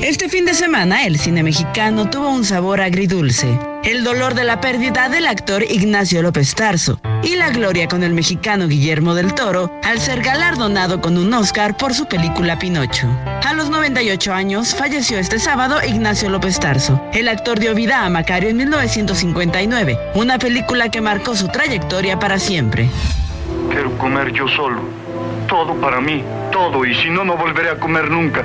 Este 0.00 0.28
fin 0.28 0.44
de 0.44 0.54
semana 0.54 1.04
el 1.06 1.18
cine 1.18 1.42
mexicano 1.42 2.08
tuvo 2.08 2.28
un 2.30 2.44
sabor 2.44 2.80
agridulce. 2.80 3.58
El 3.82 4.04
dolor 4.04 4.34
de 4.34 4.44
la 4.44 4.60
pérdida 4.60 5.08
del 5.08 5.26
actor 5.26 5.64
Ignacio 5.64 6.22
López 6.22 6.54
Tarso 6.54 7.00
y 7.24 7.34
la 7.34 7.50
gloria 7.50 7.88
con 7.88 8.04
el 8.04 8.14
mexicano 8.14 8.68
Guillermo 8.68 9.14
del 9.14 9.34
Toro 9.34 9.72
al 9.82 9.98
ser 9.98 10.22
galardonado 10.22 11.00
con 11.00 11.18
un 11.18 11.34
Oscar 11.34 11.76
por 11.76 11.94
su 11.94 12.06
película 12.06 12.60
Pinocho. 12.60 13.08
A 13.44 13.54
los 13.54 13.70
98 13.70 14.32
años 14.32 14.72
falleció 14.72 15.18
este 15.18 15.40
sábado 15.40 15.80
Ignacio 15.84 16.30
López 16.30 16.60
Tarso. 16.60 17.02
El 17.12 17.26
actor 17.28 17.58
dio 17.58 17.74
vida 17.74 18.04
a 18.04 18.08
Macario 18.08 18.50
en 18.50 18.56
1959, 18.58 19.98
una 20.14 20.38
película 20.38 20.90
que 20.90 21.00
marcó 21.00 21.34
su 21.34 21.48
trayectoria 21.48 22.20
para 22.20 22.38
siempre. 22.38 22.88
Quiero 23.68 23.98
comer 23.98 24.32
yo 24.32 24.46
solo. 24.46 24.80
Todo 25.48 25.74
para 25.80 26.00
mí, 26.00 26.22
todo, 26.52 26.84
y 26.84 26.94
si 26.94 27.10
no, 27.10 27.24
no 27.24 27.36
volveré 27.36 27.70
a 27.70 27.80
comer 27.80 28.08
nunca. 28.10 28.44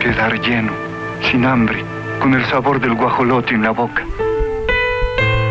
Quedar 0.00 0.40
lleno, 0.40 0.72
sin 1.30 1.44
hambre, 1.44 1.84
con 2.20 2.32
el 2.34 2.44
sabor 2.46 2.80
del 2.80 2.94
guajolote 2.94 3.54
en 3.54 3.62
la 3.62 3.70
boca. 3.70 4.04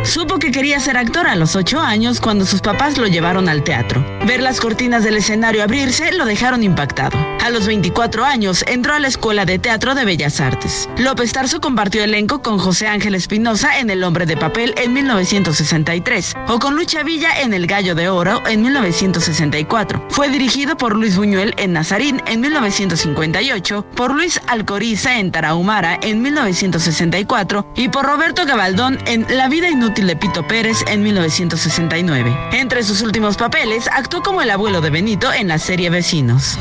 Supo 0.07 0.39
que 0.39 0.51
quería 0.51 0.79
ser 0.79 0.95
actor 0.95 1.27
a 1.27 1.35
los 1.35 1.57
8 1.57 1.81
años 1.81 2.21
cuando 2.21 2.45
sus 2.45 2.61
papás 2.61 2.97
lo 2.97 3.07
llevaron 3.07 3.49
al 3.49 3.65
teatro. 3.65 4.05
Ver 4.25 4.41
las 4.41 4.61
cortinas 4.61 5.03
del 5.03 5.17
escenario 5.17 5.61
abrirse 5.61 6.13
lo 6.13 6.23
dejaron 6.23 6.63
impactado. 6.63 7.17
A 7.43 7.49
los 7.49 7.67
24 7.67 8.23
años 8.23 8.63
entró 8.67 8.93
a 8.93 8.99
la 8.99 9.09
Escuela 9.09 9.43
de 9.43 9.59
Teatro 9.59 9.95
de 9.95 10.05
Bellas 10.05 10.39
Artes. 10.39 10.87
López 10.97 11.33
Tarso 11.33 11.59
compartió 11.59 12.05
elenco 12.05 12.41
con 12.41 12.57
José 12.57 12.87
Ángel 12.87 13.15
Espinosa 13.15 13.79
en 13.79 13.89
El 13.89 14.03
Hombre 14.03 14.25
de 14.25 14.37
Papel 14.37 14.73
en 14.77 14.93
1963 14.93 16.33
o 16.47 16.57
con 16.57 16.75
Lucha 16.75 17.03
Villa 17.03 17.41
en 17.41 17.53
El 17.53 17.67
Gallo 17.67 17.93
de 17.93 18.07
Oro 18.07 18.41
en 18.47 18.61
1964. 18.61 20.07
Fue 20.09 20.29
dirigido 20.29 20.77
por 20.77 20.95
Luis 20.95 21.17
Buñuel 21.17 21.53
en 21.57 21.73
Nazarín 21.73 22.21
en 22.27 22.39
1958, 22.39 23.85
por 23.93 24.13
Luis 24.13 24.39
Alcoriza 24.47 25.19
en 25.19 25.31
Tarahumara 25.31 25.99
en 26.01 26.21
1964 26.21 27.73
y 27.75 27.89
por 27.89 28.05
Roberto 28.05 28.45
Gabaldón 28.45 28.97
en 29.05 29.25
La 29.29 29.49
vida 29.49 29.69
inútil 29.69 29.96
de 30.05 30.15
Pito 30.15 30.45
Pérez 30.45 30.83
en 30.87 31.01
1969. 31.01 32.49
Entre 32.51 32.83
sus 32.83 33.01
últimos 33.01 33.35
papeles, 33.35 33.89
actuó 33.91 34.21
como 34.21 34.41
el 34.41 34.51
abuelo 34.51 34.79
de 34.81 34.91
Benito 34.91 35.33
en 35.33 35.47
la 35.47 35.57
serie 35.57 35.89
Vecinos. 35.89 36.57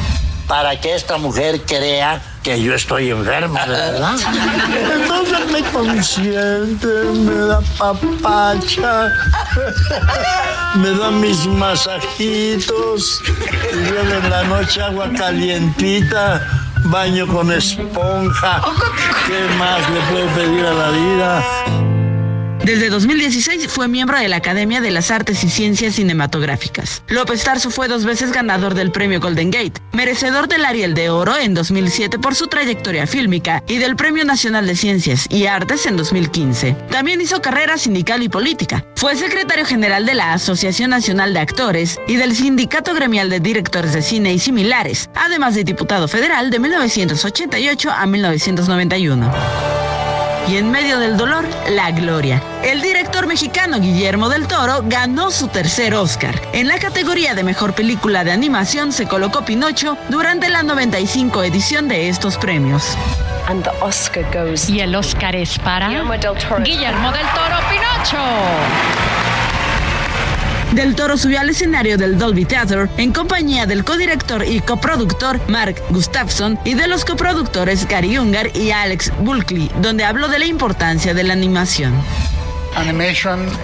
Para 0.49 0.80
que 0.80 0.95
esta 0.95 1.18
mujer 1.18 1.61
crea 1.66 2.22
que 2.43 2.62
yo 2.62 2.74
estoy 2.74 3.11
enferma, 3.11 3.66
¿verdad? 3.66 4.14
Entonces 4.95 5.51
me 5.53 5.62
consiente, 5.64 6.87
me 6.87 7.34
da 7.34 7.61
papacha, 7.76 9.09
me 10.76 10.91
da 10.91 11.11
mis 11.11 11.47
masajitos, 11.47 13.20
y 13.74 13.89
en 13.89 14.30
la 14.30 14.45
noche 14.45 14.80
agua 14.80 15.11
calientita, 15.18 16.41
baño 16.84 17.26
con 17.26 17.53
esponja. 17.53 18.62
¿Qué 19.26 19.55
más 19.59 19.80
le 19.91 20.01
puedo 20.12 20.26
pedir 20.28 20.64
a 20.64 20.72
la 20.72 20.91
vida? 20.91 21.95
Desde 22.66 22.90
2016 22.90 23.68
fue 23.68 23.86
miembro 23.86 24.18
de 24.18 24.28
la 24.28 24.38
Academia 24.38 24.80
de 24.80 24.90
las 24.90 25.12
Artes 25.12 25.44
y 25.44 25.48
Ciencias 25.48 25.94
Cinematográficas. 25.94 27.00
López 27.06 27.44
Tarso 27.44 27.70
fue 27.70 27.86
dos 27.86 28.04
veces 28.04 28.32
ganador 28.32 28.74
del 28.74 28.90
premio 28.90 29.20
Golden 29.20 29.52
Gate, 29.52 29.80
merecedor 29.92 30.48
del 30.48 30.64
Ariel 30.64 30.92
de 30.94 31.08
Oro 31.08 31.36
en 31.36 31.54
2007 31.54 32.18
por 32.18 32.34
su 32.34 32.48
trayectoria 32.48 33.06
fílmica 33.06 33.62
y 33.68 33.78
del 33.78 33.94
Premio 33.94 34.24
Nacional 34.24 34.66
de 34.66 34.74
Ciencias 34.74 35.28
y 35.30 35.46
Artes 35.46 35.86
en 35.86 35.96
2015. 35.96 36.72
También 36.90 37.20
hizo 37.20 37.40
carrera 37.40 37.78
sindical 37.78 38.24
y 38.24 38.28
política. 38.28 38.84
Fue 38.96 39.14
secretario 39.14 39.64
general 39.64 40.04
de 40.04 40.14
la 40.14 40.32
Asociación 40.32 40.90
Nacional 40.90 41.34
de 41.34 41.38
Actores 41.38 42.00
y 42.08 42.16
del 42.16 42.34
Sindicato 42.34 42.94
Gremial 42.94 43.30
de 43.30 43.38
Directores 43.38 43.92
de 43.92 44.02
Cine 44.02 44.34
y 44.34 44.40
similares, 44.40 45.08
además 45.14 45.54
de 45.54 45.62
diputado 45.62 46.08
federal 46.08 46.50
de 46.50 46.58
1988 46.58 47.92
a 47.92 48.06
1991 48.06 49.95
y 50.49 50.57
en 50.57 50.70
medio 50.70 50.99
del 50.99 51.16
dolor, 51.16 51.44
la 51.70 51.90
gloria. 51.90 52.42
El 52.62 52.80
director 52.80 53.26
mexicano 53.26 53.80
Guillermo 53.80 54.28
del 54.28 54.47
Toro 54.47 54.82
ganó 54.84 55.30
su 55.30 55.49
tercer 55.49 55.94
Oscar. 55.94 56.40
En 56.53 56.68
la 56.68 56.78
categoría 56.78 57.34
de 57.34 57.42
mejor 57.42 57.74
película 57.74 58.24
de 58.24 58.32
animación 58.32 58.92
se 58.92 59.07
colocó 59.07 59.44
Pinocho 59.44 59.97
durante 60.09 60.49
la 60.49 60.62
95 60.62 61.42
edición 61.42 61.88
de 61.88 62.09
estos 62.09 62.38
premios. 62.38 62.97
y 64.68 64.80
el 64.80 64.94
Oscar 64.94 65.36
es 65.36 65.59
para 65.59 65.88
Guillermo 65.88 66.12
del 66.12 66.20
Toro, 66.20 66.62
Guillermo 66.64 67.12
del 67.12 67.26
Toro 67.28 67.57
Pinocho. 67.70 69.05
Del 70.76 70.94
Toro 70.94 71.16
subió 71.16 71.40
al 71.40 71.48
escenario 71.48 71.96
del 71.96 72.18
Dolby 72.18 72.44
Theater 72.44 72.90
en 72.98 73.10
compañía 73.10 73.64
del 73.64 73.82
codirector 73.82 74.44
y 74.46 74.60
coproductor 74.60 75.40
Mark 75.48 75.82
Gustafson 75.88 76.58
y 76.66 76.74
de 76.74 76.86
los 76.86 77.06
coproductores 77.06 77.88
Gary 77.88 78.18
Ungar 78.18 78.54
y 78.54 78.72
Alex 78.72 79.10
Bulkley, 79.20 79.70
donde 79.80 80.04
habló 80.04 80.28
de 80.28 80.38
la 80.38 80.44
importancia 80.44 81.14
de 81.14 81.24
la 81.24 81.32
animación. 81.32 81.94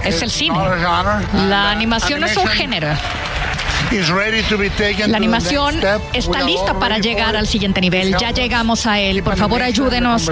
Es 0.03 0.23
el 0.23 0.31
cine. 0.31 0.57
La 1.47 1.69
animación 1.69 2.19
no 2.19 2.25
es 2.25 2.35
un 2.35 2.47
género. 2.47 2.87
La 5.05 5.17
animación 5.17 5.75
está 6.13 6.41
lista 6.41 6.79
para 6.79 6.97
llegar 6.97 7.35
al 7.35 7.45
siguiente 7.45 7.79
nivel. 7.79 8.17
Ya 8.17 8.31
llegamos 8.31 8.87
a 8.87 8.99
él. 8.99 9.21
Por 9.21 9.37
favor, 9.37 9.61
ayúdenos. 9.61 10.27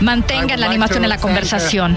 Mantengan 0.00 0.60
la 0.60 0.66
animación 0.66 1.02
en 1.02 1.08
la 1.08 1.18
conversación. 1.18 1.96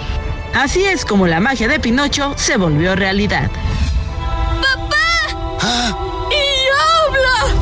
Así 0.53 0.85
es 0.85 1.03
como 1.03 1.27
la 1.27 1.41
magia 1.41 1.67
de 1.67 1.79
Pinocho 1.81 2.35
se 2.37 2.55
volvió 2.55 2.95
realidad. 2.95 3.49
¡Y 5.63 6.43
habla! 7.07 7.55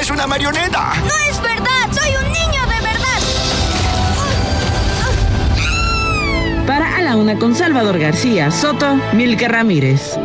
¡Es 0.00 0.10
una 0.10 0.26
marioneta! 0.26 0.94
¡No 1.02 1.14
es 1.30 1.40
verdad! 1.42 1.92
¡Soy 1.92 2.16
un 2.16 2.32
niño 2.32 2.62
de 2.62 2.80
verdad! 2.80 3.20
Para 6.66 6.96
A 6.96 7.02
la 7.02 7.16
Una 7.16 7.38
con 7.38 7.54
Salvador 7.54 7.98
García 7.98 8.50
Soto, 8.50 8.98
Milke 9.12 9.46
Ramírez. 9.46 10.18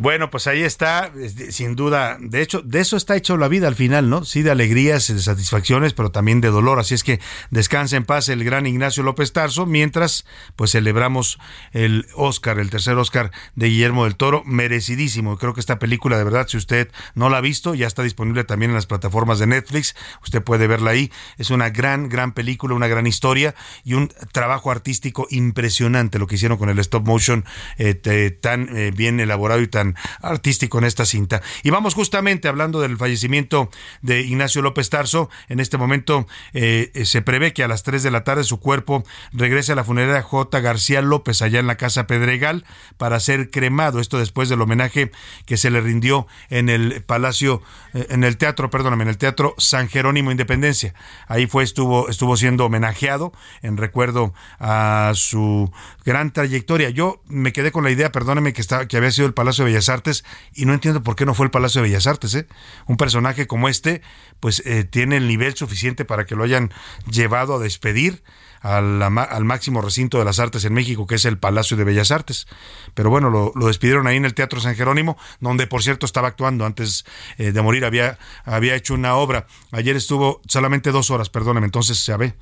Bueno, 0.00 0.30
pues 0.30 0.46
ahí 0.46 0.62
está, 0.62 1.12
sin 1.50 1.76
duda. 1.76 2.16
De 2.18 2.40
hecho, 2.40 2.62
de 2.62 2.80
eso 2.80 2.96
está 2.96 3.16
hecho 3.16 3.36
la 3.36 3.48
vida 3.48 3.68
al 3.68 3.74
final, 3.74 4.08
¿no? 4.08 4.24
Sí, 4.24 4.40
de 4.40 4.50
alegrías, 4.50 5.08
de 5.08 5.20
satisfacciones, 5.20 5.92
pero 5.92 6.10
también 6.10 6.40
de 6.40 6.48
dolor. 6.48 6.78
Así 6.78 6.94
es 6.94 7.04
que 7.04 7.20
descansa 7.50 7.98
en 7.98 8.06
paz 8.06 8.30
el 8.30 8.42
gran 8.42 8.66
Ignacio 8.66 9.02
López 9.02 9.34
Tarso, 9.34 9.66
mientras 9.66 10.24
pues 10.56 10.70
celebramos 10.70 11.38
el 11.72 12.06
Oscar, 12.14 12.58
el 12.58 12.70
tercer 12.70 12.96
Oscar 12.96 13.30
de 13.56 13.66
Guillermo 13.66 14.04
del 14.04 14.16
Toro, 14.16 14.42
merecidísimo. 14.46 15.36
Creo 15.36 15.52
que 15.52 15.60
esta 15.60 15.78
película, 15.78 16.16
de 16.16 16.24
verdad, 16.24 16.48
si 16.48 16.56
usted 16.56 16.90
no 17.14 17.28
la 17.28 17.36
ha 17.36 17.42
visto, 17.42 17.74
ya 17.74 17.86
está 17.86 18.02
disponible 18.02 18.44
también 18.44 18.70
en 18.70 18.76
las 18.76 18.86
plataformas 18.86 19.38
de 19.38 19.48
Netflix. 19.48 19.94
Usted 20.22 20.42
puede 20.42 20.66
verla 20.66 20.92
ahí. 20.92 21.12
Es 21.36 21.50
una 21.50 21.68
gran, 21.68 22.08
gran 22.08 22.32
película, 22.32 22.74
una 22.74 22.88
gran 22.88 23.06
historia 23.06 23.54
y 23.84 23.92
un 23.92 24.10
trabajo 24.32 24.70
artístico 24.70 25.26
impresionante 25.28 26.18
lo 26.18 26.26
que 26.26 26.36
hicieron 26.36 26.56
con 26.56 26.70
el 26.70 26.78
stop 26.78 27.06
motion 27.06 27.44
eh, 27.76 27.94
tan 28.40 28.74
eh, 28.74 28.92
bien 28.96 29.20
elaborado 29.20 29.60
y 29.60 29.68
tan 29.68 29.89
artístico 30.22 30.78
en 30.78 30.84
esta 30.84 31.04
cinta. 31.04 31.42
Y 31.62 31.70
vamos 31.70 31.94
justamente 31.94 32.48
hablando 32.48 32.80
del 32.80 32.96
fallecimiento 32.96 33.70
de 34.02 34.20
Ignacio 34.22 34.62
López 34.62 34.90
Tarso. 34.90 35.30
En 35.48 35.60
este 35.60 35.78
momento 35.78 36.26
eh, 36.52 36.90
se 37.04 37.22
prevé 37.22 37.52
que 37.52 37.64
a 37.64 37.68
las 37.68 37.82
3 37.82 38.02
de 38.02 38.10
la 38.10 38.24
tarde 38.24 38.44
su 38.44 38.60
cuerpo 38.60 39.04
regrese 39.32 39.72
a 39.72 39.74
la 39.74 39.84
funeraria 39.84 40.22
J. 40.22 40.60
García 40.60 41.02
López 41.02 41.42
allá 41.42 41.60
en 41.60 41.66
la 41.66 41.76
Casa 41.76 42.06
Pedregal 42.06 42.64
para 42.96 43.20
ser 43.20 43.50
cremado. 43.50 44.00
Esto 44.00 44.18
después 44.18 44.48
del 44.48 44.60
homenaje 44.60 45.10
que 45.46 45.56
se 45.56 45.70
le 45.70 45.80
rindió 45.80 46.26
en 46.48 46.68
el 46.68 47.02
Palacio, 47.02 47.62
eh, 47.94 48.06
en 48.10 48.24
el 48.24 48.36
Teatro, 48.36 48.70
perdóname, 48.70 49.04
en 49.04 49.10
el 49.10 49.18
Teatro 49.18 49.54
San 49.58 49.88
Jerónimo 49.88 50.30
Independencia. 50.30 50.94
Ahí 51.26 51.46
fue, 51.46 51.64
estuvo, 51.64 52.08
estuvo 52.08 52.36
siendo 52.36 52.66
homenajeado 52.66 53.32
en 53.62 53.76
recuerdo 53.76 54.32
a 54.58 55.12
su 55.14 55.72
gran 56.04 56.32
trayectoria. 56.32 56.90
Yo 56.90 57.22
me 57.26 57.52
quedé 57.52 57.72
con 57.72 57.84
la 57.84 57.90
idea, 57.90 58.12
perdóneme, 58.12 58.52
que, 58.52 58.60
estaba, 58.60 58.86
que 58.86 58.96
había 58.96 59.10
sido 59.10 59.26
el 59.26 59.34
Palacio 59.34 59.64
de 59.64 59.70
Bellas 59.70 59.79
Artes 59.88 60.24
y 60.54 60.64
no 60.64 60.74
entiendo 60.74 61.02
por 61.02 61.16
qué 61.16 61.26
no 61.26 61.34
fue 61.34 61.46
el 61.46 61.50
Palacio 61.50 61.82
de 61.82 61.88
Bellas 61.88 62.06
Artes. 62.06 62.34
¿eh? 62.34 62.46
Un 62.86 62.96
personaje 62.96 63.46
como 63.46 63.68
este, 63.68 64.02
pues 64.40 64.62
eh, 64.66 64.84
tiene 64.84 65.16
el 65.16 65.28
nivel 65.28 65.54
suficiente 65.54 66.04
para 66.04 66.26
que 66.26 66.36
lo 66.36 66.44
hayan 66.44 66.72
llevado 67.10 67.54
a 67.54 67.58
despedir 67.58 68.22
al, 68.60 69.44
máximo 69.44 69.80
recinto 69.80 70.18
de 70.18 70.24
las 70.24 70.38
artes 70.38 70.64
en 70.64 70.74
México, 70.74 71.06
que 71.06 71.14
es 71.14 71.24
el 71.24 71.38
Palacio 71.38 71.76
de 71.76 71.84
Bellas 71.84 72.10
Artes. 72.10 72.46
Pero 72.94 73.10
bueno, 73.10 73.30
lo, 73.30 73.66
despidieron 73.66 74.06
ahí 74.06 74.16
en 74.16 74.24
el 74.24 74.34
Teatro 74.34 74.60
San 74.60 74.76
Jerónimo, 74.76 75.16
donde 75.40 75.66
por 75.66 75.82
cierto 75.82 76.06
estaba 76.06 76.28
actuando 76.28 76.66
antes 76.66 77.04
eh, 77.38 77.52
de 77.52 77.62
morir, 77.62 77.84
había, 77.84 78.18
había 78.44 78.74
hecho 78.74 78.94
una 78.94 79.14
obra. 79.16 79.46
Ayer 79.72 79.96
estuvo 79.96 80.42
solamente 80.46 80.92
dos 80.92 81.10
horas, 81.10 81.30
perdóneme, 81.30 81.66
entonces 81.66 81.98
se 81.98 82.16
ve. 82.16 82.34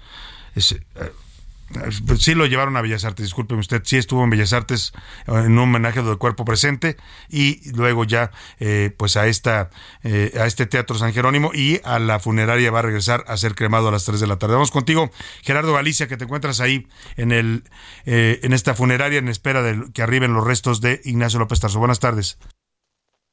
Es, 1.87 2.01
eh, 2.01 2.17
Sí 2.19 2.35
lo 2.35 2.47
llevaron 2.47 2.77
a 2.77 2.83
Bellas 2.83 3.05
Artes, 3.05 3.27
discúlpeme 3.27 3.61
usted, 3.61 3.83
sí 3.85 3.97
estuvo 3.97 4.25
en 4.25 4.31
Bellas 4.31 4.53
Artes 4.53 4.93
en 5.27 5.53
un 5.53 5.59
homenaje 5.59 6.03
del 6.03 6.19
cuerpo 6.19 6.45
presente 6.45 6.97
y 7.29 7.73
luego 7.73 8.05
ya 8.05 8.31
eh, 8.61 8.91
pues 8.97 9.17
a 9.17 9.27
esta 9.27 9.71
eh, 10.03 10.33
a 10.39 10.47
este 10.47 10.67
Teatro 10.67 10.97
San 10.97 11.13
Jerónimo 11.13 11.51
y 11.55 11.81
a 11.85 11.99
la 11.99 12.19
funeraria 12.19 12.71
va 12.71 12.81
a 12.81 12.83
regresar 12.83 13.25
a 13.27 13.37
ser 13.37 13.55
cremado 13.55 13.89
a 13.89 13.93
las 13.93 14.05
3 14.05 14.21
de 14.21 14.27
la 14.27 14.39
tarde. 14.39 14.55
Vamos 14.55 14.71
contigo, 14.71 15.11
Gerardo 15.43 15.75
Galicia, 15.75 16.09
que 16.09 16.17
te 16.17 16.25
encuentras 16.25 16.61
ahí 16.61 16.87
en 17.17 17.33
el 17.33 17.63
eh, 18.07 18.41
en 18.43 18.53
esta 18.53 18.75
funeraria 18.75 19.19
en 19.19 19.29
espera 19.29 19.63
de 19.63 19.93
que 19.93 20.03
arriben 20.03 20.33
los 20.33 20.47
restos 20.47 20.81
de 20.81 21.01
Ignacio 21.05 21.39
López 21.39 21.61
Tarso. 21.61 21.79
Buenas 21.79 22.01
tardes. 22.01 22.39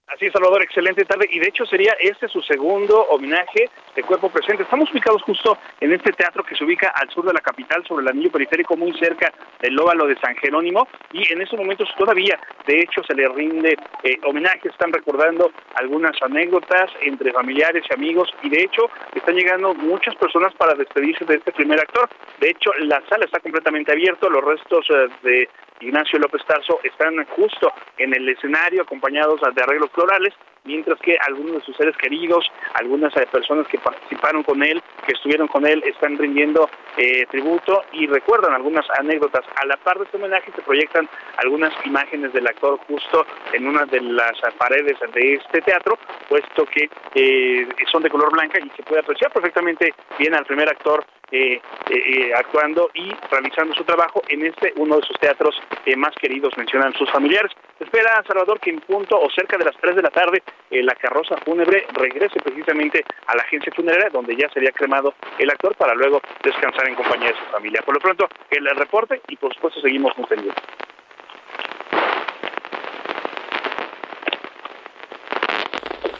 Así 0.07 0.29
Salvador, 0.29 0.61
excelente 0.61 1.03
tarde. 1.03 1.27
Y 1.29 1.39
de 1.39 1.47
hecho 1.47 1.65
sería 1.65 1.93
este 1.99 2.27
su 2.27 2.41
segundo 2.41 3.01
homenaje 3.09 3.69
de 3.95 4.03
cuerpo 4.03 4.29
presente. 4.29 4.63
Estamos 4.63 4.91
ubicados 4.91 5.21
justo 5.23 5.57
en 5.79 5.93
este 5.93 6.11
teatro 6.11 6.43
que 6.43 6.55
se 6.55 6.63
ubica 6.63 6.89
al 6.95 7.09
sur 7.09 7.25
de 7.25 7.33
la 7.33 7.39
capital, 7.39 7.83
sobre 7.87 8.03
el 8.03 8.09
anillo 8.09 8.31
periférico, 8.31 8.75
muy 8.75 8.93
cerca 8.99 9.33
del 9.61 9.79
óvalo 9.79 10.05
de 10.05 10.17
San 10.17 10.35
Jerónimo. 10.35 10.87
Y 11.13 11.31
en 11.31 11.41
estos 11.41 11.57
momentos 11.57 11.89
todavía, 11.97 12.39
de 12.67 12.79
hecho, 12.79 13.01
se 13.03 13.15
le 13.15 13.27
rinde 13.29 13.77
eh, 14.03 14.17
homenaje. 14.25 14.69
Están 14.69 14.91
recordando 14.91 15.51
algunas 15.75 16.21
anécdotas 16.21 16.91
entre 17.01 17.31
familiares 17.31 17.83
y 17.89 17.93
amigos. 17.93 18.29
Y 18.43 18.49
de 18.49 18.63
hecho, 18.63 18.89
están 19.13 19.35
llegando 19.35 19.73
muchas 19.73 20.15
personas 20.15 20.53
para 20.55 20.73
despedirse 20.75 21.25
de 21.25 21.35
este 21.35 21.51
primer 21.53 21.79
actor. 21.79 22.09
De 22.39 22.49
hecho, 22.49 22.71
la 22.79 23.01
sala 23.09 23.25
está 23.25 23.39
completamente 23.39 23.91
abierta. 23.91 24.27
Los 24.29 24.43
restos 24.43 24.85
eh, 24.89 25.07
de 25.23 25.49
Ignacio 25.81 26.19
López 26.19 26.41
Tarso 26.45 26.79
están 26.83 27.23
justo 27.25 27.71
en 27.97 28.13
el 28.13 28.27
escenario 28.29 28.83
acompañados 28.83 29.41
de 29.41 29.61
arreglos 29.61 29.91
florales, 29.91 30.33
mientras 30.65 30.99
que 30.99 31.17
algunos 31.25 31.53
de 31.53 31.61
sus 31.61 31.77
seres 31.77 31.95
queridos, 31.97 32.51
algunas 32.73 33.15
eh, 33.15 33.27
personas 33.31 33.67
que 33.67 33.77
participaron 33.77 34.43
con 34.43 34.63
él, 34.63 34.81
que 35.05 35.13
estuvieron 35.13 35.47
con 35.47 35.65
él, 35.65 35.83
están 35.85 36.17
rindiendo 36.17 36.69
eh, 36.97 37.25
tributo 37.27 37.83
y 37.93 38.07
recuerdan 38.07 38.53
algunas 38.53 38.85
anécdotas. 38.99 39.45
A 39.61 39.65
la 39.65 39.77
par 39.77 39.97
de 39.97 40.05
este 40.05 40.17
homenaje 40.17 40.51
se 40.55 40.61
proyectan 40.61 41.07
algunas 41.37 41.73
imágenes 41.85 42.33
del 42.33 42.47
actor 42.47 42.79
justo 42.87 43.25
en 43.53 43.67
una 43.67 43.85
de 43.85 44.01
las 44.01 44.33
paredes 44.57 44.97
de 45.13 45.33
este 45.35 45.61
teatro, 45.61 45.97
puesto 46.27 46.65
que 46.65 46.89
eh, 47.13 47.67
son 47.91 48.03
de 48.03 48.09
color 48.09 48.31
blanca 48.31 48.59
y 48.59 48.69
se 48.75 48.83
puede 48.83 49.01
apreciar 49.01 49.31
perfectamente 49.31 49.93
bien 50.17 50.33
al 50.33 50.45
primer 50.45 50.69
actor 50.69 51.05
eh, 51.31 51.59
eh, 51.89 52.31
actuando 52.35 52.89
y 52.93 53.11
realizando 53.31 53.73
su 53.73 53.83
trabajo 53.83 54.21
en 54.29 54.45
este 54.45 54.73
uno 54.77 54.97
de 54.97 55.01
sus 55.03 55.17
teatros 55.19 55.59
eh, 55.85 55.95
más 55.95 56.13
queridos, 56.15 56.55
mencionan 56.57 56.93
sus 56.93 57.09
familiares. 57.11 57.51
Espera 57.79 58.23
Salvador 58.27 58.59
que 58.59 58.69
en 58.69 58.79
punto 58.81 59.19
o 59.19 59.29
cerca 59.31 59.57
de 59.57 59.65
las 59.65 59.75
3 59.77 59.95
de 59.95 60.01
la 60.01 60.09
tarde 60.11 60.43
la 60.69 60.95
carroza 60.95 61.37
fúnebre 61.37 61.85
regrese 61.93 62.39
precisamente 62.39 63.03
a 63.27 63.35
la 63.35 63.43
agencia 63.43 63.71
funeraria 63.75 64.09
donde 64.09 64.35
ya 64.35 64.49
sería 64.49 64.71
cremado 64.71 65.13
el 65.39 65.49
actor 65.49 65.75
para 65.75 65.93
luego 65.95 66.21
descansar 66.43 66.87
en 66.87 66.95
compañía 66.95 67.29
de 67.29 67.37
su 67.37 67.45
familia. 67.51 67.81
Por 67.81 67.95
lo 67.95 67.99
pronto, 67.99 68.27
el 68.49 68.65
reporte 68.75 69.21
y 69.27 69.35
por 69.37 69.53
supuesto 69.53 69.81
seguimos 69.81 70.17
muy 70.17 70.27
pendientes. 70.27 70.63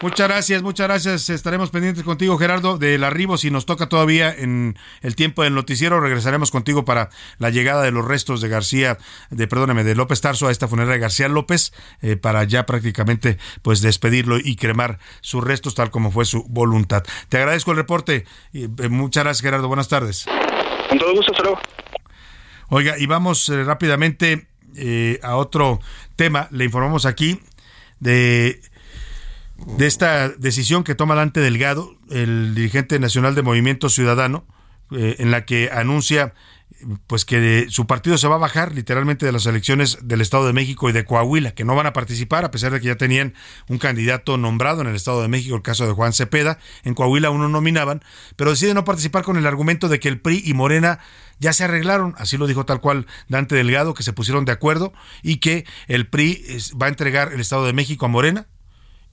Muchas 0.01 0.27
gracias, 0.27 0.61
muchas 0.61 0.87
gracias. 0.87 1.29
Estaremos 1.29 1.69
pendientes 1.69 2.03
contigo, 2.03 2.37
Gerardo, 2.37 2.77
del 2.77 3.03
arribo. 3.03 3.37
Si 3.37 3.49
nos 3.49 3.65
toca 3.65 3.87
todavía 3.87 4.33
en 4.33 4.77
el 5.01 5.15
tiempo 5.15 5.43
del 5.43 5.55
noticiero, 5.55 6.01
regresaremos 6.01 6.51
contigo 6.51 6.83
para 6.83 7.09
la 7.37 7.49
llegada 7.49 7.81
de 7.81 7.91
los 7.91 8.05
restos 8.05 8.41
de 8.41 8.49
García, 8.49 8.97
de 9.29 9.47
perdóname, 9.47 9.83
de 9.83 9.95
López 9.95 10.19
Tarso 10.19 10.47
a 10.47 10.51
esta 10.51 10.67
funeraria 10.67 10.95
de 10.95 10.99
García 10.99 11.29
López, 11.29 11.73
eh, 12.01 12.17
para 12.17 12.43
ya 12.43 12.65
prácticamente 12.65 13.37
pues 13.61 13.81
despedirlo 13.81 14.37
y 14.37 14.57
cremar 14.57 14.99
sus 15.21 15.43
restos 15.43 15.75
tal 15.75 15.91
como 15.91 16.11
fue 16.11 16.25
su 16.25 16.43
voluntad. 16.43 17.03
Te 17.29 17.37
agradezco 17.37 17.71
el 17.71 17.77
reporte. 17.77 18.25
Y, 18.51 18.65
eh, 18.65 18.89
muchas 18.89 19.23
gracias, 19.23 19.43
Gerardo. 19.43 19.67
Buenas 19.67 19.87
tardes. 19.87 20.25
Con 20.89 20.99
todo 20.99 21.13
gusto, 21.13 21.31
hasta 21.31 21.49
Oiga, 22.67 22.97
y 22.97 23.05
vamos 23.05 23.47
eh, 23.49 23.63
rápidamente 23.63 24.47
a 25.23 25.37
otro 25.37 25.79
tema. 26.17 26.49
Le 26.51 26.65
informamos 26.65 27.05
aquí 27.05 27.39
de 28.01 28.59
de 29.57 29.87
esta 29.87 30.29
decisión 30.29 30.83
que 30.83 30.95
toma 30.95 31.15
Dante 31.15 31.39
Delgado, 31.39 31.95
el 32.09 32.55
dirigente 32.55 32.99
nacional 32.99 33.35
de 33.35 33.41
Movimiento 33.41 33.89
Ciudadano, 33.89 34.45
eh, 34.91 35.15
en 35.19 35.31
la 35.31 35.45
que 35.45 35.69
anuncia 35.71 36.33
pues 37.07 37.25
que 37.25 37.67
su 37.69 37.87
partido 37.87 38.17
se 38.17 38.27
va 38.27 38.35
a 38.35 38.39
bajar 38.39 38.73
literalmente 38.73 39.25
de 39.25 39.31
las 39.31 39.45
elecciones 39.45 39.97
del 40.03 40.21
Estado 40.21 40.45
de 40.45 40.53
México 40.53 40.89
y 40.89 40.93
de 40.93 41.05
Coahuila, 41.05 41.51
que 41.51 41.63
no 41.63 41.75
van 41.75 41.85
a 41.85 41.93
participar 41.93 42.45
a 42.45 42.51
pesar 42.51 42.71
de 42.71 42.79
que 42.79 42.87
ya 42.87 42.95
tenían 42.95 43.33
un 43.69 43.77
candidato 43.77 44.37
nombrado 44.37 44.81
en 44.81 44.87
el 44.87 44.95
Estado 44.95 45.21
de 45.21 45.27
México, 45.27 45.55
el 45.55 45.61
caso 45.61 45.87
de 45.87 45.93
Juan 45.93 46.13
Cepeda, 46.13 46.59
en 46.83 46.93
Coahuila 46.93 47.29
uno 47.29 47.49
nominaban, 47.49 48.03
pero 48.35 48.51
decide 48.51 48.73
no 48.73 48.83
participar 48.83 49.23
con 49.23 49.37
el 49.37 49.47
argumento 49.47 49.89
de 49.89 49.99
que 49.99 50.09
el 50.09 50.19
PRI 50.19 50.43
y 50.45 50.53
Morena 50.53 50.99
ya 51.39 51.53
se 51.53 51.63
arreglaron, 51.63 52.13
así 52.17 52.37
lo 52.37 52.47
dijo 52.47 52.65
tal 52.65 52.81
cual 52.81 53.07
Dante 53.29 53.55
Delgado, 53.55 53.93
que 53.93 54.03
se 54.03 54.13
pusieron 54.13 54.45
de 54.45 54.51
acuerdo 54.51 54.93
y 55.23 55.37
que 55.37 55.65
el 55.87 56.07
PRI 56.07 56.45
va 56.81 56.87
a 56.87 56.89
entregar 56.89 57.33
el 57.33 57.39
Estado 57.39 57.65
de 57.65 57.73
México 57.73 58.05
a 58.05 58.09
Morena 58.09 58.47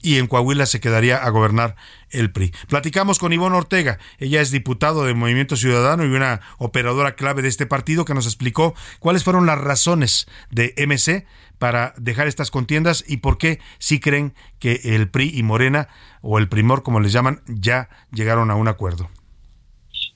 y 0.03 0.19
en 0.19 0.27
Coahuila 0.27 0.67
se 0.67 0.79
quedaría 0.79 1.17
a 1.17 1.29
gobernar 1.29 1.75
el 2.11 2.31
PRI. 2.31 2.53
Platicamos 2.67 3.17
con 3.17 3.33
Ivonne 3.33 3.55
Ortega, 3.55 3.97
ella 4.19 4.41
es 4.41 4.51
diputado 4.51 5.05
de 5.05 5.15
Movimiento 5.15 5.55
Ciudadano 5.55 6.05
y 6.05 6.09
una 6.09 6.41
operadora 6.59 7.15
clave 7.15 7.41
de 7.41 7.47
este 7.47 7.65
partido 7.65 8.05
que 8.05 8.13
nos 8.13 8.25
explicó 8.25 8.75
cuáles 8.99 9.23
fueron 9.23 9.47
las 9.47 9.57
razones 9.57 10.27
de 10.51 10.75
MC 10.77 11.25
para 11.57 11.93
dejar 11.97 12.27
estas 12.27 12.51
contiendas 12.51 13.03
y 13.07 13.17
por 13.17 13.37
qué 13.37 13.59
sí 13.79 13.99
creen 13.99 14.35
que 14.59 14.81
el 14.83 15.09
PRI 15.09 15.31
y 15.33 15.43
Morena 15.43 15.87
o 16.21 16.37
el 16.37 16.49
Primor 16.49 16.83
como 16.83 16.99
les 16.99 17.13
llaman 17.13 17.41
ya 17.47 17.89
llegaron 18.11 18.51
a 18.51 18.55
un 18.55 18.67
acuerdo. 18.67 19.09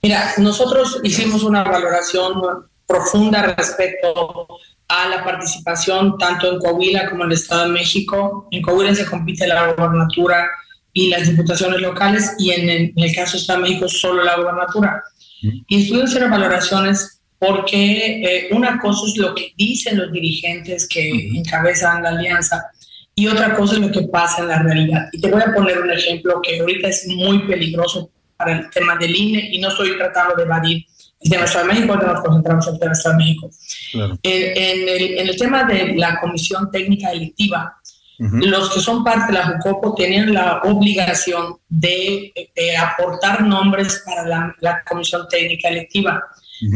Mira, 0.04 0.34
nosotros 0.38 1.00
hicimos 1.04 1.44
una 1.44 1.64
valoración 1.64 2.68
profunda 2.86 3.56
respecto 3.56 4.48
a 4.88 5.10
la 5.10 5.24
participación 5.24 6.18
tanto 6.18 6.52
en 6.52 6.60
Coahuila 6.60 7.10
como 7.10 7.24
en 7.24 7.32
el 7.32 7.38
Estado 7.38 7.66
de 7.66 7.72
México. 7.72 8.48
En 8.52 8.62
Coahuila 8.62 8.96
se 8.96 9.06
compite 9.06 9.48
la 9.48 9.74
gobernatura 9.74 10.50
y 10.94 11.10
las 11.10 11.28
diputaciones 11.30 11.82
locales 11.82 12.34
y 12.40 12.52
en 12.52 12.94
el, 12.96 13.16
caso 13.16 13.34
de 13.34 13.42
Estado 13.42 13.62
de 13.62 13.70
México 13.70 13.88
solo 13.88 14.24
la 14.24 14.38
gobernatura. 14.38 15.04
Y 15.42 15.84
estuvimos 15.84 16.10
hacer 16.10 16.30
valoraciones 16.30 17.22
porque 17.38 18.22
eh, 18.24 18.48
una 18.52 18.80
cosa 18.80 19.08
es 19.08 19.18
lo 19.18 19.36
que 19.36 19.54
dicen 19.56 19.98
los 19.98 20.12
dirigentes 20.12 20.88
que 20.88 21.30
encabezan 21.38 22.02
la 22.02 22.10
alianza 22.10 22.66
y 23.14 23.28
otra 23.28 23.56
cosa 23.56 23.76
es 23.76 23.80
lo 23.80 23.92
que 23.92 24.04
pasa 24.04 24.42
en 24.42 24.48
la 24.48 24.64
realidad. 24.64 25.10
Y 25.12 25.20
te 25.20 25.30
voy 25.30 25.42
a 25.42 25.54
poner 25.54 25.80
un 25.80 25.92
ejemplo 25.92 26.42
que 26.42 26.60
ahorita 26.60 26.88
es 26.88 27.08
muy 27.08 27.40
peligroso 27.48 28.10
para 28.38 28.60
el 28.60 28.70
tema 28.70 28.96
del 28.96 29.16
INE 29.16 29.50
y 29.52 29.60
no 29.60 29.70
estoy 29.70 29.98
tratando 29.98 30.36
de 30.36 30.44
evadir 30.44 30.86
el 31.20 31.30
tema 31.30 31.46
de 31.46 31.64
México, 31.66 31.96
nos 31.96 32.22
concentramos 32.22 32.68
en 32.68 32.74
el 32.74 32.80
tema 32.80 32.94
de 32.94 33.18
México. 33.18 33.50
En, 33.94 34.90
el, 34.90 35.20
en, 35.20 35.30
el, 35.30 35.38
tema 35.38 35.64
de 35.64 35.96
la 35.96 36.20
Comisión 36.20 36.70
Técnica 36.72 37.12
Electiva, 37.12 37.78
los 38.20 38.74
que 38.74 38.80
son 38.80 39.04
parte 39.04 39.32
de 39.32 39.40
la 39.40 39.60
JUCOPO 39.60 39.94
tienen 39.96 40.34
la 40.34 40.62
obligación 40.64 41.58
de, 41.70 42.34
aportar 42.80 43.44
nombres 43.44 44.04
para 44.06 44.26
la, 44.26 44.56
la 44.60 44.84
Comisión 44.84 45.28
Técnica 45.30 45.70
Electiva. 45.70 46.24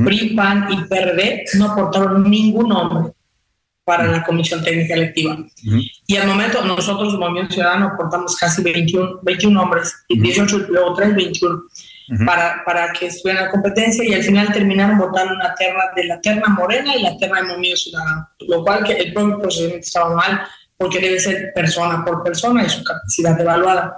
PRI, 0.06 0.36
PAN 0.36 0.68
y 0.72 0.84
PRD 0.84 1.44
no 1.56 1.72
aportaron 1.72 2.30
ningún 2.30 2.70
nombre 2.70 3.14
para 3.84 4.06
la 4.08 4.24
Comisión 4.24 4.64
Técnica 4.64 4.94
Electiva. 4.94 5.38
Y 6.08 6.16
al 6.16 6.28
momento 6.28 6.64
nosotros, 6.64 7.18
Movimiento 7.18 7.56
Ciudadano, 7.56 7.88
aportamos 7.88 8.36
casi 8.36 8.62
21, 8.62 9.20
21 9.24 9.60
nombres, 9.60 9.94
y 10.08 10.20
18, 10.20 10.68
luego 10.70 10.94
3, 10.94 11.16
21 11.16 11.64
para, 12.26 12.64
para 12.66 12.92
que 12.94 13.08
estuvieran 13.08 13.46
la 13.46 13.52
competencia 13.52 14.04
y 14.04 14.14
al 14.14 14.24
final 14.24 14.52
terminaron 14.52 14.98
votando 14.98 15.34
una 15.34 15.54
terna 15.56 15.84
de 15.96 16.06
la 16.06 16.20
terna 16.20 16.50
morena 16.50 16.96
y 16.96 17.04
la 17.04 17.18
terna 17.18 17.42
de 17.42 17.48
Movimiento 17.48 17.78
Ciudadano, 17.78 18.30
lo 18.40 18.64
cual 18.64 18.84
que 18.84 18.94
el 18.94 19.14
propio 19.14 19.40
procedimiento 19.40 19.86
estaba 19.86 20.16
mal 20.16 20.42
porque 20.78 21.00
debe 21.00 21.20
ser 21.20 21.54
persona 21.54 22.04
por 22.04 22.24
persona 22.24 22.66
y 22.66 22.70
su 22.70 22.84
capacidad 22.84 23.40
evaluada. 23.40 23.98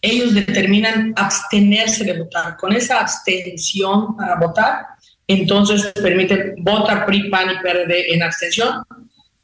Ellos 0.00 0.34
determinan 0.34 1.12
abstenerse 1.16 2.04
de 2.04 2.18
votar. 2.18 2.56
Con 2.56 2.72
esa 2.72 3.00
abstención 3.00 4.16
para 4.16 4.36
votar, 4.36 4.86
entonces 5.26 5.92
permiten 5.92 6.54
votar 6.58 7.06
PRI, 7.06 7.30
PAN 7.30 7.50
y 7.50 7.62
PRD 7.62 8.14
en 8.14 8.22
abstención 8.22 8.82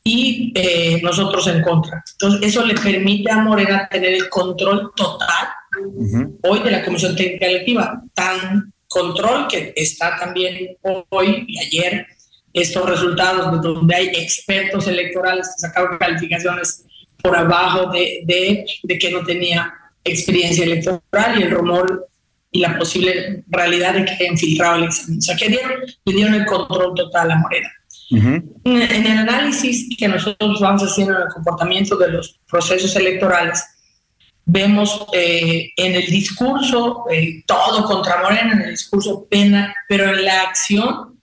y 0.03 0.53
eh, 0.55 1.01
nosotros 1.03 1.47
en 1.49 1.62
contra. 1.62 2.03
Entonces, 2.12 2.49
eso 2.49 2.64
le 2.64 2.74
permite 2.74 3.30
a 3.30 3.38
Morena 3.38 3.88
tener 3.90 4.14
el 4.14 4.28
control 4.28 4.92
total 4.97 5.49
hoy 6.43 6.61
de 6.61 6.70
la 6.70 6.85
Comisión 6.85 7.16
Técnica 7.16 7.47
Electiva, 7.47 8.03
tan 8.14 8.72
control 8.89 9.47
que 9.49 9.72
está 9.77 10.16
también 10.16 10.77
hoy 11.11 11.45
y 11.47 11.59
ayer 11.59 12.07
estos 12.53 12.89
resultados 12.89 13.53
de 13.53 13.68
donde 13.68 13.95
hay 13.95 14.07
expertos 14.09 14.87
electorales 14.89 15.47
que 15.49 15.66
sacaron 15.66 15.99
calificaciones 15.99 16.85
por 17.22 17.37
abajo 17.37 17.91
de, 17.91 18.22
de, 18.24 18.64
de 18.83 18.99
que 18.99 19.11
no 19.11 19.22
tenía 19.24 19.72
experiencia 20.05 20.64
electoral 20.64 21.39
y 21.39 21.43
el 21.43 21.51
rumor 21.51 22.09
y 22.51 22.61
la 22.61 22.79
posible 22.79 23.45
realidad 23.49 23.95
de 23.95 24.05
que 24.05 24.12
hayan 24.12 24.39
filtrado 24.39 24.77
el 24.77 24.85
examen. 24.85 25.18
O 25.18 25.22
sea, 25.22 25.37
que 25.37 25.49
dieron, 25.49 25.72
le 26.05 26.12
dieron 26.14 26.35
el 26.35 26.47
control 26.47 26.95
total 26.95 27.31
a 27.31 27.37
Morena. 27.37 27.70
En 28.09 29.07
el 29.07 29.18
análisis 29.18 29.89
que 29.99 30.09
nosotros 30.09 30.61
vamos 30.61 30.83
haciendo 30.83 31.14
en 31.16 31.22
el 31.22 31.29
comportamiento 31.29 31.97
de 31.97 32.09
los 32.09 32.39
procesos 32.49 32.95
electorales, 32.97 33.62
vemos 34.47 35.07
eh, 35.12 35.72
en 35.76 35.94
el 35.97 36.07
discurso 36.07 37.05
eh, 37.11 37.42
todo 37.47 37.84
contra 37.84 38.22
Morena, 38.22 38.53
en 38.53 38.62
el 38.62 38.70
discurso 38.70 39.26
pena, 39.28 39.74
pero 39.88 40.09
en 40.09 40.24
la 40.24 40.42
acción 40.42 41.20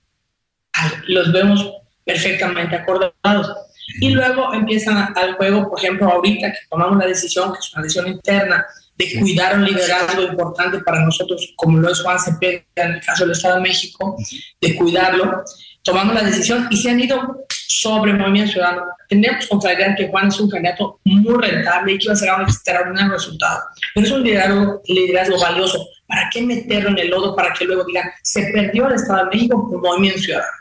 los 1.07 1.31
vemos 1.31 1.71
perfectamente 2.05 2.75
acordados. 2.75 3.55
Y 3.99 4.09
luego 4.09 4.53
empiezan 4.53 5.13
al 5.15 5.35
juego, 5.35 5.69
por 5.69 5.79
ejemplo, 5.79 6.09
ahorita 6.09 6.51
que 6.51 6.57
tomamos 6.69 6.97
la 6.97 7.07
decisión, 7.07 7.53
que 7.53 7.59
es 7.59 7.73
una 7.73 7.83
decisión 7.83 8.07
interna, 8.07 8.65
de 8.95 9.19
cuidar 9.19 9.57
un 9.57 9.65
liderazgo 9.65 10.21
importante 10.23 10.79
para 10.79 11.03
nosotros, 11.03 11.53
como 11.55 11.79
lo 11.79 11.91
es 11.91 12.01
Juan 12.01 12.19
Cepeda 12.19 12.63
en 12.75 12.91
el 12.93 13.01
caso 13.01 13.23
del 13.23 13.33
Estado 13.33 13.55
de 13.55 13.61
México, 13.61 14.17
de 14.61 14.75
cuidarlo, 14.75 15.43
tomamos 15.81 16.13
la 16.13 16.23
decisión 16.23 16.67
y 16.69 16.77
se 16.77 16.91
han 16.91 16.99
ido 16.99 17.45
sobre 17.79 18.13
Movimiento 18.13 18.53
Ciudadano. 18.53 18.83
Tenemos 19.09 19.47
con 19.47 19.59
claridad 19.59 19.95
que 19.97 20.07
Juan 20.07 20.27
es 20.27 20.39
un 20.39 20.49
candidato 20.49 20.99
muy 21.03 21.41
rentable 21.41 21.93
y 21.93 21.97
que 21.97 22.07
va 22.07 22.13
a 22.13 22.15
ser 22.15 22.31
un 22.33 22.41
extraordinario 22.43 23.11
resultado. 23.11 23.61
Pero 23.93 24.05
es 24.05 24.11
un 24.11 24.23
liderazgo, 24.23 24.81
liderazgo 24.87 25.39
valioso. 25.39 25.87
¿Para 26.07 26.29
qué 26.31 26.41
meterlo 26.41 26.89
en 26.89 26.99
el 26.99 27.09
lodo 27.09 27.35
para 27.35 27.53
que 27.53 27.65
luego 27.65 27.83
digan, 27.85 28.09
se 28.21 28.51
perdió 28.53 28.87
el 28.87 28.95
Estado 28.95 29.25
de 29.25 29.35
México 29.35 29.69
por 29.69 29.81
Movimiento 29.81 30.19
Ciudadano? 30.19 30.51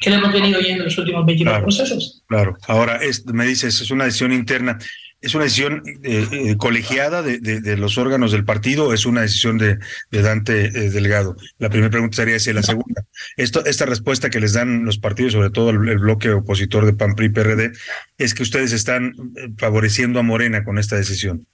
Que 0.00 0.10
le 0.10 0.16
hemos 0.16 0.32
venido 0.32 0.58
oyendo 0.58 0.82
en 0.82 0.84
los 0.86 0.98
últimos 0.98 1.24
29 1.24 1.60
procesos. 1.62 2.22
Claro, 2.26 2.56
ahora 2.66 2.96
es, 2.96 3.24
me 3.26 3.46
dices, 3.46 3.80
es 3.80 3.90
una 3.90 4.04
decisión 4.04 4.32
interna. 4.32 4.78
¿Es 5.26 5.34
una 5.34 5.42
decisión 5.42 5.82
eh, 6.04 6.24
eh, 6.30 6.56
colegiada 6.56 7.20
de, 7.20 7.40
de, 7.40 7.76
los 7.76 7.98
órganos 7.98 8.30
del 8.30 8.44
partido 8.44 8.86
o 8.86 8.92
es 8.92 9.06
una 9.06 9.22
decisión 9.22 9.58
de, 9.58 9.80
de 10.12 10.22
Dante 10.22 10.66
eh, 10.66 10.90
Delgado? 10.90 11.36
La 11.58 11.68
primera 11.68 11.90
pregunta 11.90 12.14
sería 12.14 12.36
esa. 12.36 12.52
Y 12.52 12.54
la 12.54 12.62
segunda, 12.62 13.04
esto, 13.36 13.64
esta 13.64 13.86
respuesta 13.86 14.30
que 14.30 14.38
les 14.38 14.52
dan 14.52 14.84
los 14.84 14.98
partidos, 14.98 15.32
sobre 15.32 15.50
todo 15.50 15.70
el, 15.70 15.88
el 15.88 15.98
bloque 15.98 16.30
opositor 16.30 16.86
de 16.86 16.92
PAN, 16.92 17.16
PRI, 17.16 17.30
PRD, 17.30 17.72
es 18.18 18.34
que 18.34 18.44
ustedes 18.44 18.70
están 18.72 19.14
favoreciendo 19.58 20.20
a 20.20 20.22
Morena 20.22 20.62
con 20.62 20.78
esta 20.78 20.94
decisión. 20.94 21.44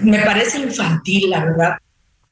Me 0.00 0.20
parece 0.20 0.60
infantil, 0.60 1.28
la 1.28 1.44
verdad. 1.44 1.76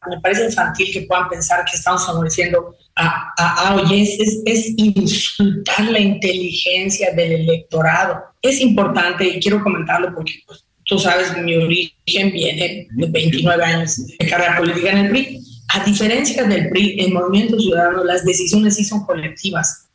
Me 0.09 0.21
parece 0.21 0.47
infantil 0.47 0.91
que 0.93 1.03
puedan 1.03 1.29
pensar 1.29 1.65
que 1.65 1.77
estamos 1.77 2.07
favoreciendo 2.07 2.77
a, 2.95 3.33
a, 3.37 3.69
a 3.69 3.75
oye, 3.77 4.03
es, 4.03 4.41
es 4.45 4.75
insultar 4.77 5.91
la 5.91 5.99
inteligencia 5.99 7.13
del 7.13 7.33
electorado 7.33 8.29
es 8.43 8.61
importante 8.61 9.27
y 9.27 9.41
quiero 9.41 9.63
comentarlo 9.63 10.15
porque 10.15 10.35
pues, 10.47 10.65
tú 10.85 10.99
sabes, 10.99 11.37
mi 11.39 11.57
origen 11.57 12.33
viene 12.33 12.87
de 12.91 13.07
29 13.07 13.65
años 13.65 14.07
de 14.07 14.29
carrera 14.29 14.57
política 14.57 14.91
en 14.91 14.99
el 14.99 15.11
PRI. 15.11 15.41
A 15.69 15.85
diferencia 15.85 16.45
del 16.45 16.71
PRI, 16.71 17.01
en 17.01 17.13
Movimiento 17.13 17.59
Ciudadano 17.59 18.05
las 18.05 18.25
decisiones 18.25 18.77
sí 18.77 18.85
son 18.85 19.05
colectivas. 19.05 19.87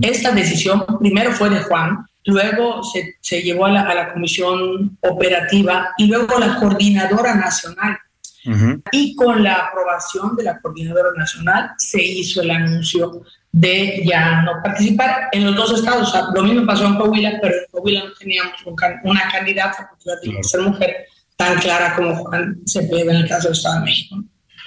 Esta 0.00 0.32
decisión 0.32 0.84
primero 1.00 1.32
fue 1.32 1.50
de 1.50 1.60
Juan, 1.62 2.06
luego 2.24 2.84
se, 2.84 3.16
se 3.20 3.42
llevó 3.42 3.66
a 3.66 3.72
la, 3.72 3.82
a 3.82 3.94
la, 3.94 4.12
comisión 4.12 4.96
operativa 5.00 5.90
y 5.96 6.06
luego 6.06 6.36
a 6.36 6.40
la 6.40 6.56
coordinadora 6.56 7.34
nacional. 7.34 7.98
Uh 8.44 8.50
-huh. 8.50 8.82
Y 8.92 9.14
con 9.14 9.42
la 9.42 9.54
aprobación 9.54 10.34
de 10.36 10.44
la 10.44 10.60
coordinadora 10.60 11.10
nacional 11.16 11.70
se 11.78 12.02
hizo 12.02 12.42
el 12.42 12.50
anuncio 12.50 13.22
de 13.52 14.02
ya 14.04 14.42
no 14.42 14.52
participar 14.62 15.28
en 15.32 15.44
los 15.44 15.54
dos 15.54 15.78
estados. 15.78 16.08
O 16.08 16.12
sea, 16.12 16.24
lo 16.34 16.42
mismo 16.42 16.66
pasó 16.66 16.86
en 16.86 16.96
Coahuila, 16.96 17.38
pero 17.40 17.54
en 17.54 17.64
Coahuila 17.70 18.04
no 18.04 18.12
teníamos 18.18 18.66
un 18.66 18.74
can 18.74 19.00
una 19.04 19.28
candidata, 19.30 19.88
porque 19.90 20.10
la 20.10 20.20
tenía 20.20 20.38
que 20.38 20.44
ser 20.44 20.60
mujer, 20.62 20.96
tan 21.36 21.58
clara 21.58 21.94
como 21.94 22.16
Juan 22.16 22.60
Cepeda 22.66 23.12
en 23.12 23.18
el 23.18 23.28
caso 23.28 23.48
del 23.48 23.56
Estado 23.56 23.80
de 23.80 23.84
México. 23.84 24.16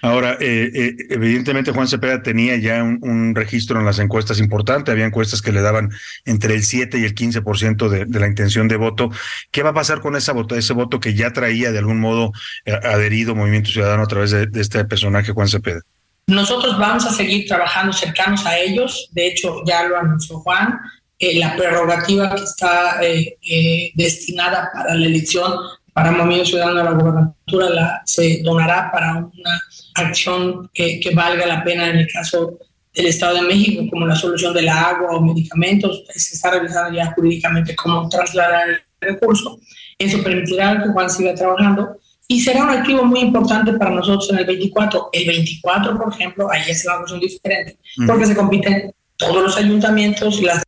Ahora, 0.05 0.37
eh, 0.39 0.69
eh, 0.71 0.95
evidentemente 1.09 1.71
Juan 1.71 1.87
Cepeda 1.87 2.21
tenía 2.21 2.57
ya 2.57 2.83
un, 2.83 3.33
registro 3.33 3.79
en 3.79 3.85
las 3.85 3.97
encuestas 3.97 4.39
importante, 4.39 4.91
había 4.91 5.05
encuestas 5.05 5.41
que 5.41 5.51
le 5.51 5.61
daban 5.61 5.89
entre 6.25 6.53
el 6.53 6.63
7 6.63 6.99
y 6.99 7.05
el 7.05 7.15
15% 7.15 7.89
de, 7.89 8.05
de 8.05 8.19
la 8.19 8.27
intención 8.27 8.67
de 8.67 8.77
voto. 8.77 9.09
¿Qué 9.49 9.63
va 9.63 9.71
a 9.71 9.73
pasar 9.73 10.01
con 10.01 10.15
esa 10.15 10.31
voto, 10.31 10.55
ese 10.55 10.73
voto 10.73 10.99
que 10.99 11.15
ya 11.15 11.33
traía 11.33 11.71
de 11.71 11.79
algún 11.79 11.99
modo 11.99 12.33
eh, 12.65 12.73
adherido 12.73 13.33
Movimiento 13.33 13.71
Ciudadano 13.71 14.03
a 14.03 14.07
través 14.07 14.29
de, 14.29 14.45
de 14.45 14.61
este 14.61 14.85
personaje 14.85 15.31
Juan 15.31 15.47
Cepeda? 15.47 15.81
Nosotros 16.27 16.77
vamos 16.77 17.05
a 17.05 17.11
seguir 17.11 17.47
trabajando 17.47 17.91
cercanos 17.91 18.45
a 18.45 18.59
ellos, 18.59 19.09
de 19.11 19.27
hecho 19.27 19.63
ya 19.65 19.87
lo 19.87 19.97
anunció 19.97 20.39
Juan, 20.39 20.79
eh, 21.17 21.39
la 21.39 21.55
prerrogativa 21.55 22.35
que 22.35 22.43
está 22.43 23.01
eh, 23.01 23.37
eh, 23.41 23.91
destinada 23.95 24.69
para 24.73 24.95
la 24.95 25.05
elección 25.05 25.53
para 25.95 26.11
Movimiento 26.11 26.47
Ciudadano 26.47 26.79
de 26.79 26.83
la 26.83 26.91
Gobernatura 26.91 27.69
la, 27.69 28.01
se 28.03 28.41
donará 28.43 28.91
para 28.91 29.15
una 29.15 29.61
acción 29.93 30.69
que, 30.73 30.99
que, 30.99 31.15
valga 31.15 31.45
la 31.45 31.63
pena 31.63 31.87
en 31.87 31.99
el 31.99 32.11
caso 32.11 32.59
del 32.93 33.05
Estado 33.05 33.35
de 33.35 33.43
México, 33.43 33.85
como 33.89 34.05
la 34.05 34.17
solución 34.17 34.53
del 34.53 34.67
agua 34.67 35.15
o 35.15 35.21
medicamentos, 35.21 36.03
se 36.13 36.35
está 36.35 36.51
revisando 36.51 36.93
ya 36.93 37.13
jurídicamente 37.13 37.77
cómo 37.77 38.09
trasladar 38.09 38.71
el 38.71 38.77
recurso. 38.99 39.57
Eso 39.97 40.21
permitirá 40.21 40.83
que 40.83 40.89
Juan 40.89 41.09
siga 41.09 41.33
trabajando 41.33 41.97
y 42.27 42.41
será 42.41 42.65
un 42.65 42.71
activo 42.71 43.05
muy 43.05 43.21
importante 43.21 43.71
para 43.73 43.91
nosotros 43.91 44.29
en 44.31 44.39
el 44.39 44.45
24. 44.45 45.11
El 45.13 45.27
24, 45.27 45.97
por 45.97 46.13
ejemplo, 46.13 46.51
ahí 46.51 46.63
es 46.67 46.85
una 46.85 46.97
cuestión 46.97 47.21
diferente, 47.21 47.79
porque 48.05 48.25
se 48.25 48.35
compiten 48.35 48.93
todos 49.15 49.41
los 49.41 49.57
ayuntamientos, 49.57 50.41
las 50.41 50.61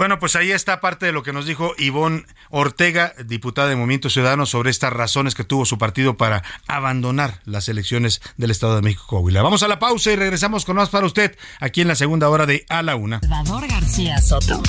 bueno, 0.00 0.18
pues 0.18 0.34
ahí 0.34 0.50
está 0.50 0.80
parte 0.80 1.04
de 1.04 1.12
lo 1.12 1.22
que 1.22 1.34
nos 1.34 1.44
dijo 1.44 1.74
Ivonne 1.76 2.24
Ortega, 2.48 3.12
diputada 3.26 3.68
de 3.68 3.76
Movimiento 3.76 4.08
Ciudadano, 4.08 4.46
sobre 4.46 4.70
estas 4.70 4.94
razones 4.94 5.34
que 5.34 5.44
tuvo 5.44 5.66
su 5.66 5.76
partido 5.76 6.16
para 6.16 6.42
abandonar 6.66 7.40
las 7.44 7.68
elecciones 7.68 8.22
del 8.38 8.50
Estado 8.50 8.76
de 8.76 8.80
México 8.80 9.04
Coahuila. 9.08 9.42
Vamos 9.42 9.62
a 9.62 9.68
la 9.68 9.78
pausa 9.78 10.10
y 10.10 10.16
regresamos 10.16 10.64
con 10.64 10.76
más 10.76 10.88
para 10.88 11.04
usted 11.04 11.36
aquí 11.60 11.82
en 11.82 11.88
la 11.88 11.96
segunda 11.96 12.30
hora 12.30 12.46
de 12.46 12.64
A 12.70 12.82
la 12.82 12.96
Una. 12.96 13.20
Salvador 13.20 13.68
García 13.68 14.16
Soto. 14.22 14.62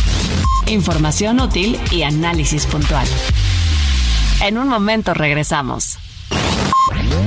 Información 0.66 1.40
útil 1.40 1.80
y 1.92 2.04
análisis 2.04 2.66
puntual. 2.66 3.08
En 4.42 4.58
un 4.58 4.68
momento 4.68 5.14
regresamos. 5.14 5.98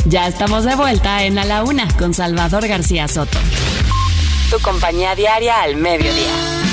Ya 0.05 0.29
estamos 0.29 0.65
de 0.65 0.75
vuelta 0.75 1.25
en 1.25 1.39
A 1.39 1.47
la 1.47 1.65
Una 1.65 1.89
con 1.97 2.13
Salvador 2.13 2.69
García 2.69 3.09
Soto. 3.09 3.39
Tu 4.51 4.61
compañía 4.61 5.15
diaria 5.15 5.63
al 5.63 5.77
mediodía. 5.77 6.64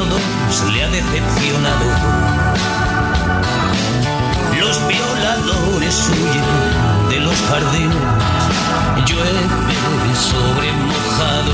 Padrino 0.00 0.04
2 0.04 0.72
le 0.72 0.84
ha 0.84 0.88
decepcionado. 0.88 1.86
Los 4.58 4.76
violadores 4.88 6.08
huyen 6.08 6.44
de 7.08 7.20
los 7.20 7.36
jardines, 7.48 7.96
llueve 9.06 9.42
sobre 10.14 10.72
mojado. 10.72 11.52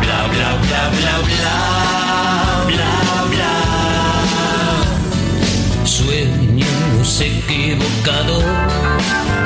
Bla 0.00 0.20
bla 0.28 0.50
bla 0.62 0.82
bla 0.90 1.14
bla 1.28 1.56
bla 2.66 2.94
bla. 3.30 3.54
Sueños 5.84 7.20
equivocados. 7.20 8.44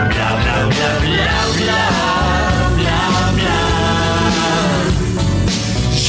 Bla 0.09 0.31
bla 0.41 0.57
bla 0.67 0.91
bla 1.01 1.33
bla 1.57 1.83
bla 2.77 3.01
bla. 3.37 3.59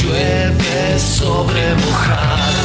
Llueve 0.02 0.39
sobre 1.00 1.74
mojado. 1.74 2.60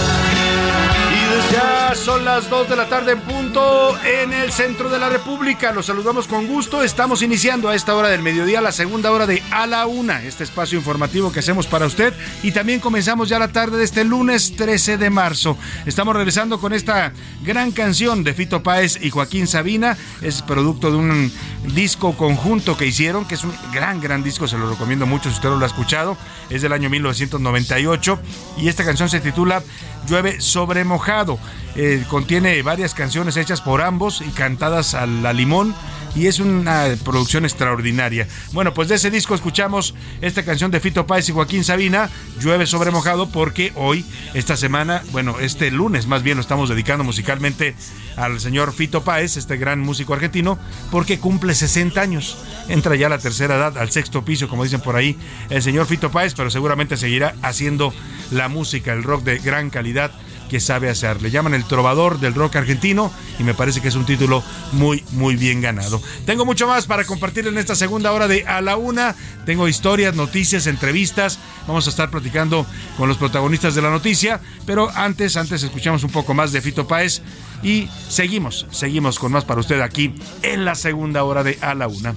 Ya 1.51 1.93
son 1.95 2.25
las 2.25 2.49
2 2.49 2.69
de 2.69 2.75
la 2.75 2.85
tarde 2.87 3.11
en 3.11 3.21
punto 3.21 3.44
en 3.55 4.33
el 4.33 4.51
centro 4.51 4.89
de 4.89 4.99
la 4.99 5.07
República. 5.07 5.71
Los 5.71 5.85
saludamos 5.85 6.27
con 6.27 6.45
gusto. 6.45 6.83
Estamos 6.83 7.21
iniciando 7.21 7.69
a 7.69 7.75
esta 7.75 7.95
hora 7.95 8.09
del 8.09 8.21
mediodía 8.21 8.59
la 8.59 8.73
segunda 8.73 9.11
hora 9.13 9.27
de 9.27 9.41
A 9.49 9.65
la 9.65 9.85
Una, 9.85 10.21
este 10.23 10.43
espacio 10.43 10.77
informativo 10.77 11.31
que 11.31 11.39
hacemos 11.39 11.65
para 11.65 11.85
usted. 11.85 12.13
Y 12.43 12.51
también 12.51 12.81
comenzamos 12.81 13.29
ya 13.29 13.39
la 13.39 13.53
tarde 13.53 13.77
de 13.77 13.85
este 13.85 14.03
lunes 14.03 14.57
13 14.57 14.97
de 14.97 15.09
marzo. 15.09 15.57
Estamos 15.85 16.13
regresando 16.17 16.59
con 16.59 16.73
esta 16.73 17.13
gran 17.45 17.71
canción 17.71 18.25
de 18.25 18.33
Fito 18.33 18.61
Páez 18.61 18.99
y 19.01 19.09
Joaquín 19.09 19.47
Sabina. 19.47 19.97
Es 20.21 20.41
producto 20.41 20.91
de 20.91 20.97
un 20.97 21.31
disco 21.73 22.17
conjunto 22.17 22.75
que 22.75 22.87
hicieron, 22.87 23.25
que 23.25 23.35
es 23.35 23.45
un 23.45 23.53
gran, 23.71 24.01
gran 24.01 24.21
disco. 24.21 24.49
Se 24.49 24.57
lo 24.57 24.69
recomiendo 24.69 25.05
mucho 25.05 25.29
si 25.29 25.35
usted 25.35 25.49
lo 25.49 25.63
ha 25.63 25.67
escuchado. 25.67 26.17
Es 26.49 26.61
del 26.61 26.73
año 26.73 26.89
1998. 26.89 28.19
Y 28.57 28.67
esta 28.67 28.83
canción 28.83 29.07
se 29.07 29.21
titula 29.21 29.63
Llueve 30.07 30.41
sobre 30.41 30.83
mojado. 30.83 31.39
Eh, 31.75 32.03
contiene 32.09 32.61
varias 32.61 32.93
canciones 32.93 33.37
hechas 33.37 33.61
por 33.61 33.81
ambos 33.81 34.21
y 34.21 34.29
cantadas 34.31 34.93
a 34.93 35.05
la 35.05 35.33
limón 35.33 35.75
y 36.15 36.27
es 36.27 36.39
una 36.39 36.87
producción 37.03 37.43
extraordinaria. 37.43 38.27
Bueno, 38.53 38.73
pues 38.73 38.87
de 38.87 38.95
ese 38.95 39.11
disco 39.11 39.35
escuchamos 39.35 39.93
esta 40.21 40.43
canción 40.43 40.71
de 40.71 40.79
Fito 40.79 41.05
Páez 41.05 41.29
y 41.29 41.33
Joaquín 41.33 41.63
Sabina, 41.63 42.09
Llueve 42.39 42.65
sobre 42.65 42.91
mojado, 42.91 43.29
porque 43.29 43.73
hoy, 43.75 44.05
esta 44.33 44.55
semana, 44.55 45.03
bueno, 45.11 45.39
este 45.39 45.71
lunes 45.71 46.07
más 46.07 46.23
bien 46.23 46.37
lo 46.37 46.41
estamos 46.41 46.69
dedicando 46.69 47.03
musicalmente 47.03 47.75
al 48.15 48.39
señor 48.39 48.73
Fito 48.73 49.03
Páez, 49.03 49.37
este 49.37 49.57
gran 49.57 49.79
músico 49.79 50.13
argentino, 50.13 50.57
porque 50.91 51.19
cumple 51.19 51.53
60 51.53 51.99
años. 51.99 52.37
Entra 52.67 52.95
ya 52.95 53.07
a 53.07 53.09
la 53.09 53.19
tercera 53.19 53.55
edad, 53.55 53.77
al 53.77 53.91
sexto 53.91 54.23
piso, 54.23 54.47
como 54.47 54.63
dicen 54.63 54.81
por 54.81 54.95
ahí, 54.95 55.17
el 55.49 55.61
señor 55.61 55.85
Fito 55.85 56.11
Páez, 56.11 56.33
pero 56.33 56.49
seguramente 56.49 56.97
seguirá 56.97 57.35
haciendo 57.41 57.93
la 58.31 58.47
música, 58.47 58.93
el 58.93 59.03
rock 59.03 59.23
de 59.23 59.39
gran 59.39 59.69
calidad 59.69 60.11
que 60.49 60.59
sabe 60.59 60.89
hacer. 60.89 61.21
Le 61.21 61.31
llaman 61.31 61.53
el 61.53 61.65
trovador 61.65 62.19
del 62.19 62.33
rock 62.33 62.57
argentino 62.57 63.11
y 63.39 63.43
me 63.43 63.53
parece 63.53 63.81
que 63.81 63.87
es 63.87 63.95
un 63.95 64.05
título 64.05 64.43
muy, 64.73 65.03
muy 65.11 65.35
bien 65.35 65.61
ganado. 65.61 66.01
Tengo 66.25 66.45
mucho 66.45 66.67
más 66.67 66.85
para 66.85 67.05
compartir 67.05 67.47
en 67.47 67.57
esta 67.57 67.75
segunda 67.75 68.11
hora 68.11 68.27
de 68.27 68.45
A 68.45 68.61
la 68.61 68.77
Una. 68.77 69.15
Tengo 69.45 69.67
historias, 69.67 70.15
noticias, 70.15 70.67
entrevistas. 70.67 71.39
Vamos 71.67 71.87
a 71.87 71.89
estar 71.89 72.09
platicando 72.09 72.65
con 72.97 73.09
los 73.09 73.17
protagonistas 73.17 73.75
de 73.75 73.81
la 73.81 73.89
noticia. 73.89 74.39
Pero 74.65 74.89
antes, 74.95 75.37
antes 75.37 75.63
escuchamos 75.63 76.03
un 76.03 76.11
poco 76.11 76.33
más 76.33 76.51
de 76.51 76.61
Fito 76.61 76.87
Páez 76.87 77.21
y 77.63 77.87
seguimos, 78.09 78.67
seguimos 78.71 79.19
con 79.19 79.31
más 79.31 79.45
para 79.45 79.61
usted 79.61 79.81
aquí 79.81 80.13
en 80.43 80.65
la 80.65 80.75
segunda 80.75 81.23
hora 81.23 81.43
de 81.43 81.57
A 81.61 81.73
la 81.73 81.87
Una. 81.87 82.15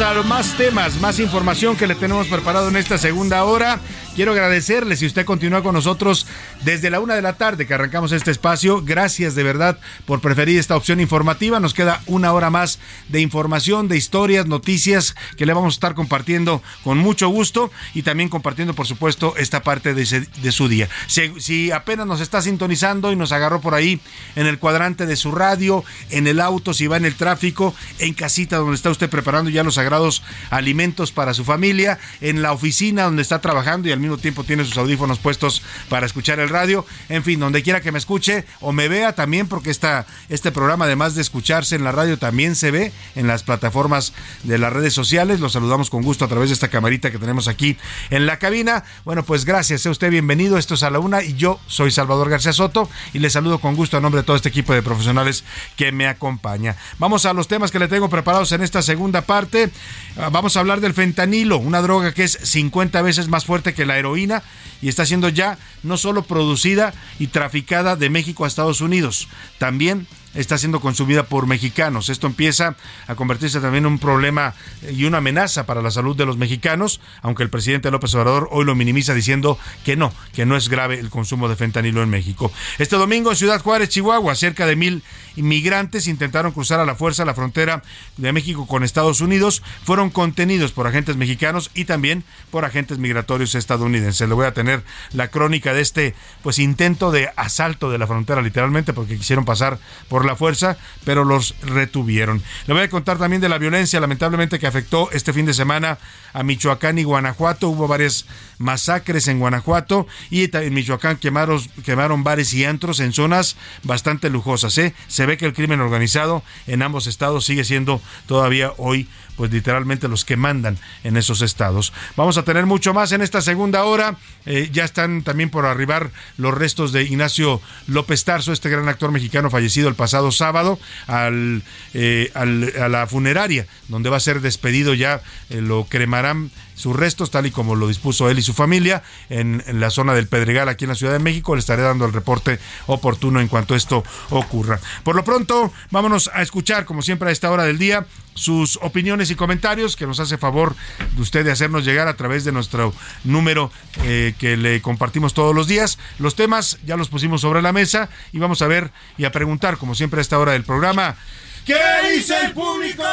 A 0.00 0.22
más 0.24 0.56
temas, 0.56 1.00
más 1.00 1.20
información 1.20 1.76
que 1.76 1.86
le 1.86 1.94
tenemos 1.94 2.26
preparado 2.26 2.68
en 2.68 2.74
esta 2.74 2.98
segunda 2.98 3.44
hora. 3.44 3.78
Quiero 4.14 4.30
agradecerle 4.30 4.94
si 4.96 5.06
usted 5.06 5.24
continúa 5.24 5.64
con 5.64 5.74
nosotros 5.74 6.28
desde 6.62 6.88
la 6.88 7.00
una 7.00 7.16
de 7.16 7.22
la 7.22 7.32
tarde 7.32 7.66
que 7.66 7.74
arrancamos 7.74 8.12
este 8.12 8.30
espacio. 8.30 8.80
Gracias 8.80 9.34
de 9.34 9.42
verdad 9.42 9.76
por 10.06 10.20
preferir 10.20 10.56
esta 10.56 10.76
opción 10.76 11.00
informativa. 11.00 11.58
Nos 11.58 11.74
queda 11.74 12.00
una 12.06 12.32
hora 12.32 12.48
más 12.48 12.78
de 13.08 13.20
información, 13.20 13.88
de 13.88 13.96
historias, 13.96 14.46
noticias 14.46 15.16
que 15.36 15.46
le 15.46 15.52
vamos 15.52 15.74
a 15.74 15.76
estar 15.76 15.94
compartiendo 15.96 16.62
con 16.84 16.98
mucho 16.98 17.28
gusto 17.28 17.72
y 17.92 18.02
también 18.02 18.28
compartiendo, 18.28 18.72
por 18.74 18.86
supuesto, 18.86 19.34
esta 19.36 19.64
parte 19.64 19.94
de, 19.94 20.06
su 20.52 20.68
día. 20.68 20.88
Si, 21.08 21.32
si 21.40 21.72
apenas 21.72 22.06
nos 22.06 22.20
está 22.20 22.40
sintonizando 22.40 23.10
y 23.10 23.16
nos 23.16 23.32
agarró 23.32 23.60
por 23.60 23.74
ahí 23.74 24.00
en 24.36 24.46
el 24.46 24.60
cuadrante 24.60 25.06
de 25.06 25.16
su 25.16 25.32
radio, 25.32 25.82
en 26.10 26.28
el 26.28 26.38
auto, 26.38 26.72
si 26.72 26.86
va 26.86 26.98
en 26.98 27.04
el 27.04 27.16
tráfico, 27.16 27.74
en 27.98 28.14
casita 28.14 28.58
donde 28.58 28.76
está 28.76 28.90
usted 28.90 29.10
preparando 29.10 29.50
ya 29.50 29.64
los 29.64 29.74
sagrados 29.74 30.22
alimentos 30.50 31.10
para 31.10 31.34
su 31.34 31.44
familia, 31.44 31.98
en 32.20 32.42
la 32.42 32.52
oficina 32.52 33.02
donde 33.02 33.22
está 33.22 33.40
trabajando 33.40 33.88
y 33.88 33.92
al 33.92 34.03
mismo 34.04 34.18
tiempo 34.18 34.44
tiene 34.44 34.64
sus 34.64 34.76
audífonos 34.76 35.18
puestos 35.18 35.62
para 35.88 36.06
escuchar 36.06 36.38
el 36.38 36.48
radio, 36.48 36.86
en 37.08 37.24
fin, 37.24 37.40
donde 37.40 37.62
quiera 37.62 37.80
que 37.80 37.90
me 37.90 37.98
escuche 37.98 38.44
o 38.60 38.72
me 38.72 38.88
vea 38.88 39.14
también, 39.14 39.48
porque 39.48 39.70
esta, 39.70 40.06
este 40.28 40.52
programa, 40.52 40.84
además 40.84 41.14
de 41.14 41.22
escucharse 41.22 41.74
en 41.76 41.84
la 41.84 41.92
radio, 41.92 42.18
también 42.18 42.54
se 42.54 42.70
ve 42.70 42.92
en 43.14 43.26
las 43.26 43.42
plataformas 43.42 44.12
de 44.42 44.58
las 44.58 44.72
redes 44.72 44.94
sociales. 44.94 45.40
Los 45.40 45.52
saludamos 45.52 45.90
con 45.90 46.02
gusto 46.02 46.24
a 46.24 46.28
través 46.28 46.50
de 46.50 46.54
esta 46.54 46.68
camarita 46.68 47.10
que 47.10 47.18
tenemos 47.18 47.48
aquí 47.48 47.76
en 48.10 48.26
la 48.26 48.38
cabina. 48.38 48.84
Bueno, 49.04 49.24
pues 49.24 49.44
gracias, 49.44 49.80
sea 49.82 49.92
usted 49.92 50.10
bienvenido. 50.10 50.58
Esto 50.58 50.74
es 50.74 50.82
a 50.82 50.90
la 50.90 50.98
una 50.98 51.22
y 51.22 51.34
yo 51.34 51.58
soy 51.66 51.90
Salvador 51.90 52.28
García 52.30 52.52
Soto 52.52 52.88
y 53.12 53.18
le 53.18 53.30
saludo 53.30 53.58
con 53.58 53.74
gusto 53.74 53.96
a 53.96 54.00
nombre 54.00 54.20
de 54.20 54.26
todo 54.26 54.36
este 54.36 54.48
equipo 54.48 54.74
de 54.74 54.82
profesionales 54.82 55.44
que 55.76 55.92
me 55.92 56.06
acompaña. 56.06 56.76
Vamos 56.98 57.26
a 57.26 57.32
los 57.32 57.48
temas 57.48 57.70
que 57.70 57.78
le 57.78 57.88
tengo 57.88 58.08
preparados 58.08 58.52
en 58.52 58.62
esta 58.62 58.82
segunda 58.82 59.22
parte. 59.22 59.70
Ah, 60.16 60.30
Vamos 60.34 60.56
a 60.56 60.60
hablar 60.60 60.80
del 60.80 60.94
fentanilo, 60.94 61.58
una 61.58 61.80
droga 61.80 62.12
que 62.12 62.24
es 62.24 62.36
50 62.42 63.00
veces 63.02 63.28
más 63.28 63.44
fuerte 63.44 63.72
que 63.72 63.86
la 63.86 63.93
heroína 63.98 64.42
y 64.82 64.88
está 64.88 65.06
siendo 65.06 65.28
ya 65.28 65.58
no 65.82 65.96
solo 65.96 66.22
producida 66.22 66.92
y 67.18 67.28
traficada 67.28 67.96
de 67.96 68.10
México 68.10 68.44
a 68.44 68.48
Estados 68.48 68.80
Unidos, 68.80 69.28
también 69.58 70.06
está 70.34 70.58
siendo 70.58 70.80
consumida 70.80 71.24
por 71.24 71.46
mexicanos. 71.46 72.08
Esto 72.08 72.26
empieza 72.26 72.76
a 73.06 73.14
convertirse 73.14 73.60
también 73.60 73.84
en 73.84 73.92
un 73.92 73.98
problema 73.98 74.54
y 74.90 75.04
una 75.04 75.18
amenaza 75.18 75.66
para 75.66 75.82
la 75.82 75.90
salud 75.90 76.16
de 76.16 76.26
los 76.26 76.36
mexicanos, 76.36 77.00
aunque 77.22 77.42
el 77.42 77.50
presidente 77.50 77.90
López 77.90 78.14
Obrador 78.14 78.48
hoy 78.50 78.64
lo 78.64 78.74
minimiza 78.74 79.14
diciendo 79.14 79.58
que 79.84 79.96
no, 79.96 80.12
que 80.32 80.46
no 80.46 80.56
es 80.56 80.68
grave 80.68 80.98
el 80.98 81.10
consumo 81.10 81.48
de 81.48 81.56
fentanilo 81.56 82.02
en 82.02 82.10
México. 82.10 82.52
Este 82.78 82.96
domingo 82.96 83.30
en 83.30 83.36
Ciudad 83.36 83.60
Juárez, 83.60 83.88
Chihuahua, 83.88 84.34
cerca 84.34 84.66
de 84.66 84.76
mil 84.76 85.02
inmigrantes 85.36 86.06
intentaron 86.06 86.52
cruzar 86.52 86.80
a 86.80 86.84
la 86.84 86.94
fuerza 86.94 87.24
la 87.24 87.34
frontera 87.34 87.82
de 88.16 88.32
México 88.32 88.66
con 88.66 88.84
Estados 88.84 89.20
Unidos, 89.20 89.62
fueron 89.84 90.10
contenidos 90.10 90.72
por 90.72 90.86
agentes 90.86 91.16
mexicanos 91.16 91.70
y 91.74 91.84
también 91.84 92.24
por 92.50 92.64
agentes 92.64 92.98
migratorios 92.98 93.54
estadounidenses. 93.54 94.28
Le 94.28 94.34
voy 94.34 94.46
a 94.46 94.54
tener 94.54 94.82
la 95.12 95.28
crónica 95.28 95.74
de 95.74 95.80
este 95.80 96.14
pues 96.42 96.58
intento 96.58 97.10
de 97.10 97.30
asalto 97.36 97.90
de 97.90 97.98
la 97.98 98.06
frontera 98.06 98.42
literalmente 98.42 98.92
porque 98.92 99.16
quisieron 99.16 99.44
pasar 99.44 99.78
por 100.08 100.23
la 100.24 100.36
fuerza, 100.36 100.76
pero 101.04 101.24
los 101.24 101.54
retuvieron. 101.62 102.42
Le 102.66 102.74
voy 102.74 102.82
a 102.82 102.90
contar 102.90 103.18
también 103.18 103.40
de 103.40 103.48
la 103.48 103.58
violencia 103.58 104.00
lamentablemente 104.00 104.58
que 104.58 104.66
afectó 104.66 105.10
este 105.12 105.32
fin 105.32 105.46
de 105.46 105.54
semana 105.54 105.98
a 106.32 106.42
Michoacán 106.42 106.98
y 106.98 107.04
Guanajuato. 107.04 107.68
Hubo 107.68 107.88
varias 107.88 108.26
masacres 108.58 109.28
en 109.28 109.38
Guanajuato 109.38 110.06
y 110.30 110.48
en 110.54 110.74
Michoacán 110.74 111.16
quemaron, 111.16 111.60
quemaron 111.84 112.24
bares 112.24 112.52
y 112.54 112.64
antros 112.64 113.00
en 113.00 113.12
zonas 113.12 113.56
bastante 113.82 114.30
lujosas. 114.30 114.76
¿eh? 114.78 114.94
Se 115.08 115.26
ve 115.26 115.36
que 115.36 115.46
el 115.46 115.54
crimen 115.54 115.80
organizado 115.80 116.42
en 116.66 116.82
ambos 116.82 117.06
estados 117.06 117.44
sigue 117.44 117.64
siendo 117.64 118.00
todavía 118.26 118.72
hoy 118.78 119.08
pues 119.36 119.50
literalmente 119.50 120.08
los 120.08 120.24
que 120.24 120.36
mandan 120.36 120.78
en 121.02 121.16
esos 121.16 121.42
estados. 121.42 121.92
Vamos 122.16 122.38
a 122.38 122.42
tener 122.44 122.66
mucho 122.66 122.94
más 122.94 123.12
en 123.12 123.22
esta 123.22 123.40
segunda 123.40 123.84
hora. 123.84 124.16
Eh, 124.46 124.68
ya 124.72 124.84
están 124.84 125.22
también 125.22 125.50
por 125.50 125.66
arribar 125.66 126.10
los 126.36 126.54
restos 126.54 126.92
de 126.92 127.02
Ignacio 127.02 127.60
López 127.86 128.24
Tarso, 128.24 128.52
este 128.52 128.68
gran 128.70 128.88
actor 128.88 129.10
mexicano 129.10 129.50
fallecido 129.50 129.88
el 129.88 129.94
pasado 129.94 130.30
sábado, 130.32 130.78
al, 131.06 131.62
eh, 131.94 132.30
al- 132.34 132.72
a 132.80 132.88
la 132.88 133.06
funeraria, 133.06 133.66
donde 133.88 134.10
va 134.10 134.18
a 134.18 134.20
ser 134.20 134.40
despedido 134.40 134.94
ya, 134.94 135.22
eh, 135.50 135.60
lo 135.60 135.84
cremarán 135.84 136.50
sus 136.74 136.94
restos, 136.94 137.30
tal 137.30 137.46
y 137.46 137.50
como 137.50 137.74
lo 137.74 137.88
dispuso 137.88 138.28
él 138.28 138.38
y 138.38 138.42
su 138.42 138.52
familia, 138.52 139.02
en, 139.30 139.62
la 139.72 139.90
zona 139.90 140.14
del 140.14 140.26
Pedregal, 140.26 140.68
aquí 140.68 140.84
en 140.84 140.90
la 140.90 140.94
Ciudad 140.94 141.12
de 141.12 141.18
México. 141.18 141.54
Le 141.54 141.60
estaré 141.60 141.82
dando 141.82 142.04
el 142.04 142.12
reporte 142.12 142.58
oportuno 142.86 143.40
en 143.40 143.48
cuanto 143.48 143.74
esto 143.74 144.04
ocurra. 144.30 144.80
Por 145.02 145.16
lo 145.16 145.24
pronto, 145.24 145.72
vámonos 145.90 146.30
a 146.34 146.42
escuchar, 146.42 146.84
como 146.84 147.02
siempre 147.02 147.28
a 147.28 147.32
esta 147.32 147.50
hora 147.50 147.64
del 147.64 147.78
día, 147.78 148.06
sus 148.34 148.78
opiniones 148.82 149.30
y 149.30 149.36
comentarios 149.36 149.96
que 149.96 150.06
nos 150.06 150.18
hace 150.20 150.38
favor 150.38 150.74
de 151.14 151.22
usted 151.22 151.44
de 151.44 151.52
hacernos 151.52 151.84
llegar 151.84 152.08
a 152.08 152.16
través 152.16 152.44
de 152.44 152.52
nuestro 152.52 152.92
número 153.22 153.70
eh, 154.02 154.34
que 154.38 154.56
le 154.56 154.82
compartimos 154.82 155.34
todos 155.34 155.54
los 155.54 155.68
días. 155.68 155.98
Los 156.18 156.34
temas 156.34 156.78
ya 156.84 156.96
los 156.96 157.08
pusimos 157.08 157.40
sobre 157.40 157.62
la 157.62 157.72
mesa 157.72 158.08
y 158.32 158.38
vamos 158.38 158.62
a 158.62 158.66
ver 158.66 158.90
y 159.16 159.24
a 159.24 159.32
preguntar, 159.32 159.78
como 159.78 159.94
siempre 159.94 160.18
a 160.18 160.22
esta 160.22 160.38
hora 160.38 160.52
del 160.52 160.64
programa. 160.64 161.16
¿Qué 161.64 161.76
dice 162.12 162.36
el 162.44 162.52
público? 162.52 163.03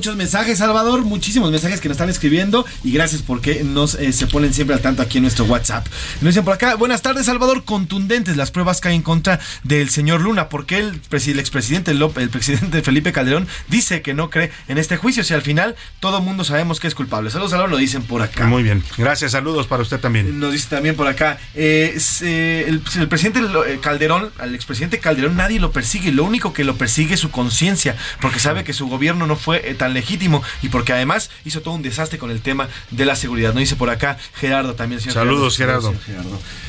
Muchos 0.00 0.16
mensajes, 0.16 0.56
Salvador, 0.56 1.02
muchísimos 1.02 1.50
mensajes 1.50 1.78
que 1.78 1.86
nos 1.90 1.96
están 1.96 2.08
escribiendo 2.08 2.64
y 2.82 2.90
gracias 2.90 3.20
porque 3.20 3.62
nos 3.62 3.96
eh, 3.96 4.14
se 4.14 4.26
ponen 4.26 4.54
siempre 4.54 4.74
al 4.74 4.80
tanto 4.80 5.02
aquí 5.02 5.18
en 5.18 5.24
nuestro 5.24 5.44
WhatsApp. 5.44 5.86
Nos 6.22 6.32
dicen 6.32 6.42
por 6.42 6.54
acá, 6.54 6.74
buenas 6.76 7.02
tardes, 7.02 7.26
Salvador, 7.26 7.64
contundentes 7.64 8.38
las 8.38 8.50
pruebas 8.50 8.80
que 8.80 8.88
hay 8.88 8.94
en 8.94 9.02
contra 9.02 9.40
del 9.62 9.90
señor 9.90 10.22
Luna, 10.22 10.48
porque 10.48 10.78
el, 10.78 11.02
el 11.10 11.38
expresidente 11.38 11.92
López, 11.92 12.22
el 12.24 12.30
presidente 12.30 12.80
Felipe 12.82 13.12
Calderón 13.12 13.46
dice 13.68 14.00
que 14.00 14.14
no 14.14 14.30
cree 14.30 14.50
en 14.68 14.78
este 14.78 14.96
juicio, 14.96 15.22
si 15.22 15.34
al 15.34 15.42
final 15.42 15.76
todo 16.00 16.22
mundo 16.22 16.44
sabemos 16.44 16.80
que 16.80 16.86
es 16.86 16.94
culpable. 16.94 17.28
Saludos, 17.28 17.50
Salvador, 17.50 17.70
lo 17.70 17.76
dicen 17.76 18.00
por 18.00 18.22
acá. 18.22 18.46
Muy 18.46 18.62
bien, 18.62 18.82
gracias, 18.96 19.32
saludos 19.32 19.66
para 19.66 19.82
usted 19.82 20.00
también. 20.00 20.40
Nos 20.40 20.54
dice 20.54 20.68
también 20.70 20.96
por 20.96 21.08
acá, 21.08 21.38
eh, 21.54 21.98
eh, 22.22 22.64
el, 22.66 22.82
el 22.98 23.08
presidente 23.08 23.42
Calderón, 23.82 24.30
al 24.38 24.54
expresidente 24.54 24.98
Calderón 24.98 25.36
nadie 25.36 25.60
lo 25.60 25.72
persigue, 25.72 26.10
lo 26.10 26.24
único 26.24 26.54
que 26.54 26.64
lo 26.64 26.76
persigue 26.76 27.12
es 27.12 27.20
su 27.20 27.30
conciencia 27.30 27.96
porque 28.22 28.38
sabe 28.38 28.64
que 28.64 28.72
su 28.72 28.88
gobierno 28.88 29.26
no 29.26 29.36
fue 29.36 29.68
eh, 29.68 29.74
tan 29.90 29.94
legítimo 29.94 30.42
y 30.62 30.68
porque 30.68 30.92
además 30.92 31.30
hizo 31.44 31.60
todo 31.62 31.74
un 31.74 31.82
desastre 31.82 32.18
con 32.18 32.30
el 32.30 32.40
tema 32.40 32.68
de 32.90 33.04
la 33.04 33.16
seguridad. 33.16 33.50
Nos 33.52 33.60
dice 33.60 33.76
por 33.76 33.90
acá 33.90 34.16
Gerardo 34.34 34.74
también. 34.74 35.00
Señor 35.00 35.14
Saludos, 35.14 35.56
Gerardo. 35.56 35.94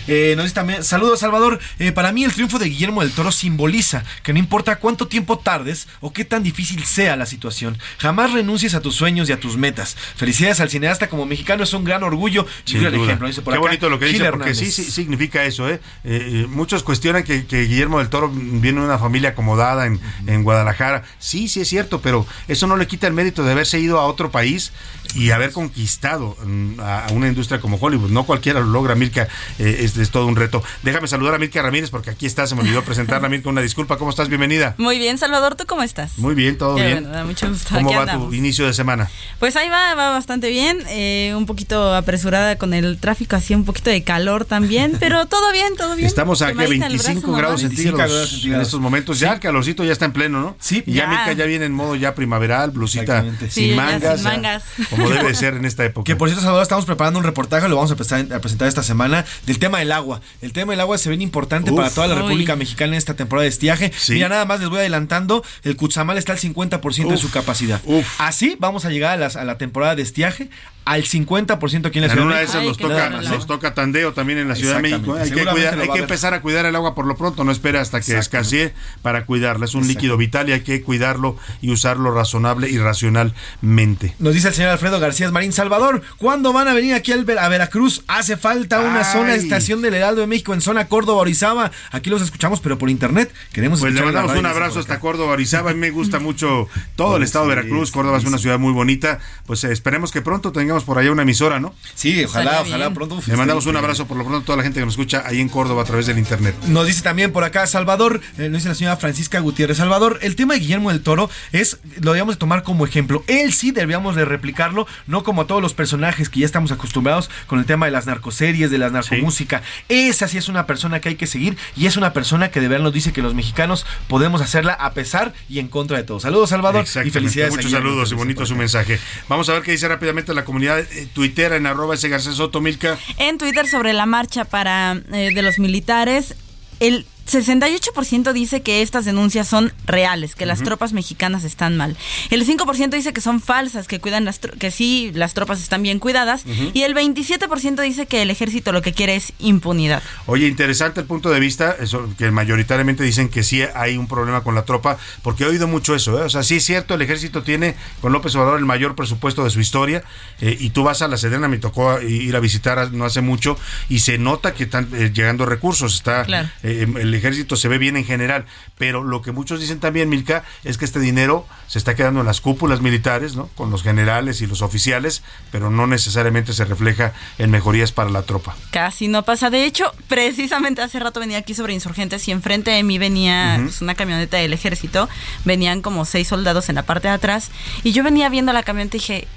Eh, 0.07 0.33
nos 0.35 0.45
dice 0.45 0.55
también, 0.55 0.83
saludos 0.83 1.19
Salvador, 1.19 1.59
Eh, 1.79 1.91
para 1.91 2.11
mí 2.11 2.23
el 2.23 2.33
triunfo 2.33 2.57
de 2.59 2.65
Guillermo 2.69 3.01
del 3.01 3.11
Toro 3.11 3.31
simboliza 3.31 4.03
que 4.23 4.33
no 4.33 4.39
importa 4.39 4.77
cuánto 4.77 5.07
tiempo 5.07 5.37
tardes 5.37 5.87
o 5.99 6.11
qué 6.11 6.25
tan 6.25 6.43
difícil 6.43 6.83
sea 6.85 7.15
la 7.15 7.25
situación, 7.25 7.77
jamás 7.99 8.33
renuncies 8.33 8.73
a 8.73 8.81
tus 8.81 8.95
sueños 8.95 9.29
y 9.29 9.31
a 9.31 9.39
tus 9.39 9.57
metas. 9.57 9.95
Felicidades 10.15 10.59
al 10.59 10.69
cineasta 10.69 11.07
como 11.07 11.25
mexicano, 11.25 11.63
es 11.63 11.73
un 11.73 11.83
gran 11.83 12.03
orgullo. 12.03 12.45
Ejemplo, 12.65 13.27
dice 13.27 13.41
por 13.41 13.53
Qué 13.53 13.57
acá, 13.57 13.67
bonito 13.67 13.89
lo 13.89 13.99
que 13.99 14.05
dice, 14.05 14.29
porque 14.31 14.55
sí, 14.55 14.71
sí 14.71 14.83
significa 14.83 15.43
eso. 15.45 15.69
¿eh? 15.69 15.79
Eh, 16.03 16.45
muchos 16.49 16.83
cuestionan 16.83 17.23
que, 17.23 17.45
que 17.45 17.63
Guillermo 17.65 17.99
del 17.99 18.09
Toro 18.09 18.29
viene 18.33 18.79
de 18.79 18.85
una 18.85 18.97
familia 18.97 19.29
acomodada 19.29 19.85
en, 19.85 19.99
en 20.27 20.43
Guadalajara. 20.43 21.03
Sí, 21.19 21.47
sí 21.47 21.61
es 21.61 21.67
cierto, 21.67 22.01
pero 22.01 22.25
eso 22.47 22.67
no 22.67 22.77
le 22.77 22.87
quita 22.87 23.07
el 23.11 23.15
mérito 23.15 23.43
de 23.43 23.51
haberse 23.51 23.79
ido 23.79 23.99
a 23.99 24.07
otro 24.07 24.31
país 24.31 24.71
y 25.15 25.31
haber 25.31 25.51
conquistado 25.51 26.35
mm, 26.43 26.79
a, 26.79 27.07
una 27.11 27.27
industria 27.27 27.59
como 27.59 27.77
Hollywood. 27.77 28.09
No 28.11 28.25
cualquiera 28.25 28.59
lo 28.59 28.67
logra, 28.67 28.95
Milka, 28.95 29.27
eh, 29.59 29.77
es, 29.81 29.97
es 29.97 30.09
todo 30.11 30.25
un 30.27 30.35
reto. 30.35 30.63
Déjame 30.83 31.07
saludar 31.07 31.35
a 31.35 31.37
Milka 31.39 31.61
Ramírez 31.61 31.89
porque 31.89 32.09
aquí 32.09 32.25
está, 32.25 32.47
se 32.47 32.55
me 32.55 32.61
olvidó 32.61 32.83
presentarla, 32.83 33.29
Milka, 33.29 33.49
una 33.49 33.61
disculpa. 33.61 33.97
¿Cómo 33.97 34.09
estás? 34.11 34.29
Bienvenida. 34.29 34.75
Muy 34.77 34.99
bien, 34.99 35.17
Salvador, 35.17 35.55
¿tú 35.55 35.65
cómo 35.65 35.83
estás? 35.83 36.17
Muy 36.17 36.35
bien, 36.35 36.57
todo 36.57 36.75
Qué 36.75 36.85
bien. 36.85 37.03
bueno, 37.03 37.09
da 37.17 37.23
mucho 37.25 37.47
gusto. 37.49 37.75
¿Cómo 37.75 37.87
Aquí 37.89 37.95
va 37.95 38.01
andamos. 38.01 38.29
tu 38.29 38.33
inicio 38.35 38.65
de 38.65 38.73
semana? 38.73 39.09
Pues 39.39 39.55
ahí 39.55 39.69
va, 39.69 39.95
va 39.95 40.11
bastante 40.11 40.49
bien. 40.49 40.79
eh, 40.89 41.33
un 41.35 41.45
poquito 41.45 41.93
apresurada 41.95 42.57
con 42.57 42.73
el 42.73 42.97
tráfico, 42.99 43.35
así 43.35 43.53
un 43.55 43.65
poquito 43.65 43.89
de 43.89 44.03
calor 44.03 44.45
también, 44.45 44.95
pero 44.99 45.25
todo 45.27 45.51
bien, 45.51 45.75
todo 45.77 45.95
bien. 45.95 46.07
Estamos 46.07 46.41
aquí 46.41 46.51
a 46.51 46.53
Quemadita 46.55 46.85
en 46.87 46.91
el 46.91 46.97
25 46.97 47.21
brazo, 47.27 47.37
grados 47.37 47.61
centígrados 47.61 48.43
en 48.45 48.61
estos 48.61 48.79
momentos. 48.79 49.19
Ya 49.19 49.33
el 49.33 49.39
calorcito 49.39 49.83
ya 49.83 49.91
está 49.91 50.05
en 50.05 50.13
pleno, 50.13 50.41
¿no? 50.41 50.55
Sí. 50.59 50.83
Y 50.85 50.93
ya, 50.93 51.01
Ya. 51.03 51.07
Milka 51.09 51.33
ya 51.33 51.45
viene 51.45 51.65
en 51.65 51.73
modo 51.73 51.95
ya 51.95 52.15
primaveral, 52.15 52.71
blusita 52.71 53.23
sin 53.49 53.75
mangas. 53.75 54.19
sin 54.21 54.23
ya, 54.23 54.31
mangas. 54.31 54.63
Como 55.03 55.15
debe 55.15 55.27
de 55.29 55.35
ser 55.35 55.53
en 55.55 55.65
esta 55.65 55.85
época. 55.85 56.05
Que 56.05 56.15
por 56.15 56.27
cierto, 56.29 56.41
Salvador, 56.41 56.63
estamos 56.63 56.85
preparando 56.85 57.19
un 57.19 57.25
reportaje, 57.25 57.67
lo 57.69 57.75
vamos 57.75 57.91
a 57.91 57.95
presentar, 57.95 58.37
a 58.37 58.41
presentar 58.41 58.67
esta 58.67 58.83
semana, 58.83 59.25
del 59.45 59.59
tema 59.59 59.79
del 59.79 59.91
agua. 59.91 60.21
El 60.41 60.53
tema 60.53 60.73
del 60.73 60.79
agua 60.81 60.97
se 60.97 61.09
ve 61.09 61.15
importante 61.21 61.71
Uf. 61.71 61.77
para 61.77 61.89
toda 61.89 62.07
la 62.07 62.15
Uy. 62.15 62.21
República 62.21 62.55
Mexicana 62.55 62.93
en 62.93 62.97
esta 62.97 63.13
temporada 63.15 63.43
de 63.43 63.49
estiaje. 63.49 63.91
Sí. 63.97 64.13
Mira, 64.13 64.29
nada 64.29 64.45
más 64.45 64.59
les 64.59 64.69
voy 64.69 64.79
adelantando, 64.79 65.43
el 65.63 65.75
Cuchamal 65.75 66.17
está 66.17 66.31
al 66.33 66.39
50% 66.39 67.07
de 67.09 67.15
Uf. 67.15 67.21
su 67.21 67.29
capacidad. 67.31 67.81
Así 68.17 68.55
vamos 68.59 68.85
a 68.85 68.89
llegar 68.89 69.13
a, 69.13 69.17
las- 69.17 69.35
a 69.35 69.43
la 69.43 69.57
temporada 69.57 69.95
de 69.95 70.01
estiaje 70.03 70.49
al 70.83 71.03
50% 71.03 71.85
aquí 71.87 71.99
en 71.99 72.01
la 72.01 72.07
En 72.07 72.11
Ciudad 72.13 72.25
una 72.25 72.35
de 72.37 72.41
México. 72.41 72.57
esas 72.59 72.63
nos 72.63 72.77
toca, 72.77 73.09
nos 73.09 73.47
toca 73.47 73.73
tandeo 73.73 74.13
también 74.13 74.39
en 74.39 74.47
la 74.47 74.55
Ciudad 74.55 74.77
de 74.77 74.81
México. 74.81 75.15
¿eh? 75.17 75.21
Hay 75.23 75.31
que, 75.31 75.45
cuidar- 75.45 75.79
hay 75.79 75.89
que 75.89 75.99
empezar 75.99 76.33
a 76.33 76.41
cuidar 76.41 76.65
el 76.65 76.75
agua 76.75 76.95
por 76.95 77.05
lo 77.05 77.15
pronto, 77.15 77.43
no 77.43 77.51
espera 77.51 77.81
hasta 77.81 78.01
que 78.01 78.17
escasee 78.17 78.73
para 79.01 79.25
cuidarla. 79.25 79.65
Es 79.65 79.75
un 79.75 79.87
líquido 79.87 80.17
vital 80.17 80.49
y 80.49 80.53
hay 80.53 80.61
que 80.61 80.81
cuidarlo 80.81 81.37
y 81.61 81.71
usarlo 81.71 82.11
razonable 82.11 82.69
y 82.69 82.77
racionalmente. 82.79 84.15
Nos 84.19 84.33
dice 84.33 84.49
el 84.49 84.53
señor 84.53 84.71
Alfredo 84.71 84.99
García 84.99 85.29
Marín 85.31 85.53
Salvador, 85.53 86.01
¿cuándo 86.17 86.53
van 86.53 86.67
a 86.67 86.73
venir 86.73 86.93
aquí 86.93 87.11
a 87.11 87.17
Veracruz? 87.49 88.03
Hace 88.07 88.37
falta 88.37 88.79
una 88.79 88.99
Ay. 88.99 89.05
zona 89.13 89.29
de 89.31 89.37
estación 89.37 89.81
del 89.81 89.93
Heraldo 89.93 90.21
de 90.21 90.27
México 90.27 90.53
en 90.53 90.61
zona 90.61 90.87
Córdoba 90.87 91.21
Orizaba. 91.21 91.71
Aquí 91.91 92.09
los 92.09 92.21
escuchamos, 92.21 92.59
pero 92.59 92.77
por 92.77 92.89
internet. 92.89 93.33
Queremos 93.53 93.79
Pues 93.79 93.93
le 93.93 94.01
mandamos 94.01 94.35
un 94.37 94.45
abrazo 94.45 94.79
hasta. 94.79 94.99
Córdoba, 94.99 95.31
Orizaba. 95.33 95.71
A 95.71 95.73
mí 95.73 95.79
me 95.79 95.89
gusta 95.91 96.19
mucho 96.19 96.67
todo 96.95 97.17
el 97.17 97.23
estado 97.23 97.45
de 97.47 97.55
Veracruz. 97.55 97.91
Córdoba 97.91 98.17
es 98.17 98.25
una 98.25 98.37
ciudad 98.37 98.59
muy 98.59 98.71
bonita. 98.73 99.19
Pues 99.45 99.63
eh, 99.63 99.71
esperemos 99.71 100.11
que 100.11 100.21
pronto 100.21 100.51
tengamos 100.51 100.70
por 100.83 100.97
allá 100.97 101.11
una 101.11 101.23
emisora, 101.23 101.59
¿no? 101.59 101.73
Sí, 101.95 102.23
ojalá, 102.23 102.61
ojalá 102.61 102.93
pronto. 102.93 103.21
Le 103.25 103.37
mandamos 103.37 103.65
un 103.65 103.77
abrazo 103.77 104.07
por 104.07 104.17
lo 104.17 104.23
pronto 104.23 104.41
a 104.41 104.45
toda 104.45 104.57
la 104.57 104.63
gente 104.63 104.79
que 104.79 104.85
nos 104.85 104.93
escucha 104.93 105.23
ahí 105.25 105.39
en 105.39 105.49
Córdoba 105.49 105.81
a 105.81 105.85
través 105.85 106.05
del 106.05 106.17
internet. 106.17 106.55
Nos 106.67 106.87
dice 106.87 107.01
también 107.01 107.31
por 107.31 107.43
acá 107.43 107.67
Salvador, 107.67 108.21
eh, 108.37 108.49
nos 108.49 108.59
dice 108.59 108.69
la 108.69 108.75
señora 108.75 108.97
Francisca 108.97 109.39
Gutiérrez 109.39 109.77
Salvador, 109.77 110.19
el 110.21 110.35
tema 110.35 110.53
de 110.53 110.59
Guillermo 110.59 110.89
del 110.89 111.01
Toro 111.01 111.29
es, 111.51 111.79
lo 111.99 112.11
debíamos 112.11 112.35
de 112.35 112.39
tomar 112.39 112.63
como 112.63 112.85
ejemplo. 112.85 113.23
Él 113.27 113.53
sí 113.53 113.71
debíamos 113.71 114.15
de 114.15 114.25
replicarlo, 114.25 114.87
no 115.07 115.23
como 115.23 115.45
todos 115.45 115.61
los 115.61 115.73
personajes 115.73 116.29
que 116.29 116.41
ya 116.41 116.45
estamos 116.45 116.71
acostumbrados 116.71 117.29
con 117.47 117.59
el 117.59 117.65
tema 117.65 117.85
de 117.85 117.91
las 117.91 118.05
narcoseries, 118.05 118.71
de 118.71 118.77
la 118.77 118.89
narcomúsica. 118.89 119.61
Esa 119.89 120.27
sí 120.27 120.37
es 120.37 120.49
una 120.49 120.65
persona 120.65 120.99
que 120.99 121.09
hay 121.09 121.15
que 121.15 121.27
seguir 121.27 121.57
y 121.75 121.85
es 121.85 121.97
una 121.97 122.13
persona 122.13 122.49
que 122.51 122.59
de 122.59 122.67
verdad 122.67 122.83
nos 122.83 122.93
dice 122.93 123.13
que 123.13 123.21
los 123.21 123.33
mexicanos 123.33 123.85
podemos 124.07 124.41
hacerla 124.41 124.73
a 124.73 124.93
pesar 124.93 125.33
y 125.49 125.59
en 125.59 125.67
contra 125.67 125.97
de 125.97 126.03
todo. 126.03 126.19
Saludos 126.19 126.49
Salvador 126.49 126.85
y 127.05 127.09
felicidades. 127.09 127.55
Muchos 127.55 127.71
saludos 127.71 128.11
y 128.11 128.15
bonito 128.15 128.45
su 128.45 128.55
mensaje. 128.55 128.99
Vamos 129.27 129.49
a 129.49 129.53
ver 129.53 129.63
qué 129.63 129.71
dice 129.71 129.87
rápidamente 129.87 130.33
la 130.33 130.45
comunidad 130.45 130.60
eh, 130.63 131.07
tuitera 131.13 131.55
en 131.55 131.65
arroba 131.65 131.95
ese 131.95 132.09
Garcés 132.09 132.35
Soto 132.35 132.61
Milka. 132.61 132.97
En 133.17 133.37
Twitter 133.37 133.67
sobre 133.67 133.93
la 133.93 134.05
marcha 134.05 134.45
para 134.45 135.01
eh, 135.11 135.31
de 135.33 135.41
los 135.41 135.59
militares, 135.59 136.35
el 136.79 137.05
68% 137.31 138.33
dice 138.33 138.61
que 138.61 138.81
estas 138.81 139.05
denuncias 139.05 139.47
son 139.47 139.73
reales, 139.85 140.35
que 140.35 140.45
las 140.45 140.61
tropas 140.63 140.93
mexicanas 140.93 141.43
están 141.43 141.77
mal. 141.77 141.95
El 142.29 142.45
5% 142.45 142.89
dice 142.89 143.13
que 143.13 143.21
son 143.21 143.41
falsas, 143.41 143.87
que 143.87 143.99
cuidan 143.99 144.25
las 144.25 144.39
que 144.39 144.71
sí 144.71 145.11
las 145.13 145.33
tropas 145.33 145.61
están 145.61 145.83
bien 145.83 145.99
cuidadas 145.99 146.43
y 146.73 146.83
el 146.83 146.95
27% 146.95 147.81
dice 147.81 148.05
que 148.05 148.21
el 148.21 148.29
ejército 148.29 148.71
lo 148.71 148.81
que 148.81 148.93
quiere 148.93 149.15
es 149.15 149.33
impunidad. 149.39 150.03
Oye, 150.25 150.47
interesante 150.47 151.01
el 151.01 151.05
punto 151.07 151.29
de 151.29 151.39
vista, 151.39 151.75
eso, 151.79 152.09
que 152.17 152.31
mayoritariamente 152.31 153.03
dicen 153.03 153.29
que 153.29 153.43
sí 153.43 153.61
hay 153.75 153.97
un 153.97 154.07
problema 154.07 154.43
con 154.43 154.55
la 154.55 154.63
tropa, 154.65 154.97
porque 155.21 155.43
he 155.43 155.47
oído 155.47 155.67
mucho 155.67 155.95
eso, 155.95 156.19
¿eh? 156.19 156.23
o 156.23 156.29
sea, 156.29 156.43
sí 156.43 156.57
es 156.57 156.65
cierto, 156.65 156.95
el 156.95 157.01
ejército 157.01 157.43
tiene 157.43 157.75
con 158.01 158.11
López 158.11 158.35
Obrador 158.35 158.59
el 158.59 158.65
mayor 158.65 158.95
presupuesto 158.95 159.43
de 159.43 159.49
su 159.49 159.59
historia, 159.59 160.03
eh, 160.39 160.57
y 160.59 160.71
tú 160.71 160.83
vas 160.83 161.01
a 161.01 161.07
la 161.07 161.17
Sedena, 161.17 161.47
me 161.47 161.57
tocó 161.57 161.99
ir 162.01 162.35
a 162.35 162.39
visitar 162.39 162.91
no 162.91 163.05
hace 163.05 163.21
mucho, 163.21 163.57
y 163.89 163.99
se 163.99 164.17
nota 164.17 164.53
que 164.53 164.63
están 164.63 164.89
eh, 164.93 165.11
llegando 165.13 165.45
recursos, 165.45 165.95
está 165.95 166.23
Claro. 166.25 166.49
eh, 166.63 166.87
el 166.99 167.20
ejército 167.21 167.55
se 167.55 167.67
ve 167.67 167.77
bien 167.77 167.95
en 167.95 168.05
general, 168.05 168.45
pero 168.77 169.03
lo 169.03 169.21
que 169.21 169.31
muchos 169.31 169.59
dicen 169.59 169.79
también, 169.79 170.09
Milka, 170.09 170.43
es 170.63 170.77
que 170.77 170.85
este 170.85 170.99
dinero 170.99 171.45
se 171.67 171.77
está 171.77 171.95
quedando 171.95 172.19
en 172.19 172.25
las 172.25 172.41
cúpulas 172.41 172.81
militares, 172.81 173.35
¿no? 173.35 173.47
Con 173.55 173.71
los 173.71 173.83
generales 173.83 174.41
y 174.41 174.47
los 174.47 174.61
oficiales, 174.61 175.23
pero 175.51 175.69
no 175.69 175.87
necesariamente 175.87 176.53
se 176.53 176.65
refleja 176.65 177.13
en 177.37 177.51
mejorías 177.51 177.91
para 177.91 178.09
la 178.09 178.23
tropa. 178.23 178.55
Casi 178.71 179.07
no 179.07 179.23
pasa. 179.23 179.49
De 179.49 179.65
hecho, 179.65 179.93
precisamente 180.07 180.81
hace 180.81 180.99
rato 180.99 181.19
venía 181.19 181.37
aquí 181.37 181.53
sobre 181.53 181.73
insurgentes 181.73 182.27
y 182.27 182.31
enfrente 182.31 182.71
de 182.71 182.83
mí 182.83 182.97
venía 182.97 183.59
pues, 183.61 183.81
una 183.81 183.95
camioneta 183.95 184.37
del 184.37 184.53
ejército. 184.53 185.07
Venían 185.45 185.81
como 185.81 186.05
seis 186.05 186.27
soldados 186.27 186.69
en 186.69 186.75
la 186.75 186.83
parte 186.83 187.07
de 187.07 187.13
atrás. 187.13 187.51
Y 187.83 187.91
yo 187.91 188.03
venía 188.03 188.29
viendo 188.29 188.51
la 188.53 188.63
camioneta 188.63 188.97
y 188.97 188.99
dije, 188.99 189.27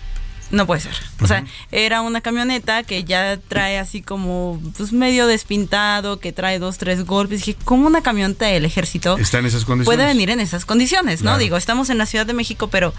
no 0.51 0.67
puede 0.67 0.81
ser. 0.81 0.95
O 1.21 1.27
sea, 1.27 1.45
era 1.73 2.03
una 2.03 2.21
camioneta 2.21 2.83
que 2.83 3.05
ya 3.05 3.39
trae 3.49 3.79
así 3.79 4.03
como 4.03 4.61
pues 4.77 4.93
medio 4.93 5.27
despintado, 5.27 6.19
que 6.21 6.33
trae 6.33 6.59
dos, 6.59 6.79
tres 6.79 7.05
golpes. 7.05 7.45
Dije, 7.45 7.57
¿cómo 7.65 7.87
una 7.87 8.03
camioneta 8.03 8.47
del 8.47 8.65
ejército 8.65 9.17
Está 9.19 9.39
en 9.39 9.47
esas 9.47 9.65
condiciones. 9.65 9.87
puede 9.97 10.07
venir 10.07 10.31
en 10.31 10.41
esas 10.41 10.65
condiciones? 10.65 11.23
¿no? 11.23 11.39
Digo, 11.39 11.57
estamos 11.57 11.91
en 11.91 11.99
la 11.99 12.07
Ciudad 12.07 12.27
de 12.27 12.35
México, 12.35 12.69
pero 12.69 12.95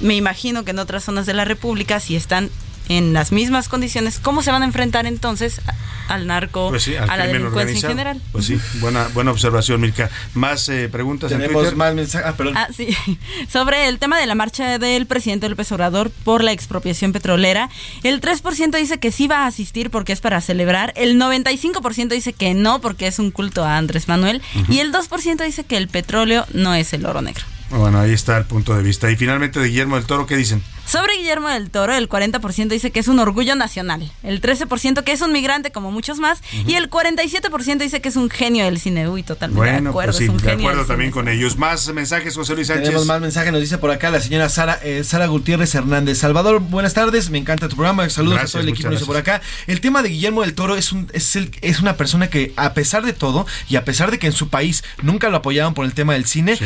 me 0.00 0.14
imagino 0.14 0.64
que 0.64 0.72
en 0.72 0.78
otras 0.78 1.04
zonas 1.04 1.26
de 1.26 1.34
la 1.34 1.44
República, 1.44 2.00
si 2.00 2.16
están 2.16 2.50
en 2.88 3.12
las 3.12 3.32
mismas 3.32 3.68
condiciones, 3.68 4.18
¿cómo 4.18 4.42
se 4.42 4.50
van 4.50 4.62
a 4.62 4.66
enfrentar 4.66 5.06
entonces 5.06 5.60
al 6.08 6.26
narco, 6.26 6.68
Pues 6.68 6.84
sí, 6.84 6.94
al 6.94 7.10
a 7.10 7.16
la 7.16 7.26
delincuencia 7.26 7.74
en 7.80 7.82
general? 7.82 8.22
Pues 8.32 8.46
sí, 8.46 8.60
buena, 8.80 9.08
buena 9.08 9.32
observación, 9.32 9.80
Milka. 9.80 10.08
Más 10.34 10.68
eh, 10.68 10.88
preguntas 10.88 11.32
en 11.32 11.38
Tenemos 11.38 11.62
Twitter. 11.62 11.76
más 11.76 11.94
mensajes. 11.94 12.28
Ah, 12.28 12.36
perdón. 12.36 12.56
Ah, 12.56 12.68
sí. 12.76 12.96
Sobre 13.52 13.88
el 13.88 13.98
tema 13.98 14.18
de 14.18 14.26
la 14.26 14.34
marcha 14.34 14.78
del 14.78 15.06
presidente 15.06 15.48
López 15.48 15.70
Obrador 15.72 16.10
por 16.10 16.44
la 16.44 16.52
expropiación 16.52 17.12
petrolera, 17.12 17.70
el 18.04 18.20
3% 18.20 18.76
dice 18.78 18.98
que 18.98 19.10
sí 19.10 19.26
va 19.26 19.44
a 19.44 19.46
asistir 19.46 19.90
porque 19.90 20.12
es 20.12 20.20
para 20.20 20.40
celebrar, 20.40 20.92
el 20.96 21.20
95% 21.20 22.08
dice 22.08 22.32
que 22.32 22.54
no 22.54 22.80
porque 22.80 23.06
es 23.06 23.18
un 23.18 23.30
culto 23.30 23.64
a 23.64 23.76
Andrés 23.76 24.06
Manuel 24.08 24.42
y 24.68 24.78
el 24.78 24.92
2% 24.92 25.44
dice 25.44 25.64
que 25.64 25.76
el 25.76 25.88
petróleo 25.88 26.46
no 26.52 26.74
es 26.74 26.92
el 26.92 27.04
oro 27.06 27.20
negro. 27.22 27.44
Bueno, 27.70 27.98
ahí 27.98 28.12
está 28.12 28.36
el 28.38 28.44
punto 28.44 28.76
de 28.76 28.82
vista. 28.82 29.10
Y 29.10 29.16
finalmente 29.16 29.58
de 29.58 29.66
Guillermo 29.68 29.96
del 29.96 30.06
Toro, 30.06 30.26
¿qué 30.26 30.36
dicen? 30.36 30.62
Sobre 30.86 31.16
Guillermo 31.16 31.48
del 31.48 31.68
Toro, 31.70 31.94
el 31.94 32.08
40% 32.08 32.68
dice 32.68 32.90
que 32.92 33.00
es 33.00 33.08
un 33.08 33.18
orgullo 33.18 33.56
nacional, 33.56 34.10
el 34.22 34.40
13% 34.40 35.02
que 35.02 35.12
es 35.12 35.20
un 35.20 35.32
migrante 35.32 35.72
como 35.72 35.90
muchos 35.90 36.18
más 36.20 36.40
y 36.66 36.74
el 36.74 36.88
47% 36.88 37.78
dice 37.78 38.00
que 38.00 38.08
es 38.08 38.16
un 38.16 38.30
genio 38.30 38.64
del 38.66 38.78
cine. 38.78 39.08
Uy, 39.08 39.22
totalmente 39.24 39.64
de 39.66 39.72
Bueno, 39.72 39.90
acuerdo, 39.90 40.12
pues 40.12 40.18
sí, 40.18 40.24
es 40.24 40.30
un 40.30 40.36
de 40.36 40.42
genio 40.50 40.68
acuerdo 40.68 40.86
también 40.86 41.10
cine. 41.12 41.22
con 41.24 41.28
ellos. 41.28 41.56
Más 41.58 41.88
mensajes, 41.92 42.34
José 42.36 42.54
Luis 42.54 42.68
Sánchez. 42.68 42.84
Tenemos 42.86 43.06
más 43.06 43.20
mensajes, 43.20 43.50
nos 43.52 43.60
dice 43.60 43.78
por 43.78 43.90
acá 43.90 44.10
la 44.10 44.20
señora 44.20 44.48
Sara, 44.48 44.78
eh, 44.82 45.02
Sara 45.04 45.26
Gutiérrez 45.26 45.74
Hernández. 45.74 46.18
Salvador, 46.18 46.60
buenas 46.60 46.94
tardes, 46.94 47.30
me 47.30 47.38
encanta 47.38 47.68
tu 47.68 47.74
programa, 47.76 48.08
saludos 48.08 48.34
Gracias, 48.38 48.50
a 48.50 48.52
todo 48.52 48.62
el 48.62 48.68
equipo, 48.68 48.88
nos 48.88 49.00
dice 49.00 49.06
por 49.06 49.16
acá. 49.16 49.42
El 49.66 49.80
tema 49.80 50.02
de 50.02 50.10
Guillermo 50.10 50.42
del 50.42 50.54
Toro 50.54 50.76
es, 50.76 50.92
un, 50.92 51.08
es, 51.12 51.34
el- 51.34 51.50
es 51.62 51.80
una 51.80 51.96
persona 51.96 52.30
que, 52.30 52.52
a 52.56 52.74
pesar 52.74 53.04
de 53.04 53.12
todo, 53.12 53.44
y 53.68 53.74
a 53.76 53.84
pesar 53.84 54.12
de 54.12 54.18
que 54.20 54.28
en 54.28 54.32
su 54.32 54.50
país 54.50 54.84
nunca 55.02 55.30
lo 55.30 55.38
apoyaban 55.38 55.74
por 55.74 55.84
el 55.84 55.94
tema 55.94 56.12
del 56.12 56.26
cine, 56.26 56.56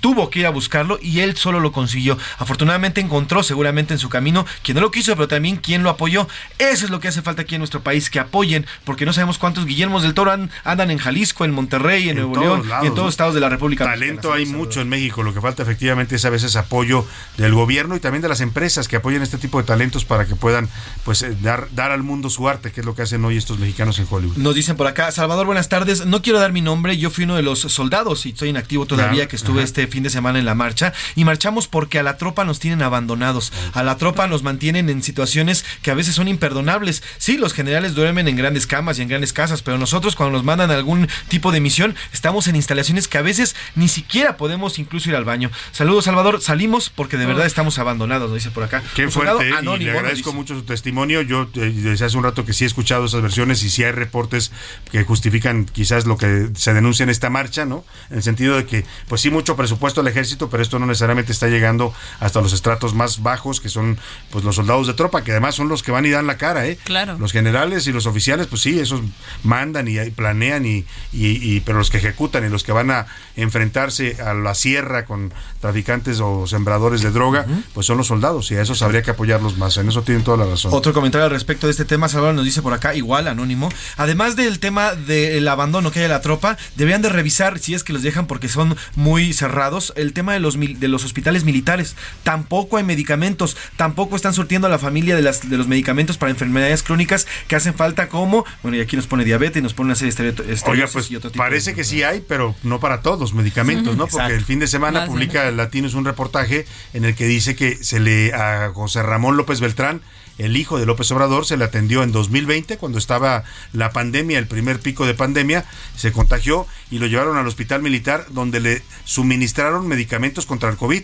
tuvo 0.00 0.28
que 0.28 0.40
ir 0.40 0.46
a 0.46 0.50
buscarlo 0.50 0.98
y 1.00 1.20
él 1.20 1.36
solo 1.36 1.60
lo 1.60 1.72
consiguió. 1.72 2.18
Afortunadamente 2.38 3.00
encontró 3.00 3.42
seguramente 3.42 3.69
en 3.78 3.98
su 3.98 4.08
camino, 4.08 4.46
quien 4.62 4.74
no 4.74 4.80
lo 4.80 4.90
quiso, 4.90 5.14
pero 5.14 5.28
también 5.28 5.56
quien 5.56 5.82
lo 5.82 5.90
apoyó. 5.90 6.28
Eso 6.58 6.84
es 6.84 6.90
lo 6.90 7.00
que 7.00 7.08
hace 7.08 7.22
falta 7.22 7.42
aquí 7.42 7.54
en 7.54 7.60
nuestro 7.60 7.82
país, 7.82 8.10
que 8.10 8.18
apoyen, 8.18 8.66
porque 8.84 9.06
no 9.06 9.12
sabemos 9.12 9.38
cuántos 9.38 9.64
Guillermos 9.64 10.02
del 10.02 10.14
Toro 10.14 10.32
andan 10.64 10.90
en 10.90 10.98
Jalisco, 10.98 11.44
en 11.44 11.52
Monterrey, 11.52 12.08
en, 12.08 12.16
Nuevo 12.16 12.40
León 12.40 12.62
y 12.82 12.86
en 12.86 12.94
todos 12.94 13.10
estados 13.10 13.34
de 13.34 13.40
la 13.40 13.48
República. 13.48 13.84
Talento 13.84 14.32
hay 14.32 14.46
mucho 14.46 14.80
en 14.80 14.88
México, 14.88 15.22
lo 15.22 15.32
que 15.32 15.40
falta 15.40 15.62
efectivamente 15.62 16.16
es 16.16 16.24
a 16.24 16.30
veces 16.30 16.56
apoyo 16.56 17.06
del 17.36 17.54
gobierno 17.54 17.96
y 17.96 18.00
también 18.00 18.22
de 18.22 18.28
las 18.28 18.40
empresas 18.40 18.88
que 18.88 18.96
apoyen 18.96 19.22
este 19.22 19.38
tipo 19.38 19.58
de 19.58 19.64
talentos 19.64 20.04
para 20.04 20.26
que 20.26 20.36
puedan 20.36 20.68
pues 21.04 21.22
eh, 21.22 21.36
dar, 21.40 21.68
dar 21.72 21.90
al 21.90 22.02
mundo 22.02 22.30
su 22.30 22.48
arte, 22.48 22.72
que 22.72 22.80
es 22.80 22.86
lo 22.86 22.94
que 22.94 23.02
hacen 23.02 23.24
hoy 23.24 23.36
estos 23.36 23.58
mexicanos 23.58 23.98
en 23.98 24.06
Hollywood. 24.10 24.36
Nos 24.36 24.54
dicen 24.54 24.76
por 24.76 24.86
acá, 24.86 25.10
Salvador, 25.12 25.46
buenas 25.46 25.68
tardes. 25.68 26.06
No 26.06 26.22
quiero 26.22 26.38
dar 26.38 26.52
mi 26.52 26.60
nombre, 26.60 26.96
yo 26.98 27.10
fui 27.10 27.24
uno 27.24 27.36
de 27.36 27.42
los 27.42 27.60
soldados 27.60 28.26
y 28.26 28.30
estoy 28.30 28.50
inactivo 28.50 28.86
todavía, 28.86 29.28
que 29.28 29.36
estuve 29.36 29.62
este 29.62 29.86
fin 29.86 30.02
de 30.02 30.10
semana 30.10 30.38
en 30.38 30.44
la 30.44 30.54
marcha 30.54 30.92
y 31.14 31.24
marchamos 31.24 31.68
porque 31.68 31.98
a 31.98 32.02
la 32.02 32.16
tropa 32.16 32.44
nos 32.44 32.58
tienen 32.58 32.82
abandonados. 32.82 33.52
A 33.72 33.82
la 33.82 33.96
tropa 33.96 34.26
nos 34.26 34.42
mantienen 34.42 34.88
en 34.88 35.02
situaciones 35.02 35.64
que 35.82 35.90
a 35.90 35.94
veces 35.94 36.14
son 36.14 36.28
imperdonables. 36.28 37.02
Sí, 37.18 37.36
los 37.36 37.52
generales 37.52 37.94
duermen 37.94 38.28
en 38.28 38.36
grandes 38.36 38.66
camas 38.66 38.98
y 38.98 39.02
en 39.02 39.08
grandes 39.08 39.32
casas, 39.32 39.62
pero 39.62 39.78
nosotros 39.78 40.16
cuando 40.16 40.36
nos 40.36 40.44
mandan 40.44 40.70
a 40.70 40.74
algún 40.74 41.08
tipo 41.28 41.52
de 41.52 41.60
misión, 41.60 41.94
estamos 42.12 42.48
en 42.48 42.56
instalaciones 42.56 43.08
que 43.08 43.18
a 43.18 43.22
veces 43.22 43.56
ni 43.74 43.88
siquiera 43.88 44.36
podemos 44.36 44.78
incluso 44.78 45.08
ir 45.08 45.16
al 45.16 45.24
baño. 45.24 45.50
Saludos, 45.72 46.04
Salvador. 46.04 46.40
Salimos 46.40 46.90
porque 46.90 47.16
de 47.16 47.26
verdad 47.26 47.46
estamos 47.46 47.78
abandonados, 47.78 48.30
nos 48.30 48.38
dice 48.38 48.50
por 48.50 48.64
acá. 48.64 48.82
Qué 48.94 49.06
Un 49.06 49.12
fuerte, 49.12 49.48
y 49.48 49.84
le 49.84 49.90
agradezco 49.90 50.32
mucho 50.32 50.54
su 50.54 50.62
testimonio. 50.62 51.22
Yo 51.22 51.48
eh, 51.54 51.72
desde 51.74 52.04
hace 52.04 52.16
un 52.16 52.24
rato 52.24 52.44
que 52.44 52.52
sí 52.52 52.64
he 52.64 52.66
escuchado 52.66 53.06
esas 53.06 53.22
versiones 53.22 53.62
y 53.62 53.70
sí 53.70 53.84
hay 53.84 53.92
reportes 53.92 54.52
que 54.90 55.04
justifican 55.04 55.64
quizás 55.64 56.06
lo 56.06 56.16
que 56.16 56.50
se 56.54 56.74
denuncia 56.74 57.04
en 57.04 57.10
esta 57.10 57.30
marcha, 57.30 57.64
¿no? 57.64 57.84
En 58.10 58.18
el 58.18 58.22
sentido 58.22 58.56
de 58.56 58.66
que, 58.66 58.84
pues 59.08 59.20
sí, 59.20 59.30
mucho 59.30 59.56
presupuesto 59.56 60.00
al 60.00 60.08
ejército, 60.08 60.50
pero 60.50 60.62
esto 60.62 60.78
no 60.78 60.86
necesariamente 60.86 61.32
está 61.32 61.48
llegando 61.48 61.92
hasta 62.20 62.40
los 62.40 62.52
estratos 62.52 62.94
más 62.94 63.22
bajos, 63.22 63.49
que 63.58 63.70
son 63.70 63.98
pues 64.30 64.44
los 64.44 64.54
soldados 64.56 64.86
de 64.86 64.92
tropa, 64.94 65.24
que 65.24 65.32
además 65.32 65.54
son 65.56 65.68
los 65.68 65.82
que 65.82 65.90
van 65.90 66.04
y 66.06 66.10
dan 66.10 66.26
la 66.26 66.36
cara, 66.36 66.66
¿eh? 66.66 66.78
Claro. 66.84 67.16
Los 67.18 67.32
generales 67.32 67.86
y 67.86 67.92
los 67.92 68.04
oficiales, 68.06 68.46
pues 68.46 68.60
sí, 68.60 68.78
esos 68.78 69.00
mandan 69.42 69.88
y, 69.88 69.98
y 69.98 70.10
planean, 70.10 70.66
y, 70.66 70.84
y- 71.12 71.54
y- 71.56 71.60
pero 71.60 71.78
los 71.78 71.88
que 71.90 71.96
ejecutan 71.96 72.44
y 72.44 72.50
los 72.50 72.62
que 72.64 72.72
van 72.72 72.90
a 72.90 73.06
enfrentarse 73.36 74.16
a 74.22 74.34
la 74.34 74.54
sierra 74.54 75.04
con 75.06 75.32
traficantes 75.60 76.20
o 76.20 76.46
sembradores 76.46 77.00
de 77.02 77.10
droga, 77.10 77.46
pues 77.74 77.86
son 77.86 77.96
los 77.96 78.06
soldados 78.08 78.50
y 78.50 78.56
a 78.56 78.62
esos 78.62 78.82
habría 78.82 79.02
que 79.02 79.10
apoyarlos 79.12 79.56
más. 79.56 79.76
En 79.78 79.88
eso 79.88 80.02
tienen 80.02 80.22
toda 80.24 80.36
la 80.36 80.44
razón. 80.44 80.72
Otro 80.74 80.92
comentario 80.92 81.24
al 81.24 81.30
respecto 81.30 81.66
de 81.66 81.70
este 81.70 81.84
tema, 81.86 82.08
Salvador 82.08 82.34
nos 82.34 82.44
dice 82.44 82.60
por 82.62 82.72
acá, 82.74 82.94
igual, 82.94 83.28
anónimo. 83.28 83.70
Además 83.96 84.36
del 84.36 84.58
tema 84.58 84.94
del 84.94 85.48
abandono 85.48 85.90
que 85.90 86.00
hay 86.00 86.04
a 86.04 86.08
la 86.08 86.20
tropa, 86.20 86.58
deberían 86.76 87.00
de 87.02 87.08
revisar, 87.08 87.58
si 87.58 87.72
es 87.74 87.82
que 87.84 87.92
los 87.94 88.02
dejan 88.02 88.26
porque 88.26 88.48
son 88.48 88.76
muy 88.94 89.32
cerrados, 89.32 89.92
el 89.96 90.12
tema 90.12 90.32
de 90.34 90.40
los, 90.40 90.56
mil- 90.58 90.78
de 90.78 90.88
los 90.88 91.04
hospitales 91.04 91.44
militares. 91.44 91.96
Tampoco 92.24 92.76
hay 92.76 92.84
medicamentos, 92.84 93.39
tampoco 93.76 94.16
están 94.16 94.34
surtiendo 94.34 94.66
a 94.66 94.70
la 94.70 94.78
familia 94.78 95.16
de, 95.16 95.22
las, 95.22 95.48
de 95.48 95.56
los 95.56 95.68
medicamentos 95.68 96.16
para 96.16 96.30
enfermedades 96.30 96.82
crónicas 96.82 97.26
que 97.48 97.56
hacen 97.56 97.74
falta 97.74 98.08
como, 98.08 98.44
bueno, 98.62 98.76
y 98.76 98.80
aquí 98.80 98.96
nos 98.96 99.06
pone 99.06 99.24
diabetes, 99.24 99.62
nos 99.62 99.74
pone 99.74 99.88
una 99.88 99.94
serie 99.94 100.12
de 100.12 100.52
estereotipos. 100.52 100.68
Oiga, 100.68 100.86
pues 100.92 101.10
parece 101.36 101.74
que 101.74 101.84
sí 101.84 102.02
hay, 102.02 102.24
pero 102.26 102.54
no 102.62 102.80
para 102.80 103.02
todos 103.02 103.34
medicamentos, 103.34 103.96
¿no? 103.96 104.06
Porque 104.06 104.34
el 104.34 104.44
fin 104.44 104.58
de 104.58 104.66
semana 104.66 105.00
Más 105.00 105.08
publica 105.08 105.48
el 105.48 105.56
Latinos 105.56 105.94
un 105.94 106.04
reportaje 106.04 106.66
en 106.92 107.04
el 107.04 107.14
que 107.14 107.26
dice 107.26 107.56
que 107.56 107.82
se 107.82 108.00
le 108.00 108.32
a 108.32 108.70
José 108.72 109.02
Ramón 109.02 109.36
López 109.36 109.60
Beltrán, 109.60 110.02
el 110.38 110.56
hijo 110.56 110.78
de 110.78 110.86
López 110.86 111.10
Obrador, 111.10 111.44
se 111.44 111.56
le 111.56 111.64
atendió 111.64 112.02
en 112.02 112.12
2020 112.12 112.78
cuando 112.78 112.98
estaba 112.98 113.44
la 113.72 113.92
pandemia, 113.92 114.38
el 114.38 114.46
primer 114.46 114.80
pico 114.80 115.06
de 115.06 115.14
pandemia, 115.14 115.66
se 115.96 116.12
contagió 116.12 116.66
y 116.90 116.98
lo 116.98 117.06
llevaron 117.06 117.36
al 117.36 117.46
hospital 117.46 117.82
militar 117.82 118.26
donde 118.30 118.60
le 118.60 118.82
suministraron 119.04 119.86
medicamentos 119.86 120.46
contra 120.46 120.70
el 120.70 120.76
COVID. 120.76 121.02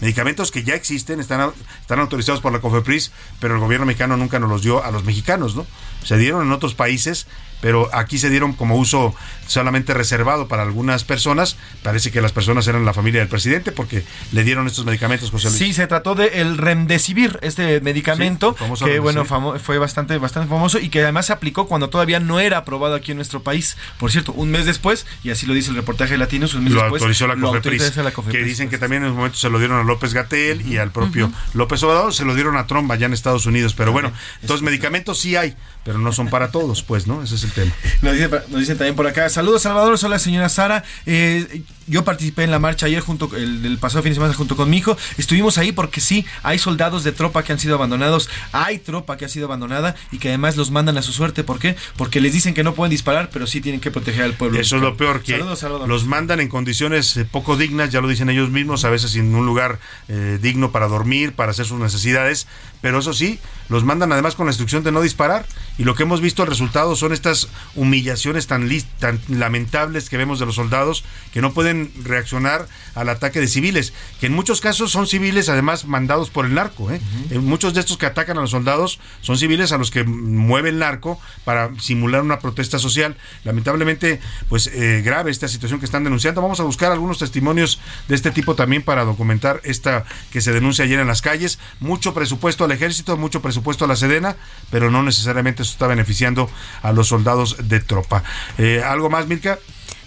Medicamentos 0.00 0.50
que 0.50 0.62
ya 0.62 0.74
existen, 0.74 1.18
están, 1.20 1.52
están 1.80 1.98
autorizados 1.98 2.40
por 2.40 2.52
la 2.52 2.60
COFEPRIS, 2.60 3.10
pero 3.40 3.54
el 3.54 3.60
gobierno 3.60 3.86
mexicano 3.86 4.16
nunca 4.16 4.38
nos 4.38 4.50
los 4.50 4.62
dio 4.62 4.84
a 4.84 4.90
los 4.90 5.04
mexicanos, 5.04 5.56
¿no? 5.56 5.66
Se 6.04 6.16
dieron 6.16 6.46
en 6.46 6.52
otros 6.52 6.74
países, 6.74 7.26
pero 7.60 7.88
aquí 7.92 8.18
se 8.18 8.30
dieron 8.30 8.52
como 8.52 8.76
uso 8.76 9.14
solamente 9.46 9.94
reservado 9.94 10.48
para 10.48 10.62
algunas 10.62 11.04
personas. 11.04 11.56
Parece 11.82 12.10
que 12.10 12.20
las 12.20 12.32
personas 12.32 12.66
eran 12.68 12.84
la 12.84 12.94
familia 12.94 13.20
del 13.20 13.28
presidente 13.28 13.72
porque 13.72 14.04
le 14.32 14.44
dieron 14.44 14.66
estos 14.66 14.84
medicamentos, 14.84 15.30
José 15.30 15.48
Luis. 15.48 15.58
Sí, 15.58 15.72
se 15.72 15.86
trató 15.86 16.14
de 16.14 16.40
el 16.40 16.58
Remdesivir, 16.58 17.38
este 17.42 17.80
medicamento 17.80 18.54
Sí, 18.58 18.84
que 18.84 18.98
bueno 18.98 19.24
fue 19.24 19.78
bastante 19.78 20.18
bastante 20.18 20.48
famoso 20.48 20.78
y 20.78 20.88
que 20.88 21.02
además 21.02 21.26
se 21.26 21.32
aplicó 21.32 21.66
cuando 21.66 21.88
todavía 21.88 22.20
no 22.20 22.40
era 22.40 22.58
aprobado 22.58 22.94
aquí 22.94 23.12
en 23.12 23.16
nuestro 23.16 23.42
país. 23.42 23.76
Por 23.98 24.10
cierto, 24.10 24.32
un 24.32 24.50
mes 24.50 24.66
después 24.66 25.06
y 25.24 25.30
así 25.30 25.46
lo 25.46 25.54
dice 25.54 25.70
el 25.70 25.76
reportaje 25.76 26.12
de 26.12 26.18
Latinos, 26.18 26.54
un 26.54 26.64
mes 26.64 26.72
lo 26.72 26.82
después 26.82 27.02
autorizó 27.02 27.26
la 27.26 27.34
lo 27.34 27.48
COFEPRIS, 27.48 27.82
autoriza 27.82 28.02
la 28.02 28.12
COFEPRIS. 28.12 28.40
que 28.40 28.48
dicen 28.48 28.68
que 28.68 28.78
también 28.78 29.02
en 29.02 29.10
un 29.10 29.16
momento 29.16 29.38
se 29.38 29.50
lo 29.50 29.58
dieron 29.58 29.80
a 29.80 29.84
López 29.84 30.14
Gatel 30.14 30.66
y 30.66 30.76
al 30.76 30.90
propio 30.90 31.32
López 31.54 31.82
Obrador, 31.82 32.14
se 32.14 32.24
lo 32.24 32.34
dieron 32.34 32.56
a 32.56 32.66
Trump 32.66 32.90
allá 32.90 33.06
en 33.06 33.12
Estados 33.12 33.46
Unidos, 33.46 33.74
pero 33.74 33.92
bueno, 33.92 34.12
entonces 34.42 34.62
medicamentos 34.62 35.18
sí 35.18 35.36
hay, 35.36 35.54
pero 35.84 35.98
no 35.98 36.12
son 36.12 36.28
para 36.28 36.50
todos, 36.50 36.82
pues, 36.82 37.06
¿no? 37.06 37.22
Ese 37.22 37.34
es 37.36 37.44
el 37.44 37.47
tema. 37.50 37.72
Nos 38.02 38.12
dicen, 38.14 38.30
nos 38.30 38.60
dicen 38.60 38.78
también 38.78 38.96
por 38.96 39.06
acá, 39.06 39.28
saludos 39.28 39.62
Salvador, 39.62 39.98
soy 39.98 40.10
la 40.10 40.18
señora 40.18 40.48
Sara. 40.48 40.84
Eh, 41.06 41.62
yo 41.88 42.04
participé 42.04 42.44
en 42.44 42.50
la 42.50 42.58
marcha 42.58 42.86
ayer 42.86 43.00
junto 43.00 43.34
el 43.36 43.62
del 43.62 43.78
pasado 43.78 44.02
fin 44.02 44.10
de 44.10 44.14
semana 44.14 44.34
junto 44.34 44.56
con 44.56 44.70
mi 44.70 44.78
hijo. 44.78 44.96
Estuvimos 45.16 45.58
ahí 45.58 45.72
porque 45.72 46.00
sí, 46.00 46.24
hay 46.42 46.58
soldados 46.58 47.04
de 47.04 47.12
tropa 47.12 47.42
que 47.42 47.52
han 47.52 47.58
sido 47.58 47.74
abandonados, 47.74 48.28
hay 48.52 48.78
tropa 48.78 49.16
que 49.16 49.24
ha 49.24 49.28
sido 49.28 49.46
abandonada 49.46 49.94
y 50.12 50.18
que 50.18 50.28
además 50.28 50.56
los 50.56 50.70
mandan 50.70 50.98
a 50.98 51.02
su 51.02 51.12
suerte. 51.12 51.44
¿Por 51.44 51.58
qué? 51.58 51.76
Porque 51.96 52.20
les 52.20 52.32
dicen 52.32 52.54
que 52.54 52.64
no 52.64 52.74
pueden 52.74 52.90
disparar, 52.90 53.30
pero 53.32 53.46
sí 53.46 53.60
tienen 53.60 53.80
que 53.80 53.90
proteger 53.90 54.22
al 54.22 54.34
pueblo. 54.34 54.60
Eso 54.60 54.76
es 54.76 54.82
lo 54.82 54.96
peor, 54.96 55.22
que 55.22 55.32
Saludos, 55.32 55.58
Salvador. 55.60 55.88
los 55.88 56.06
mandan 56.06 56.40
en 56.40 56.48
condiciones 56.48 57.16
eh, 57.16 57.24
poco 57.24 57.56
dignas, 57.56 57.90
ya 57.90 58.00
lo 58.00 58.08
dicen 58.08 58.28
ellos 58.30 58.50
mismos, 58.50 58.84
a 58.84 58.90
veces 58.90 59.12
sin 59.12 59.34
un 59.34 59.46
lugar 59.46 59.78
eh, 60.08 60.38
digno 60.40 60.72
para 60.72 60.88
dormir, 60.88 61.32
para 61.32 61.52
hacer 61.52 61.66
sus 61.66 61.78
necesidades, 61.78 62.46
pero 62.80 62.98
eso 62.98 63.12
sí, 63.12 63.38
los 63.68 63.84
mandan 63.84 64.12
además 64.12 64.34
con 64.34 64.46
la 64.46 64.50
instrucción 64.50 64.82
de 64.84 64.92
no 64.92 65.00
disparar. 65.00 65.46
Y 65.78 65.84
lo 65.84 65.94
que 65.94 66.02
hemos 66.02 66.20
visto, 66.20 66.42
el 66.42 66.48
resultado 66.48 66.96
son 66.96 67.12
estas 67.12 67.48
humillaciones 67.74 68.46
tan, 68.46 68.68
tan 68.98 69.20
lamentables 69.28 70.08
que 70.08 70.16
vemos 70.16 70.38
de 70.38 70.46
los 70.46 70.56
soldados 70.56 71.04
que 71.32 71.40
no 71.40 71.52
pueden 71.52 71.77
reaccionar 72.02 72.66
al 72.94 73.08
ataque 73.08 73.40
de 73.40 73.46
civiles, 73.46 73.92
que 74.20 74.26
en 74.26 74.32
muchos 74.32 74.60
casos 74.60 74.90
son 74.90 75.06
civiles 75.06 75.48
además 75.48 75.84
mandados 75.84 76.30
por 76.30 76.46
el 76.46 76.54
narco. 76.54 76.90
¿eh? 76.90 77.00
En 77.30 77.44
muchos 77.44 77.74
de 77.74 77.80
estos 77.80 77.96
que 77.96 78.06
atacan 78.06 78.38
a 78.38 78.40
los 78.40 78.50
soldados 78.50 78.98
son 79.20 79.38
civiles 79.38 79.72
a 79.72 79.78
los 79.78 79.90
que 79.90 80.04
mueve 80.04 80.70
el 80.70 80.78
narco 80.78 81.20
para 81.44 81.70
simular 81.80 82.22
una 82.22 82.40
protesta 82.40 82.78
social. 82.78 83.16
Lamentablemente, 83.44 84.20
pues 84.48 84.66
eh, 84.66 85.02
grave 85.04 85.30
esta 85.30 85.48
situación 85.48 85.78
que 85.78 85.86
están 85.86 86.04
denunciando. 86.04 86.42
Vamos 86.42 86.60
a 86.60 86.64
buscar 86.64 86.92
algunos 86.92 87.18
testimonios 87.18 87.80
de 88.08 88.14
este 88.14 88.30
tipo 88.30 88.54
también 88.54 88.82
para 88.82 89.04
documentar 89.04 89.60
esta 89.64 90.04
que 90.32 90.40
se 90.40 90.52
denuncia 90.52 90.84
ayer 90.84 90.98
en 90.98 91.06
las 91.06 91.22
calles. 91.22 91.58
Mucho 91.80 92.14
presupuesto 92.14 92.64
al 92.64 92.72
ejército, 92.72 93.16
mucho 93.16 93.42
presupuesto 93.42 93.84
a 93.84 93.88
la 93.88 93.96
Sedena, 93.96 94.36
pero 94.70 94.90
no 94.90 95.02
necesariamente 95.02 95.62
eso 95.62 95.72
está 95.72 95.86
beneficiando 95.86 96.50
a 96.82 96.92
los 96.92 97.08
soldados 97.08 97.56
de 97.68 97.80
tropa. 97.80 98.22
Eh, 98.58 98.82
¿Algo 98.84 99.10
más, 99.10 99.26
Mirka? 99.26 99.58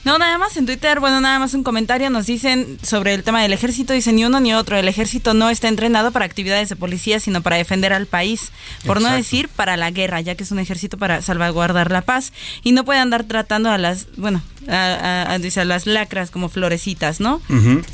No, 0.04 0.18
nada 0.18 0.38
más 0.40 0.58
en 0.58 0.66
Twitter, 0.66 1.00
bueno, 1.00 1.22
nada 1.22 1.38
más 1.38 1.54
un 1.54 1.64
comentario, 1.64 2.10
nos 2.10 2.26
dicen 2.26 2.80
sobre 2.82 3.14
el 3.14 3.24
tema 3.24 3.42
del 3.44 3.54
ejército, 3.54 3.94
dicen 3.94 4.16
ni 4.16 4.26
uno 4.26 4.40
ni 4.40 4.52
otro, 4.54 4.76
el 4.78 4.88
ejército 4.88 5.34
no 5.36 5.50
está 5.52 5.68
entrenado 5.68 6.12
para 6.12 6.26
actividades 6.26 6.70
de 6.70 6.76
policía, 6.76 7.20
sino 7.20 7.42
para 7.42 7.58
defender 7.58 7.94
al 7.94 8.08
país, 8.08 8.52
por 8.86 9.00
no 9.00 9.12
decir 9.12 9.48
para 9.50 9.78
la 9.78 9.92
guerra, 9.92 10.20
ya 10.22 10.34
que 10.34 10.44
es 10.44 10.52
un 10.52 10.58
ejército 10.60 10.98
para 10.98 11.22
salvaguardar 11.22 11.92
la 11.92 12.02
paz, 12.02 12.34
y 12.64 12.72
no 12.72 12.84
puede 12.84 13.00
andar 13.00 13.26
tratando 13.26 13.70
a 13.70 13.78
las, 13.78 14.08
bueno, 14.18 14.42
a, 14.68 14.74
a- 14.76 15.34
a- 15.34 15.40
dice, 15.40 15.62
a 15.62 15.66
las 15.66 15.86
lacras 15.86 16.32
como 16.32 16.50
florecitas, 16.50 17.20
¿no? 17.20 17.42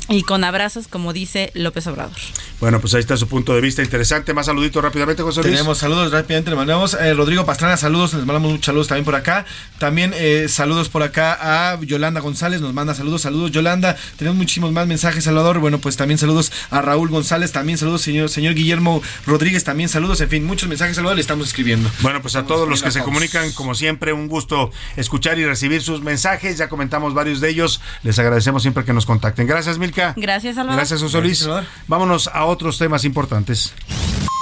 Y 0.08 0.22
con 0.22 0.44
abrazos, 0.44 0.88
como 0.88 1.12
dice 1.12 1.50
López 1.54 1.86
Obrador. 1.88 2.12
Bueno, 2.60 2.80
pues 2.80 2.94
ahí 2.94 3.00
está 3.00 3.16
su 3.16 3.28
punto 3.28 3.54
de 3.54 3.60
vista 3.60 3.82
interesante. 3.82 4.34
Más 4.34 4.46
saluditos 4.46 4.82
rápidamente, 4.82 5.22
José 5.22 5.42
Luis. 5.42 5.52
Tenemos 5.54 5.78
saludos 5.78 6.10
rápidamente, 6.10 6.50
le 6.50 6.56
mandamos 6.56 6.94
eh, 6.94 7.14
Rodrigo 7.14 7.44
Pastrana, 7.46 7.76
saludos, 7.76 8.14
les 8.14 8.24
mandamos 8.26 8.50
muchos 8.50 8.66
saludos 8.66 8.88
también 8.88 9.04
por 9.04 9.14
acá. 9.14 9.44
También 9.78 10.12
eh, 10.16 10.46
saludos 10.48 10.88
por 10.88 11.02
acá 11.02 11.72
a 11.72 11.76
Yolanda 11.98 12.20
González, 12.20 12.60
nos 12.60 12.72
manda 12.72 12.94
saludos, 12.94 13.22
saludos 13.22 13.50
Yolanda. 13.50 13.96
Tenemos 14.16 14.36
muchísimos 14.36 14.70
más 14.70 14.86
mensajes, 14.86 15.24
Salvador. 15.24 15.58
Bueno, 15.58 15.80
pues 15.80 15.96
también 15.96 16.16
saludos 16.16 16.52
a 16.70 16.80
Raúl 16.80 17.08
González, 17.08 17.50
también 17.50 17.76
saludos 17.76 18.02
señor, 18.02 18.28
señor 18.28 18.54
Guillermo 18.54 19.02
Rodríguez, 19.26 19.64
también 19.64 19.88
saludos, 19.88 20.20
en 20.20 20.28
fin, 20.28 20.46
muchos 20.46 20.68
mensajes, 20.68 20.94
Salvador, 20.94 21.16
le 21.16 21.22
estamos 21.22 21.48
escribiendo. 21.48 21.90
Bueno, 22.00 22.22
pues 22.22 22.36
a 22.36 22.44
todos 22.44 22.68
los 22.68 22.84
que 22.84 22.92
se 22.92 23.02
comunican, 23.02 23.50
como 23.50 23.74
siempre, 23.74 24.12
un 24.12 24.28
gusto 24.28 24.70
escuchar 24.96 25.40
y 25.40 25.44
recibir 25.44 25.82
sus 25.82 26.00
mensajes. 26.02 26.56
Ya 26.56 26.68
comentamos 26.68 27.14
varios 27.14 27.40
de 27.40 27.48
ellos. 27.48 27.80
Les 28.04 28.16
agradecemos 28.20 28.62
siempre 28.62 28.84
que 28.84 28.92
nos 28.92 29.04
contacten. 29.04 29.48
Gracias, 29.48 29.76
Milka. 29.78 30.14
Gracias, 30.16 30.54
Salvador. 30.54 30.78
Gracias, 30.78 31.02
José 31.02 31.20
Luis. 31.20 31.48
Vámonos 31.88 32.28
a 32.28 32.44
otros 32.44 32.78
temas 32.78 33.04
importantes. 33.04 33.74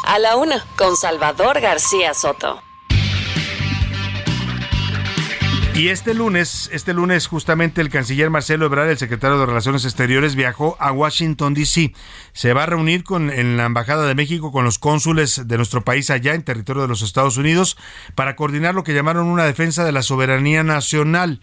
A 0.05 0.19
la 0.19 0.37
una, 0.37 0.63
con 0.77 0.95
Salvador 0.95 1.61
García 1.63 2.13
Soto. 2.13 2.66
Y 5.77 5.91
este 5.91 6.15
lunes, 6.15 6.71
este 6.73 6.95
lunes 6.95 7.27
justamente 7.27 7.83
el 7.83 7.91
canciller 7.91 8.31
Marcelo 8.31 8.65
Ebrard, 8.65 8.89
el 8.89 8.97
secretario 8.97 9.39
de 9.39 9.45
Relaciones 9.45 9.85
Exteriores, 9.85 10.35
viajó 10.35 10.75
a 10.81 10.91
Washington 10.91 11.53
D.C. 11.53 11.93
Se 12.33 12.55
va 12.55 12.63
a 12.63 12.67
reunir 12.67 13.05
con 13.05 13.29
en 13.29 13.59
la 13.59 13.67
embajada 13.67 14.07
de 14.07 14.15
México 14.15 14.53
con 14.53 14.65
los 14.65 14.79
cónsules 14.79 15.47
de 15.47 15.57
nuestro 15.59 15.85
país 15.85 16.09
allá 16.09 16.33
en 16.33 16.45
territorio 16.45 16.81
de 16.81 16.89
los 16.89 17.03
Estados 17.03 17.37
Unidos 17.37 17.77
para 18.15 18.37
coordinar 18.37 18.75
lo 18.75 18.85
que 18.85 18.95
llamaron 18.95 19.27
una 19.27 19.45
defensa 19.45 19.85
de 19.85 19.93
la 19.93 20.03
soberanía 20.03 20.63
nacional. 20.63 21.43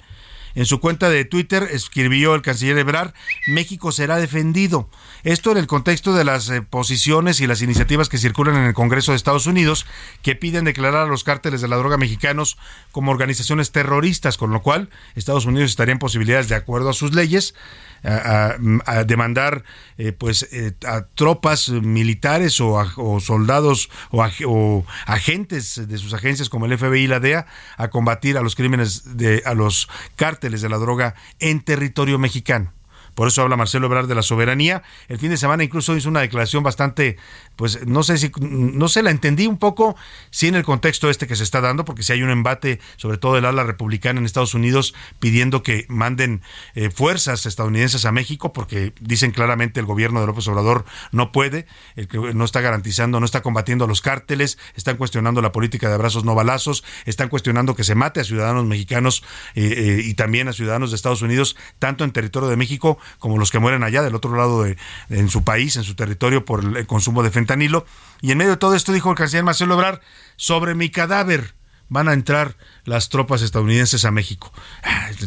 En 0.55 0.65
su 0.65 0.79
cuenta 0.79 1.09
de 1.09 1.25
Twitter 1.25 1.67
escribió 1.71 2.33
el 2.33 2.41
canciller 2.41 2.79
Ebrard, 2.79 3.13
México 3.47 3.91
será 3.91 4.17
defendido. 4.17 4.89
Esto 5.23 5.51
en 5.51 5.57
el 5.57 5.67
contexto 5.67 6.13
de 6.13 6.25
las 6.25 6.49
eh, 6.49 6.61
posiciones 6.61 7.39
y 7.39 7.47
las 7.47 7.61
iniciativas 7.61 8.09
que 8.09 8.17
circulan 8.17 8.57
en 8.57 8.65
el 8.65 8.73
Congreso 8.73 9.11
de 9.11 9.15
Estados 9.15 9.47
Unidos 9.47 9.85
que 10.21 10.35
piden 10.35 10.65
declarar 10.65 11.03
a 11.03 11.09
los 11.09 11.23
cárteles 11.23 11.61
de 11.61 11.69
la 11.69 11.77
droga 11.77 11.95
mexicanos 11.95 12.57
como 12.91 13.11
organizaciones 13.11 13.71
terroristas, 13.71 14.37
con 14.37 14.51
lo 14.51 14.61
cual 14.61 14.89
Estados 15.15 15.45
Unidos 15.45 15.69
estaría 15.69 15.93
en 15.93 15.99
posibilidades, 15.99 16.49
de 16.49 16.55
acuerdo 16.55 16.89
a 16.89 16.93
sus 16.93 17.13
leyes, 17.13 17.55
a, 18.03 18.57
a 18.85 19.03
demandar 19.05 19.63
eh, 19.97 20.11
pues 20.11 20.47
eh, 20.51 20.73
a 20.85 21.05
tropas 21.15 21.69
militares 21.69 22.59
o, 22.59 22.79
a, 22.79 22.91
o 22.97 23.21
soldados 23.21 23.89
o, 24.11 24.25
o, 24.45 24.85
agentes 25.05 25.87
de 25.87 25.97
sus 25.97 26.13
agencias 26.13 26.49
como 26.49 26.65
el 26.65 26.77
FBI 26.77 27.03
y 27.03 27.07
la 27.07 27.21
DEA 27.21 27.45
a 27.77 27.87
combatir 27.89 28.37
a 28.37 28.41
los 28.41 28.55
crímenes 28.55 29.17
de 29.17 29.41
a 29.45 29.53
los 29.53 29.87
cárteles 30.17 30.61
de 30.61 30.69
la 30.69 30.77
droga 30.77 31.15
en 31.39 31.61
territorio 31.61 32.19
mexicano. 32.19 32.73
Por 33.15 33.27
eso 33.27 33.41
habla 33.41 33.55
Marcelo 33.55 33.87
Ebrard 33.87 34.07
de 34.07 34.15
la 34.15 34.23
soberanía. 34.23 34.83
El 35.07 35.19
fin 35.19 35.29
de 35.29 35.37
semana 35.37 35.63
incluso 35.63 35.95
hizo 35.95 36.09
una 36.09 36.21
declaración 36.21 36.63
bastante, 36.63 37.17
pues 37.55 37.85
no 37.85 38.03
sé 38.03 38.17
si, 38.17 38.31
no 38.39 38.87
sé, 38.87 39.03
la 39.03 39.11
entendí 39.11 39.47
un 39.47 39.57
poco, 39.57 39.95
sí 40.31 40.47
en 40.47 40.55
el 40.55 40.63
contexto 40.63 41.09
este 41.09 41.27
que 41.27 41.35
se 41.35 41.43
está 41.43 41.61
dando, 41.61 41.85
porque 41.85 42.03
si 42.03 42.13
hay 42.13 42.23
un 42.23 42.29
embate, 42.29 42.79
sobre 42.97 43.17
todo 43.17 43.35
del 43.35 43.45
ala 43.45 43.63
republicana 43.63 44.19
en 44.19 44.25
Estados 44.25 44.53
Unidos, 44.53 44.93
pidiendo 45.19 45.63
que 45.63 45.85
manden 45.89 46.41
eh, 46.75 46.89
fuerzas 46.89 47.45
estadounidenses 47.45 48.05
a 48.05 48.11
México, 48.11 48.53
porque 48.53 48.93
dicen 48.99 49.31
claramente 49.31 49.79
el 49.79 49.85
gobierno 49.85 50.21
de 50.21 50.27
López 50.27 50.47
Obrador 50.47 50.85
no 51.11 51.31
puede, 51.31 51.67
el 51.95 52.07
que 52.07 52.17
no 52.17 52.45
está 52.45 52.61
garantizando, 52.61 53.19
no 53.19 53.25
está 53.25 53.41
combatiendo 53.41 53.85
a 53.85 53.87
los 53.87 54.01
cárteles, 54.01 54.57
están 54.75 54.97
cuestionando 54.97 55.41
la 55.41 55.51
política 55.51 55.87
de 55.87 55.95
abrazos 55.95 56.23
no 56.23 56.35
balazos, 56.35 56.83
están 57.05 57.29
cuestionando 57.29 57.75
que 57.75 57.83
se 57.83 57.95
mate 57.95 58.19
a 58.19 58.23
ciudadanos 58.23 58.65
mexicanos 58.65 59.23
eh, 59.55 59.73
eh, 59.77 60.01
y 60.03 60.13
también 60.15 60.47
a 60.47 60.53
ciudadanos 60.53 60.91
de 60.91 60.95
Estados 60.95 61.21
Unidos, 61.21 61.55
tanto 61.79 62.03
en 62.03 62.11
territorio 62.11 62.49
de 62.49 62.55
México 62.55 62.97
como 63.19 63.37
los 63.37 63.51
que 63.51 63.59
mueren 63.59 63.83
allá 63.83 64.01
del 64.01 64.15
otro 64.15 64.35
lado 64.35 64.63
de, 64.63 64.77
en 65.09 65.29
su 65.29 65.43
país, 65.43 65.75
en 65.75 65.83
su 65.83 65.95
territorio 65.95 66.45
por 66.45 66.63
el, 66.63 66.87
consumo 66.87 67.23
de 67.23 67.31
fentanilo. 67.31 67.85
Y 68.21 68.31
en 68.31 68.37
medio 68.37 68.51
de 68.51 68.57
todo 68.57 68.75
esto 68.75 68.93
dijo 68.93 69.09
el 69.09 69.17
canciller 69.17 69.43
Marcelo 69.43 69.75
Ebrard, 69.75 69.99
sobre 70.35 70.75
mi 70.75 70.89
cadáver 70.89 71.55
van 71.89 72.07
a 72.07 72.13
entrar 72.13 72.55
las 72.85 73.09
tropas 73.09 73.41
estadounidenses 73.41 74.05
a 74.05 74.11
México. 74.11 74.51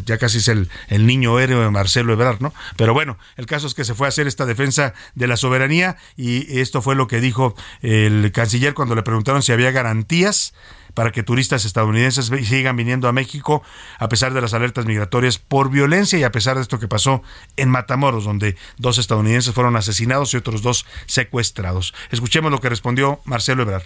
Ya 0.05 0.17
casi 0.17 0.39
es 0.39 0.47
el, 0.47 0.69
el, 0.89 1.05
niño 1.05 1.39
héroe 1.39 1.63
de 1.63 1.71
Marcelo 1.71 2.13
Ebrard, 2.13 2.41
¿no? 2.41 2.53
Pero 2.75 2.93
bueno, 2.93 3.17
el 3.35 3.45
caso 3.45 3.67
es 3.67 3.73
que 3.73 3.85
se 3.85 3.95
fue 3.95 4.07
a 4.07 4.09
hacer 4.09 4.27
esta 4.27 4.45
defensa 4.45 4.93
de 5.15 5.27
la 5.27 5.37
soberanía 5.37 5.97
y 6.15 6.59
esto 6.59 6.81
fue 6.81 6.95
lo 6.95 7.07
que 7.07 7.21
dijo 7.21 7.55
el 7.81 8.31
canciller 8.31 8.73
cuando 8.73 8.95
le 8.95 9.03
preguntaron 9.03 9.41
si 9.41 9.51
había 9.51 9.71
garantías 9.71 10.53
para 10.97 11.11
que 11.11 11.21
turistas 11.21 11.63
estadounidenses 11.63 12.31
sigan 12.47 12.75
viniendo 12.75 13.07
a 13.07 13.11
México 13.11 13.61
a 13.99 14.09
pesar 14.09 14.33
de 14.33 14.41
las 14.41 14.55
alertas 14.55 14.87
migratorias 14.87 15.37
por 15.37 15.69
violencia 15.69 16.17
y 16.17 16.23
a 16.23 16.31
pesar 16.31 16.55
de 16.55 16.63
esto 16.63 16.79
que 16.79 16.87
pasó 16.87 17.21
en 17.55 17.69
Matamoros, 17.69 18.23
donde 18.23 18.57
dos 18.77 18.97
estadounidenses 18.97 19.53
fueron 19.53 19.75
asesinados 19.75 20.33
y 20.33 20.37
otros 20.37 20.63
dos 20.63 20.87
secuestrados. 21.05 21.93
Escuchemos 22.09 22.51
lo 22.51 22.59
que 22.61 22.69
respondió 22.69 23.21
Marcelo 23.25 23.61
Ebrard. 23.61 23.83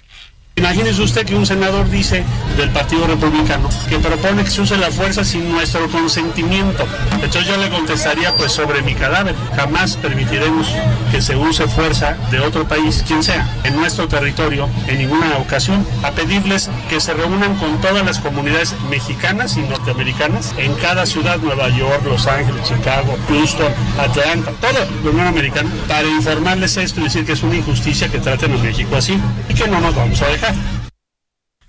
Imagínese 0.62 1.02
usted 1.02 1.26
que 1.26 1.34
un 1.34 1.48
senador 1.48 1.90
dice 1.90 2.24
del 2.56 2.70
Partido 2.70 3.08
Republicano 3.08 3.68
que 3.90 3.98
propone 3.98 4.44
que 4.44 4.52
se 4.52 4.62
use 4.62 4.78
la 4.78 4.92
fuerza 4.92 5.24
sin 5.24 5.52
nuestro 5.52 5.90
consentimiento. 5.90 6.86
Entonces 7.14 7.48
yo 7.48 7.58
le 7.58 7.68
contestaría 7.70 8.36
pues 8.36 8.52
sobre 8.52 8.84
mi 8.84 8.94
cadáver. 8.94 9.34
Jamás 9.56 9.98
permitiremos 9.98 10.68
que 11.12 11.20
se 11.20 11.36
use 11.36 11.68
fuerza 11.68 12.16
de 12.30 12.40
otro 12.42 12.68
país, 12.68 13.04
quien 13.08 13.24
sea, 13.24 13.50
en 13.64 13.76
nuestro 13.76 14.08
territorio 14.08 14.70
en 14.88 15.00
ninguna 15.00 15.40
ocasión, 15.40 15.84
a 16.04 16.12
pedirles 16.12 16.70
que 16.90 17.02
se 17.02 17.16
reúnan 17.16 17.56
con 17.56 17.82
todas 17.82 18.06
las 18.06 18.20
comunidades 18.20 18.76
mexicanas 18.92 19.58
y 19.58 19.62
norteamericanas 19.62 20.54
en 20.58 20.76
cada 20.76 21.08
ciudad, 21.08 21.40
Nueva 21.40 21.70
York, 21.70 22.04
Los 22.06 22.28
Ángeles, 22.28 22.62
Chicago, 22.68 23.18
Houston, 23.30 23.74
Atlanta, 24.00 24.52
toda 24.62 24.74
la 24.74 25.10
Unión 25.10 25.26
Americana, 25.26 25.72
para 25.88 26.08
informarles 26.08 26.78
esto 26.78 27.02
y 27.02 27.06
decir 27.06 27.26
que 27.26 27.32
es 27.32 27.42
una 27.42 27.56
injusticia 27.56 28.10
que 28.10 28.20
traten 28.20 28.54
a 28.54 28.58
México 28.58 28.96
así 28.96 29.20
y 29.50 29.54
que 29.56 29.68
no 29.68 29.82
nos 29.82 29.96
vamos 29.96 30.22
a 30.22 30.28
dejar. 30.28 30.51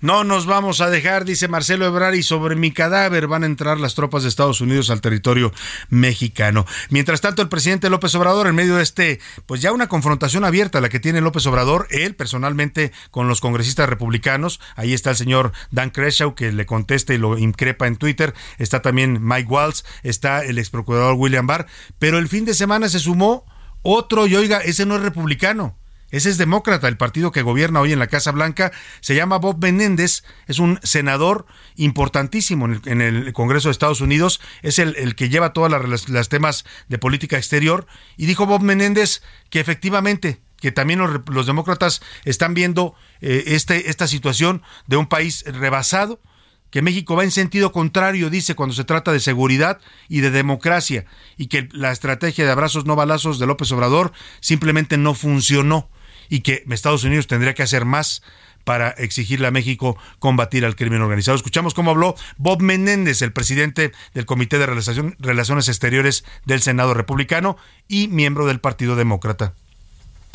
No 0.03 0.25
nos 0.25 0.45
vamos 0.45 0.81
a 0.81 0.89
dejar, 0.89 1.23
dice 1.23 1.47
Marcelo 1.47 1.85
Ebrard, 1.85 2.15
y 2.15 2.23
sobre 2.23 2.57
mi 2.57 2.73
cadáver 2.73 3.27
van 3.27 3.43
a 3.43 3.45
entrar 3.45 3.79
las 3.79 3.95
tropas 3.95 4.23
de 4.23 4.27
Estados 4.27 4.59
Unidos 4.59 4.89
al 4.89 4.99
territorio 4.99 5.53
mexicano. 5.87 6.65
Mientras 6.89 7.21
tanto, 7.21 7.41
el 7.41 7.47
presidente 7.47 7.89
López 7.89 8.13
Obrador, 8.15 8.47
en 8.47 8.55
medio 8.55 8.75
de 8.75 8.83
este, 8.83 9.21
pues 9.45 9.61
ya 9.61 9.71
una 9.71 9.87
confrontación 9.87 10.43
abierta, 10.43 10.81
la 10.81 10.89
que 10.89 10.99
tiene 10.99 11.21
López 11.21 11.45
Obrador, 11.45 11.87
él 11.89 12.17
personalmente 12.17 12.91
con 13.11 13.29
los 13.29 13.39
congresistas 13.39 13.87
republicanos, 13.87 14.59
ahí 14.75 14.93
está 14.93 15.11
el 15.11 15.15
señor 15.15 15.53
Dan 15.71 15.89
Creshaw 15.89 16.35
que 16.35 16.51
le 16.51 16.65
contesta 16.65 17.13
y 17.13 17.17
lo 17.17 17.37
increpa 17.37 17.87
en 17.87 17.95
Twitter, 17.95 18.33
está 18.57 18.81
también 18.81 19.25
Mike 19.25 19.47
Waltz, 19.49 19.85
está 20.03 20.43
el 20.43 20.57
ex 20.57 20.69
procurador 20.69 21.13
William 21.13 21.47
Barr, 21.47 21.67
pero 21.97 22.17
el 22.17 22.27
fin 22.27 22.43
de 22.43 22.55
semana 22.55 22.89
se 22.89 22.99
sumó 22.99 23.45
otro, 23.83 24.27
y 24.27 24.35
oiga, 24.35 24.57
ese 24.57 24.85
no 24.85 24.97
es 24.97 25.01
republicano 25.01 25.77
ese 26.13 26.29
es 26.29 26.37
demócrata, 26.37 26.87
el 26.87 26.95
partido 26.95 27.31
que 27.31 27.41
gobierna 27.41 27.81
hoy 27.81 27.91
en 27.91 27.97
la 27.97 28.05
Casa 28.05 28.31
Blanca. 28.31 28.71
Se 29.01 29.15
llama 29.15 29.39
Bob 29.39 29.57
Menéndez, 29.59 30.23
es 30.45 30.59
un 30.59 30.79
senador 30.83 31.47
importantísimo 31.75 32.67
en 32.67 33.01
el, 33.01 33.33
Congreso 33.33 33.67
de 33.67 33.71
Estados 33.71 33.99
Unidos. 33.99 34.39
Es 34.61 34.77
el, 34.77 35.15
que 35.15 35.29
lleva 35.29 35.53
todos 35.53 35.71
las, 35.71 36.29
temas 36.29 36.65
de 36.87 36.99
política 36.99 37.37
exterior. 37.37 37.87
Y 38.15 38.27
dijo 38.27 38.45
Bob 38.45 38.61
Menéndez 38.61 39.23
que 39.49 39.59
efectivamente 39.59 40.39
que 40.61 40.71
también 40.71 40.99
los, 40.99 41.21
los 41.31 41.47
demócratas 41.47 42.03
están 42.25 42.53
viendo 42.53 42.93
eh, 43.19 43.45
este, 43.47 43.89
esta 43.89 44.07
situación 44.07 44.61
de 44.85 44.97
un 44.97 45.07
país 45.07 45.43
rebasado, 45.47 46.21
que 46.69 46.83
México 46.83 47.15
va 47.15 47.23
en 47.23 47.31
sentido 47.31 47.71
contrario, 47.71 48.29
dice, 48.29 48.53
cuando 48.53 48.75
se 48.75 48.83
trata 48.83 49.11
de 49.11 49.19
seguridad 49.19 49.79
y 50.09 50.21
de 50.21 50.29
democracia, 50.29 51.05
y 51.37 51.47
que 51.47 51.67
la 51.71 51.91
estrategia 51.91 52.45
de 52.45 52.51
abrazos 52.51 52.85
no 52.85 52.95
balazos 52.95 53.39
de 53.39 53.47
López 53.47 53.71
Obrador 53.71 54.13
simplemente 54.41 54.97
no 54.97 55.15
funcionó 55.15 55.89
y 56.33 56.41
que 56.41 56.63
Estados 56.71 57.03
Unidos 57.03 57.27
tendría 57.27 57.53
que 57.53 57.61
hacer 57.61 57.85
más 57.85 58.23
para 58.63 58.89
exigirle 58.89 59.45
a 59.45 59.51
México 59.51 59.95
combatir 60.17 60.65
al 60.65 60.75
crimen 60.75 61.03
organizado. 61.03 61.35
Escuchamos 61.35 61.75
cómo 61.75 61.91
habló 61.91 62.15
Bob 62.37 62.59
Menéndez, 62.59 63.21
el 63.21 63.31
presidente 63.31 63.91
del 64.15 64.25
Comité 64.25 64.57
de 64.57 64.65
Relaciones 64.65 65.67
Exteriores 65.67 66.25
del 66.45 66.63
Senado 66.63 66.95
Republicano 66.95 67.55
y 67.87 68.07
miembro 68.07 68.47
del 68.47 68.59
Partido 68.59 68.95
Demócrata. 68.95 69.53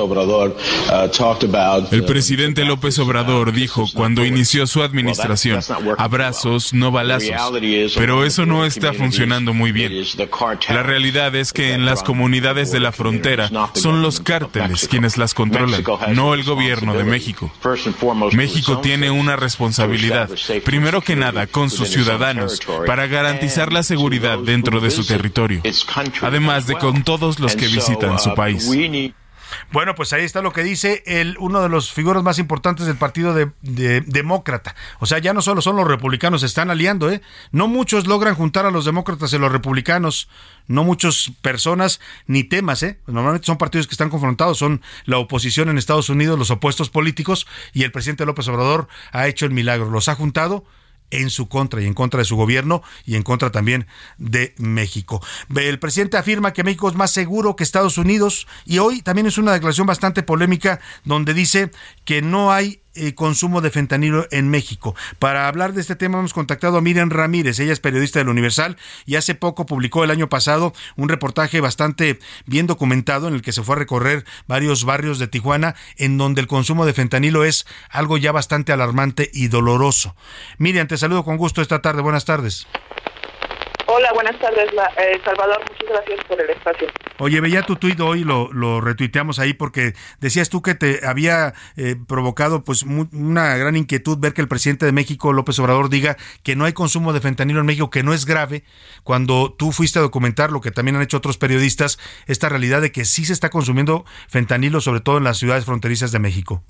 Uh, 0.01 1.89
el 1.91 2.05
presidente 2.05 2.65
López 2.65 3.01
Obrador 3.01 3.53
dijo 3.53 3.85
cuando 3.95 4.25
inició 4.25 4.69
su 4.69 4.85
administración, 4.85 5.61
abrazos, 5.97 6.73
no 6.73 6.93
balazos, 6.93 7.33
pero 7.97 8.25
eso 8.25 8.47
no 8.47 8.65
está 8.65 8.93
funcionando 8.93 9.55
muy 9.55 9.73
bien. 9.73 9.93
La 10.69 10.85
realidad 10.85 11.35
es 11.35 11.53
que 11.53 11.73
en 11.73 11.85
las 11.85 12.05
comunidades 12.05 12.71
de 12.71 12.79
la 12.79 12.93
frontera 12.93 13.51
son 13.75 14.01
los 14.01 14.21
cárteles 14.21 14.87
quienes 14.87 15.19
las 15.19 15.35
controlan, 15.35 15.83
no 16.15 16.33
el 16.35 16.45
gobierno 16.45 16.95
de 16.95 17.03
México. 17.03 17.51
México 18.31 18.79
tiene 18.79 19.11
una 19.11 19.35
responsabilidad, 19.35 20.31
primero 20.65 21.01
que 21.01 21.17
nada, 21.17 21.49
con 21.49 21.71
sus 21.71 21.89
ciudadanos, 21.89 22.61
para 22.87 23.09
garantizar 23.09 23.73
la 23.73 23.83
seguridad 23.83 24.39
dentro 24.39 24.79
de 24.79 24.93
su 24.93 25.05
territorio, 25.05 25.61
además 26.23 26.69
de 26.69 26.77
con 26.77 27.03
todos 27.03 27.41
los 27.41 27.57
que 27.57 27.67
visitan 27.67 28.21
su 28.21 28.33
país. 28.35 28.71
Bueno, 29.73 29.95
pues 29.95 30.13
ahí 30.13 30.25
está 30.25 30.43
lo 30.43 30.53
que 30.53 30.63
dice 30.63 31.03
el, 31.07 31.37
uno 31.39 31.61
de 31.61 31.69
los 31.69 31.93
figuras 31.93 32.23
más 32.23 32.39
importantes 32.39 32.87
del 32.87 32.97
partido 32.97 33.35
de, 33.35 33.51
de, 33.63 34.01
demócrata. 34.03 34.75
O 34.99 35.07
sea, 35.07 35.19
ya 35.19 35.33
no 35.33 35.43
solo 35.43 35.63
son 35.63 35.77
los 35.77 35.87
republicanos, 35.87 36.41
se 36.41 36.47
están 36.47 36.71
aliando, 36.71 37.11
¿eh? 37.11 37.23
No 37.53 37.69
muchos 37.69 38.07
logran 38.07 38.35
juntar 38.35 38.67
a 38.67 38.71
los 38.71 38.85
demócratas 38.85 39.33
y 39.33 39.39
los 39.39 39.53
republicanos, 39.53 40.29
no 40.67 40.85
muchas 40.85 41.33
personas 41.43 42.01
ni 42.27 42.45
temas, 42.45 42.83
¿eh? 42.83 42.99
Normalmente 43.07 43.47
son 43.47 43.59
partidos 43.59 43.87
que 43.87 43.95
están 43.95 44.11
confrontados, 44.11 44.59
son 44.59 44.83
la 45.05 45.19
oposición 45.19 45.69
en 45.69 45.79
Estados 45.79 46.09
Unidos, 46.09 46.39
los 46.39 46.51
opuestos 46.51 46.91
políticos, 46.91 47.47
y 47.73 47.85
el 47.85 47.93
presidente 47.93 48.27
López 48.27 48.49
Obrador 48.49 48.89
ha 49.13 49.27
hecho 49.29 49.47
el 49.47 49.53
milagro, 49.53 49.91
los 49.91 50.09
ha 50.09 50.15
juntado 50.15 50.65
en 51.11 51.31
su 51.31 51.49
contra 51.49 51.83
y 51.83 51.87
en 51.87 51.95
contra 51.95 52.19
de 52.19 52.25
su 52.25 52.37
gobierno 52.37 52.83
y 53.05 53.17
en 53.17 53.23
contra 53.23 53.51
también 53.51 53.87
de 54.19 54.55
México. 54.59 55.23
El 55.55 55.79
presidente 55.79 56.17
afirma 56.17 56.53
que 56.53 56.65
México 56.65 56.89
es 56.89 56.95
más 56.95 57.11
seguro 57.11 57.57
que 57.57 57.65
Estados 57.65 57.99
Unidos 57.99 58.47
y 58.65 58.79
hoy 58.79 59.03
también 59.03 59.27
es 59.27 59.39
una 59.39 59.53
declaración 59.53 59.87
bastante 59.87 60.23
polémica 60.23 60.81
donde 61.05 61.35
dice 61.35 61.71
que 62.05 62.23
no 62.23 62.53
hay 62.53 62.83
eh, 62.95 63.15
consumo 63.15 63.61
de 63.61 63.71
fentanilo 63.71 64.27
en 64.31 64.49
México. 64.49 64.95
Para 65.19 65.49
hablar 65.49 65.73
de 65.73 65.81
este 65.81 65.97
tema 65.97 66.19
hemos 66.19 66.35
contactado 66.35 66.79
a 66.79 66.81
Miriam 66.81 67.11
Ramírez, 67.11 67.59
ella 67.61 67.73
es 67.73 67.81
periodista 67.81 68.19
del 68.19 68.29
Universal 68.29 68.77
y 69.07 69.17
hace 69.17 69.35
poco 69.35 69.67
publicó 69.67 70.05
el 70.05 70.11
año 70.11 70.29
pasado 70.29 70.73
un 70.97 71.09
reportaje 71.09 71.61
bastante 71.61 72.19
bien 72.47 72.67
documentado 72.67 73.29
en 73.29 73.35
el 73.35 73.43
que 73.43 73.53
se 73.53 73.63
fue 73.63 73.77
a 73.77 73.79
recorrer 73.79 74.25
varios 74.47 74.85
barrios 74.85 75.19
de 75.19 75.29
Tijuana 75.29 75.75
en 75.97 76.19
donde 76.19 76.41
el 76.41 76.47
consumo 76.47 76.87
de 76.87 76.95
fentanilo 76.95 77.45
es 77.45 77.67
algo 77.91 78.17
ya 78.17 78.33
bastante 78.33 78.73
alarmante 78.73 79.31
y 79.33 79.49
doloroso. 79.49 80.17
Miriam, 80.59 80.89
te 80.89 80.97
saludo 80.97 81.25
con 81.25 81.37
gusto 81.37 81.63
esta 81.63 81.81
tarde. 81.81 82.03
Buenas 82.03 82.25
tardes. 82.25 82.67
Buenas 84.19 84.41
tardes, 84.41 84.69
eh, 84.97 85.21
Salvador. 85.25 85.61
Muchas 85.61 85.89
gracias 85.91 86.25
por 86.27 86.41
el 86.43 86.51
espacio. 86.51 86.89
Oye, 87.21 87.41
veía 87.41 87.63
tu 87.63 87.77
tuit 87.77 88.01
hoy, 88.01 88.25
lo, 88.25 88.53
lo 88.53 88.81
retuiteamos 88.81 89.39
ahí 89.39 89.55
porque 89.55 89.93
decías 90.19 90.49
tú 90.49 90.61
que 90.61 90.75
te 90.75 91.07
había 91.07 91.55
eh, 91.77 91.95
provocado 92.09 92.65
pues 92.65 92.83
una 92.83 93.57
gran 93.57 93.77
inquietud 93.77 94.19
ver 94.19 94.35
que 94.35 94.41
el 94.41 94.49
presidente 94.49 94.87
de 94.87 94.91
México, 94.91 95.33
López 95.33 95.57
Obrador, 95.61 95.89
diga 95.89 96.17
que 96.43 96.57
no 96.57 96.65
hay 96.65 96.73
consumo 96.73 97.13
de 97.13 97.21
fentanilo 97.21 97.61
en 97.61 97.67
México, 97.67 97.91
que 97.91 98.03
no 98.03 98.13
es 98.13 98.27
grave, 98.27 98.65
cuando 99.05 99.55
tú 99.57 99.71
fuiste 99.71 100.01
a 100.01 100.03
documentar 100.03 100.51
lo 100.51 100.61
que 100.61 100.73
también 100.73 100.97
han 100.97 101.03
hecho 101.03 101.19
otros 101.19 101.39
periodistas, 101.39 102.01
esta 102.27 102.49
realidad 102.49 102.81
de 102.81 102.91
que 102.91 103.05
sí 103.05 103.25
se 103.25 103.33
está 103.33 103.51
consumiendo 103.51 104.05
fentanilo, 104.27 104.81
sobre 104.81 104.99
todo 104.99 105.19
en 105.19 105.25
las 105.25 105.39
ciudades 105.39 105.65
fronterizas 105.65 106.11
de 106.11 106.19
México. 106.19 106.65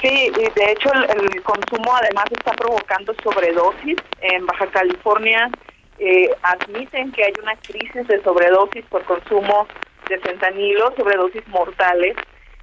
Sí, 0.00 0.30
y 0.34 0.60
de 0.60 0.72
hecho 0.72 0.90
el, 0.94 1.42
consumo 1.42 1.94
además 1.94 2.24
está 2.30 2.52
provocando 2.52 3.14
sobredosis. 3.22 3.96
En 4.22 4.46
Baja 4.46 4.66
California 4.68 5.50
eh, 5.98 6.30
admiten 6.42 7.12
que 7.12 7.24
hay 7.24 7.32
una 7.42 7.56
crisis 7.56 8.06
de 8.06 8.22
sobredosis 8.22 8.84
por 8.86 9.02
consumo 9.04 9.66
de 10.08 10.18
fentanilo, 10.18 10.92
sobredosis 10.96 11.46
mortales. 11.48 12.16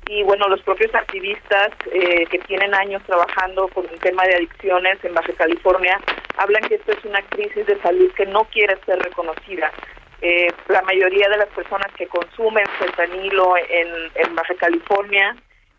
Y 0.07 0.21
bueno, 0.23 0.47
los 0.49 0.61
propios 0.61 0.93
activistas 0.93 1.69
eh, 1.91 2.25
que 2.29 2.39
tienen 2.39 2.73
años 2.75 3.01
trabajando 3.03 3.69
con 3.69 3.87
el 3.89 3.99
tema 3.99 4.23
de 4.23 4.35
adicciones 4.35 5.03
en 5.03 5.13
Baja 5.13 5.31
California 5.33 5.99
hablan 6.37 6.63
que 6.63 6.75
esto 6.75 6.91
es 6.91 7.05
una 7.05 7.21
crisis 7.21 7.65
de 7.65 7.79
salud 7.81 8.11
que 8.13 8.25
no 8.25 8.43
quiere 8.45 8.77
ser 8.85 8.99
reconocida. 8.99 9.71
Eh, 10.21 10.51
la 10.67 10.81
mayoría 10.83 11.27
de 11.29 11.37
las 11.37 11.49
personas 11.49 11.91
que 11.97 12.07
consumen 12.07 12.65
fentanilo 12.79 13.55
en, 13.57 14.35
Baja 14.35 14.55
California 14.55 15.35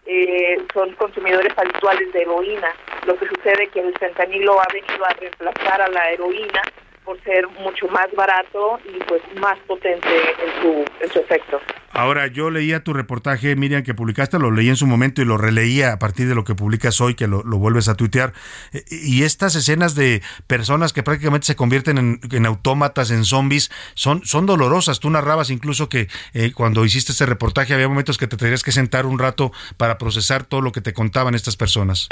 eh, 0.06 0.58
son 0.72 0.92
consumidores 0.94 1.52
habituales 1.56 2.12
de 2.12 2.22
heroína. 2.22 2.72
Lo 3.06 3.16
que 3.16 3.26
sucede 3.26 3.64
es 3.64 3.70
que 3.70 3.80
el 3.80 3.96
fentanilo 3.98 4.60
ha 4.60 4.66
venido 4.72 5.04
a 5.04 5.14
reemplazar 5.14 5.82
a 5.82 5.88
la 5.88 6.10
heroína 6.10 6.62
por 7.04 7.22
ser 7.22 7.46
mucho 7.60 7.86
más 7.88 8.06
barato 8.16 8.78
y 8.84 9.02
pues 9.04 9.22
más 9.40 9.58
potente 9.66 10.08
en 10.08 10.62
su, 10.62 10.84
en 11.00 11.12
su 11.12 11.18
efecto. 11.18 11.60
Ahora, 11.90 12.26
yo 12.26 12.50
leía 12.50 12.82
tu 12.82 12.92
reportaje, 12.92 13.54
Miriam, 13.54 13.84
que 13.84 13.94
publicaste, 13.94 14.38
lo 14.40 14.50
leí 14.50 14.68
en 14.68 14.74
su 14.74 14.86
momento 14.86 15.22
y 15.22 15.24
lo 15.24 15.38
releía 15.38 15.92
a 15.92 15.98
partir 16.00 16.26
de 16.26 16.34
lo 16.34 16.42
que 16.42 16.56
publicas 16.56 17.00
hoy, 17.00 17.14
que 17.14 17.28
lo, 17.28 17.42
vuelves 17.44 17.88
a 17.88 17.94
tuitear. 17.94 18.32
Eh, 18.72 18.82
y 18.90 19.22
estas 19.22 19.54
escenas 19.54 19.94
de 19.94 20.20
personas 20.48 20.92
que 20.92 21.04
prácticamente 21.04 21.46
se 21.46 21.54
convierten 21.54 22.18
en, 22.30 22.46
autómatas, 22.46 23.12
en 23.12 23.24
zombies, 23.24 23.70
son, 23.94 24.24
son 24.24 24.44
dolorosas. 24.44 24.98
Tú 24.98 25.08
narrabas 25.08 25.50
incluso 25.50 25.88
que 25.88 26.08
eh, 26.32 26.52
cuando 26.52 26.84
hiciste 26.84 27.12
ese 27.12 27.26
reportaje 27.26 27.74
había 27.74 27.88
momentos 27.88 28.18
que 28.18 28.26
te 28.26 28.36
tenías 28.36 28.64
que 28.64 28.72
sentar 28.72 29.06
un 29.06 29.20
rato 29.20 29.52
para 29.76 29.96
procesar 29.96 30.42
todo 30.42 30.62
lo 30.62 30.72
que 30.72 30.80
te 30.80 30.92
contaban 30.92 31.36
estas 31.36 31.56
personas. 31.56 32.08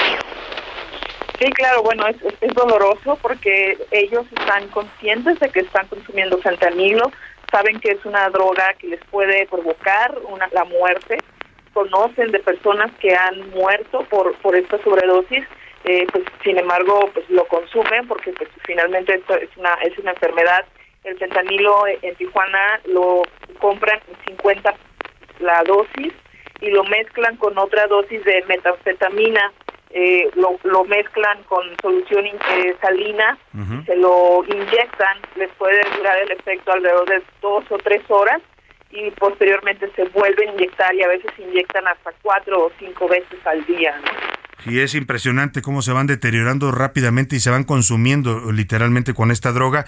Sí, 1.43 1.51
claro, 1.51 1.83
bueno, 1.83 2.07
es, 2.07 2.15
es, 2.39 2.53
doloroso 2.53 3.19
porque 3.21 3.77
ellos 3.91 4.25
están 4.31 4.65
conscientes 4.69 5.37
de 5.41 5.49
que 5.49 5.59
están 5.59 5.85
consumiendo 5.87 6.37
fentanilo, 6.37 7.11
saben 7.51 7.81
que 7.81 7.91
es 7.91 8.05
una 8.05 8.29
droga 8.29 8.73
que 8.75 8.87
les 8.87 9.03
puede 9.11 9.45
provocar 9.47 10.17
una, 10.29 10.47
la 10.53 10.63
muerte, 10.63 11.17
conocen 11.73 12.31
de 12.31 12.39
personas 12.39 12.93
que 13.01 13.13
han 13.13 13.49
muerto 13.49 14.05
por, 14.09 14.33
por 14.37 14.55
esta 14.55 14.81
sobredosis, 14.83 15.43
eh, 15.83 16.07
pues 16.13 16.23
sin 16.45 16.59
embargo 16.59 17.09
pues 17.13 17.29
lo 17.29 17.45
consumen 17.49 18.07
porque 18.07 18.31
pues 18.31 18.47
finalmente 18.65 19.13
esto 19.15 19.35
es 19.35 19.49
una, 19.57 19.73
es 19.83 19.97
una 19.97 20.11
enfermedad. 20.11 20.63
El 21.03 21.17
fentanilo 21.17 21.83
en 21.87 22.15
Tijuana 22.15 22.79
lo 22.85 23.23
compran 23.59 23.99
en 24.07 24.37
50 24.37 24.75
la 25.39 25.61
dosis 25.63 26.13
y 26.61 26.69
lo 26.69 26.85
mezclan 26.85 27.35
con 27.35 27.57
otra 27.57 27.85
dosis 27.87 28.23
de 28.23 28.45
metanfetamina 28.47 29.51
eh, 29.95 30.29
lo, 30.33 30.57
lo, 30.63 30.83
mezclan 30.85 31.43
con 31.43 31.63
solución 31.79 32.25
eh, 32.25 32.75
salina, 32.81 33.37
se 33.85 33.95
lo 33.95 34.43
inyectan, 34.47 35.17
les 35.35 35.51
puede 35.51 35.81
durar 35.95 36.17
el 36.17 36.31
efecto 36.31 36.71
alrededor 36.71 37.07
de 37.07 37.21
dos 37.41 37.63
o 37.69 37.77
tres 37.77 38.01
horas 38.09 38.41
y 38.89 39.11
posteriormente 39.11 39.89
se 39.95 40.05
vuelven 40.05 40.49
a 40.49 40.53
inyectar 40.53 40.95
y 40.95 41.03
a 41.03 41.07
veces 41.07 41.31
inyectan 41.37 41.87
hasta 41.87 42.11
cuatro 42.23 42.65
o 42.65 42.71
cinco 42.79 43.07
veces 43.07 43.39
al 43.45 43.63
día. 43.65 43.95
Y 44.65 44.79
es 44.79 44.95
impresionante 44.95 45.61
cómo 45.61 45.81
se 45.81 45.91
van 45.91 46.07
deteriorando 46.07 46.71
rápidamente 46.71 47.35
y 47.35 47.39
se 47.39 47.49
van 47.49 47.63
consumiendo 47.63 48.51
literalmente 48.51 49.13
con 49.13 49.29
esta 49.31 49.51
droga. 49.51 49.85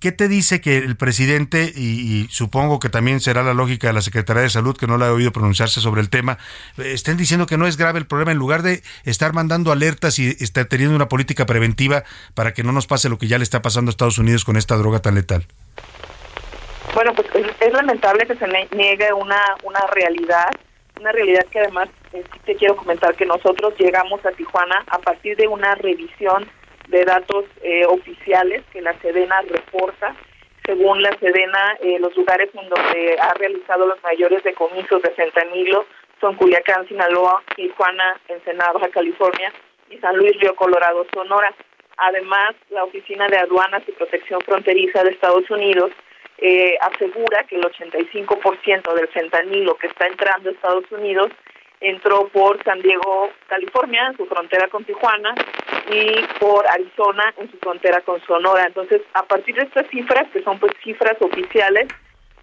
¿Qué 0.00 0.12
te 0.12 0.28
dice 0.28 0.60
que 0.60 0.78
el 0.78 0.96
presidente, 0.96 1.70
y, 1.74 2.26
supongo 2.30 2.80
que 2.80 2.88
también 2.88 3.20
será 3.20 3.42
la 3.42 3.54
lógica 3.54 3.88
de 3.88 3.92
la 3.92 4.00
Secretaría 4.00 4.42
de 4.42 4.50
Salud, 4.50 4.76
que 4.76 4.86
no 4.86 4.96
la 4.96 5.06
he 5.06 5.10
oído 5.10 5.32
pronunciarse 5.32 5.80
sobre 5.80 6.00
el 6.00 6.08
tema, 6.08 6.38
estén 6.78 7.16
diciendo 7.16 7.46
que 7.46 7.58
no 7.58 7.66
es 7.66 7.76
grave 7.76 7.98
el 7.98 8.06
problema 8.06 8.32
en 8.32 8.38
lugar 8.38 8.62
de 8.62 8.82
estar 9.04 9.32
mandando 9.34 9.72
alertas 9.72 10.18
y 10.18 10.28
estar 10.28 10.64
teniendo 10.66 10.96
una 10.96 11.08
política 11.08 11.44
preventiva 11.44 12.04
para 12.34 12.54
que 12.54 12.62
no 12.62 12.72
nos 12.72 12.86
pase 12.86 13.08
lo 13.08 13.18
que 13.18 13.26
ya 13.26 13.38
le 13.38 13.44
está 13.44 13.62
pasando 13.62 13.90
a 13.90 13.92
Estados 13.92 14.18
Unidos 14.18 14.44
con 14.44 14.56
esta 14.56 14.76
droga 14.76 15.00
tan 15.00 15.16
letal? 15.16 15.46
Bueno, 16.94 17.12
pues 17.14 17.28
es, 17.60 17.72
lamentable 17.72 18.26
que 18.26 18.36
se 18.36 18.46
niegue 18.74 19.12
una, 19.12 19.40
una 19.64 19.80
realidad 19.92 20.50
una 21.00 21.12
realidad 21.12 21.44
que 21.50 21.58
además 21.58 21.88
eh, 22.14 22.24
te 22.44 22.54
quiero 22.54 22.76
comentar 22.76 23.14
que 23.16 23.26
nosotros 23.26 23.74
llegamos 23.78 24.24
a 24.24 24.30
Tijuana 24.30 24.84
a 24.86 24.98
partir 24.98 25.36
de 25.36 25.48
una 25.48 25.74
revisión 25.74 26.48
de 26.88 27.04
datos 27.04 27.44
eh, 27.62 27.84
oficiales 27.86 28.62
que 28.72 28.80
la 28.80 28.96
Sedena 29.00 29.40
reporta. 29.42 30.14
Según 30.64 31.02
la 31.02 31.10
Sedena, 31.18 31.76
eh, 31.80 31.98
los 31.98 32.16
lugares 32.16 32.50
en 32.54 32.68
donde 32.68 33.18
ha 33.20 33.34
realizado 33.34 33.86
los 33.86 34.02
mayores 34.02 34.44
decomisos 34.44 35.02
de 35.02 35.10
fentanilo 35.10 35.86
son 36.20 36.36
Culiacán, 36.36 36.86
Sinaloa, 36.86 37.42
Tijuana, 37.56 38.18
Ensenada, 38.28 38.72
Baja 38.72 38.88
California 38.90 39.52
y 39.90 39.98
San 39.98 40.16
Luis 40.16 40.38
Río 40.40 40.54
Colorado, 40.54 41.04
Sonora. 41.12 41.52
Además, 41.96 42.54
la 42.70 42.84
Oficina 42.84 43.26
de 43.28 43.38
Aduanas 43.38 43.82
y 43.88 43.92
Protección 43.92 44.40
Fronteriza 44.42 45.02
de 45.02 45.10
Estados 45.10 45.50
Unidos 45.50 45.90
eh, 46.38 46.76
asegura 46.80 47.44
que 47.44 47.56
el 47.56 47.62
85% 47.64 48.94
del 48.94 49.08
fentanilo 49.08 49.76
que 49.76 49.88
está 49.88 50.06
entrando 50.06 50.48
a 50.48 50.52
Estados 50.52 50.90
Unidos 50.92 51.30
entró 51.84 52.28
por 52.28 52.62
San 52.64 52.80
Diego, 52.80 53.30
California, 53.46 54.08
en 54.08 54.16
su 54.16 54.26
frontera 54.26 54.68
con 54.68 54.84
Tijuana, 54.84 55.34
y 55.90 56.22
por 56.40 56.66
Arizona, 56.66 57.34
en 57.36 57.50
su 57.50 57.58
frontera 57.58 58.00
con 58.00 58.20
Sonora. 58.22 58.64
Entonces, 58.66 59.02
a 59.12 59.22
partir 59.22 59.54
de 59.54 59.64
estas 59.64 59.86
cifras, 59.88 60.26
que 60.32 60.42
son 60.42 60.58
pues 60.58 60.72
cifras 60.82 61.16
oficiales, 61.20 61.88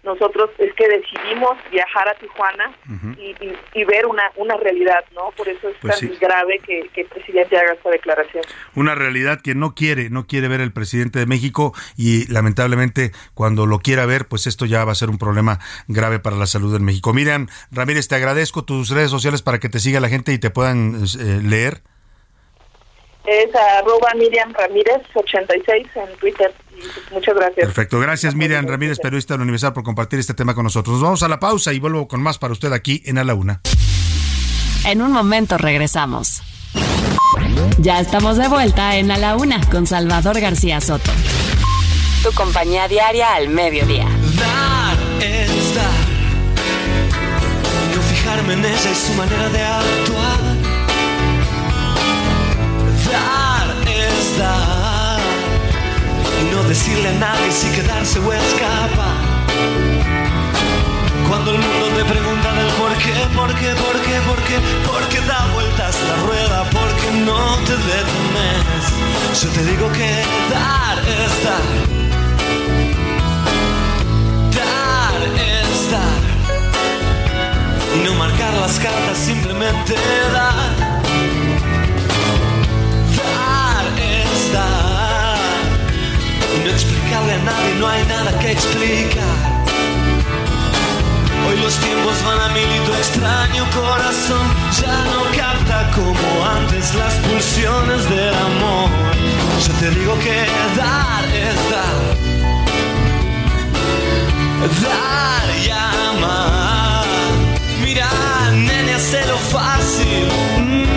nosotros 0.02 0.50
es 0.58 0.74
que 0.74 0.88
decidimos 0.88 1.56
viajar 1.70 2.08
a 2.08 2.14
Tijuana 2.14 2.72
y, 3.74 3.84
ver 3.84 4.06
una, 4.06 4.24
una 4.36 4.56
realidad, 4.56 5.04
¿no? 5.14 5.30
Por 5.36 5.48
eso 5.48 5.68
es 5.68 5.76
pues 5.80 6.00
tan 6.00 6.10
grave 6.20 6.58
que, 6.64 6.90
el 6.94 7.06
presidente 7.06 7.56
haga 7.56 7.74
esta 7.74 7.90
declaración. 7.90 8.44
Una 8.74 8.94
realidad 8.94 9.40
que 9.40 9.54
no 9.54 9.74
quiere, 9.74 10.10
no 10.10 10.26
quiere 10.26 10.48
ver 10.48 10.60
el 10.60 10.72
presidente 10.72 11.18
de 11.18 11.26
México 11.26 11.72
y 11.96 12.26
lamentablemente 12.32 13.12
cuando 13.34 13.66
lo 13.66 13.78
quiera 13.78 14.06
ver, 14.06 14.26
pues 14.26 14.46
esto 14.46 14.66
ya 14.66 14.84
va 14.84 14.92
a 14.92 14.96
ser 14.96 15.10
un 15.10 15.18
problema 15.18 15.60
grave 15.86 16.18
para 16.18 16.36
la 16.36 16.46
salud 16.46 16.74
en 16.74 16.84
México. 16.84 17.12
Miriam 17.12 17.46
Ramírez, 17.70 18.08
te 18.08 18.16
agradezco 18.16 18.64
tus 18.64 18.90
redes 18.90 19.10
sociales 19.10 19.42
para 19.42 19.60
que 19.60 19.68
te 19.68 19.78
siga 19.78 20.00
la 20.00 20.08
gente 20.08 20.32
y 20.32 20.38
te 20.38 20.50
puedan 20.50 21.04
eh, 21.18 21.40
leer. 21.42 21.82
Es 23.26 23.54
arroba 23.54 24.12
Miriam 24.16 24.52
Ramírez 24.52 25.02
86 25.14 25.86
en 25.94 26.18
Twitter. 26.18 26.52
Muchas 27.12 27.34
gracias. 27.34 27.66
Perfecto. 27.66 28.00
Gracias, 28.00 28.34
Miriam 28.34 28.66
Ramírez, 28.66 28.98
periodista 28.98 29.34
de 29.34 29.38
la 29.38 29.42
Universidad, 29.44 29.72
por 29.72 29.84
compartir 29.84 30.18
este 30.18 30.34
tema 30.34 30.54
con 30.54 30.64
nosotros. 30.64 30.94
Nos 30.94 31.02
vamos 31.02 31.22
a 31.22 31.28
la 31.28 31.38
pausa 31.38 31.72
y 31.72 31.78
vuelvo 31.78 32.08
con 32.08 32.20
más 32.20 32.38
para 32.38 32.52
usted 32.52 32.72
aquí 32.72 33.02
en 33.06 33.18
A 33.18 33.24
la 33.24 33.34
Una. 33.34 33.60
En 34.84 35.00
un 35.02 35.12
momento 35.12 35.56
regresamos. 35.58 36.42
Ya 37.78 38.00
estamos 38.00 38.36
de 38.36 38.48
vuelta 38.48 38.96
en 38.96 39.10
A 39.10 39.18
la 39.18 39.36
Una 39.36 39.60
con 39.70 39.86
Salvador 39.86 40.40
García 40.40 40.80
Soto. 40.80 41.10
Tu 42.22 42.32
compañía 42.32 42.88
diaria 42.88 43.34
al 43.34 43.48
mediodía. 43.48 44.06
Dar 44.36 44.96
es 45.20 45.74
dar. 45.74 45.84
No 47.94 48.02
fijarme 48.02 48.52
en 48.54 48.64
ella 48.64 48.90
y 48.90 48.94
su 48.94 49.12
manera 49.14 49.48
de 49.48 49.62
actuar. 49.62 50.51
Decirle 56.72 57.08
a 57.10 57.12
nadie 57.12 57.52
si 57.52 57.68
quedarse 57.76 58.18
o 58.18 58.32
escapar. 58.32 59.20
Cuando 61.28 61.50
el 61.50 61.58
mundo 61.58 61.86
te 61.98 62.04
pregunta 62.12 62.48
del 62.54 62.70
por 62.80 62.92
qué, 62.96 63.14
por 63.36 63.50
qué, 63.60 63.70
por 63.84 63.96
qué, 64.06 64.16
por 64.28 64.38
qué, 64.46 64.56
por 64.88 65.02
qué 65.10 65.20
da 65.32 65.40
vueltas 65.52 65.94
la 66.08 66.16
rueda, 66.26 66.64
porque 66.70 67.08
no 67.28 67.42
te 67.66 67.76
detenes. 67.90 68.84
Yo 69.42 69.48
te 69.50 69.62
digo 69.70 69.86
que 69.92 70.08
dar 70.54 70.96
es 71.20 71.32
dar. 71.44 71.66
Dar 74.58 75.20
es 75.52 75.90
dar. 75.92 76.22
Y 77.96 77.98
no 78.06 78.14
marcar 78.14 78.54
las 78.54 78.78
cartas, 78.78 79.18
simplemente. 79.18 79.94
Dar 80.32 80.91
a 87.32 87.38
nadie, 87.38 87.74
no 87.80 87.88
hay 87.88 88.04
nada 88.06 88.38
que 88.38 88.52
explicar. 88.52 89.38
Hoy 91.46 91.56
los 91.60 91.74
tiempos 91.78 92.16
van 92.24 92.40
a 92.40 92.48
mil 92.54 92.70
y 92.78 92.80
tu 92.86 92.92
extraño 92.94 93.64
corazón 93.70 94.46
ya 94.80 94.96
no 95.12 95.22
capta 95.36 95.90
como 95.94 96.46
antes 96.58 96.94
las 96.94 97.14
pulsiones 97.26 98.08
del 98.08 98.34
amor. 98.34 98.90
Yo 99.66 99.72
te 99.80 99.90
digo 99.98 100.14
que 100.20 100.36
dar 100.76 101.24
es 101.48 101.70
dar 101.70 102.32
dar 104.82 105.56
y 105.64 105.70
amar. 105.70 107.04
Mira, 107.82 108.08
nene, 108.52 108.96
lo 109.26 109.38
fácil. 109.38 110.91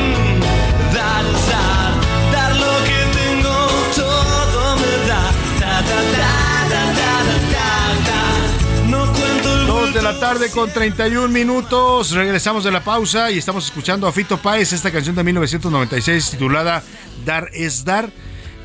La 10.06 10.20
tarde 10.20 10.52
con 10.52 10.70
31 10.70 11.30
minutos. 11.30 12.12
Regresamos 12.12 12.64
de 12.64 12.72
la 12.72 12.84
pausa 12.84 13.32
y 13.32 13.40
estamos 13.40 13.66
escuchando 13.66 14.06
a 14.06 14.12
Fito 14.12 14.38
Páez, 14.38 14.72
esta 14.72 14.92
canción 14.92 15.16
de 15.16 15.24
1996 15.24 16.30
titulada 16.30 16.84
Dar 17.26 17.50
es 17.52 17.84
Dar. 17.84 18.12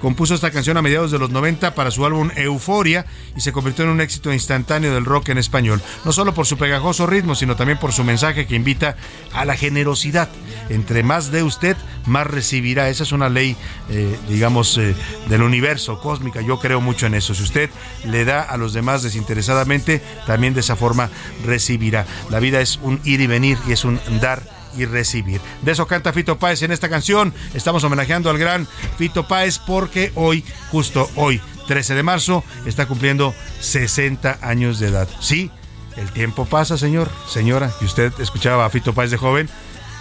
Compuso 0.01 0.35
esta 0.35 0.51
canción 0.51 0.77
a 0.77 0.83
mediados 0.83 1.11
de 1.11 1.19
los 1.19 1.31
90 1.31 1.75
para 1.75 1.91
su 1.91 2.07
álbum 2.07 2.31
Euforia 2.35 3.05
y 3.37 3.41
se 3.43 3.53
convirtió 3.53 3.85
en 3.85 3.91
un 3.91 4.01
éxito 4.01 4.33
instantáneo 4.33 4.95
del 4.95 5.05
rock 5.05 5.29
en 5.29 5.39
español, 5.39 5.83
no 6.05 6.13
solo 6.13 6.33
por 6.33 6.47
su 6.47 6.57
pegajoso 6.57 7.07
ritmo, 7.07 7.35
sino 7.35 7.55
también 7.55 7.79
por 7.79 7.93
su 7.93 8.03
mensaje 8.03 8.47
que 8.47 8.55
invita 8.55 8.97
a 9.33 9.45
la 9.45 9.57
generosidad. 9.57 10.29
Entre 10.71 11.03
más 11.03 11.31
de 11.31 11.43
usted, 11.43 11.77
más 12.07 12.27
recibirá. 12.27 12.89
Esa 12.89 13.03
es 13.03 13.13
una 13.13 13.29
ley, 13.29 13.57
eh, 13.91 14.17
digamos, 14.29 14.79
eh, 14.79 14.95
del 15.29 15.43
universo 15.43 16.01
cósmica. 16.01 16.41
Yo 16.41 16.59
creo 16.59 16.81
mucho 16.81 17.07
en 17.07 17.15
eso. 17.15 17.35
Si 17.35 17.43
usted 17.43 17.69
le 18.07 18.25
da 18.25 18.43
a 18.43 18.57
los 18.57 18.73
demás 18.73 19.03
desinteresadamente, 19.03 20.01
también 20.27 20.55
de 20.55 20.61
esa 20.61 20.77
forma 20.77 21.11
recibirá. 21.45 22.07
La 22.31 22.41
vida 22.41 22.61
es 22.61 22.79
un 22.83 23.01
ir 23.05 23.21
y 23.21 23.27
venir 23.27 23.59
y 23.69 23.73
es 23.73 23.85
un 23.85 24.01
dar 24.21 24.60
y 24.77 24.85
recibir. 24.85 25.41
De 25.63 25.73
eso 25.73 25.87
canta 25.87 26.13
Fito 26.13 26.39
Páez 26.39 26.63
en 26.63 26.73
esta 26.73 26.89
canción. 26.89 27.35
Estamos 27.55 27.85
homenajeando 27.85 28.31
al 28.31 28.39
gran 28.39 28.67
Fito 28.99 29.27
Páez 29.27 29.59
porque 29.59 30.13
hoy, 30.15 30.45
justo 30.71 31.11
hoy, 31.17 31.41
13 31.67 31.95
de 31.95 32.03
marzo, 32.03 32.45
está 32.67 32.87
cumpliendo 32.87 33.35
60 33.61 34.39
años 34.43 34.79
de 34.79 34.89
edad. 34.89 35.09
Sí, 35.21 35.51
el 35.97 36.11
tiempo 36.13 36.45
pasa, 36.45 36.79
señor, 36.79 37.11
señora, 37.29 37.71
y 37.81 37.85
usted 37.85 38.13
escuchaba 38.21 38.65
a 38.65 38.71
Fito 38.71 38.93
Páez 38.93 39.11
de 39.11 39.17
joven, 39.17 39.49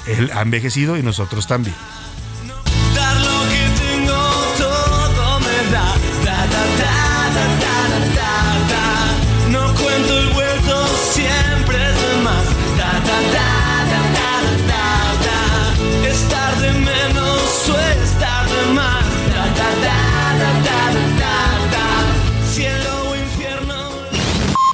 él 0.07 0.31
ha 0.33 0.41
envejecido 0.41 0.97
y 0.97 1.03
nosotros 1.03 1.47
también. 1.47 1.75
No 9.51 9.73
cuento 9.75 10.17
el 10.19 10.29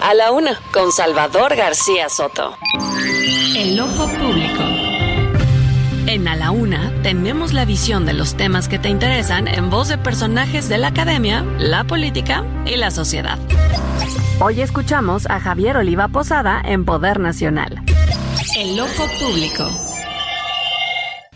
A 0.06 0.14
la 0.14 0.32
una, 0.32 0.61
con 0.72 0.91
Salvador 0.91 1.56
García 1.56 2.10
Soto. 2.10 2.56
El 3.57 3.80
ojo 3.80 4.07
público. 4.07 4.61
En 6.06 6.27
A 6.27 6.36
la 6.36 6.52
Una 6.52 6.94
tenemos 7.02 7.53
la 7.53 7.65
visión 7.65 8.06
de 8.06 8.14
los 8.14 8.36
temas 8.36 8.68
que 8.68 8.77
te 8.77 8.90
interesan 8.90 9.48
en 9.48 9.72
voz 9.72 9.88
de 9.88 9.98
personajes 9.98 10.69
de 10.69 10.77
la 10.77 10.90
academia, 10.90 11.44
la 11.57 11.86
política 11.86 12.45
y 12.68 12.76
la 12.76 12.91
sociedad. 12.91 13.40
Hoy 14.40 14.61
escuchamos 14.61 15.26
a 15.27 15.40
Javier 15.40 15.76
Oliva 15.76 16.07
Posada 16.10 16.61
en 16.64 16.86
Poder 16.86 17.19
Nacional. 17.19 17.82
El 18.56 18.80
ojo 18.80 19.07
público. 19.19 19.85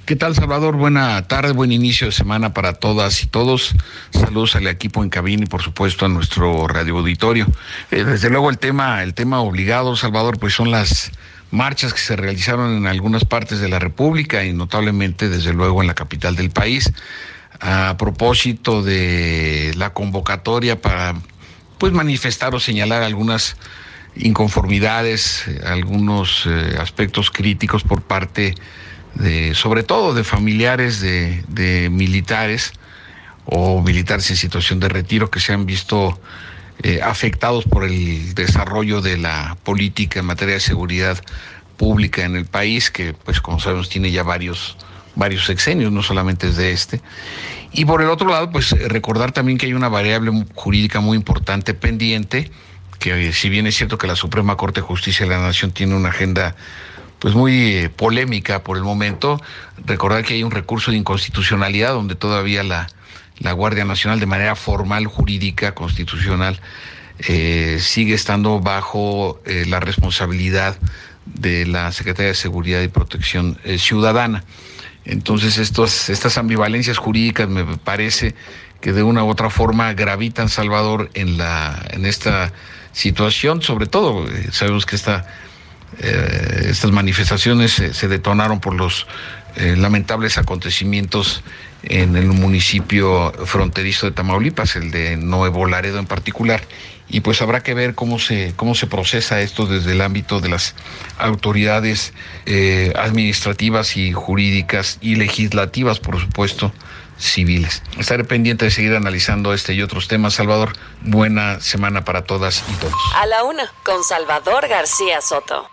¿Qué 0.10 0.15
tal, 0.15 0.34
Salvador? 0.34 0.76
Buena 0.76 1.27
tarde, 1.27 1.52
buen 1.52 1.72
inicio 1.72 2.07
de 2.07 2.11
semana 2.11 2.52
para 2.52 2.73
todas 2.73 3.22
y 3.22 3.27
todos. 3.27 3.76
Saludos 4.10 4.56
al 4.56 4.65
equipo 4.65 5.03
en 5.03 5.11
cabina 5.11 5.44
y, 5.44 5.45
por 5.45 5.61
supuesto, 5.61 6.07
a 6.07 6.10
nuestro 6.10 6.68
radio 6.68 6.98
auditorio. 6.98 7.45
Eh, 7.91 8.03
desde 8.03 8.31
luego, 8.31 8.49
el 8.49 8.57
tema, 8.57 9.03
el 9.03 9.14
tema 9.14 9.40
obligado, 9.41 9.95
Salvador, 9.95 10.40
pues 10.40 10.56
son 10.56 10.72
las 10.72 11.11
marchas 11.52 11.94
que 11.94 11.99
se 11.99 12.15
realizaron 12.15 12.76
en 12.76 12.88
algunas 12.88 13.23
partes 13.23 13.60
de 13.60 13.69
la 13.69 13.77
República 13.77 14.44
y 14.44 14.52
notablemente, 14.52 15.30
desde 15.30 15.53
luego, 15.53 15.80
en 15.81 15.88
la 15.88 15.94
capital 15.94 16.36
del 16.36 16.49
país. 16.49 16.91
A 17.60 17.95
propósito 17.99 18.81
de 18.81 19.73
la 19.77 19.94
convocatoria 19.94 20.81
para, 20.81 21.14
pues, 21.77 21.94
manifestar 21.94 22.56
o 22.56 22.60
señalar 22.60 23.03
algunas 23.03 23.57
inconformidades, 24.15 25.45
algunos 25.64 26.48
eh, 26.48 26.77
aspectos 26.80 27.30
críticos 27.30 27.84
por 27.84 28.02
parte 28.02 28.41
de, 28.41 28.56
sobre 29.53 29.84
todo 29.84 30.14
de 30.14 30.23
familiares 30.23 31.02
de, 31.02 31.44
de 31.48 31.90
militares 31.90 32.73
o 33.45 33.81
militares 33.81 34.30
en 34.30 34.38
situación 34.38 34.80
de 34.80 34.90
retiro 34.90 35.30
que 35.31 35.40
se 35.40 35.53
han 35.53 35.65
visto 35.65 36.19
eh, 36.81 37.02
afectados 37.03 37.65
por 37.65 37.84
el 37.84 38.34
desarrollo 38.36 39.02
de 39.02 39.18
la 39.18 39.57
política 39.64 40.22
en 40.22 40.26
materia 40.26 40.53
de 40.53 40.60
seguridad 40.61 41.22
pública 41.76 42.23
en 42.23 42.38
el 42.38 42.45
país, 42.45 42.90
que 42.90 43.14
pues 43.14 43.41
como 43.41 43.60
sabemos 43.60 43.90
tiene 43.90 44.11
ya 44.11 44.23
varios, 44.23 44.77
varios 45.15 45.45
sexenios, 45.45 45.91
no 45.91 46.03
solamente 46.03 46.48
es 46.48 46.56
de 46.56 46.72
este. 46.72 47.02
Y 47.73 47.84
por 47.84 48.02
el 48.02 48.10
otro 48.10 48.30
lado, 48.30 48.49
pues 48.52 48.72
recordar 48.72 49.34
también 49.34 49.57
que 49.57 49.65
hay 49.65 49.73
una 49.73 49.90
variable 49.90 50.31
jurídica 50.56 51.02
muy 51.02 51.18
importante 51.18 51.73
pendiente, 51.73 52.49
que 52.98 53.34
si 53.34 53.49
bien 53.49 53.68
es 53.68 53.76
cierto 53.76 53.98
que 53.98 54.07
la 54.07 54.15
Suprema 54.15 54.56
Corte 54.56 54.81
de 54.81 54.88
Justicia 54.88 55.26
de 55.26 55.31
la 55.34 55.41
Nación 55.41 55.72
tiene 55.72 55.95
una 55.95 56.10
agenda 56.10 56.56
pues 57.19 57.35
muy 57.35 57.75
eh, 57.75 57.89
polémica 57.89 58.63
por 58.63 58.77
el 58.77 58.83
momento. 58.83 59.41
Recordar 59.85 60.23
que 60.23 60.35
hay 60.35 60.43
un 60.43 60.51
recurso 60.51 60.91
de 60.91 60.97
inconstitucionalidad 60.97 61.93
donde 61.93 62.15
todavía 62.15 62.63
la, 62.63 62.87
la 63.39 63.53
Guardia 63.53 63.85
Nacional 63.85 64.19
de 64.19 64.25
manera 64.25 64.55
formal, 64.55 65.07
jurídica, 65.07 65.73
constitucional, 65.73 66.59
eh, 67.27 67.77
sigue 67.81 68.13
estando 68.13 68.59
bajo 68.59 69.41
eh, 69.45 69.65
la 69.67 69.79
responsabilidad 69.79 70.77
de 71.25 71.65
la 71.65 71.91
Secretaría 71.91 72.29
de 72.29 72.35
Seguridad 72.35 72.81
y 72.81 72.87
Protección 72.87 73.57
eh, 73.63 73.77
Ciudadana. 73.77 74.43
Entonces 75.05 75.57
estos, 75.57 76.09
estas 76.09 76.37
ambivalencias 76.37 76.97
jurídicas 76.97 77.49
me 77.49 77.65
parece 77.77 78.35
que 78.79 78.93
de 78.93 79.03
una 79.03 79.23
u 79.23 79.29
otra 79.29 79.49
forma 79.49 79.93
gravitan 79.93 80.47
Salvador 80.49 81.09
en 81.13 81.37
la 81.37 81.85
en 81.89 82.05
esta 82.05 82.53
situación, 82.93 83.61
sobre 83.61 83.87
todo 83.87 84.25
sabemos 84.51 84.85
que 84.85 84.95
esta 84.95 85.27
eh, 85.99 86.68
estas 86.70 86.91
manifestaciones 86.91 87.72
se, 87.74 88.07
detonaron 88.07 88.60
por 88.60 88.74
los 88.74 89.07
eh, 89.56 89.76
lamentables 89.76 90.38
acontecimientos 90.38 91.44
en 91.84 92.16
el 92.16 92.28
municipio 92.28 93.32
fronterizo 93.45 94.06
de 94.06 94.11
Tamaulipas, 94.11 94.76
el 94.76 94.91
de 94.91 95.18
Nuevo 95.18 95.66
Laredo 95.66 95.99
en 95.99 96.06
particular, 96.06 96.61
y 97.10 97.22
pues 97.22 97.41
habrá 97.41 97.61
que 97.61 97.74
ver 97.74 97.95
cómo 97.95 98.20
se, 98.20 98.53
cómo 98.56 98.76
se 98.76 98.88
procesa 98.88 99.41
esto 99.41 99.66
desde 99.66 99.94
el 99.94 100.02
ámbito 100.02 100.40
de 100.40 100.49
las 100.49 100.76
autoridades 101.18 102.14
eh, 102.45 102.94
administrativas 102.95 103.98
y 103.98 104.11
jurídicas 104.14 104.99
y 105.02 105.16
legislativas, 105.16 105.99
por 105.99 106.20
supuesto, 106.20 106.72
civiles. 107.18 107.84
Estaré 107.98 108.24
pendiente 108.24 108.66
de 108.66 108.72
seguir 108.72 108.95
analizando 108.95 109.53
este 109.53 109.74
y 109.74 109.82
otros 109.82 110.07
temas. 110.07 110.36
Salvador, 110.36 110.74
buena 111.02 111.60
semana 111.60 112.06
para 112.06 112.24
todas 112.24 112.64
y 112.70 112.74
todos. 112.76 112.94
A 113.16 113.26
la 113.26 113.44
una, 113.44 113.72
con 113.84 114.03
Salvador 114.03 114.68
García 114.68 115.22
Soto. 115.22 115.70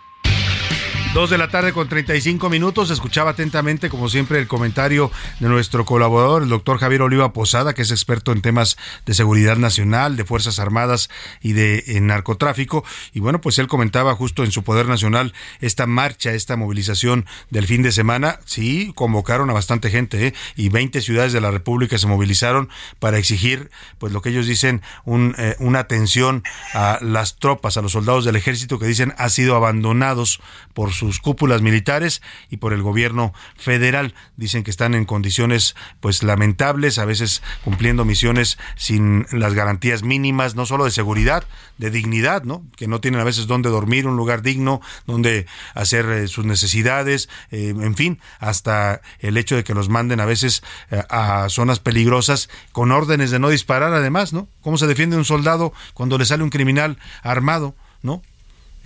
Dos 1.17 1.31
de 1.31 1.39
la 1.39 1.49
tarde 1.49 1.73
con 1.73 1.89
35 1.89 2.51
minutos. 2.51 2.91
Escuchaba 2.91 3.31
atentamente, 3.31 3.89
como 3.89 4.11
siempre, 4.11 4.39
el 4.39 4.47
comentario 4.47 5.11
de 5.41 5.49
nuestro 5.49 5.87
colaborador, 5.87 6.43
el 6.43 6.51
doctor 6.51 6.77
Javier 6.77 7.01
Oliva 7.01 7.33
Posada, 7.33 7.73
que 7.73 7.81
es 7.81 7.91
experto 7.91 8.33
en 8.33 8.43
temas 8.43 8.77
de 9.07 9.15
seguridad 9.15 9.57
nacional, 9.57 10.19
de 10.19 10.27
Fuerzas 10.27 10.59
Armadas 10.59 11.09
y 11.41 11.55
de 11.55 11.85
en 11.87 12.07
narcotráfico. 12.07 12.85
Y 13.15 13.21
bueno, 13.21 13.41
pues 13.41 13.59
él 13.59 13.67
comentaba 13.67 14.15
justo 14.15 14.45
en 14.45 14.53
su 14.53 14.63
Poder 14.63 14.89
Nacional 14.89 15.33
esta 15.63 15.87
marcha, 15.87 16.35
esta 16.35 16.57
movilización 16.57 17.25
del 17.49 17.67
fin 17.67 17.81
de 17.81 17.93
semana. 17.93 18.39
Sí, 18.45 18.93
convocaron 18.95 19.49
a 19.49 19.55
bastante 19.55 19.89
gente, 19.89 20.27
¿eh? 20.27 20.35
y 20.55 20.69
20 20.69 21.01
ciudades 21.01 21.33
de 21.33 21.41
la 21.41 21.51
República 21.51 21.97
se 21.97 22.07
movilizaron 22.07 22.69
para 22.99 23.17
exigir, 23.17 23.71
pues 23.97 24.13
lo 24.13 24.21
que 24.21 24.29
ellos 24.29 24.47
dicen, 24.47 24.83
un, 25.07 25.35
eh, 25.39 25.57
una 25.61 25.79
atención 25.79 26.43
a 26.75 26.99
las 27.01 27.37
tropas, 27.37 27.79
a 27.79 27.81
los 27.81 27.93
soldados 27.93 28.27
del 28.27 28.37
ejército 28.37 28.79
que 28.79 28.85
dicen 28.85 29.15
ha 29.17 29.31
sido 29.31 29.57
abandonados 29.57 30.43
por 30.75 30.93
sus 31.07 31.21
cúpulas 31.21 31.63
militares 31.63 32.23
y 32.51 32.57
por 32.57 32.73
el 32.73 32.83
gobierno 32.83 33.33
federal. 33.57 34.15
Dicen 34.37 34.65
que 34.65 34.71
están 34.71 34.95
en 34.95 35.05
condiciones 35.05 35.77
pues 36.01 36.23
lamentables, 36.23 36.99
a 36.99 37.05
veces 37.05 37.43
cumpliendo 37.65 38.05
misiones 38.05 38.59
sin 38.77 39.27
las 39.31 39.55
garantías 39.55 40.03
mínimas, 40.03 40.55
no 40.55 40.67
solo 40.67 40.85
de 40.85 40.91
seguridad, 40.91 41.45
de 41.79 41.91
dignidad, 41.91 42.43
¿no? 42.43 42.65
Que 42.77 42.89
no 42.89 43.01
tienen 43.01 43.21
a 43.21 43.25
veces 43.25 43.47
dónde 43.47 43.71
dormir, 43.71 44.07
un 44.07 44.17
lugar 44.17 44.43
digno, 44.43 44.81
donde 45.07 45.47
hacer 45.75 46.07
eh, 46.07 46.29
sus 46.29 46.45
necesidades, 46.45 47.29
eh, 47.51 47.75
en 47.77 47.95
fin, 47.95 48.21
hasta 48.39 49.01
el 49.21 49.37
hecho 49.37 49.57
de 49.57 49.65
que 49.65 49.75
los 49.75 49.89
manden 49.89 50.21
a 50.21 50.25
veces 50.25 50.63
eh, 50.91 51.03
a 51.09 51.49
zonas 51.49 51.79
peligrosas 51.81 52.49
con 52.73 52.93
órdenes 52.93 53.31
de 53.31 53.39
no 53.39 53.49
disparar 53.49 53.93
además, 53.93 54.33
¿no? 54.33 54.49
¿Cómo 54.61 54.79
se 54.79 54.87
defiende 54.87 55.17
un 55.17 55.25
soldado 55.25 55.73
cuando 55.95 56.19
le 56.19 56.25
sale 56.25 56.43
un 56.43 56.51
criminal 56.51 56.99
armado, 57.23 57.75
¿no? 58.03 58.23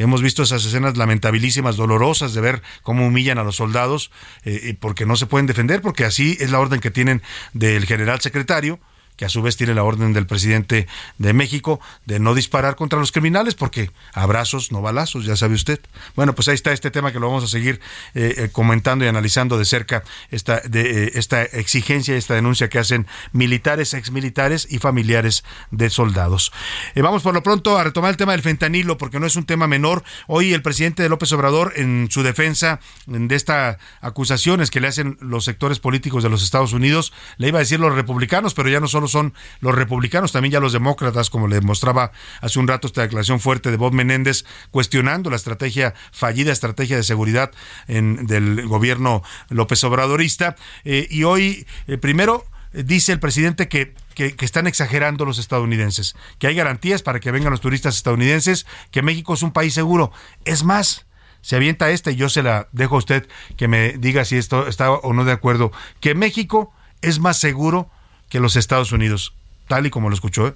Hemos 0.00 0.22
visto 0.22 0.42
esas 0.42 0.64
escenas 0.64 0.96
lamentabilísimas, 0.96 1.76
dolorosas 1.76 2.32
de 2.32 2.40
ver 2.40 2.62
cómo 2.82 3.06
humillan 3.06 3.36
a 3.36 3.44
los 3.44 3.56
soldados 3.56 4.10
eh, 4.44 4.74
porque 4.80 5.04
no 5.04 5.14
se 5.14 5.26
pueden 5.26 5.46
defender, 5.46 5.82
porque 5.82 6.06
así 6.06 6.38
es 6.40 6.50
la 6.50 6.58
orden 6.58 6.80
que 6.80 6.90
tienen 6.90 7.20
del 7.52 7.84
general 7.84 8.18
secretario, 8.22 8.80
que 9.20 9.26
a 9.26 9.28
su 9.28 9.42
vez 9.42 9.54
tiene 9.58 9.74
la 9.74 9.84
orden 9.84 10.14
del 10.14 10.26
presidente 10.26 10.88
de 11.18 11.34
México 11.34 11.78
de 12.06 12.18
no 12.18 12.34
disparar 12.34 12.74
contra 12.74 12.98
los 12.98 13.12
criminales 13.12 13.54
porque 13.54 13.90
abrazos, 14.14 14.72
no 14.72 14.80
balazos, 14.80 15.26
ya 15.26 15.36
sabe 15.36 15.56
usted. 15.56 15.78
Bueno, 16.16 16.34
pues 16.34 16.48
ahí 16.48 16.54
está 16.54 16.72
este 16.72 16.90
tema 16.90 17.12
que 17.12 17.20
lo 17.20 17.26
vamos 17.26 17.44
a 17.44 17.46
seguir 17.46 17.82
eh, 18.14 18.34
eh, 18.38 18.48
comentando 18.50 19.04
y 19.04 19.08
analizando 19.08 19.58
de 19.58 19.66
cerca 19.66 20.04
esta, 20.30 20.60
de, 20.60 21.04
eh, 21.04 21.10
esta 21.16 21.42
exigencia, 21.42 22.16
esta 22.16 22.32
denuncia 22.32 22.70
que 22.70 22.78
hacen 22.78 23.06
militares, 23.32 23.92
exmilitares 23.92 24.66
y 24.70 24.78
familiares 24.78 25.44
de 25.70 25.90
soldados. 25.90 26.50
vamos 26.96 27.22
por 27.22 27.34
lo 27.34 27.42
pronto 27.42 27.76
a 27.76 27.84
retomar 27.84 28.12
el 28.12 28.16
tema 28.16 28.32
del 28.32 28.40
fentanilo 28.40 28.96
porque 28.96 29.20
no 29.20 29.26
es 29.26 29.36
un 29.36 29.44
tema 29.44 29.66
menor. 29.66 30.02
Hoy 30.28 30.54
el 30.54 30.62
presidente 30.62 31.02
de 31.02 31.10
López 31.10 31.30
Obrador 31.32 31.74
en 31.76 32.08
su 32.10 32.22
defensa 32.22 32.80
de 33.04 33.34
estas 33.36 33.76
acusaciones 34.00 34.70
que 34.70 34.80
le 34.80 34.88
hacen 34.88 35.18
los 35.20 35.44
sectores 35.44 35.78
políticos 35.78 36.22
de 36.22 36.30
los 36.30 36.42
Estados 36.42 36.72
Unidos, 36.72 37.12
le 37.36 37.48
iba 37.48 37.58
a 37.58 37.60
decir 37.60 37.80
los 37.80 37.94
republicanos, 37.94 38.54
pero 38.54 38.70
ya 38.70 38.80
no 38.80 38.88
solo 38.88 39.09
son 39.12 39.34
los 39.60 39.74
republicanos, 39.74 40.32
también 40.32 40.52
ya 40.52 40.60
los 40.60 40.72
demócratas, 40.72 41.30
como 41.30 41.48
le 41.48 41.60
mostraba 41.60 42.12
hace 42.40 42.58
un 42.58 42.68
rato 42.68 42.86
esta 42.86 43.02
declaración 43.02 43.40
fuerte 43.40 43.70
de 43.70 43.76
Bob 43.76 43.92
Menéndez, 43.92 44.44
cuestionando 44.70 45.30
la 45.30 45.36
estrategia 45.36 45.94
fallida, 46.12 46.52
estrategia 46.52 46.96
de 46.96 47.02
seguridad 47.02 47.50
en, 47.88 48.26
del 48.26 48.66
gobierno 48.66 49.22
López 49.48 49.82
Obradorista. 49.84 50.56
Eh, 50.84 51.06
y 51.10 51.24
hoy, 51.24 51.66
eh, 51.86 51.98
primero, 51.98 52.44
eh, 52.72 52.82
dice 52.84 53.12
el 53.12 53.20
presidente 53.20 53.68
que, 53.68 53.94
que, 54.14 54.36
que, 54.36 54.44
están 54.44 54.66
exagerando 54.66 55.24
los 55.24 55.38
estadounidenses, 55.38 56.14
que 56.38 56.46
hay 56.46 56.54
garantías 56.54 57.02
para 57.02 57.20
que 57.20 57.30
vengan 57.30 57.50
los 57.50 57.60
turistas 57.60 57.96
estadounidenses, 57.96 58.66
que 58.90 59.02
México 59.02 59.34
es 59.34 59.42
un 59.42 59.52
país 59.52 59.74
seguro. 59.74 60.12
Es 60.44 60.64
más, 60.64 61.06
se 61.42 61.56
avienta 61.56 61.90
esta 61.90 62.10
y 62.10 62.16
yo 62.16 62.28
se 62.28 62.42
la 62.42 62.68
dejo 62.72 62.96
a 62.96 62.98
usted 62.98 63.28
que 63.56 63.68
me 63.68 63.94
diga 63.94 64.24
si 64.24 64.36
esto 64.36 64.66
está 64.66 64.90
o 64.90 65.12
no 65.12 65.24
de 65.24 65.32
acuerdo, 65.32 65.72
que 66.00 66.14
México 66.14 66.72
es 67.02 67.18
más 67.18 67.38
seguro 67.38 67.90
que 68.30 68.40
los 68.40 68.56
Estados 68.56 68.92
Unidos, 68.92 69.34
tal 69.68 69.84
y 69.86 69.90
como 69.90 70.08
lo 70.08 70.14
escuchó. 70.14 70.46
¿eh? 70.46 70.54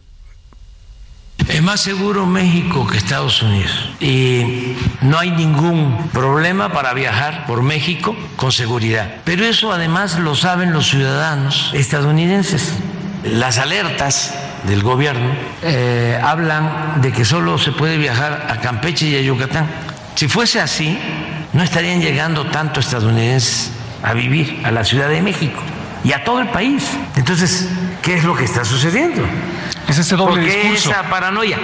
Es 1.48 1.62
más 1.62 1.80
seguro 1.80 2.24
México 2.24 2.86
que 2.86 2.96
Estados 2.96 3.42
Unidos 3.42 3.90
y 4.00 4.76
no 5.02 5.18
hay 5.18 5.32
ningún 5.32 6.08
problema 6.12 6.72
para 6.72 6.94
viajar 6.94 7.44
por 7.46 7.62
México 7.62 8.16
con 8.36 8.52
seguridad. 8.52 9.16
Pero 9.24 9.44
eso 9.44 9.72
además 9.72 10.18
lo 10.18 10.36
saben 10.36 10.72
los 10.72 10.88
ciudadanos 10.88 11.70
estadounidenses. 11.74 12.72
Las 13.24 13.58
alertas 13.58 14.32
del 14.66 14.82
gobierno 14.82 15.34
eh, 15.62 16.18
hablan 16.22 17.02
de 17.02 17.12
que 17.12 17.24
solo 17.24 17.58
se 17.58 17.72
puede 17.72 17.98
viajar 17.98 18.46
a 18.48 18.60
Campeche 18.60 19.08
y 19.08 19.16
a 19.16 19.20
Yucatán. 19.20 19.68
Si 20.14 20.28
fuese 20.28 20.60
así, 20.60 20.96
no 21.52 21.62
estarían 21.62 22.00
llegando 22.00 22.46
tanto 22.46 22.80
estadounidenses 22.80 23.72
a 24.02 24.14
vivir 24.14 24.60
a 24.64 24.70
la 24.70 24.84
Ciudad 24.84 25.08
de 25.08 25.20
México 25.20 25.60
y 26.04 26.12
a 26.12 26.22
todo 26.22 26.40
el 26.40 26.50
país. 26.50 26.88
Entonces, 27.16 27.68
¿qué 28.02 28.14
es 28.14 28.24
lo 28.24 28.36
que 28.36 28.44
está 28.44 28.64
sucediendo? 28.64 29.22
Es 29.88 29.98
ese 29.98 30.14
doble 30.16 30.42
¿Por 30.42 30.44
qué 30.44 30.56
discurso. 30.56 30.90
esa 30.90 31.08
paranoia? 31.10 31.58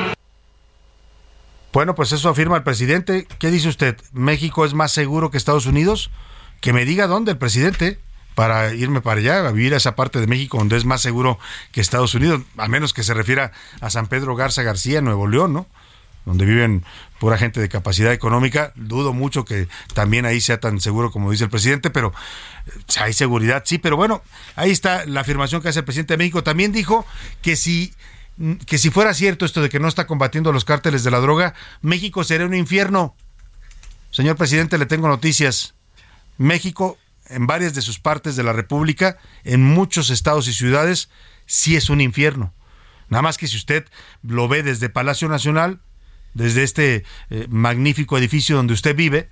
Bueno, 1.72 1.94
pues 1.94 2.10
eso 2.12 2.28
afirma 2.28 2.56
el 2.56 2.62
presidente. 2.64 3.28
¿Qué 3.38 3.50
dice 3.50 3.68
usted? 3.68 3.96
¿México 4.12 4.64
es 4.64 4.74
más 4.74 4.90
seguro 4.90 5.30
que 5.30 5.36
Estados 5.36 5.66
Unidos? 5.66 6.10
Que 6.60 6.72
me 6.72 6.84
diga 6.84 7.06
dónde 7.06 7.32
el 7.32 7.38
presidente 7.38 8.00
para 8.34 8.72
irme 8.72 9.02
para 9.02 9.20
allá, 9.20 9.46
a 9.46 9.52
vivir 9.52 9.74
a 9.74 9.76
esa 9.76 9.94
parte 9.94 10.20
de 10.20 10.26
México 10.26 10.56
donde 10.56 10.76
es 10.76 10.84
más 10.84 11.02
seguro 11.02 11.38
que 11.72 11.80
Estados 11.80 12.14
Unidos, 12.14 12.42
a 12.56 12.68
menos 12.68 12.94
que 12.94 13.02
se 13.02 13.12
refiera 13.12 13.52
a 13.80 13.90
San 13.90 14.06
Pedro 14.06 14.34
Garza 14.34 14.62
García, 14.62 15.00
Nuevo 15.02 15.28
León, 15.28 15.52
¿no? 15.52 15.66
Donde 16.24 16.44
viven 16.46 16.84
pura 17.20 17.36
gente 17.36 17.60
de 17.60 17.68
capacidad 17.68 18.12
económica. 18.12 18.72
Dudo 18.74 19.12
mucho 19.12 19.44
que 19.44 19.68
también 19.94 20.24
ahí 20.24 20.40
sea 20.40 20.59
tan 20.59 20.80
seguro 20.80 21.12
como 21.12 21.30
dice 21.30 21.44
el 21.44 21.51
presidente, 21.51 21.90
pero 21.90 22.12
eh, 22.66 22.72
hay 22.98 23.12
seguridad, 23.12 23.62
sí. 23.66 23.78
Pero 23.78 23.97
bueno, 23.97 24.22
ahí 24.56 24.70
está 24.70 25.05
la 25.06 25.20
afirmación 25.20 25.62
que 25.62 25.68
hace 25.68 25.80
el 25.80 25.84
presidente 25.84 26.14
de 26.14 26.18
México. 26.18 26.42
También 26.42 26.72
dijo 26.72 27.06
que 27.42 27.55
si 27.55 27.92
que 28.66 28.78
si 28.78 28.88
fuera 28.88 29.12
cierto 29.12 29.44
esto 29.44 29.60
de 29.60 29.68
que 29.68 29.78
no 29.78 29.86
está 29.86 30.06
combatiendo 30.06 30.51
los 30.51 30.64
cárteles 30.64 31.05
de 31.05 31.10
la 31.10 31.20
droga, 31.20 31.52
México 31.82 32.24
sería 32.24 32.47
un 32.47 32.55
infierno. 32.55 33.14
Señor 34.10 34.36
presidente, 34.36 34.78
le 34.78 34.86
tengo 34.86 35.06
noticias. 35.09 35.74
México, 36.38 36.97
en 37.28 37.47
varias 37.47 37.74
de 37.74 37.82
sus 37.82 37.98
partes 37.98 38.34
de 38.34 38.42
la 38.42 38.55
República, 38.55 39.18
en 39.44 39.62
muchos 39.62 40.09
estados 40.09 40.48
y 40.48 40.55
ciudades, 40.55 41.10
sí 41.44 41.76
es 41.76 41.90
un 41.90 42.01
infierno. 42.01 42.55
Nada 43.10 43.20
más 43.20 43.36
que 43.36 43.47
si 43.47 43.59
usted 43.59 43.84
lo 44.22 44.48
ve 44.48 44.62
desde 44.62 44.88
Palacio 44.88 45.28
Nacional, 45.28 45.80
desde 46.35 46.62
este 46.62 47.05
eh, 47.31 47.47
magnífico 47.48 48.16
edificio 48.19 48.57
donde 48.57 48.74
usted 48.74 48.94
vive, 48.94 49.28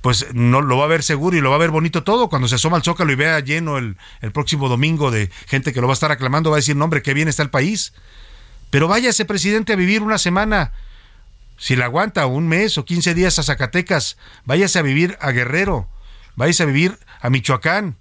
pues 0.00 0.26
no 0.34 0.60
lo 0.60 0.76
va 0.76 0.84
a 0.84 0.88
ver 0.88 1.02
seguro 1.02 1.36
y 1.36 1.40
lo 1.40 1.50
va 1.50 1.56
a 1.56 1.60
ver 1.60 1.70
bonito 1.70 2.04
todo. 2.04 2.28
Cuando 2.28 2.48
se 2.48 2.56
asoma 2.56 2.76
al 2.76 2.82
Zócalo 2.82 3.12
y 3.12 3.16
vea 3.16 3.40
lleno 3.40 3.78
el, 3.78 3.96
el 4.20 4.32
próximo 4.32 4.68
domingo 4.68 5.10
de 5.10 5.30
gente 5.46 5.72
que 5.72 5.80
lo 5.80 5.86
va 5.86 5.92
a 5.92 5.94
estar 5.94 6.12
aclamando, 6.12 6.50
va 6.50 6.56
a 6.56 6.58
decir, 6.58 6.76
no, 6.76 6.84
hombre, 6.84 7.02
qué 7.02 7.14
bien 7.14 7.28
está 7.28 7.42
el 7.42 7.50
país. 7.50 7.94
Pero 8.70 8.88
váyase, 8.88 9.24
presidente, 9.24 9.72
a 9.72 9.76
vivir 9.76 10.02
una 10.02 10.18
semana, 10.18 10.72
si 11.56 11.76
la 11.76 11.86
aguanta, 11.86 12.26
un 12.26 12.48
mes 12.48 12.76
o 12.76 12.84
15 12.84 13.14
días 13.14 13.38
a 13.38 13.42
Zacatecas, 13.42 14.16
váyase 14.44 14.78
a 14.78 14.82
vivir 14.82 15.16
a 15.20 15.30
Guerrero, 15.30 15.88
váyase 16.36 16.64
a 16.64 16.66
vivir 16.66 16.98
a 17.20 17.30
Michoacán, 17.30 17.96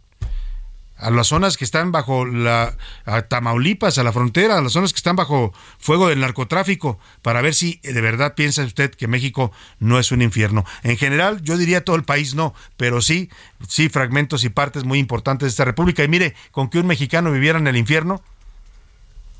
a 0.97 1.09
las 1.09 1.27
zonas 1.27 1.57
que 1.57 1.65
están 1.65 1.91
bajo 1.91 2.25
la 2.25 2.75
a 3.05 3.23
Tamaulipas, 3.23 3.97
a 3.97 4.03
la 4.03 4.13
frontera, 4.13 4.57
a 4.57 4.61
las 4.61 4.73
zonas 4.73 4.93
que 4.93 4.97
están 4.97 5.15
bajo 5.15 5.53
fuego 5.79 6.07
del 6.07 6.21
narcotráfico, 6.21 6.99
para 7.21 7.41
ver 7.41 7.53
si 7.53 7.79
de 7.83 7.99
verdad 8.01 8.35
piensa 8.35 8.63
usted 8.63 8.91
que 8.91 9.07
México 9.07 9.51
no 9.79 9.99
es 9.99 10.11
un 10.11 10.21
infierno. 10.21 10.65
En 10.83 10.97
general, 10.97 11.41
yo 11.41 11.57
diría 11.57 11.83
todo 11.83 11.95
el 11.95 12.03
país 12.03 12.35
no, 12.35 12.53
pero 12.77 13.01
sí, 13.01 13.29
sí 13.67 13.89
fragmentos 13.89 14.43
y 14.43 14.49
partes 14.49 14.83
muy 14.83 14.99
importantes 14.99 15.47
de 15.47 15.49
esta 15.49 15.65
república. 15.65 16.03
Y 16.03 16.07
mire, 16.07 16.35
con 16.51 16.69
que 16.69 16.79
un 16.79 16.87
mexicano 16.87 17.31
viviera 17.31 17.59
en 17.59 17.67
el 17.67 17.77
infierno, 17.77 18.21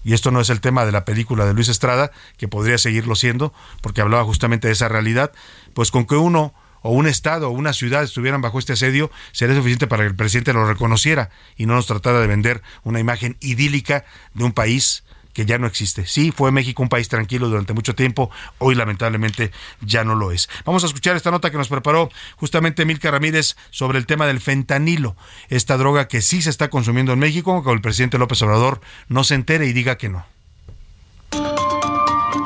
y 0.03 0.13
esto 0.13 0.31
no 0.31 0.41
es 0.41 0.49
el 0.49 0.59
tema 0.59 0.85
de 0.85 0.91
la 0.91 1.05
película 1.05 1.45
de 1.45 1.53
Luis 1.53 1.69
Estrada, 1.69 2.11
que 2.38 2.47
podría 2.47 2.77
seguirlo 2.77 3.15
siendo, 3.15 3.53
porque 3.81 4.01
hablaba 4.01 4.25
justamente 4.25 4.67
de 4.67 4.73
esa 4.73 4.89
realidad, 4.89 5.31
pues 5.73 5.91
con 5.91 6.05
que 6.05 6.15
uno 6.15 6.53
o 6.84 6.91
un 6.91 7.07
estado 7.07 7.49
o 7.49 7.51
una 7.51 7.73
ciudad 7.73 8.03
estuvieran 8.03 8.41
bajo 8.41 8.60
este 8.60 8.73
asedio, 8.73 9.10
sería 9.31 9.55
suficiente 9.55 9.88
para 9.88 10.03
que 10.03 10.10
el 10.10 10.15
presidente 10.15 10.53
lo 10.53 10.68
reconociera 10.68 11.31
y 11.57 11.65
no 11.65 11.73
nos 11.73 11.88
tratara 11.88 12.19
de 12.19 12.27
vender 12.27 12.61
una 12.84 12.99
imagen 12.99 13.38
idílica 13.39 14.05
de 14.35 14.43
un 14.43 14.51
país 14.51 15.03
que 15.34 15.45
ya 15.45 15.57
no 15.57 15.68
existe. 15.68 16.05
Sí, 16.05 16.31
fue 16.31 16.51
México 16.51 16.81
un 16.84 16.89
país 16.89 17.10
tranquilo 17.10 17.49
durante 17.49 17.73
mucho 17.73 17.95
tiempo, 17.95 18.30
hoy 18.60 18.76
lamentablemente 18.76 19.51
ya 19.81 20.03
no 20.03 20.15
lo 20.15 20.31
es. 20.31 20.47
Vamos 20.64 20.84
a 20.84 20.88
escuchar 20.88 21.15
esta 21.15 21.31
nota 21.31 21.51
que 21.51 21.57
nos 21.57 21.68
preparó 21.68 22.10
justamente 22.38 22.85
Milka 22.85 23.11
Ramírez 23.11 23.55
sobre 23.72 23.97
el 23.97 24.05
tema 24.05 24.27
del 24.27 24.39
fentanilo, 24.39 25.18
esta 25.49 25.77
droga 25.77 26.07
que 26.07 26.22
sí 26.22 26.41
se 26.41 26.49
está 26.49 26.69
consumiendo 26.69 27.14
en 27.14 27.19
México, 27.19 27.64
que 27.64 27.72
el 27.72 27.81
presidente 27.81 28.18
López 28.18 28.41
Obrador 28.43 28.80
no 29.07 29.23
se 29.23 29.35
entere 29.35 29.65
y 29.65 29.73
diga 29.73 29.97
que 29.97 30.10
no. 30.10 30.26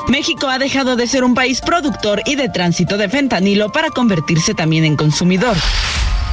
México 0.08 0.48
ha 0.48 0.58
dejado 0.58 0.96
de 0.96 1.06
ser 1.06 1.22
un 1.22 1.34
país 1.34 1.60
productor 1.60 2.22
y 2.24 2.34
de 2.34 2.48
tránsito 2.48 2.96
de 2.96 3.08
fentanilo 3.08 3.70
para 3.70 3.90
convertirse 3.90 4.54
también 4.54 4.84
en 4.84 4.96
consumidor. 4.96 5.56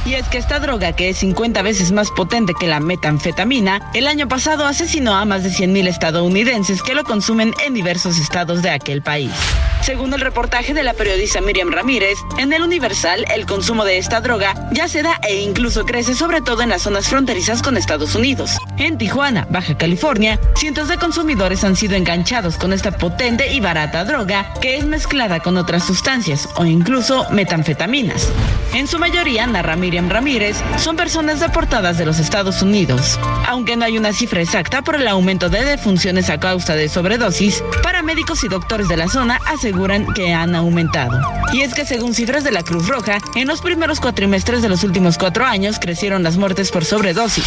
Y 0.06 0.14
es 0.14 0.28
que 0.28 0.38
esta 0.38 0.60
droga, 0.60 0.92
que 0.92 1.08
es 1.08 1.16
50 1.18 1.62
veces 1.62 1.90
más 1.90 2.12
potente 2.12 2.54
que 2.54 2.68
la 2.68 2.78
metanfetamina, 2.78 3.90
el 3.92 4.06
año 4.06 4.28
pasado 4.28 4.64
asesinó 4.64 5.16
a 5.16 5.24
más 5.24 5.42
de 5.42 5.50
100.000 5.50 5.88
estadounidenses 5.88 6.80
que 6.80 6.94
lo 6.94 7.02
consumen 7.02 7.52
en 7.66 7.74
diversos 7.74 8.16
estados 8.18 8.62
de 8.62 8.70
aquel 8.70 9.02
país. 9.02 9.32
Según 9.82 10.14
el 10.14 10.20
reportaje 10.20 10.74
de 10.74 10.84
la 10.84 10.94
periodista 10.94 11.40
Miriam 11.40 11.72
Ramírez, 11.72 12.18
en 12.38 12.52
el 12.52 12.62
Universal 12.62 13.24
el 13.34 13.46
consumo 13.46 13.84
de 13.84 13.98
esta 13.98 14.20
droga 14.20 14.54
ya 14.70 14.86
se 14.86 15.02
da 15.02 15.20
e 15.28 15.40
incluso 15.42 15.84
crece 15.84 16.14
sobre 16.14 16.40
todo 16.40 16.62
en 16.62 16.68
las 16.68 16.82
zonas 16.82 17.08
fronterizas 17.08 17.60
con 17.60 17.76
Estados 17.76 18.14
Unidos. 18.14 18.58
En 18.78 18.98
Tijuana, 18.98 19.46
Baja 19.50 19.76
California, 19.76 20.38
cientos 20.54 20.86
de 20.86 20.98
consumidores 20.98 21.64
han 21.64 21.74
sido 21.74 21.96
enganchados 21.96 22.58
con 22.58 22.72
esta 22.72 22.92
potente 22.92 23.52
y 23.52 23.58
barata 23.58 24.04
droga 24.04 24.54
que 24.60 24.76
es 24.76 24.84
mezclada 24.84 25.40
con 25.40 25.56
otras 25.56 25.84
sustancias 25.84 26.48
o 26.56 26.64
incluso 26.64 27.26
metanfetaminas. 27.30 28.28
En 28.72 28.86
su 28.86 28.98
mayoría, 28.98 29.46
narra 29.46 29.76
Miriam 29.76 29.95
Ramírez, 30.04 30.56
son 30.78 30.96
personas 30.96 31.40
deportadas 31.40 31.98
de 31.98 32.06
los 32.06 32.18
Estados 32.18 32.62
Unidos. 32.62 33.18
Aunque 33.48 33.76
no 33.76 33.84
hay 33.84 33.96
una 33.96 34.12
cifra 34.12 34.42
exacta 34.42 34.82
por 34.82 34.96
el 34.96 35.08
aumento 35.08 35.48
de 35.48 35.64
defunciones 35.64 36.28
a 36.30 36.38
causa 36.38 36.74
de 36.74 36.88
sobredosis, 36.88 37.64
paramédicos 37.82 38.44
y 38.44 38.48
doctores 38.48 38.88
de 38.88 38.96
la 38.96 39.08
zona 39.08 39.40
aseguran 39.46 40.12
que 40.14 40.34
han 40.34 40.54
aumentado. 40.54 41.18
Y 41.52 41.62
es 41.62 41.74
que 41.74 41.86
según 41.86 42.14
cifras 42.14 42.44
de 42.44 42.52
la 42.52 42.62
Cruz 42.62 42.86
Roja, 42.86 43.18
en 43.34 43.48
los 43.48 43.62
primeros 43.62 44.00
cuatrimestres 44.00 44.62
de 44.62 44.68
los 44.68 44.84
últimos 44.84 45.18
cuatro 45.18 45.44
años 45.44 45.78
crecieron 45.78 46.22
las 46.22 46.36
muertes 46.36 46.70
por 46.70 46.84
sobredosis. 46.84 47.46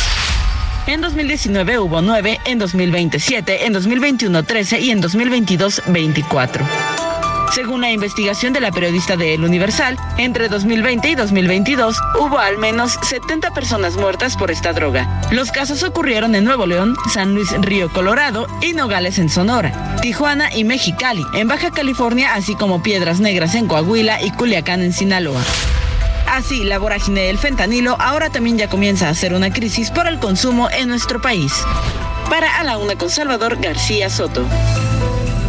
En 0.88 1.02
2019 1.02 1.80
hubo 1.80 2.02
9, 2.02 2.40
en 2.46 2.58
2020 2.58 3.20
7, 3.20 3.66
en 3.66 3.74
2021 3.74 4.44
13 4.44 4.80
y 4.80 4.90
en 4.90 5.02
2022 5.02 5.84
24. 5.88 7.09
Según 7.54 7.82
la 7.82 7.92
investigación 7.92 8.54
de 8.54 8.62
la 8.62 8.72
periodista 8.72 9.18
de 9.18 9.34
El 9.34 9.44
Universal, 9.44 9.98
entre 10.18 10.50
2020 10.50 11.10
y 11.10 11.16
2022 11.16 11.98
hubo 12.20 12.38
al 12.38 12.58
menos 12.60 13.00
70 13.02 13.52
personas 13.54 13.98
muertas 13.98 14.38
por 14.38 14.52
esta 14.52 14.72
droga. 14.72 15.22
Los 15.32 15.52
casos 15.52 15.82
ocurrieron 15.82 16.36
en 16.36 16.44
Nuevo 16.44 16.68
León, 16.68 16.96
San 17.12 17.34
Luis 17.34 17.52
Río 17.62 17.92
Colorado 17.92 18.48
y 18.62 18.74
Nogales 18.74 19.18
en 19.18 19.30
Sonora, 19.30 19.96
Tijuana 20.02 20.54
y 20.56 20.64
Mexicali 20.64 21.26
en 21.34 21.48
Baja 21.48 21.72
California, 21.72 22.36
así 22.36 22.56
como 22.56 22.84
Piedras 22.84 23.20
Negras 23.20 23.56
en 23.56 23.68
Coahuila 23.68 24.22
y 24.22 24.32
Culiacán 24.32 24.82
en 24.82 24.94
Sinaloa. 24.94 25.42
Así, 26.28 26.64
la 26.64 26.78
vorágine 26.78 27.22
del 27.22 27.40
fentanilo 27.40 27.98
ahora 28.00 28.30
también 28.30 28.60
ya 28.60 28.70
comienza 28.70 29.10
a 29.10 29.16
ser 29.16 29.34
una 29.34 29.52
crisis 29.52 29.90
por 29.90 30.08
el 30.08 30.20
consumo 30.20 30.70
en 30.70 30.88
nuestro 30.88 31.20
país. 31.20 31.52
Para 32.30 32.60
A 32.60 32.64
la 32.64 32.78
con 32.96 33.10
Salvador 33.10 33.60
García 33.60 34.10
Soto. 34.12 34.46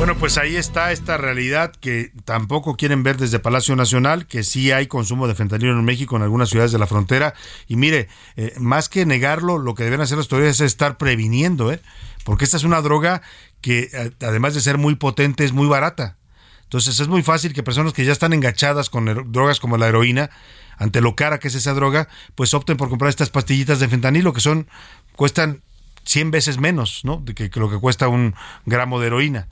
Bueno, 0.01 0.17
pues 0.17 0.39
ahí 0.39 0.57
está 0.57 0.93
esta 0.93 1.19
realidad 1.19 1.73
que 1.79 2.11
tampoco 2.25 2.75
quieren 2.75 3.03
ver 3.03 3.19
desde 3.19 3.39
Palacio 3.39 3.77
Nacional, 3.77 4.27
que 4.27 4.45
sí 4.45 4.73
hay 4.73 4.87
consumo 4.87 5.29
de 5.29 5.35
fentanilo 5.35 5.73
en 5.73 5.85
México 5.85 6.17
en 6.17 6.23
algunas 6.23 6.49
ciudades 6.49 6.73
de 6.73 6.79
la 6.79 6.87
frontera. 6.87 7.35
Y 7.69 7.77
mire, 7.77 8.09
eh, 8.37 8.55
más 8.59 8.89
que 8.89 9.05
negarlo, 9.05 9.59
lo 9.59 9.75
que 9.75 9.85
deben 9.85 10.01
hacer 10.01 10.17
las 10.17 10.25
autoridades 10.25 10.63
es 10.63 10.69
estar 10.69 10.97
previniendo, 10.97 11.71
¿eh? 11.71 11.83
porque 12.25 12.45
esta 12.47 12.57
es 12.57 12.65
una 12.65 12.81
droga 12.81 13.21
que 13.61 13.91
eh, 13.93 14.11
además 14.23 14.55
de 14.55 14.63
ser 14.63 14.79
muy 14.79 14.95
potente 14.95 15.45
es 15.45 15.53
muy 15.53 15.67
barata. 15.67 16.17
Entonces 16.63 16.99
es 16.99 17.09
muy 17.09 17.23
fácil 17.23 17.53
que 17.53 17.63
personas 17.63 17.93
que 17.93 18.07
ya 18.07 18.13
están 18.13 18.33
engachadas 18.33 18.89
con 18.89 19.31
drogas 19.31 19.61
como 19.61 19.77
la 19.77 19.87
heroína, 19.87 20.31
ante 20.79 21.03
lo 21.03 21.15
cara 21.15 21.39
que 21.39 21.49
es 21.49 21.55
esa 21.55 21.75
droga, 21.75 22.09
pues 22.37 22.55
opten 22.55 22.79
por 22.79 22.89
comprar 22.89 23.11
estas 23.11 23.29
pastillitas 23.29 23.81
de 23.81 23.89
fentanilo 23.89 24.33
que 24.33 24.41
son 24.41 24.67
cuestan 25.15 25.61
100 26.05 26.31
veces 26.31 26.57
menos, 26.57 27.03
¿no? 27.05 27.19
De 27.19 27.35
que, 27.35 27.51
que 27.51 27.61
lo 27.61 27.69
que 27.69 27.77
cuesta 27.77 28.09
un 28.09 28.35
gramo 28.65 28.99
de 28.99 29.09
heroína. 29.09 29.49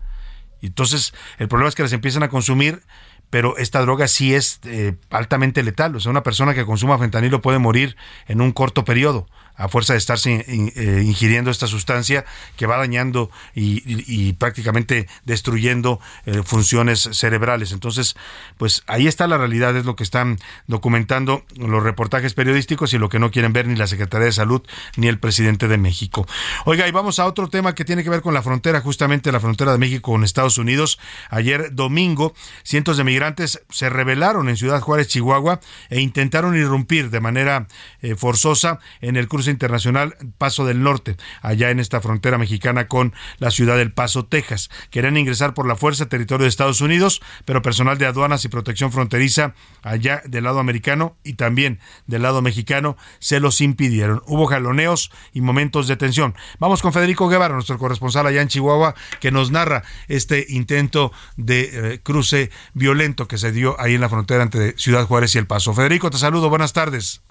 Entonces, 0.63 1.15
el 1.39 1.49
problema 1.49 1.69
es 1.69 1.75
que 1.75 1.83
las 1.83 1.93
empiezan 1.93 2.23
a 2.23 2.29
consumir, 2.29 2.83
pero 3.31 3.57
esta 3.59 3.81
droga 3.81 4.09
sí 4.09 4.35
es 4.35 4.61
eh, 4.65 4.97
altamente 5.11 5.63
letal. 5.63 5.95
O 5.97 6.01
sea, 6.01 6.11
una 6.11 6.23
persona 6.23 6.55
que 6.55 6.65
consuma 6.65 6.99
fentanilo 6.99 7.43
puede 7.43 7.59
morir 7.59 7.97
en 8.27 8.41
un 8.41 8.53
corto 8.53 8.85
periodo 8.85 9.27
a 9.59 9.69
fuerza 9.69 9.93
de 9.93 9.99
estarse 9.99 10.45
eh, 10.49 11.03
ingiriendo 11.05 11.51
esta 11.51 11.67
sustancia 11.67 12.25
que 12.57 12.67
va 12.67 12.79
dañando 12.79 13.31
y, 13.55 14.33
prácticamente 14.35 15.09
destruyendo 15.25 16.01
eh, 16.27 16.43
funciones 16.45 17.09
cerebrales. 17.13 17.73
Entonces, 17.73 18.17
pues 18.57 18.85
ahí 18.87 19.07
está 19.07 19.27
la 19.27 19.37
realidad, 19.37 19.77
es 19.77 19.85
lo 19.85 19.97
que 19.97 20.05
están 20.05 20.39
documentando 20.67 21.45
los 21.57 21.83
reportajes 21.83 22.35
periodísticos 22.35 22.93
y 22.95 22.99
lo 22.99 23.09
que 23.09 23.19
no 23.19 23.31
quieren 23.31 23.53
ver 23.53 23.67
ni 23.67 23.75
la 23.75 23.87
Secretaría 23.87 24.27
de 24.27 24.33
Salud 24.33 24.63
ni 24.97 25.09
el 25.09 25.19
presidente 25.19 25.67
de 25.67 25.77
México. 25.77 26.27
Oiga, 26.65 26.87
y 26.87 26.93
vamos 26.93 27.19
a 27.19 27.27
otro 27.27 27.49
tema 27.49 27.75
que 27.75 27.85
tiene 27.85 28.05
que 28.05 28.11
ver 28.11 28.23
con 28.23 28.35
la 28.35 28.43
frontera, 28.43 28.81
justamente 28.81 29.33
la 29.33 29.41
frontera 29.41 29.73
de 29.73 29.79
México 29.79 30.13
con 30.13 30.23
Estados 30.23 30.59
Unidos. 30.59 31.01
Ayer 31.31 31.75
domingo, 31.75 32.35
cientos 32.63 32.97
de 32.97 33.05
migrantes 33.05 33.63
se 33.71 33.89
rebelaron 33.89 34.49
en 34.49 34.57
Ciudad 34.57 34.81
Juárez, 34.81 35.09
Chihuahua, 35.09 35.61
e 35.91 36.01
intentaron 36.01 36.57
irrumpir 36.57 37.11
de 37.11 37.21
manera 37.21 37.67
eh, 38.03 38.15
forzosa 38.15 38.79
en 39.01 39.17
el 39.17 39.27
cruce 39.27 39.48
internacional 39.51 40.17
Paso 40.39 40.65
del 40.65 40.83
Norte, 40.83 41.17
allá 41.43 41.71
en 41.71 41.81
esta 41.81 42.01
frontera 42.01 42.39
mexicana 42.39 42.89
con 42.89 43.15
la 43.39 43.51
ciudad 43.51 43.77
del 43.77 43.93
Paso, 43.93 44.27
Texas. 44.27 44.71
Querían 44.91 45.17
ingresar 45.17 45.55
por 45.55 45.67
la 45.67 45.77
fuerza 45.77 46.09
territorio 46.09 46.45
de 46.45 46.49
Estados 46.49 46.81
Unidos, 46.81 47.21
pero 47.45 47.63
personal 47.63 47.99
de 47.99 48.07
aduanas 48.07 48.45
y 48.45 48.49
protección 48.49 48.93
fronteriza 48.93 49.55
allá 49.83 50.23
del 50.25 50.45
lado 50.45 50.59
americano 50.59 51.17
y 51.25 51.35
también 51.35 51.81
del 52.07 52.23
lado 52.23 52.43
mexicano 52.43 52.97
se 53.19 53.41
los 53.41 53.61
impidieron. 53.61 54.23
Hubo 54.27 54.47
jaloneos 54.47 55.11
y 55.33 55.41
momentos 55.41 55.89
de 55.89 55.97
tensión. 55.97 56.35
Vamos 56.59 56.83
con 56.83 56.93
Federico 56.93 57.29
Guevara, 57.29 57.55
nuestro 57.55 57.79
corresponsal 57.79 58.27
allá 58.27 58.43
en 58.43 58.49
Chihuahua, 58.49 58.95
que 59.21 59.31
nos 59.31 59.51
narra 59.51 59.83
este 60.09 60.47
intento 60.49 61.13
de 61.37 61.95
eh, 61.95 62.01
cruce 62.03 62.51
violento 62.75 63.29
que 63.29 63.39
se 63.39 63.53
dio 63.53 63.81
ahí 63.81 63.95
en 63.95 64.01
la 64.01 64.09
frontera 64.09 64.43
entre 64.43 64.77
Ciudad 64.77 65.07
Juárez 65.07 65.35
y 65.35 65.39
El 65.39 65.47
Paso. 65.47 65.75
Federico, 65.75 66.11
te 66.11 66.19
saludo, 66.19 66.49
buenas 66.49 66.73
tardes. 66.73 67.23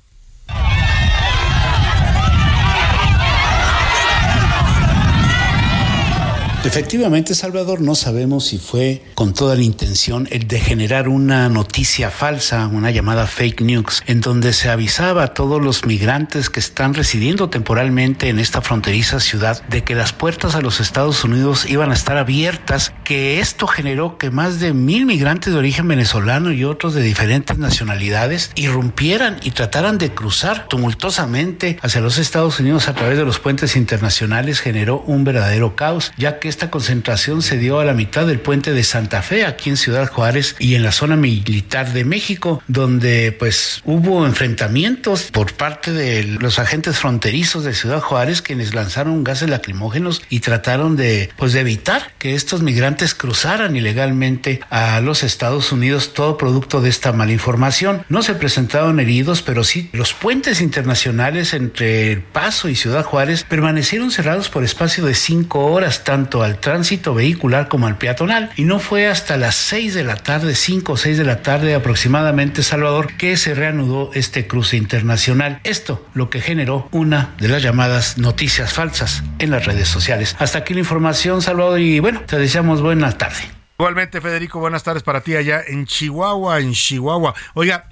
Efectivamente, 6.67 7.33
Salvador, 7.33 7.79
no 7.79 7.95
sabemos 7.95 8.47
si 8.47 8.57
fue 8.57 9.01
con 9.15 9.33
toda 9.33 9.55
la 9.55 9.63
intención 9.63 10.27
el 10.31 10.49
de 10.49 10.59
generar 10.59 11.07
una 11.07 11.47
noticia 11.47 12.11
falsa, 12.11 12.67
una 12.67 12.91
llamada 12.91 13.25
fake 13.25 13.61
news, 13.61 14.03
en 14.05 14.19
donde 14.19 14.51
se 14.51 14.69
avisaba 14.69 15.23
a 15.23 15.33
todos 15.33 15.61
los 15.61 15.85
migrantes 15.85 16.49
que 16.49 16.59
están 16.59 16.93
residiendo 16.93 17.49
temporalmente 17.49 18.27
en 18.27 18.37
esta 18.37 18.61
fronteriza 18.61 19.21
ciudad 19.21 19.65
de 19.69 19.85
que 19.85 19.95
las 19.95 20.11
puertas 20.11 20.55
a 20.55 20.61
los 20.61 20.81
Estados 20.81 21.23
Unidos 21.23 21.65
iban 21.69 21.89
a 21.89 21.93
estar 21.93 22.17
abiertas, 22.17 22.91
que 23.05 23.39
esto 23.39 23.65
generó 23.65 24.17
que 24.17 24.29
más 24.29 24.59
de 24.59 24.73
mil 24.73 25.05
migrantes 25.05 25.53
de 25.53 25.59
origen 25.59 25.87
venezolano 25.87 26.51
y 26.51 26.65
otros 26.65 26.93
de 26.93 27.01
diferentes 27.01 27.57
nacionalidades 27.57 28.51
irrumpieran 28.55 29.37
y 29.41 29.51
trataran 29.51 29.97
de 29.97 30.13
cruzar 30.13 30.67
tumultuosamente 30.67 31.79
hacia 31.81 32.01
los 32.01 32.17
Estados 32.17 32.59
Unidos 32.59 32.89
a 32.89 32.93
través 32.93 33.17
de 33.17 33.23
los 33.23 33.39
puentes 33.39 33.77
internacionales, 33.77 34.59
generó 34.59 34.99
un 35.07 35.23
verdadero 35.23 35.77
caos, 35.77 36.11
ya 36.17 36.39
que 36.39 36.56
esta 36.57 36.71
concentración 36.71 37.43
se 37.43 37.59
dio 37.59 37.79
a 37.79 37.85
la 37.85 37.93
mitad 37.93 38.25
del 38.25 38.39
puente 38.39 38.73
de 38.73 38.83
Santa 38.83 39.21
Fe, 39.21 39.45
aquí 39.45 39.69
en 39.69 39.77
Ciudad 39.77 40.07
Juárez 40.07 40.55
y 40.57 40.73
en 40.73 40.81
la 40.81 40.91
zona 40.91 41.15
militar 41.15 41.93
de 41.93 42.03
México, 42.03 42.63
donde 42.67 43.31
pues 43.31 43.83
hubo 43.85 44.25
enfrentamientos 44.25 45.29
por 45.31 45.53
parte 45.53 45.91
de 45.91 46.23
los 46.23 46.57
agentes 46.57 46.97
fronterizos 46.97 47.63
de 47.63 47.75
Ciudad 47.75 48.01
Juárez, 48.01 48.41
quienes 48.41 48.73
lanzaron 48.73 49.23
gases 49.23 49.51
lacrimógenos 49.51 50.23
y 50.31 50.39
trataron 50.39 50.95
de 50.95 51.29
pues 51.37 51.53
de 51.53 51.59
evitar 51.59 52.13
que 52.17 52.33
estos 52.33 52.63
migrantes 52.63 53.13
cruzaran 53.13 53.75
ilegalmente 53.75 54.59
a 54.71 54.99
los 54.99 55.21
Estados 55.21 55.71
Unidos, 55.71 56.15
todo 56.15 56.39
producto 56.39 56.81
de 56.81 56.89
esta 56.89 57.13
mala 57.13 57.33
información. 57.33 58.03
No 58.09 58.23
se 58.23 58.33
presentaron 58.33 58.99
heridos, 58.99 59.43
pero 59.43 59.63
sí 59.63 59.91
los 59.93 60.15
puentes 60.15 60.59
internacionales 60.59 61.53
entre 61.53 62.13
El 62.13 62.23
Paso 62.23 62.67
y 62.67 62.75
Ciudad 62.75 63.05
Juárez 63.05 63.43
permanecieron 63.43 64.09
cerrados 64.09 64.49
por 64.49 64.63
espacio 64.63 65.05
de 65.05 65.13
cinco 65.13 65.67
horas, 65.67 66.03
tanto 66.03 66.46
al 66.47 66.59
tránsito 66.59 67.13
vehicular 67.13 67.67
como 67.67 67.87
al 67.87 67.97
peatonal. 67.97 68.51
Y 68.55 68.63
no 68.63 68.79
fue 68.79 69.07
hasta 69.07 69.37
las 69.37 69.55
6 69.55 69.93
de 69.93 70.03
la 70.03 70.15
tarde, 70.15 70.55
5 70.55 70.93
o 70.93 70.97
6 70.97 71.17
de 71.17 71.23
la 71.25 71.41
tarde 71.41 71.75
aproximadamente, 71.75 72.63
Salvador, 72.63 73.15
que 73.17 73.37
se 73.37 73.53
reanudó 73.53 74.11
este 74.13 74.47
cruce 74.47 74.77
internacional. 74.77 75.59
Esto 75.63 76.05
lo 76.13 76.29
que 76.29 76.41
generó 76.41 76.87
una 76.91 77.35
de 77.39 77.49
las 77.49 77.61
llamadas 77.61 78.17
noticias 78.17 78.73
falsas 78.73 79.23
en 79.39 79.51
las 79.51 79.65
redes 79.65 79.89
sociales. 79.89 80.35
Hasta 80.39 80.59
aquí 80.59 80.73
la 80.73 80.79
información, 80.79 81.41
Salvador, 81.41 81.79
y 81.79 81.99
bueno, 81.99 82.21
te 82.25 82.37
deseamos 82.39 82.81
buena 82.81 83.11
tarde. 83.17 83.41
Igualmente, 83.77 84.21
Federico, 84.21 84.59
buenas 84.59 84.83
tardes 84.83 85.03
para 85.03 85.21
ti 85.21 85.35
allá 85.35 85.61
en 85.67 85.85
Chihuahua, 85.85 86.59
en 86.61 86.71
Chihuahua. 86.71 87.35
Oiga, 87.53 87.89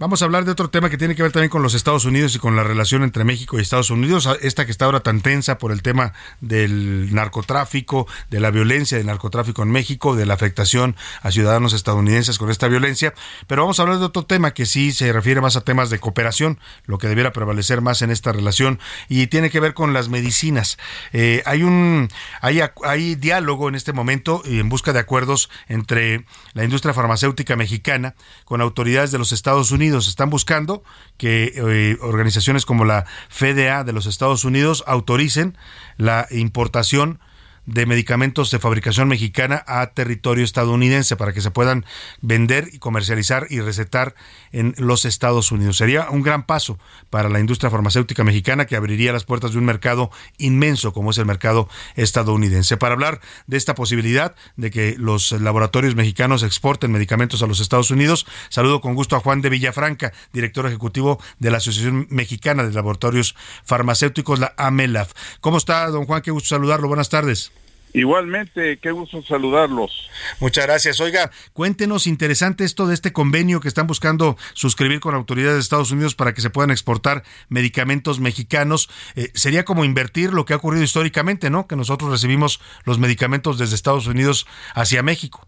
Vamos 0.00 0.22
a 0.22 0.24
hablar 0.24 0.44
de 0.44 0.50
otro 0.50 0.70
tema 0.70 0.90
que 0.90 0.98
tiene 0.98 1.14
que 1.14 1.22
ver 1.22 1.30
también 1.30 1.50
con 1.50 1.62
los 1.62 1.74
Estados 1.74 2.04
Unidos 2.04 2.34
y 2.34 2.40
con 2.40 2.56
la 2.56 2.64
relación 2.64 3.04
entre 3.04 3.22
México 3.22 3.56
y 3.56 3.62
Estados 3.62 3.90
Unidos, 3.90 4.28
esta 4.42 4.66
que 4.66 4.72
está 4.72 4.86
ahora 4.86 5.00
tan 5.00 5.20
tensa 5.20 5.56
por 5.56 5.70
el 5.70 5.82
tema 5.82 6.12
del 6.40 7.14
narcotráfico, 7.14 8.08
de 8.28 8.40
la 8.40 8.50
violencia 8.50 8.98
del 8.98 9.06
narcotráfico 9.06 9.62
en 9.62 9.70
México, 9.70 10.16
de 10.16 10.26
la 10.26 10.34
afectación 10.34 10.96
a 11.22 11.30
ciudadanos 11.30 11.74
estadounidenses 11.74 12.38
con 12.38 12.50
esta 12.50 12.66
violencia. 12.66 13.14
Pero 13.46 13.62
vamos 13.62 13.78
a 13.78 13.82
hablar 13.82 13.98
de 13.98 14.06
otro 14.06 14.24
tema 14.24 14.52
que 14.52 14.66
sí 14.66 14.90
se 14.90 15.12
refiere 15.12 15.40
más 15.40 15.54
a 15.54 15.60
temas 15.60 15.90
de 15.90 16.00
cooperación, 16.00 16.58
lo 16.86 16.98
que 16.98 17.06
debiera 17.06 17.32
prevalecer 17.32 17.80
más 17.80 18.02
en 18.02 18.10
esta 18.10 18.32
relación 18.32 18.80
y 19.08 19.28
tiene 19.28 19.48
que 19.48 19.60
ver 19.60 19.74
con 19.74 19.92
las 19.92 20.08
medicinas. 20.08 20.76
Eh, 21.12 21.42
hay 21.46 21.62
un 21.62 22.08
hay, 22.40 22.60
hay 22.82 23.14
diálogo 23.14 23.68
en 23.68 23.76
este 23.76 23.92
momento 23.92 24.42
y 24.44 24.58
en 24.58 24.68
busca 24.68 24.92
de 24.92 24.98
acuerdos 24.98 25.50
entre 25.68 26.26
la 26.52 26.64
industria 26.64 26.94
farmacéutica 26.94 27.54
mexicana 27.54 28.16
con 28.44 28.60
autoridades 28.60 29.12
de 29.12 29.18
los 29.18 29.30
Estados 29.30 29.70
Unidos 29.70 29.84
están 29.98 30.30
buscando 30.30 30.82
que 31.16 31.52
eh, 31.54 31.98
organizaciones 32.00 32.66
como 32.66 32.84
la 32.84 33.06
FDA 33.28 33.84
de 33.84 33.92
los 33.92 34.06
Estados 34.06 34.44
Unidos 34.44 34.84
autoricen 34.86 35.56
la 35.96 36.26
importación 36.30 37.20
medicamentos 37.66 38.50
de 38.50 38.58
fabricación 38.58 39.08
mexicana 39.08 39.64
a 39.66 39.86
territorio 39.88 40.44
estadounidense 40.44 41.16
para 41.16 41.32
que 41.32 41.40
se 41.40 41.50
puedan 41.50 41.84
vender 42.20 42.68
y 42.72 42.78
comercializar 42.78 43.46
y 43.50 43.60
recetar 43.60 44.14
en 44.52 44.74
los 44.78 45.04
Estados 45.04 45.50
Unidos. 45.52 45.76
Sería 45.76 46.10
un 46.10 46.22
gran 46.22 46.44
paso 46.44 46.78
para 47.10 47.28
la 47.28 47.40
industria 47.40 47.70
farmacéutica 47.70 48.24
mexicana 48.24 48.66
que 48.66 48.76
abriría 48.76 49.12
las 49.12 49.24
puertas 49.24 49.52
de 49.52 49.58
un 49.58 49.64
mercado 49.64 50.10
inmenso 50.38 50.92
como 50.92 51.10
es 51.10 51.18
el 51.18 51.26
mercado 51.26 51.68
estadounidense. 51.96 52.76
Para 52.76 52.94
hablar 52.94 53.20
de 53.46 53.56
esta 53.56 53.74
posibilidad 53.74 54.34
de 54.56 54.70
que 54.70 54.96
los 54.98 55.32
laboratorios 55.32 55.94
mexicanos 55.94 56.42
exporten 56.42 56.92
medicamentos 56.92 57.42
a 57.42 57.46
los 57.46 57.60
Estados 57.60 57.90
Unidos, 57.90 58.26
saludo 58.48 58.80
con 58.80 58.94
gusto 58.94 59.16
a 59.16 59.20
Juan 59.20 59.40
de 59.40 59.50
Villafranca, 59.50 60.12
director 60.32 60.66
ejecutivo 60.66 61.20
de 61.38 61.50
la 61.50 61.58
Asociación 61.58 62.06
Mexicana 62.10 62.64
de 62.64 62.72
Laboratorios 62.72 63.34
Farmacéuticos, 63.64 64.38
la 64.38 64.54
AMELAF. 64.56 65.12
¿Cómo 65.40 65.56
está, 65.56 65.88
don 65.88 66.04
Juan? 66.04 66.22
Qué 66.22 66.30
gusto 66.30 66.50
saludarlo. 66.50 66.88
Buenas 66.88 67.08
tardes. 67.08 67.53
Igualmente, 67.94 68.78
qué 68.78 68.90
gusto 68.90 69.22
saludarlos. 69.22 70.10
Muchas 70.40 70.66
gracias. 70.66 71.00
Oiga, 71.00 71.30
cuéntenos, 71.52 72.08
interesante 72.08 72.64
esto 72.64 72.88
de 72.88 72.94
este 72.94 73.12
convenio 73.12 73.60
que 73.60 73.68
están 73.68 73.86
buscando 73.86 74.36
suscribir 74.52 74.98
con 74.98 75.14
autoridades 75.14 75.54
de 75.54 75.60
Estados 75.60 75.92
Unidos 75.92 76.16
para 76.16 76.34
que 76.34 76.40
se 76.40 76.50
puedan 76.50 76.72
exportar 76.72 77.22
medicamentos 77.48 78.18
mexicanos. 78.18 78.90
Eh, 79.14 79.30
sería 79.34 79.64
como 79.64 79.84
invertir 79.84 80.32
lo 80.32 80.44
que 80.44 80.54
ha 80.54 80.56
ocurrido 80.56 80.82
históricamente, 80.82 81.50
¿no? 81.50 81.68
Que 81.68 81.76
nosotros 81.76 82.10
recibimos 82.10 82.60
los 82.84 82.98
medicamentos 82.98 83.58
desde 83.58 83.76
Estados 83.76 84.08
Unidos 84.08 84.44
hacia 84.74 85.04
México. 85.04 85.46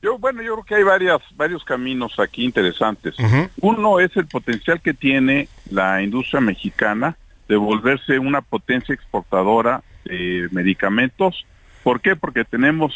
Yo, 0.00 0.16
bueno, 0.16 0.42
yo 0.42 0.52
creo 0.54 0.64
que 0.64 0.74
hay 0.76 0.84
varias, 0.84 1.22
varios 1.34 1.64
caminos 1.64 2.20
aquí 2.20 2.44
interesantes. 2.44 3.16
Uno 3.60 3.98
es 3.98 4.16
el 4.16 4.28
potencial 4.28 4.80
que 4.80 4.94
tiene 4.94 5.48
la 5.72 6.02
industria 6.02 6.40
mexicana 6.40 7.16
de 7.48 7.56
volverse 7.56 8.20
una 8.20 8.42
potencia 8.42 8.94
exportadora 8.94 9.82
de 10.04 10.46
medicamentos 10.52 11.44
¿Por 11.84 12.00
qué? 12.00 12.16
Porque 12.16 12.44
tenemos 12.44 12.92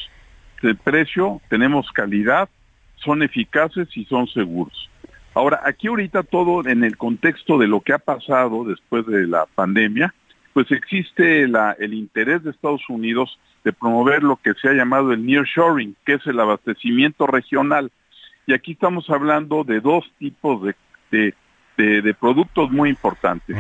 el 0.63 0.77
precio, 0.77 1.41
tenemos 1.49 1.93
calidad, 1.93 2.49
son 2.97 3.23
eficaces 3.23 3.89
y 3.97 4.05
son 4.07 4.27
seguros. 4.27 4.91
Ahora, 5.35 5.61
aquí 5.65 5.87
ahorita 5.87 6.25
todo 6.25 6.67
en 6.67 6.83
el 6.83 6.97
contexto 6.97 7.59
de 7.59 7.69
lo 7.69 7.81
que 7.81 7.93
ha 7.93 7.99
pasado 7.99 8.65
después 8.65 9.07
de 9.07 9.29
la 9.29 9.47
pandemia, 9.47 10.13
pues 10.53 10.73
existe 10.73 11.47
la, 11.47 11.77
el 11.79 11.95
interés 11.95 12.43
de 12.43 12.51
Estados 12.51 12.83
Unidos 12.89 13.39
de 13.63 13.73
promover 13.73 14.25
lo 14.25 14.37
que 14.37 14.55
se 14.55 14.69
ha 14.69 14.73
llamado 14.73 15.13
el 15.13 15.25
nearshoring, 15.25 15.95
que 16.05 16.15
es 16.15 16.27
el 16.27 16.41
abastecimiento 16.41 17.27
regional. 17.27 17.93
Y 18.47 18.55
aquí 18.55 18.73
estamos 18.73 19.09
hablando 19.11 19.63
de 19.63 19.81
dos 19.81 20.11
tipos 20.19 20.63
de, 20.63 20.75
de, 21.77 22.03
de, 22.03 22.15
productos 22.15 22.71
muy 22.71 22.89
importantes. 22.89 23.57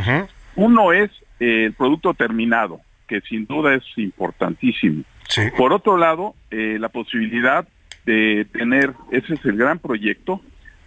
Uno 0.56 0.92
es 0.92 1.10
eh, 1.38 1.66
el 1.66 1.74
producto 1.74 2.14
terminado, 2.14 2.80
que 3.08 3.20
sin 3.22 3.46
duda 3.46 3.74
es 3.74 3.84
importantísimo. 3.96 5.02
Por 5.56 5.72
otro 5.72 5.96
lado, 5.96 6.34
eh, 6.50 6.76
la 6.78 6.88
posibilidad 6.88 7.66
de 8.06 8.46
tener, 8.52 8.92
ese 9.10 9.34
es 9.34 9.44
el 9.44 9.56
gran 9.56 9.78
proyecto, 9.78 10.40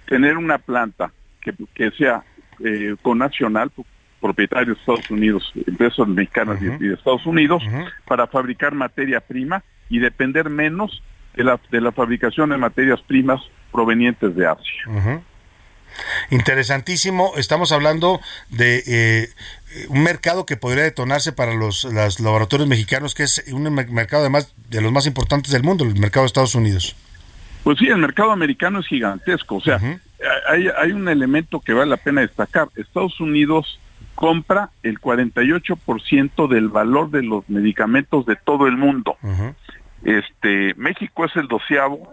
tener 0.07 0.38
una 0.38 0.57
planta 0.57 1.11
que, 1.41 1.53
que 1.73 1.91
sea 1.91 2.23
eh, 2.64 2.95
con 3.02 3.18
nacional, 3.18 3.72
propietario 4.19 4.73
de 4.73 4.80
Estados 4.80 5.10
Unidos, 5.10 5.52
empresas 5.68 6.07
mexicanas 6.07 6.61
y 6.61 6.65
de 6.88 6.93
Estados 6.93 7.26
Unidos, 7.26 7.64
para 8.06 8.27
fabricar 8.27 8.73
materia 8.73 9.19
prima 9.19 9.64
y 9.89 9.99
depender 9.99 10.49
menos 10.49 11.02
de 11.35 11.43
la, 11.43 11.60
de 11.72 11.81
la 11.81 11.91
fabricación 11.91 12.52
de 12.52 12.57
materias 12.57 13.02
primas 13.02 13.41
provenientes 13.72 14.35
de 14.35 14.48
Asia. 14.48 15.23
Interesantísimo. 16.30 17.34
Estamos 17.38 17.72
hablando 17.72 18.22
de 18.49 18.84
eh, 18.88 19.30
un 19.89 20.03
mercado 20.03 20.45
que 20.45 20.57
podría 20.57 20.84
detonarse 20.84 21.31
para 21.31 21.53
los, 21.53 21.88
laboratorios 22.19 22.68
mexicanos, 22.68 23.15
que 23.15 23.23
es 23.23 23.43
un 23.51 23.63
mercado 23.73 24.22
además 24.22 24.53
de 24.69 24.81
los 24.81 24.91
más 24.91 25.05
importantes 25.07 25.51
del 25.51 25.63
mundo, 25.63 25.84
el 25.84 25.99
mercado 25.99 26.23
de 26.23 26.27
Estados 26.27 26.55
Unidos. 26.55 26.95
Pues 27.63 27.77
sí, 27.77 27.88
el 27.88 27.97
mercado 27.97 28.31
americano 28.31 28.80
es 28.80 28.88
gigantesco. 28.88 29.57
O 29.57 29.61
sea, 29.61 29.80
hay, 30.49 30.68
hay 30.68 30.91
un 30.91 31.07
elemento 31.07 31.59
que 31.59 31.73
vale 31.73 31.89
la 31.89 31.97
pena 31.97 32.22
destacar. 32.22 32.69
Estados 32.76 33.19
Unidos 33.19 33.80
compra 34.15 34.69
el 34.84 34.99
48% 34.99 36.47
del 36.47 36.69
valor 36.69 37.09
de 37.09 37.23
los 37.23 37.49
medicamentos 37.49 38.26
de 38.26 38.35
todo 38.35 38.68
el 38.68 38.77
mundo. 38.77 39.18
Este 40.03 40.73
México 40.76 41.26
es 41.26 41.35
el 41.35 41.47
doceavo 41.47 42.11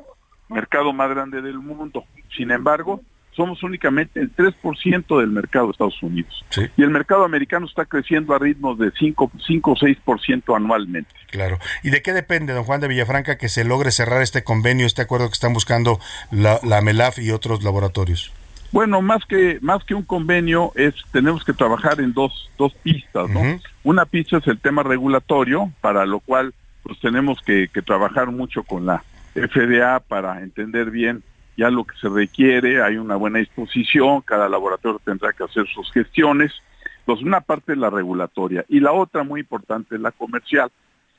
mercado 0.49 0.93
más 0.93 1.11
grande 1.11 1.43
del 1.43 1.59
mundo. 1.59 2.05
Sin 2.37 2.51
embargo, 2.51 3.03
somos 3.39 3.63
únicamente 3.63 4.21
el 4.21 4.35
3% 4.35 5.21
del 5.21 5.31
mercado 5.31 5.67
de 5.67 5.71
Estados 5.71 6.03
Unidos. 6.03 6.45
Y 6.77 6.83
el 6.83 6.91
mercado 6.91 7.25
americano 7.25 7.67
está 7.67 7.85
creciendo 7.85 8.35
a 8.35 8.39
ritmos 8.41 8.79
de 8.79 8.91
5, 8.99 9.31
5 9.47 9.71
o 9.71 9.77
6% 9.77 10.57
anualmente. 10.57 11.15
Claro. 11.31 11.59
¿Y 11.85 11.91
de 11.91 12.03
qué 12.03 12.13
depende, 12.13 12.53
don 12.53 12.65
Juan 12.65 12.81
de 12.81 12.89
Villafranca, 12.89 13.39
que 13.39 13.49
se 13.49 13.65
logre 13.65 13.93
cerrar 13.93 14.23
este 14.23 14.43
convenio, 14.43 14.87
este 14.87 15.03
acuerdo 15.03 15.29
que 15.29 15.35
están 15.35 15.53
buscando 15.53 16.01
la, 16.33 16.59
la 16.65 16.81
MELAF 16.81 17.21
y 17.21 17.31
otros 17.31 17.63
laboratorios? 17.63 18.33
Bueno, 18.73 19.01
más 19.01 19.25
que 19.25 19.59
más 19.63 19.83
que 19.85 19.95
un 19.95 20.03
convenio 20.03 20.73
es 20.75 20.95
tenemos 21.11 21.43
que 21.43 21.55
trabajar 21.55 22.01
en 22.01 22.13
dos 22.13 22.51
dos 22.59 22.75
pistas, 22.75 23.31
¿no? 23.31 23.41
Una 23.83 24.05
pista 24.05 24.39
es 24.39 24.47
el 24.47 24.59
tema 24.59 24.83
regulatorio, 24.83 25.73
para 25.81 26.05
lo 26.05 26.21
cual 26.21 26.53
pues 26.83 26.99
tenemos 27.01 27.41
que, 27.43 27.69
trabajar 27.87 28.31
mucho 28.31 28.63
con 28.65 28.85
la 28.85 29.03
FDA 29.35 30.01
para 30.01 30.43
entender 30.43 30.91
bien 30.91 31.23
ya 31.59 31.71
lo 31.71 31.83
que 31.83 31.99
se 31.99 32.09
requiere, 32.09 32.81
hay 32.85 32.99
una 32.99 33.17
buena 33.17 33.41
disposición, 33.41 34.21
cada 34.21 34.49
laboratorio 34.49 35.01
tendrá 35.05 35.33
que 35.33 35.43
hacer 35.43 35.67
sus 35.67 35.91
gestiones. 35.91 36.53
Entonces, 37.01 37.27
una 37.27 37.41
parte 37.41 37.73
es 37.73 37.79
la 37.79 37.91
regulatoria 37.91 38.65
y 38.69 38.79
la 38.79 38.93
otra 38.93 39.25
muy 39.25 39.41
importante 39.41 39.97
es 39.97 40.01
la 40.01 40.13
comercial, 40.13 40.71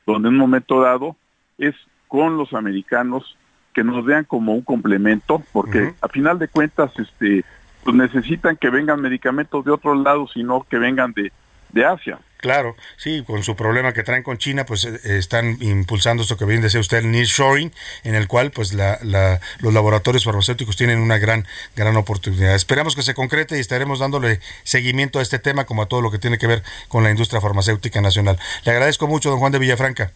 donde 0.06 0.30
en 0.30 0.36
un 0.36 0.40
momento 0.40 0.80
dado 0.80 1.18
es 1.57 1.76
con 2.07 2.38
los 2.38 2.53
americanos 2.53 3.38
que 3.74 3.84
nos 3.84 4.06
vean 4.06 4.24
como 4.24 4.53
un 4.53 4.61
complemento, 4.61 5.44
porque 5.52 5.94
a 6.02 6.07
final 6.07 6.40
de 6.40 6.48
cuentas, 6.48 6.98
este, 6.98 7.44
pues 7.84 7.98
necesitan 7.98 8.56
que 8.56 8.70
vengan 8.70 9.02
medicamentos 9.02 9.66
de 9.66 9.72
otros 9.72 10.02
lados 10.02 10.32
y 10.36 10.44
no 10.44 10.66
que 10.70 10.78
vengan 10.78 11.11
de, 11.11 11.34
de 11.70 11.86
Asia. 11.86 12.20
Claro, 12.38 12.78
sí, 12.96 13.22
con 13.28 13.44
su 13.44 13.58
problema 13.58 13.91
que 13.91 14.02
traen 14.02 14.24
con 14.24 14.38
China, 14.38 14.66
pues 14.66 14.86
eh, 14.86 15.00
están 15.04 15.58
impulsando 15.60 16.24
esto 16.24 16.38
que 16.38 16.46
bien 16.46 16.62
decía 16.62 16.80
usted, 16.80 17.00
el 17.00 17.12
nearshoring, 17.12 17.74
en 18.06 18.16
el 18.16 18.30
cual 18.30 18.52
pues 18.52 18.74
la, 18.74 18.98
la, 19.04 19.41
los 19.60 19.74
laboratorios 19.74 20.24
farmacéuticos 20.24 20.78
tienen 20.78 21.00
una 21.00 21.18
gran, 21.18 21.46
gran 21.76 21.98
oportunidad. 21.98 22.56
Esperamos 22.56 22.96
que 22.96 23.02
se 23.02 23.14
concrete 23.14 23.58
y 23.58 23.60
estaremos 23.60 24.00
dándole 24.00 24.40
seguimiento 24.64 25.20
a 25.20 25.22
este 25.22 25.38
tema 25.38 25.66
como 25.66 25.82
a 25.82 25.88
todo 25.88 26.02
lo 26.02 26.12
que 26.12 26.18
tiene 26.18 26.38
que 26.38 26.48
ver 26.48 26.64
con 26.88 27.04
la 27.04 27.12
industria 27.12 27.41
farmacéutica 27.41 28.00
nacional. 28.00 28.40
Le 28.64 28.72
agradezco 28.72 29.08
mucho, 29.08 29.30
don 29.30 29.40
Juan 29.40 29.52
de 29.52 29.60
Villafranca. 29.60 30.14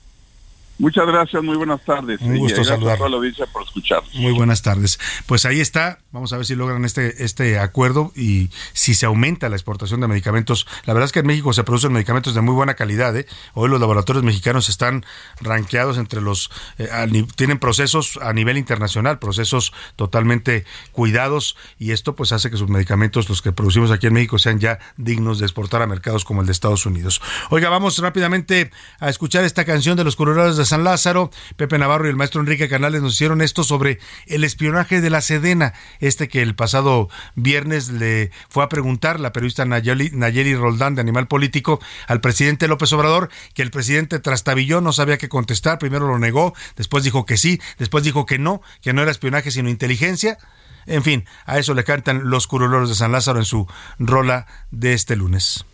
Muchas 0.80 1.06
gracias, 1.06 1.44
muy 1.44 1.56
buenas 1.56 1.84
tardes. 1.86 2.20
Un 2.22 2.38
gusto 2.38 2.64
saludar. 2.64 2.96
a 2.96 2.98
toda 2.98 3.10
la 3.10 3.18
audiencia 3.18 3.46
por 3.46 3.64
escuchar. 3.64 4.02
Muy 4.14 4.32
buenas 4.32 4.64
tardes. 4.64 5.00
Pues 5.28 5.46
ahí 5.46 5.62
está, 5.62 6.00
vamos 6.12 6.34
a 6.34 6.38
ver 6.38 6.46
si 6.48 6.56
logran 6.56 6.84
este, 6.84 7.24
este 7.24 7.60
acuerdo 7.60 8.12
y 8.16 8.50
si 8.74 8.96
se 8.96 9.06
aumenta 9.06 9.50
la 9.50 9.56
exportación 9.56 10.02
de 10.02 10.08
medicamentos. 10.08 10.66
La 10.86 10.94
verdad 10.94 11.06
es 11.06 11.12
que 11.12 11.20
en 11.20 11.28
México 11.28 11.54
se 11.54 11.64
producen 11.64 11.94
medicamentos 11.94 12.34
de 12.34 12.42
muy 12.42 12.56
buena 12.56 12.74
calidad. 12.74 13.16
¿eh? 13.16 13.28
Hoy 13.54 13.70
los 13.70 13.80
laboratorios 13.80 14.24
mexicanos 14.24 14.68
están 14.68 15.06
ranqueados 15.42 15.98
entre 15.98 16.22
los, 16.22 16.50
eh, 16.80 16.90
tienen 17.36 17.60
procesos 17.60 18.18
a 18.22 18.34
nivel 18.34 18.58
internacional, 18.58 19.20
procesos 19.20 19.74
totalmente 19.96 20.66
cuidados 20.92 21.56
y 21.78 21.92
esto 21.92 22.16
pues 22.16 22.32
hace 22.32 22.50
que 22.50 22.58
sus 22.58 22.70
medicamentos, 22.70 23.30
los 23.30 23.44
que 23.44 23.52
producimos 23.52 23.92
aquí 23.92 24.08
en 24.08 24.14
México, 24.14 24.40
sean 24.40 24.60
ya 24.60 24.80
dignos 24.98 25.38
de 25.38 25.46
exportar 25.46 25.84
a 25.84 25.88
mercados 25.88 26.26
como 26.26 26.42
el 26.42 26.48
de 26.48 26.52
Estados 26.52 26.88
Unidos. 26.88 27.22
Oiga, 27.52 27.70
vamos 27.70 28.00
rápidamente 28.00 28.72
a 29.00 29.10
escuchar 29.10 29.44
esta 29.44 29.66
canción 29.66 29.96
de 29.98 30.04
los 30.04 30.16
colorados 30.16 30.58
de 30.58 30.63
San 30.66 30.84
Lázaro. 30.84 31.32
Pepe 31.56 31.78
Navarro 31.78 32.06
y 32.06 32.10
el 32.10 32.16
maestro 32.16 32.42
Enrique 32.42 32.70
Canales 32.70 33.02
nos 33.02 33.14
hicieron 33.14 33.42
esto 33.42 33.64
sobre 33.64 34.00
el 34.28 34.44
espionaje 34.44 35.02
de 35.02 35.10
la 35.10 35.22
Sedena, 35.22 35.74
este 36.00 36.28
que 36.28 36.42
el 36.42 36.56
pasado 36.56 37.10
viernes 37.36 37.90
le 37.90 38.32
fue 38.50 38.64
a 38.64 38.70
preguntar 38.70 39.20
la 39.20 39.34
periodista 39.34 39.66
Nayeli, 39.66 40.12
Nayeli 40.14 40.56
Roldán 40.56 40.96
de 40.96 41.02
Animal 41.02 41.28
Político 41.28 41.80
al 42.08 42.22
presidente 42.22 42.68
López 42.68 42.92
Obrador, 42.94 43.30
que 43.54 43.62
el 43.62 43.72
presidente 43.72 44.20
trastabilló, 44.20 44.82
no 44.82 44.94
sabía 44.94 45.18
qué 45.18 45.30
contestar, 45.30 45.80
primero 45.80 46.08
lo 46.08 46.20
negó, 46.20 46.54
después 46.76 47.04
dijo 47.04 47.26
que 47.26 47.38
sí, 47.38 47.60
después 47.78 48.04
dijo 48.04 48.26
que 48.26 48.40
no, 48.40 48.62
que 48.82 48.94
no 48.94 49.02
era 49.02 49.12
espionaje 49.12 49.52
sino 49.52 49.70
inteligencia. 49.70 50.38
En 50.86 51.04
fin, 51.04 51.26
a 51.46 51.60
eso 51.60 51.74
le 51.74 51.84
cantan 51.84 52.30
los 52.30 52.48
curuloros 52.48 52.90
de 52.90 52.96
San 52.96 53.12
Lázaro 53.12 53.40
en 53.40 53.46
su 53.46 53.68
rola 54.00 54.48
de 54.72 54.94
este 54.94 55.16
lunes. 55.16 55.66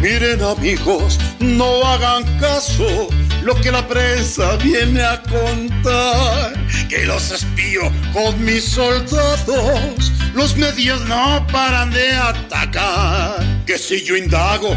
Miren 0.00 0.40
amigos, 0.42 1.18
no 1.40 1.84
hagan 1.84 2.22
caso 2.38 3.08
lo 3.42 3.54
que 3.60 3.72
la 3.72 3.86
prensa 3.88 4.56
viene 4.56 5.02
a 5.02 5.20
contar. 5.22 6.52
Que 6.88 7.04
los 7.04 7.32
espío 7.32 7.82
con 8.12 8.44
mis 8.44 8.64
soldados, 8.64 10.12
los 10.34 10.56
medios 10.56 11.04
no 11.06 11.44
paran 11.50 11.90
de 11.90 12.12
atacar. 12.12 13.64
Que 13.66 13.76
si 13.76 14.04
yo 14.04 14.16
indago, 14.16 14.76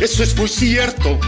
eso 0.00 0.22
es 0.24 0.36
muy 0.36 0.48
cierto 0.48 1.20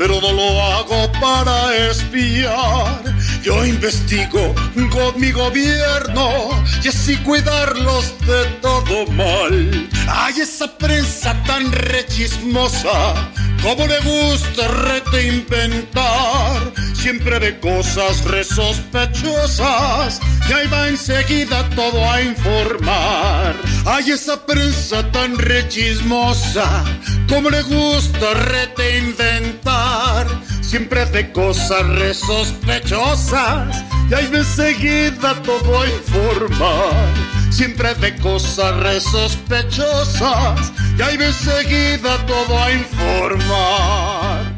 pero 0.00 0.18
no 0.18 0.32
lo 0.32 0.62
hago 0.62 1.12
para 1.20 1.76
espiar. 1.90 3.02
Yo 3.42 3.66
investigo 3.66 4.54
con 4.90 5.20
mi 5.20 5.30
gobierno 5.30 6.48
y 6.82 6.88
así 6.88 7.18
cuidarlos 7.18 8.14
de 8.20 8.44
todo 8.62 9.06
mal. 9.12 9.88
Hay 10.08 10.40
esa 10.40 10.78
prensa 10.78 11.36
tan 11.44 11.70
rechismosa, 11.70 13.14
como 13.62 13.86
le 13.86 14.00
gusta 14.00 14.68
reinventar. 15.12 16.72
Siempre 17.00 17.38
ve 17.38 17.58
cosas 17.60 18.24
resospechosas 18.24 20.20
y 20.48 20.52
ahí 20.52 20.66
va 20.68 20.88
enseguida 20.88 21.66
todo 21.70 22.10
a 22.10 22.20
informar. 22.20 23.54
Hay 23.86 24.10
esa 24.10 24.44
prensa 24.44 25.10
tan 25.10 25.38
rechismosa, 25.38 26.84
como 27.26 27.48
le 27.48 27.62
gusta 27.62 28.34
reinventar 28.34 30.26
siempre 30.60 31.04
de 31.06 31.32
cosas 31.32 31.84
re 31.88 32.14
sospechosas 32.14 33.82
y 34.08 34.14
ahí 34.14 34.26
de 34.26 34.44
seguida 34.44 35.34
todo 35.42 35.80
a 35.80 35.88
informar. 35.88 37.14
Siempre 37.50 37.94
de 37.94 38.14
cosas 38.16 38.76
re 38.76 39.00
sospechosas 39.00 40.70
y 40.98 41.02
ahí 41.02 41.16
de 41.16 41.32
seguida 41.32 42.18
todo 42.26 42.62
a 42.62 42.72
informar. 42.72 44.49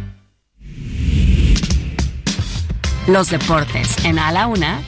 Los 3.09 3.31
deportes 3.31 4.05
en 4.05 4.21
A 4.21 4.31
la 4.31 4.47
Una 4.47 4.81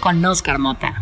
con 0.00 0.24
Oscar 0.24 0.58
Mota. 0.58 1.01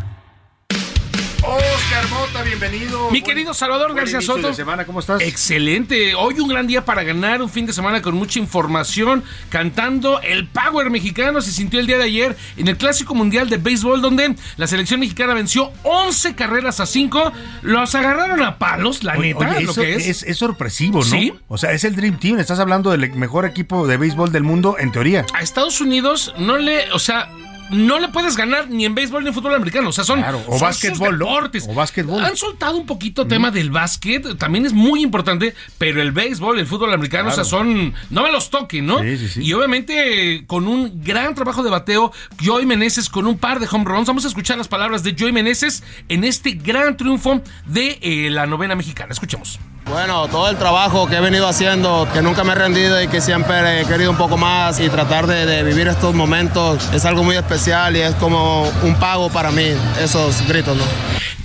Oscar 1.90 2.08
Mota, 2.08 2.42
bienvenido. 2.44 3.10
Mi 3.10 3.20
querido 3.20 3.52
Salvador 3.52 3.96
García 3.96 4.20
Soto. 4.20 4.46
De 4.46 4.54
semana, 4.54 4.84
¿cómo 4.84 5.00
estás? 5.00 5.20
Excelente. 5.22 6.14
Hoy 6.14 6.38
un 6.38 6.46
gran 6.46 6.68
día 6.68 6.84
para 6.84 7.02
ganar, 7.02 7.42
un 7.42 7.50
fin 7.50 7.66
de 7.66 7.72
semana 7.72 8.00
con 8.00 8.14
mucha 8.14 8.38
información, 8.38 9.24
cantando 9.48 10.20
el 10.20 10.46
Power 10.46 10.88
mexicano. 10.88 11.40
Se 11.40 11.50
sintió 11.50 11.80
el 11.80 11.88
día 11.88 11.98
de 11.98 12.04
ayer 12.04 12.36
en 12.56 12.68
el 12.68 12.76
Clásico 12.76 13.16
Mundial 13.16 13.50
de 13.50 13.56
Béisbol, 13.56 14.02
donde 14.02 14.36
la 14.56 14.68
selección 14.68 15.00
mexicana 15.00 15.34
venció 15.34 15.72
11 15.82 16.36
carreras 16.36 16.78
a 16.78 16.86
5. 16.86 17.32
Los 17.62 17.92
agarraron 17.96 18.40
a 18.44 18.56
palos, 18.56 19.02
la 19.02 19.16
neta, 19.16 19.58
lo 19.58 19.74
que 19.74 19.96
es. 19.96 20.22
es. 20.22 20.38
sorpresivo, 20.38 21.00
¿no? 21.00 21.04
Sí. 21.04 21.32
O 21.48 21.58
sea, 21.58 21.72
es 21.72 21.82
el 21.82 21.96
Dream 21.96 22.20
Team. 22.20 22.38
Estás 22.38 22.60
hablando 22.60 22.92
del 22.92 23.12
mejor 23.14 23.46
equipo 23.46 23.88
de 23.88 23.96
béisbol 23.96 24.30
del 24.30 24.44
mundo, 24.44 24.76
en 24.78 24.92
teoría. 24.92 25.26
A 25.34 25.42
Estados 25.42 25.80
Unidos 25.80 26.32
no 26.38 26.56
le. 26.56 26.92
O 26.92 27.00
sea 27.00 27.28
no 27.70 27.98
le 27.98 28.08
puedes 28.08 28.36
ganar 28.36 28.68
ni 28.68 28.84
en 28.84 28.94
béisbol 28.94 29.22
ni 29.22 29.28
en 29.28 29.34
fútbol 29.34 29.54
americano. 29.54 29.88
O 29.88 29.92
sea, 29.92 30.04
son, 30.04 30.20
Claro, 30.20 30.42
o 30.46 30.52
son 30.58 30.60
básquetbol, 30.68 31.18
deportes. 31.18 31.66
O 31.68 31.74
básquetbol. 31.74 32.24
Han 32.24 32.36
soltado 32.36 32.76
un 32.76 32.86
poquito 32.86 33.26
tema 33.26 33.50
del 33.50 33.70
básquet, 33.70 34.36
también 34.38 34.66
es 34.66 34.72
muy 34.72 35.02
importante, 35.02 35.54
pero 35.78 36.02
el 36.02 36.12
béisbol, 36.12 36.58
el 36.58 36.66
fútbol 36.66 36.92
americano, 36.92 37.24
Claro. 37.28 37.42
o 37.42 37.44
sea, 37.44 37.44
son. 37.44 37.94
No 38.10 38.22
me 38.22 38.32
los 38.32 38.50
toquen, 38.50 38.86
¿no? 38.86 38.98
Sí, 39.00 39.16
sí, 39.18 39.28
sí. 39.28 39.42
Y 39.42 39.52
obviamente 39.52 40.44
con 40.46 40.66
un 40.66 41.02
gran 41.02 41.34
trabajo 41.34 41.62
de 41.62 41.70
bateo, 41.70 42.12
Joey 42.44 42.66
Meneses 42.66 43.08
con 43.08 43.26
un 43.26 43.38
par 43.38 43.60
de 43.60 43.68
home 43.70 43.84
runs. 43.84 44.06
Vamos 44.08 44.24
a 44.24 44.28
escuchar 44.28 44.58
las 44.58 44.68
palabras 44.68 45.02
de 45.02 45.16
Joey 45.18 45.32
Meneses 45.32 45.82
en 46.08 46.24
este 46.24 46.52
gran 46.52 46.96
triunfo 46.96 47.40
de 47.66 47.98
eh, 48.02 48.30
la 48.30 48.46
novena 48.46 48.74
mexicana. 48.74 49.12
Escuchemos. 49.12 49.58
Bueno, 49.86 50.28
todo 50.28 50.48
el 50.48 50.56
trabajo 50.56 51.08
que 51.08 51.16
he 51.16 51.20
venido 51.20 51.48
haciendo, 51.48 52.06
que 52.12 52.22
nunca 52.22 52.44
me 52.44 52.52
he 52.52 52.54
rendido 52.54 53.02
y 53.02 53.08
que 53.08 53.20
siempre 53.20 53.80
he 53.80 53.84
querido 53.86 54.12
un 54.12 54.16
poco 54.16 54.36
más 54.36 54.78
y 54.78 54.88
tratar 54.88 55.26
de, 55.26 55.46
de 55.46 55.64
vivir 55.64 55.88
estos 55.88 56.14
momentos 56.14 56.88
es 56.94 57.04
algo 57.04 57.24
muy 57.24 57.34
especial 57.34 57.96
y 57.96 58.00
es 58.00 58.14
como 58.14 58.62
un 58.84 58.94
pago 59.00 59.30
para 59.30 59.50
mí, 59.50 59.66
esos 60.00 60.46
gritos, 60.46 60.76
¿no? 60.76 60.84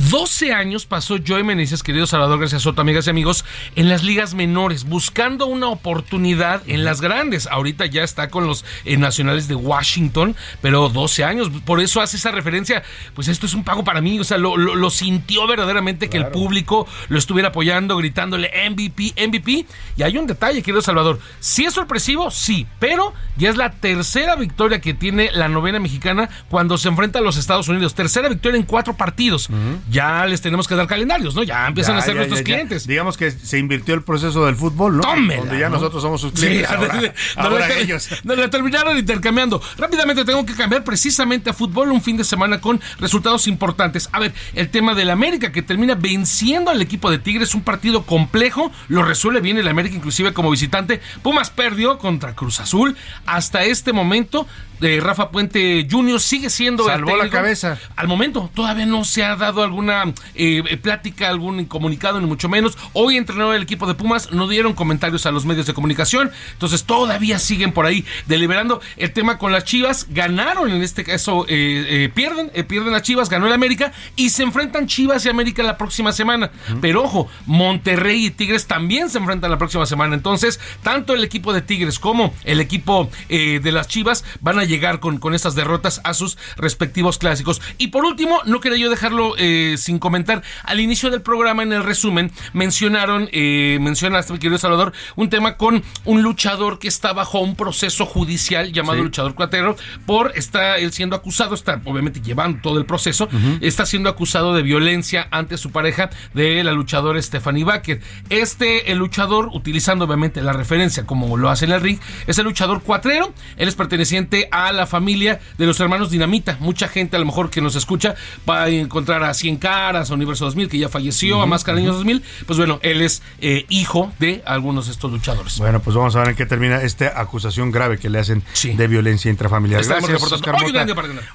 12 0.09 0.53
años 0.53 0.85
pasó 0.85 1.15
Joey 1.25 1.43
Meneses, 1.43 1.81
querido 1.81 2.05
Salvador 2.05 2.39
García 2.39 2.59
Soto, 2.59 2.81
amigas 2.81 3.07
y 3.07 3.09
amigos, 3.09 3.43
en 3.75 3.89
las 3.89 4.03
ligas 4.03 4.35
menores, 4.35 4.83
buscando 4.83 5.47
una 5.47 5.69
oportunidad 5.69 6.61
en 6.67 6.83
las 6.85 7.01
grandes. 7.01 7.47
Ahorita 7.47 7.87
ya 7.87 8.03
está 8.03 8.29
con 8.29 8.45
los 8.45 8.65
eh, 8.83 8.97
nacionales 8.97 9.47
de 9.47 9.55
Washington, 9.55 10.35
pero 10.61 10.89
12 10.89 11.23
años. 11.23 11.49
Por 11.65 11.79
eso 11.79 12.01
hace 12.01 12.17
esa 12.17 12.29
referencia. 12.29 12.83
Pues 13.15 13.29
esto 13.29 13.47
es 13.47 13.55
un 13.55 13.63
pago 13.63 13.83
para 13.83 13.99
mí. 14.01 14.19
O 14.19 14.23
sea, 14.23 14.37
lo, 14.37 14.57
lo- 14.57 14.75
lo 14.75 14.89
sintió 14.91 15.47
verdaderamente 15.47 16.07
que 16.09 16.17
el 16.17 16.27
público 16.27 16.85
lo 17.07 17.17
estuviera 17.17 17.49
apoyando, 17.49 17.95
gritándole 18.25 18.51
MVP, 18.69 19.13
MVP. 19.27 19.65
Y 19.97 20.03
hay 20.03 20.17
un 20.17 20.27
detalle, 20.27 20.61
querido 20.61 20.81
Salvador. 20.81 21.19
Sí 21.39 21.65
es 21.65 21.73
sorpresivo, 21.73 22.31
sí, 22.31 22.65
pero 22.79 23.13
ya 23.37 23.49
es 23.49 23.57
la 23.57 23.71
tercera 23.71 24.35
victoria 24.35 24.81
que 24.81 24.93
tiene 24.93 25.29
la 25.33 25.47
novena 25.47 25.79
mexicana 25.79 26.29
cuando 26.49 26.77
se 26.77 26.87
enfrenta 26.89 27.19
a 27.19 27.21
los 27.21 27.37
Estados 27.37 27.67
Unidos. 27.67 27.93
Tercera 27.95 28.27
victoria 28.29 28.57
en 28.57 28.65
cuatro 28.65 28.95
partidos. 28.97 29.49
Ya 29.89 30.25
les 30.25 30.41
tenemos 30.41 30.67
que 30.67 30.75
dar 30.75 30.87
calendarios, 30.87 31.35
¿no? 31.35 31.43
Ya 31.43 31.67
empiezan 31.67 31.95
Ya, 31.95 31.99
a 32.01 32.05
ser 32.05 32.13
ya, 32.13 32.17
nuestros 32.17 32.39
ya, 32.39 32.43
clientes. 32.45 32.87
Digamos 32.87 33.17
que 33.17 33.31
se 33.31 33.57
invirtió 33.59 33.93
el 33.95 34.03
proceso 34.03 34.45
del 34.45 34.55
fútbol, 34.55 34.97
¿no? 34.97 35.01
Tómela, 35.03 35.41
Donde 35.41 35.59
ya 35.59 35.69
¿no? 35.69 35.75
nosotros 35.75 36.01
somos 36.01 36.21
sus 36.21 36.31
Sí, 36.31 36.47
clientes. 36.47 36.69
ahora 36.71 36.93
nos 36.95 37.11
ahora 37.37 37.67
la- 37.67 37.75
ellos. 37.77 38.09
nos 38.23 38.37
la 38.37 38.49
terminaron 38.49 38.97
intercambiando. 38.97 39.61
Rápidamente 39.77 40.25
tengo 40.25 40.45
que 40.45 40.53
cambiar 40.55 40.83
precisamente 40.83 41.49
a 41.49 41.53
fútbol 41.53 41.91
un 41.91 42.01
fin 42.01 42.17
de 42.17 42.23
semana 42.23 42.59
con 42.61 42.81
resultados 42.99 43.47
importantes. 43.47 44.09
A 44.11 44.19
ver, 44.19 44.33
el 44.53 44.69
tema 44.69 44.93
del 44.95 45.09
América 45.11 45.51
que 45.51 45.61
termina 45.61 45.95
venciendo 45.95 46.71
al 46.71 46.81
equipo 46.81 47.09
de 47.11 47.19
Tigres, 47.19 47.53
un 47.55 47.61
partido 47.61 48.03
complejo, 48.15 48.71
lo 48.87 49.03
resuelve 49.03 49.41
bien 49.41 49.57
el 49.57 49.67
América 49.67 49.97
inclusive 49.97 50.31
como 50.31 50.49
visitante. 50.49 51.01
Pumas 51.21 51.49
perdió 51.49 51.97
contra 51.97 52.33
Cruz 52.33 52.61
Azul. 52.61 52.95
Hasta 53.25 53.65
este 53.65 53.91
momento, 53.91 54.47
eh, 54.81 54.99
Rafa 55.01 55.29
Puente 55.31 55.87
Jr. 55.89 56.19
sigue 56.19 56.49
siendo 56.49 56.83
el 56.85 56.91
Salvó 56.91 57.11
la 57.11 57.23
técnico. 57.23 57.35
cabeza. 57.37 57.77
Al 57.95 58.07
momento 58.07 58.49
todavía 58.53 58.85
no 58.85 59.03
se 59.05 59.23
ha 59.23 59.35
dado 59.35 59.63
alguna 59.63 60.03
eh, 60.35 60.63
eh, 60.67 60.77
plática, 60.77 61.29
algún 61.29 61.65
comunicado, 61.65 62.19
ni 62.19 62.27
mucho 62.27 62.49
menos. 62.49 62.77
Hoy 62.93 63.17
entrenó 63.17 63.53
el 63.53 63.63
equipo 63.63 63.87
de 63.87 63.93
Pumas, 63.93 64.31
no 64.31 64.47
dieron 64.47 64.73
comentarios 64.73 65.25
a 65.25 65.31
los 65.31 65.45
medios 65.45 65.65
de 65.65 65.73
comunicación, 65.73 66.31
entonces 66.53 66.83
todavía 66.83 67.39
siguen 67.39 67.71
por 67.71 67.85
ahí 67.85 68.05
deliberando 68.27 68.81
el 68.97 69.11
tema 69.13 69.37
con 69.37 69.51
las 69.51 69.63
Chivas. 69.65 70.07
Ganaron 70.09 70.71
en 70.71 70.81
este 70.81 71.03
caso, 71.03 71.45
eh, 71.47 71.85
eh, 72.05 72.11
pierden, 72.13 72.51
eh, 72.53 72.63
pierden 72.63 72.91
las 72.93 73.01
Chivas, 73.03 73.29
ganó 73.29 73.47
el 73.47 73.53
América 73.53 73.91
y 74.15 74.29
se 74.29 74.43
enfrentan 74.43 74.87
Chivas 74.87 75.25
y 75.25 75.29
América 75.29 75.63
la 75.63 75.77
próxima 75.77 76.11
semana. 76.11 76.51
Pero 76.81 77.03
ojo, 77.03 77.27
Monterrey 77.45 78.25
y 78.25 78.31
Tigres 78.31 78.67
también 78.67 79.09
se 79.09 79.17
enfrentan 79.17 79.49
la 79.51 79.57
próxima 79.57 79.85
semana. 79.85 80.15
Entonces, 80.15 80.59
tanto 80.83 81.13
el 81.13 81.23
equipo 81.23 81.53
de 81.53 81.61
Tigres 81.61 81.99
como 81.99 82.33
el 82.43 82.59
equipo 82.59 83.09
eh, 83.29 83.59
de 83.63 83.71
las 83.71 83.87
Chivas 83.87 84.23
van 84.41 84.59
a 84.59 84.64
llegar 84.65 84.99
con, 84.99 85.17
con 85.19 85.33
estas 85.33 85.55
derrotas 85.55 86.01
a 86.03 86.13
sus 86.13 86.37
respectivos 86.57 87.17
clásicos. 87.17 87.61
Y 87.77 87.87
por 87.87 88.05
último, 88.05 88.41
no 88.45 88.59
quería 88.59 88.79
yo 88.79 88.89
dejarlo 88.89 89.35
eh, 89.37 89.75
sin 89.77 89.99
comentar. 89.99 90.43
Al 90.63 90.79
inicio 90.79 91.09
del 91.09 91.21
programa, 91.21 91.63
en 91.63 91.73
el 91.73 91.83
resumen, 91.83 92.31
mencionaron, 92.53 93.29
eh, 93.31 93.77
mencionaste, 93.81 94.33
mi 94.33 94.39
querido 94.39 94.57
Salvador, 94.57 94.93
un 95.15 95.29
tema 95.29 95.57
con 95.57 95.83
un 96.03 96.21
luchador 96.21 96.79
que 96.79 96.87
está 96.87 97.13
bajo 97.13 97.39
un 97.39 97.55
proceso 97.55 98.05
judicial 98.05 98.71
llamado 98.71 98.95
Sí. 98.97 99.03
luchador 99.03 99.35
cuatero 99.35 99.75
por 100.05 100.31
está 100.35 100.77
él 100.77 100.93
siendo 100.93 101.15
acusado, 101.15 101.53
está 101.53 101.81
obviamente 101.85 102.21
llevando 102.21 102.59
todo 102.61 102.77
el 102.79 102.85
proceso, 102.85 103.27
está 103.61 103.85
siendo 103.85 104.09
acusado 104.09 104.53
de 104.53 104.61
violencia 104.61 105.27
ante 105.31 105.57
su 105.57 105.71
pareja 105.71 106.09
de 106.33 106.63
la 106.63 106.71
luchadora 106.71 107.21
Stephanie 107.21 107.63
Baker. 107.63 107.99
Este, 108.29 108.91
el 108.91 108.97
luchador, 108.99 109.49
utilizando 109.53 110.05
obviamente 110.05 110.41
la 110.41 110.53
referencia 110.53 111.05
como 111.05 111.37
lo 111.37 111.49
hace 111.49 111.65
en 111.65 111.71
el 111.71 111.81
ring, 111.81 111.99
es 112.27 112.37
el 112.37 112.45
luchador 112.45 112.81
cuatrero, 112.83 113.33
él 113.57 113.67
es 113.67 113.75
perteneciente 113.75 114.47
a 114.55 114.71
la 114.71 114.85
familia 114.87 115.39
de 115.57 115.65
los 115.65 115.79
hermanos 115.79 116.09
Dinamita. 116.11 116.57
Mucha 116.59 116.87
gente 116.87 117.15
a 117.15 117.19
lo 117.19 117.25
mejor 117.25 117.49
que 117.49 117.61
nos 117.61 117.75
escucha 117.75 118.15
va 118.49 118.63
a 118.63 118.69
encontrar 118.69 119.23
a 119.23 119.33
Cien 119.33 119.57
Caras, 119.57 120.11
a 120.11 120.13
Universo 120.13 120.45
2000, 120.45 120.69
que 120.69 120.77
ya 120.77 120.89
falleció, 120.89 121.41
a 121.41 121.45
Máscara 121.45 121.77
Niños 121.77 121.95
2000. 121.97 122.23
Pues 122.45 122.57
bueno, 122.57 122.79
él 122.81 123.01
es 123.01 123.21
eh, 123.41 123.65
hijo 123.69 124.11
de 124.19 124.41
algunos 124.45 124.85
de 124.85 124.93
estos 124.93 125.11
luchadores. 125.11 125.57
Bueno, 125.57 125.81
pues 125.81 125.95
vamos 125.95 126.15
a 126.15 126.19
ver 126.19 126.29
en 126.29 126.35
qué 126.35 126.45
termina 126.45 126.81
esta 126.81 127.19
acusación 127.19 127.71
grave 127.71 127.97
que 127.97 128.09
le 128.09 128.19
hacen 128.19 128.43
de 128.63 128.87
violencia 128.87 129.29
intrafamiliar. 129.29 129.81
Estamos 129.81 130.09
Gracias, 130.09 130.31
Hoy. 130.31 130.71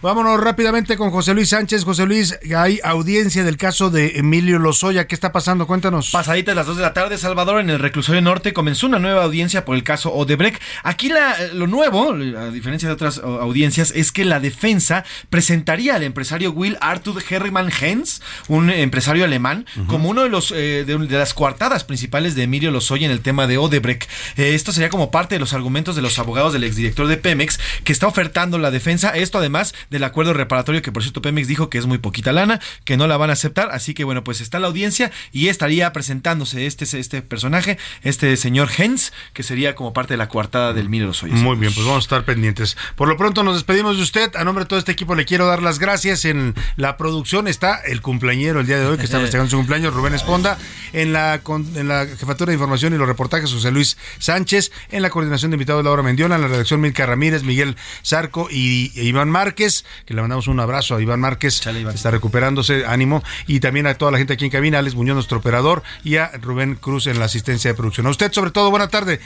Vámonos 0.03 0.41
rápidamente 0.41 0.97
con 0.97 1.11
José 1.11 1.35
Luis 1.35 1.49
Sánchez. 1.51 1.85
José 1.85 2.07
Luis, 2.07 2.39
hay 2.57 2.81
audiencia 2.85 3.45
del 3.45 3.57
caso 3.57 3.91
de 3.91 4.19
Emilio 4.19 4.59
Lozoya. 4.59 5.07
¿Qué 5.07 5.15
está 5.15 5.33
pasando? 5.33 5.67
Cuéntanos. 5.67 6.11
Pasaditas 6.11 6.55
las 6.57 6.67
2 6.67 6.77
de 6.77 6.83
la 6.83 6.93
tarde, 6.93 7.19
Salvador, 7.19 7.61
en 7.61 7.71
el 7.71 7.79
reclusorio 7.79 8.21
norte 8.23 8.53
comenzó 8.53 8.87
una 8.87 8.99
nueva 8.99 9.25
audiencia 9.25 9.65
por 9.65 9.77
el 9.77 9.83
caso 9.83 10.13
Odebrecht. 10.13 10.61
Aquí 10.83 11.09
la- 11.09 11.37
lo 11.53 11.67
nuevo, 11.67 12.13
a 12.13 12.51
diferencia 12.51 12.89
de 12.89 12.95
otras 12.95 13.10
o, 13.19 13.41
audiencias, 13.41 13.93
es 13.95 14.13
que 14.13 14.25
la 14.25 14.41
defensa 14.41 15.05
presentaría 15.29 15.97
al 15.97 16.03
empresario 16.03 16.53
Will 16.53 16.79
Arthur 16.81 17.23
Herrimann 17.29 17.71
Hens, 17.81 18.23
un 18.49 18.71
empresario 18.71 19.25
alemán, 19.25 19.67
como 19.87 20.09
uno 20.09 20.23
de 20.23 20.29
los 20.29 20.53
eh, 20.53 20.85
de, 20.87 20.99
de 20.99 21.19
las 21.19 21.35
coartadas 21.35 21.85
principales 21.85 22.35
de 22.35 22.45
Emilio 22.45 22.71
Lozoya 22.71 23.07
en 23.07 23.13
el 23.13 23.21
tema 23.21 23.47
de 23.47 23.59
Odebrecht. 23.59 24.09
Eh, 24.37 24.55
esto 24.55 24.73
sería 24.73 24.89
como 24.89 25.11
parte 25.11 25.35
de 25.35 25.39
los 25.41 25.53
argumentos 25.53 25.97
de 25.97 26.03
los 26.03 26.19
abogados 26.19 26.53
del 26.53 26.65
exdirector 26.65 27.07
de 27.07 27.17
Pemex 27.17 27.59
que 27.85 27.93
está 27.93 28.07
ofertando 28.07 28.59
la 28.59 28.71
defensa. 28.71 29.11
Esto 29.11 29.39
además 29.39 29.75
del 29.91 30.05
acuerdo 30.05 30.33
reparatorio 30.33 30.83
que 30.83 30.93
por 30.93 31.03
cierto 31.03 31.23
Pemex 31.23 31.49
dijo 31.49 31.71
que 31.71 31.79
es 31.79 31.87
muy 31.87 31.99
poquita 31.99 32.33
lana, 32.33 32.61
que 32.85 32.97
no 32.97 33.07
la 33.07 33.17
van 33.17 33.31
a 33.31 33.35
aceptar. 33.35 33.71
Así 33.73 33.95
que 33.95 34.05
bueno, 34.05 34.25
pues 34.25 34.41
está 34.41 34.59
la 34.59 34.69
audiencia 34.69 35.11
y 35.33 35.49
estaría 35.49 35.93
presentándose 35.93 36.67
este, 36.67 36.85
este 36.99 37.23
personaje, 37.23 37.79
este 38.03 38.37
señor 38.37 38.71
Hens, 38.77 39.13
que 39.33 39.43
sería 39.43 39.75
como 39.75 39.93
parte 39.93 40.15
de 40.15 40.19
la 40.19 40.29
coartada 40.29 40.73
del 40.73 40.87
Emilio 40.87 41.09
Lozoya. 41.09 41.35
Muy 41.35 41.57
bien, 41.57 41.73
pues 41.73 41.87
vamos 41.87 42.05
a 42.05 42.07
estar 42.07 42.25
pendientes. 42.25 42.77
Por 43.01 43.09
lo 43.09 43.17
pronto 43.17 43.43
nos 43.43 43.55
despedimos 43.55 43.97
de 43.97 44.03
usted. 44.03 44.37
A 44.37 44.45
nombre 44.45 44.65
de 44.65 44.69
todo 44.69 44.79
este 44.79 44.93
equipo 44.93 45.15
le 45.15 45.25
quiero 45.25 45.47
dar 45.47 45.63
las 45.63 45.79
gracias. 45.79 46.27
En 46.27 46.55
la 46.77 46.99
producción 46.99 47.49
está 47.49 47.77
el 47.81 48.03
cumpleañero 48.03 48.61
el 48.61 48.67
día 48.67 48.79
de 48.79 48.85
hoy, 48.85 48.99
que 48.99 49.05
está 49.05 49.19
festejando 49.19 49.51
su 49.51 49.57
cumpleaños, 49.57 49.95
Rubén 49.95 50.13
Esponda. 50.13 50.59
En 50.93 51.15
la, 51.15 51.41
con- 51.43 51.67
en 51.79 51.89
la 51.89 52.05
jefatura 52.05 52.51
de 52.51 52.57
información 52.57 52.93
y 52.93 52.99
los 52.99 53.09
reportajes, 53.09 53.51
José 53.51 53.71
Luis 53.71 53.97
Sánchez. 54.19 54.71
En 54.91 55.01
la 55.01 55.09
coordinación 55.09 55.51
de 55.51 55.55
invitados, 55.55 55.83
Laura 55.83 56.03
Mendiola. 56.03 56.35
En 56.35 56.43
la 56.43 56.49
redacción, 56.49 56.83
Milka 56.83 57.07
Ramírez, 57.07 57.43
Miguel 57.43 57.75
Zarco 58.05 58.49
y, 58.51 58.93
e 58.95 59.05
Iván 59.05 59.31
Márquez. 59.31 59.87
Que 60.05 60.13
le 60.13 60.21
mandamos 60.21 60.47
un 60.47 60.61
abrazo 60.61 60.95
a 60.97 61.01
Iván 61.01 61.21
Márquez. 61.21 61.63
Está 61.95 62.11
recuperándose, 62.11 62.85
ánimo. 62.85 63.25
Y 63.47 63.61
también 63.61 63.87
a 63.87 63.95
toda 63.95 64.11
la 64.11 64.19
gente 64.19 64.35
aquí 64.35 64.45
en 64.45 64.51
cabina, 64.51 64.79
Alex 64.79 64.95
Muñoz, 64.95 65.15
nuestro 65.15 65.39
operador. 65.39 65.83
Y 66.05 66.17
a 66.17 66.33
Rubén 66.43 66.75
Cruz 66.75 67.07
en 67.07 67.19
la 67.19 67.25
asistencia 67.25 67.71
de 67.71 67.75
producción. 67.79 68.07
A 68.09 68.11
usted, 68.11 68.31
sobre 68.31 68.51
todo, 68.51 68.69
buena 68.69 68.89
tarde. 68.89 69.21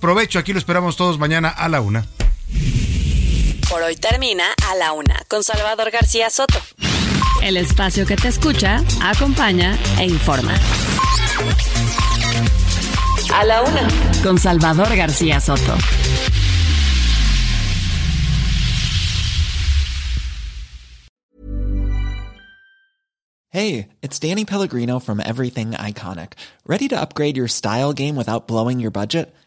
Provecho, 0.00 0.38
aquí 0.38 0.52
lo 0.52 0.60
esperamos 0.60 0.96
todos 0.96 1.18
mañana 1.18 1.48
a 1.48 1.68
la 1.68 1.80
una. 1.80 2.06
Por 3.70 3.82
hoy 3.82 3.96
termina 3.96 4.44
a 4.70 4.76
la 4.76 4.92
una 4.92 5.20
con 5.28 5.42
Salvador 5.42 5.90
García 5.90 6.30
Soto. 6.30 6.58
El 7.42 7.56
espacio 7.56 8.06
que 8.06 8.14
te 8.16 8.28
escucha, 8.28 8.82
acompaña 9.02 9.76
e 9.98 10.04
informa. 10.04 10.54
A 13.34 13.44
la 13.44 13.62
una. 13.62 13.88
Con 14.22 14.38
Salvador 14.38 14.94
García 14.96 15.40
Soto. 15.40 15.76
Hey, 23.50 23.88
it's 24.02 24.18
Danny 24.20 24.44
Pellegrino 24.44 25.00
from 25.00 25.18
Everything 25.18 25.72
Iconic. 25.72 26.34
Ready 26.66 26.88
to 26.88 27.00
upgrade 27.00 27.36
your 27.36 27.48
style 27.48 27.92
game 27.92 28.14
without 28.14 28.46
blowing 28.46 28.78
your 28.80 28.90
budget? 28.92 29.34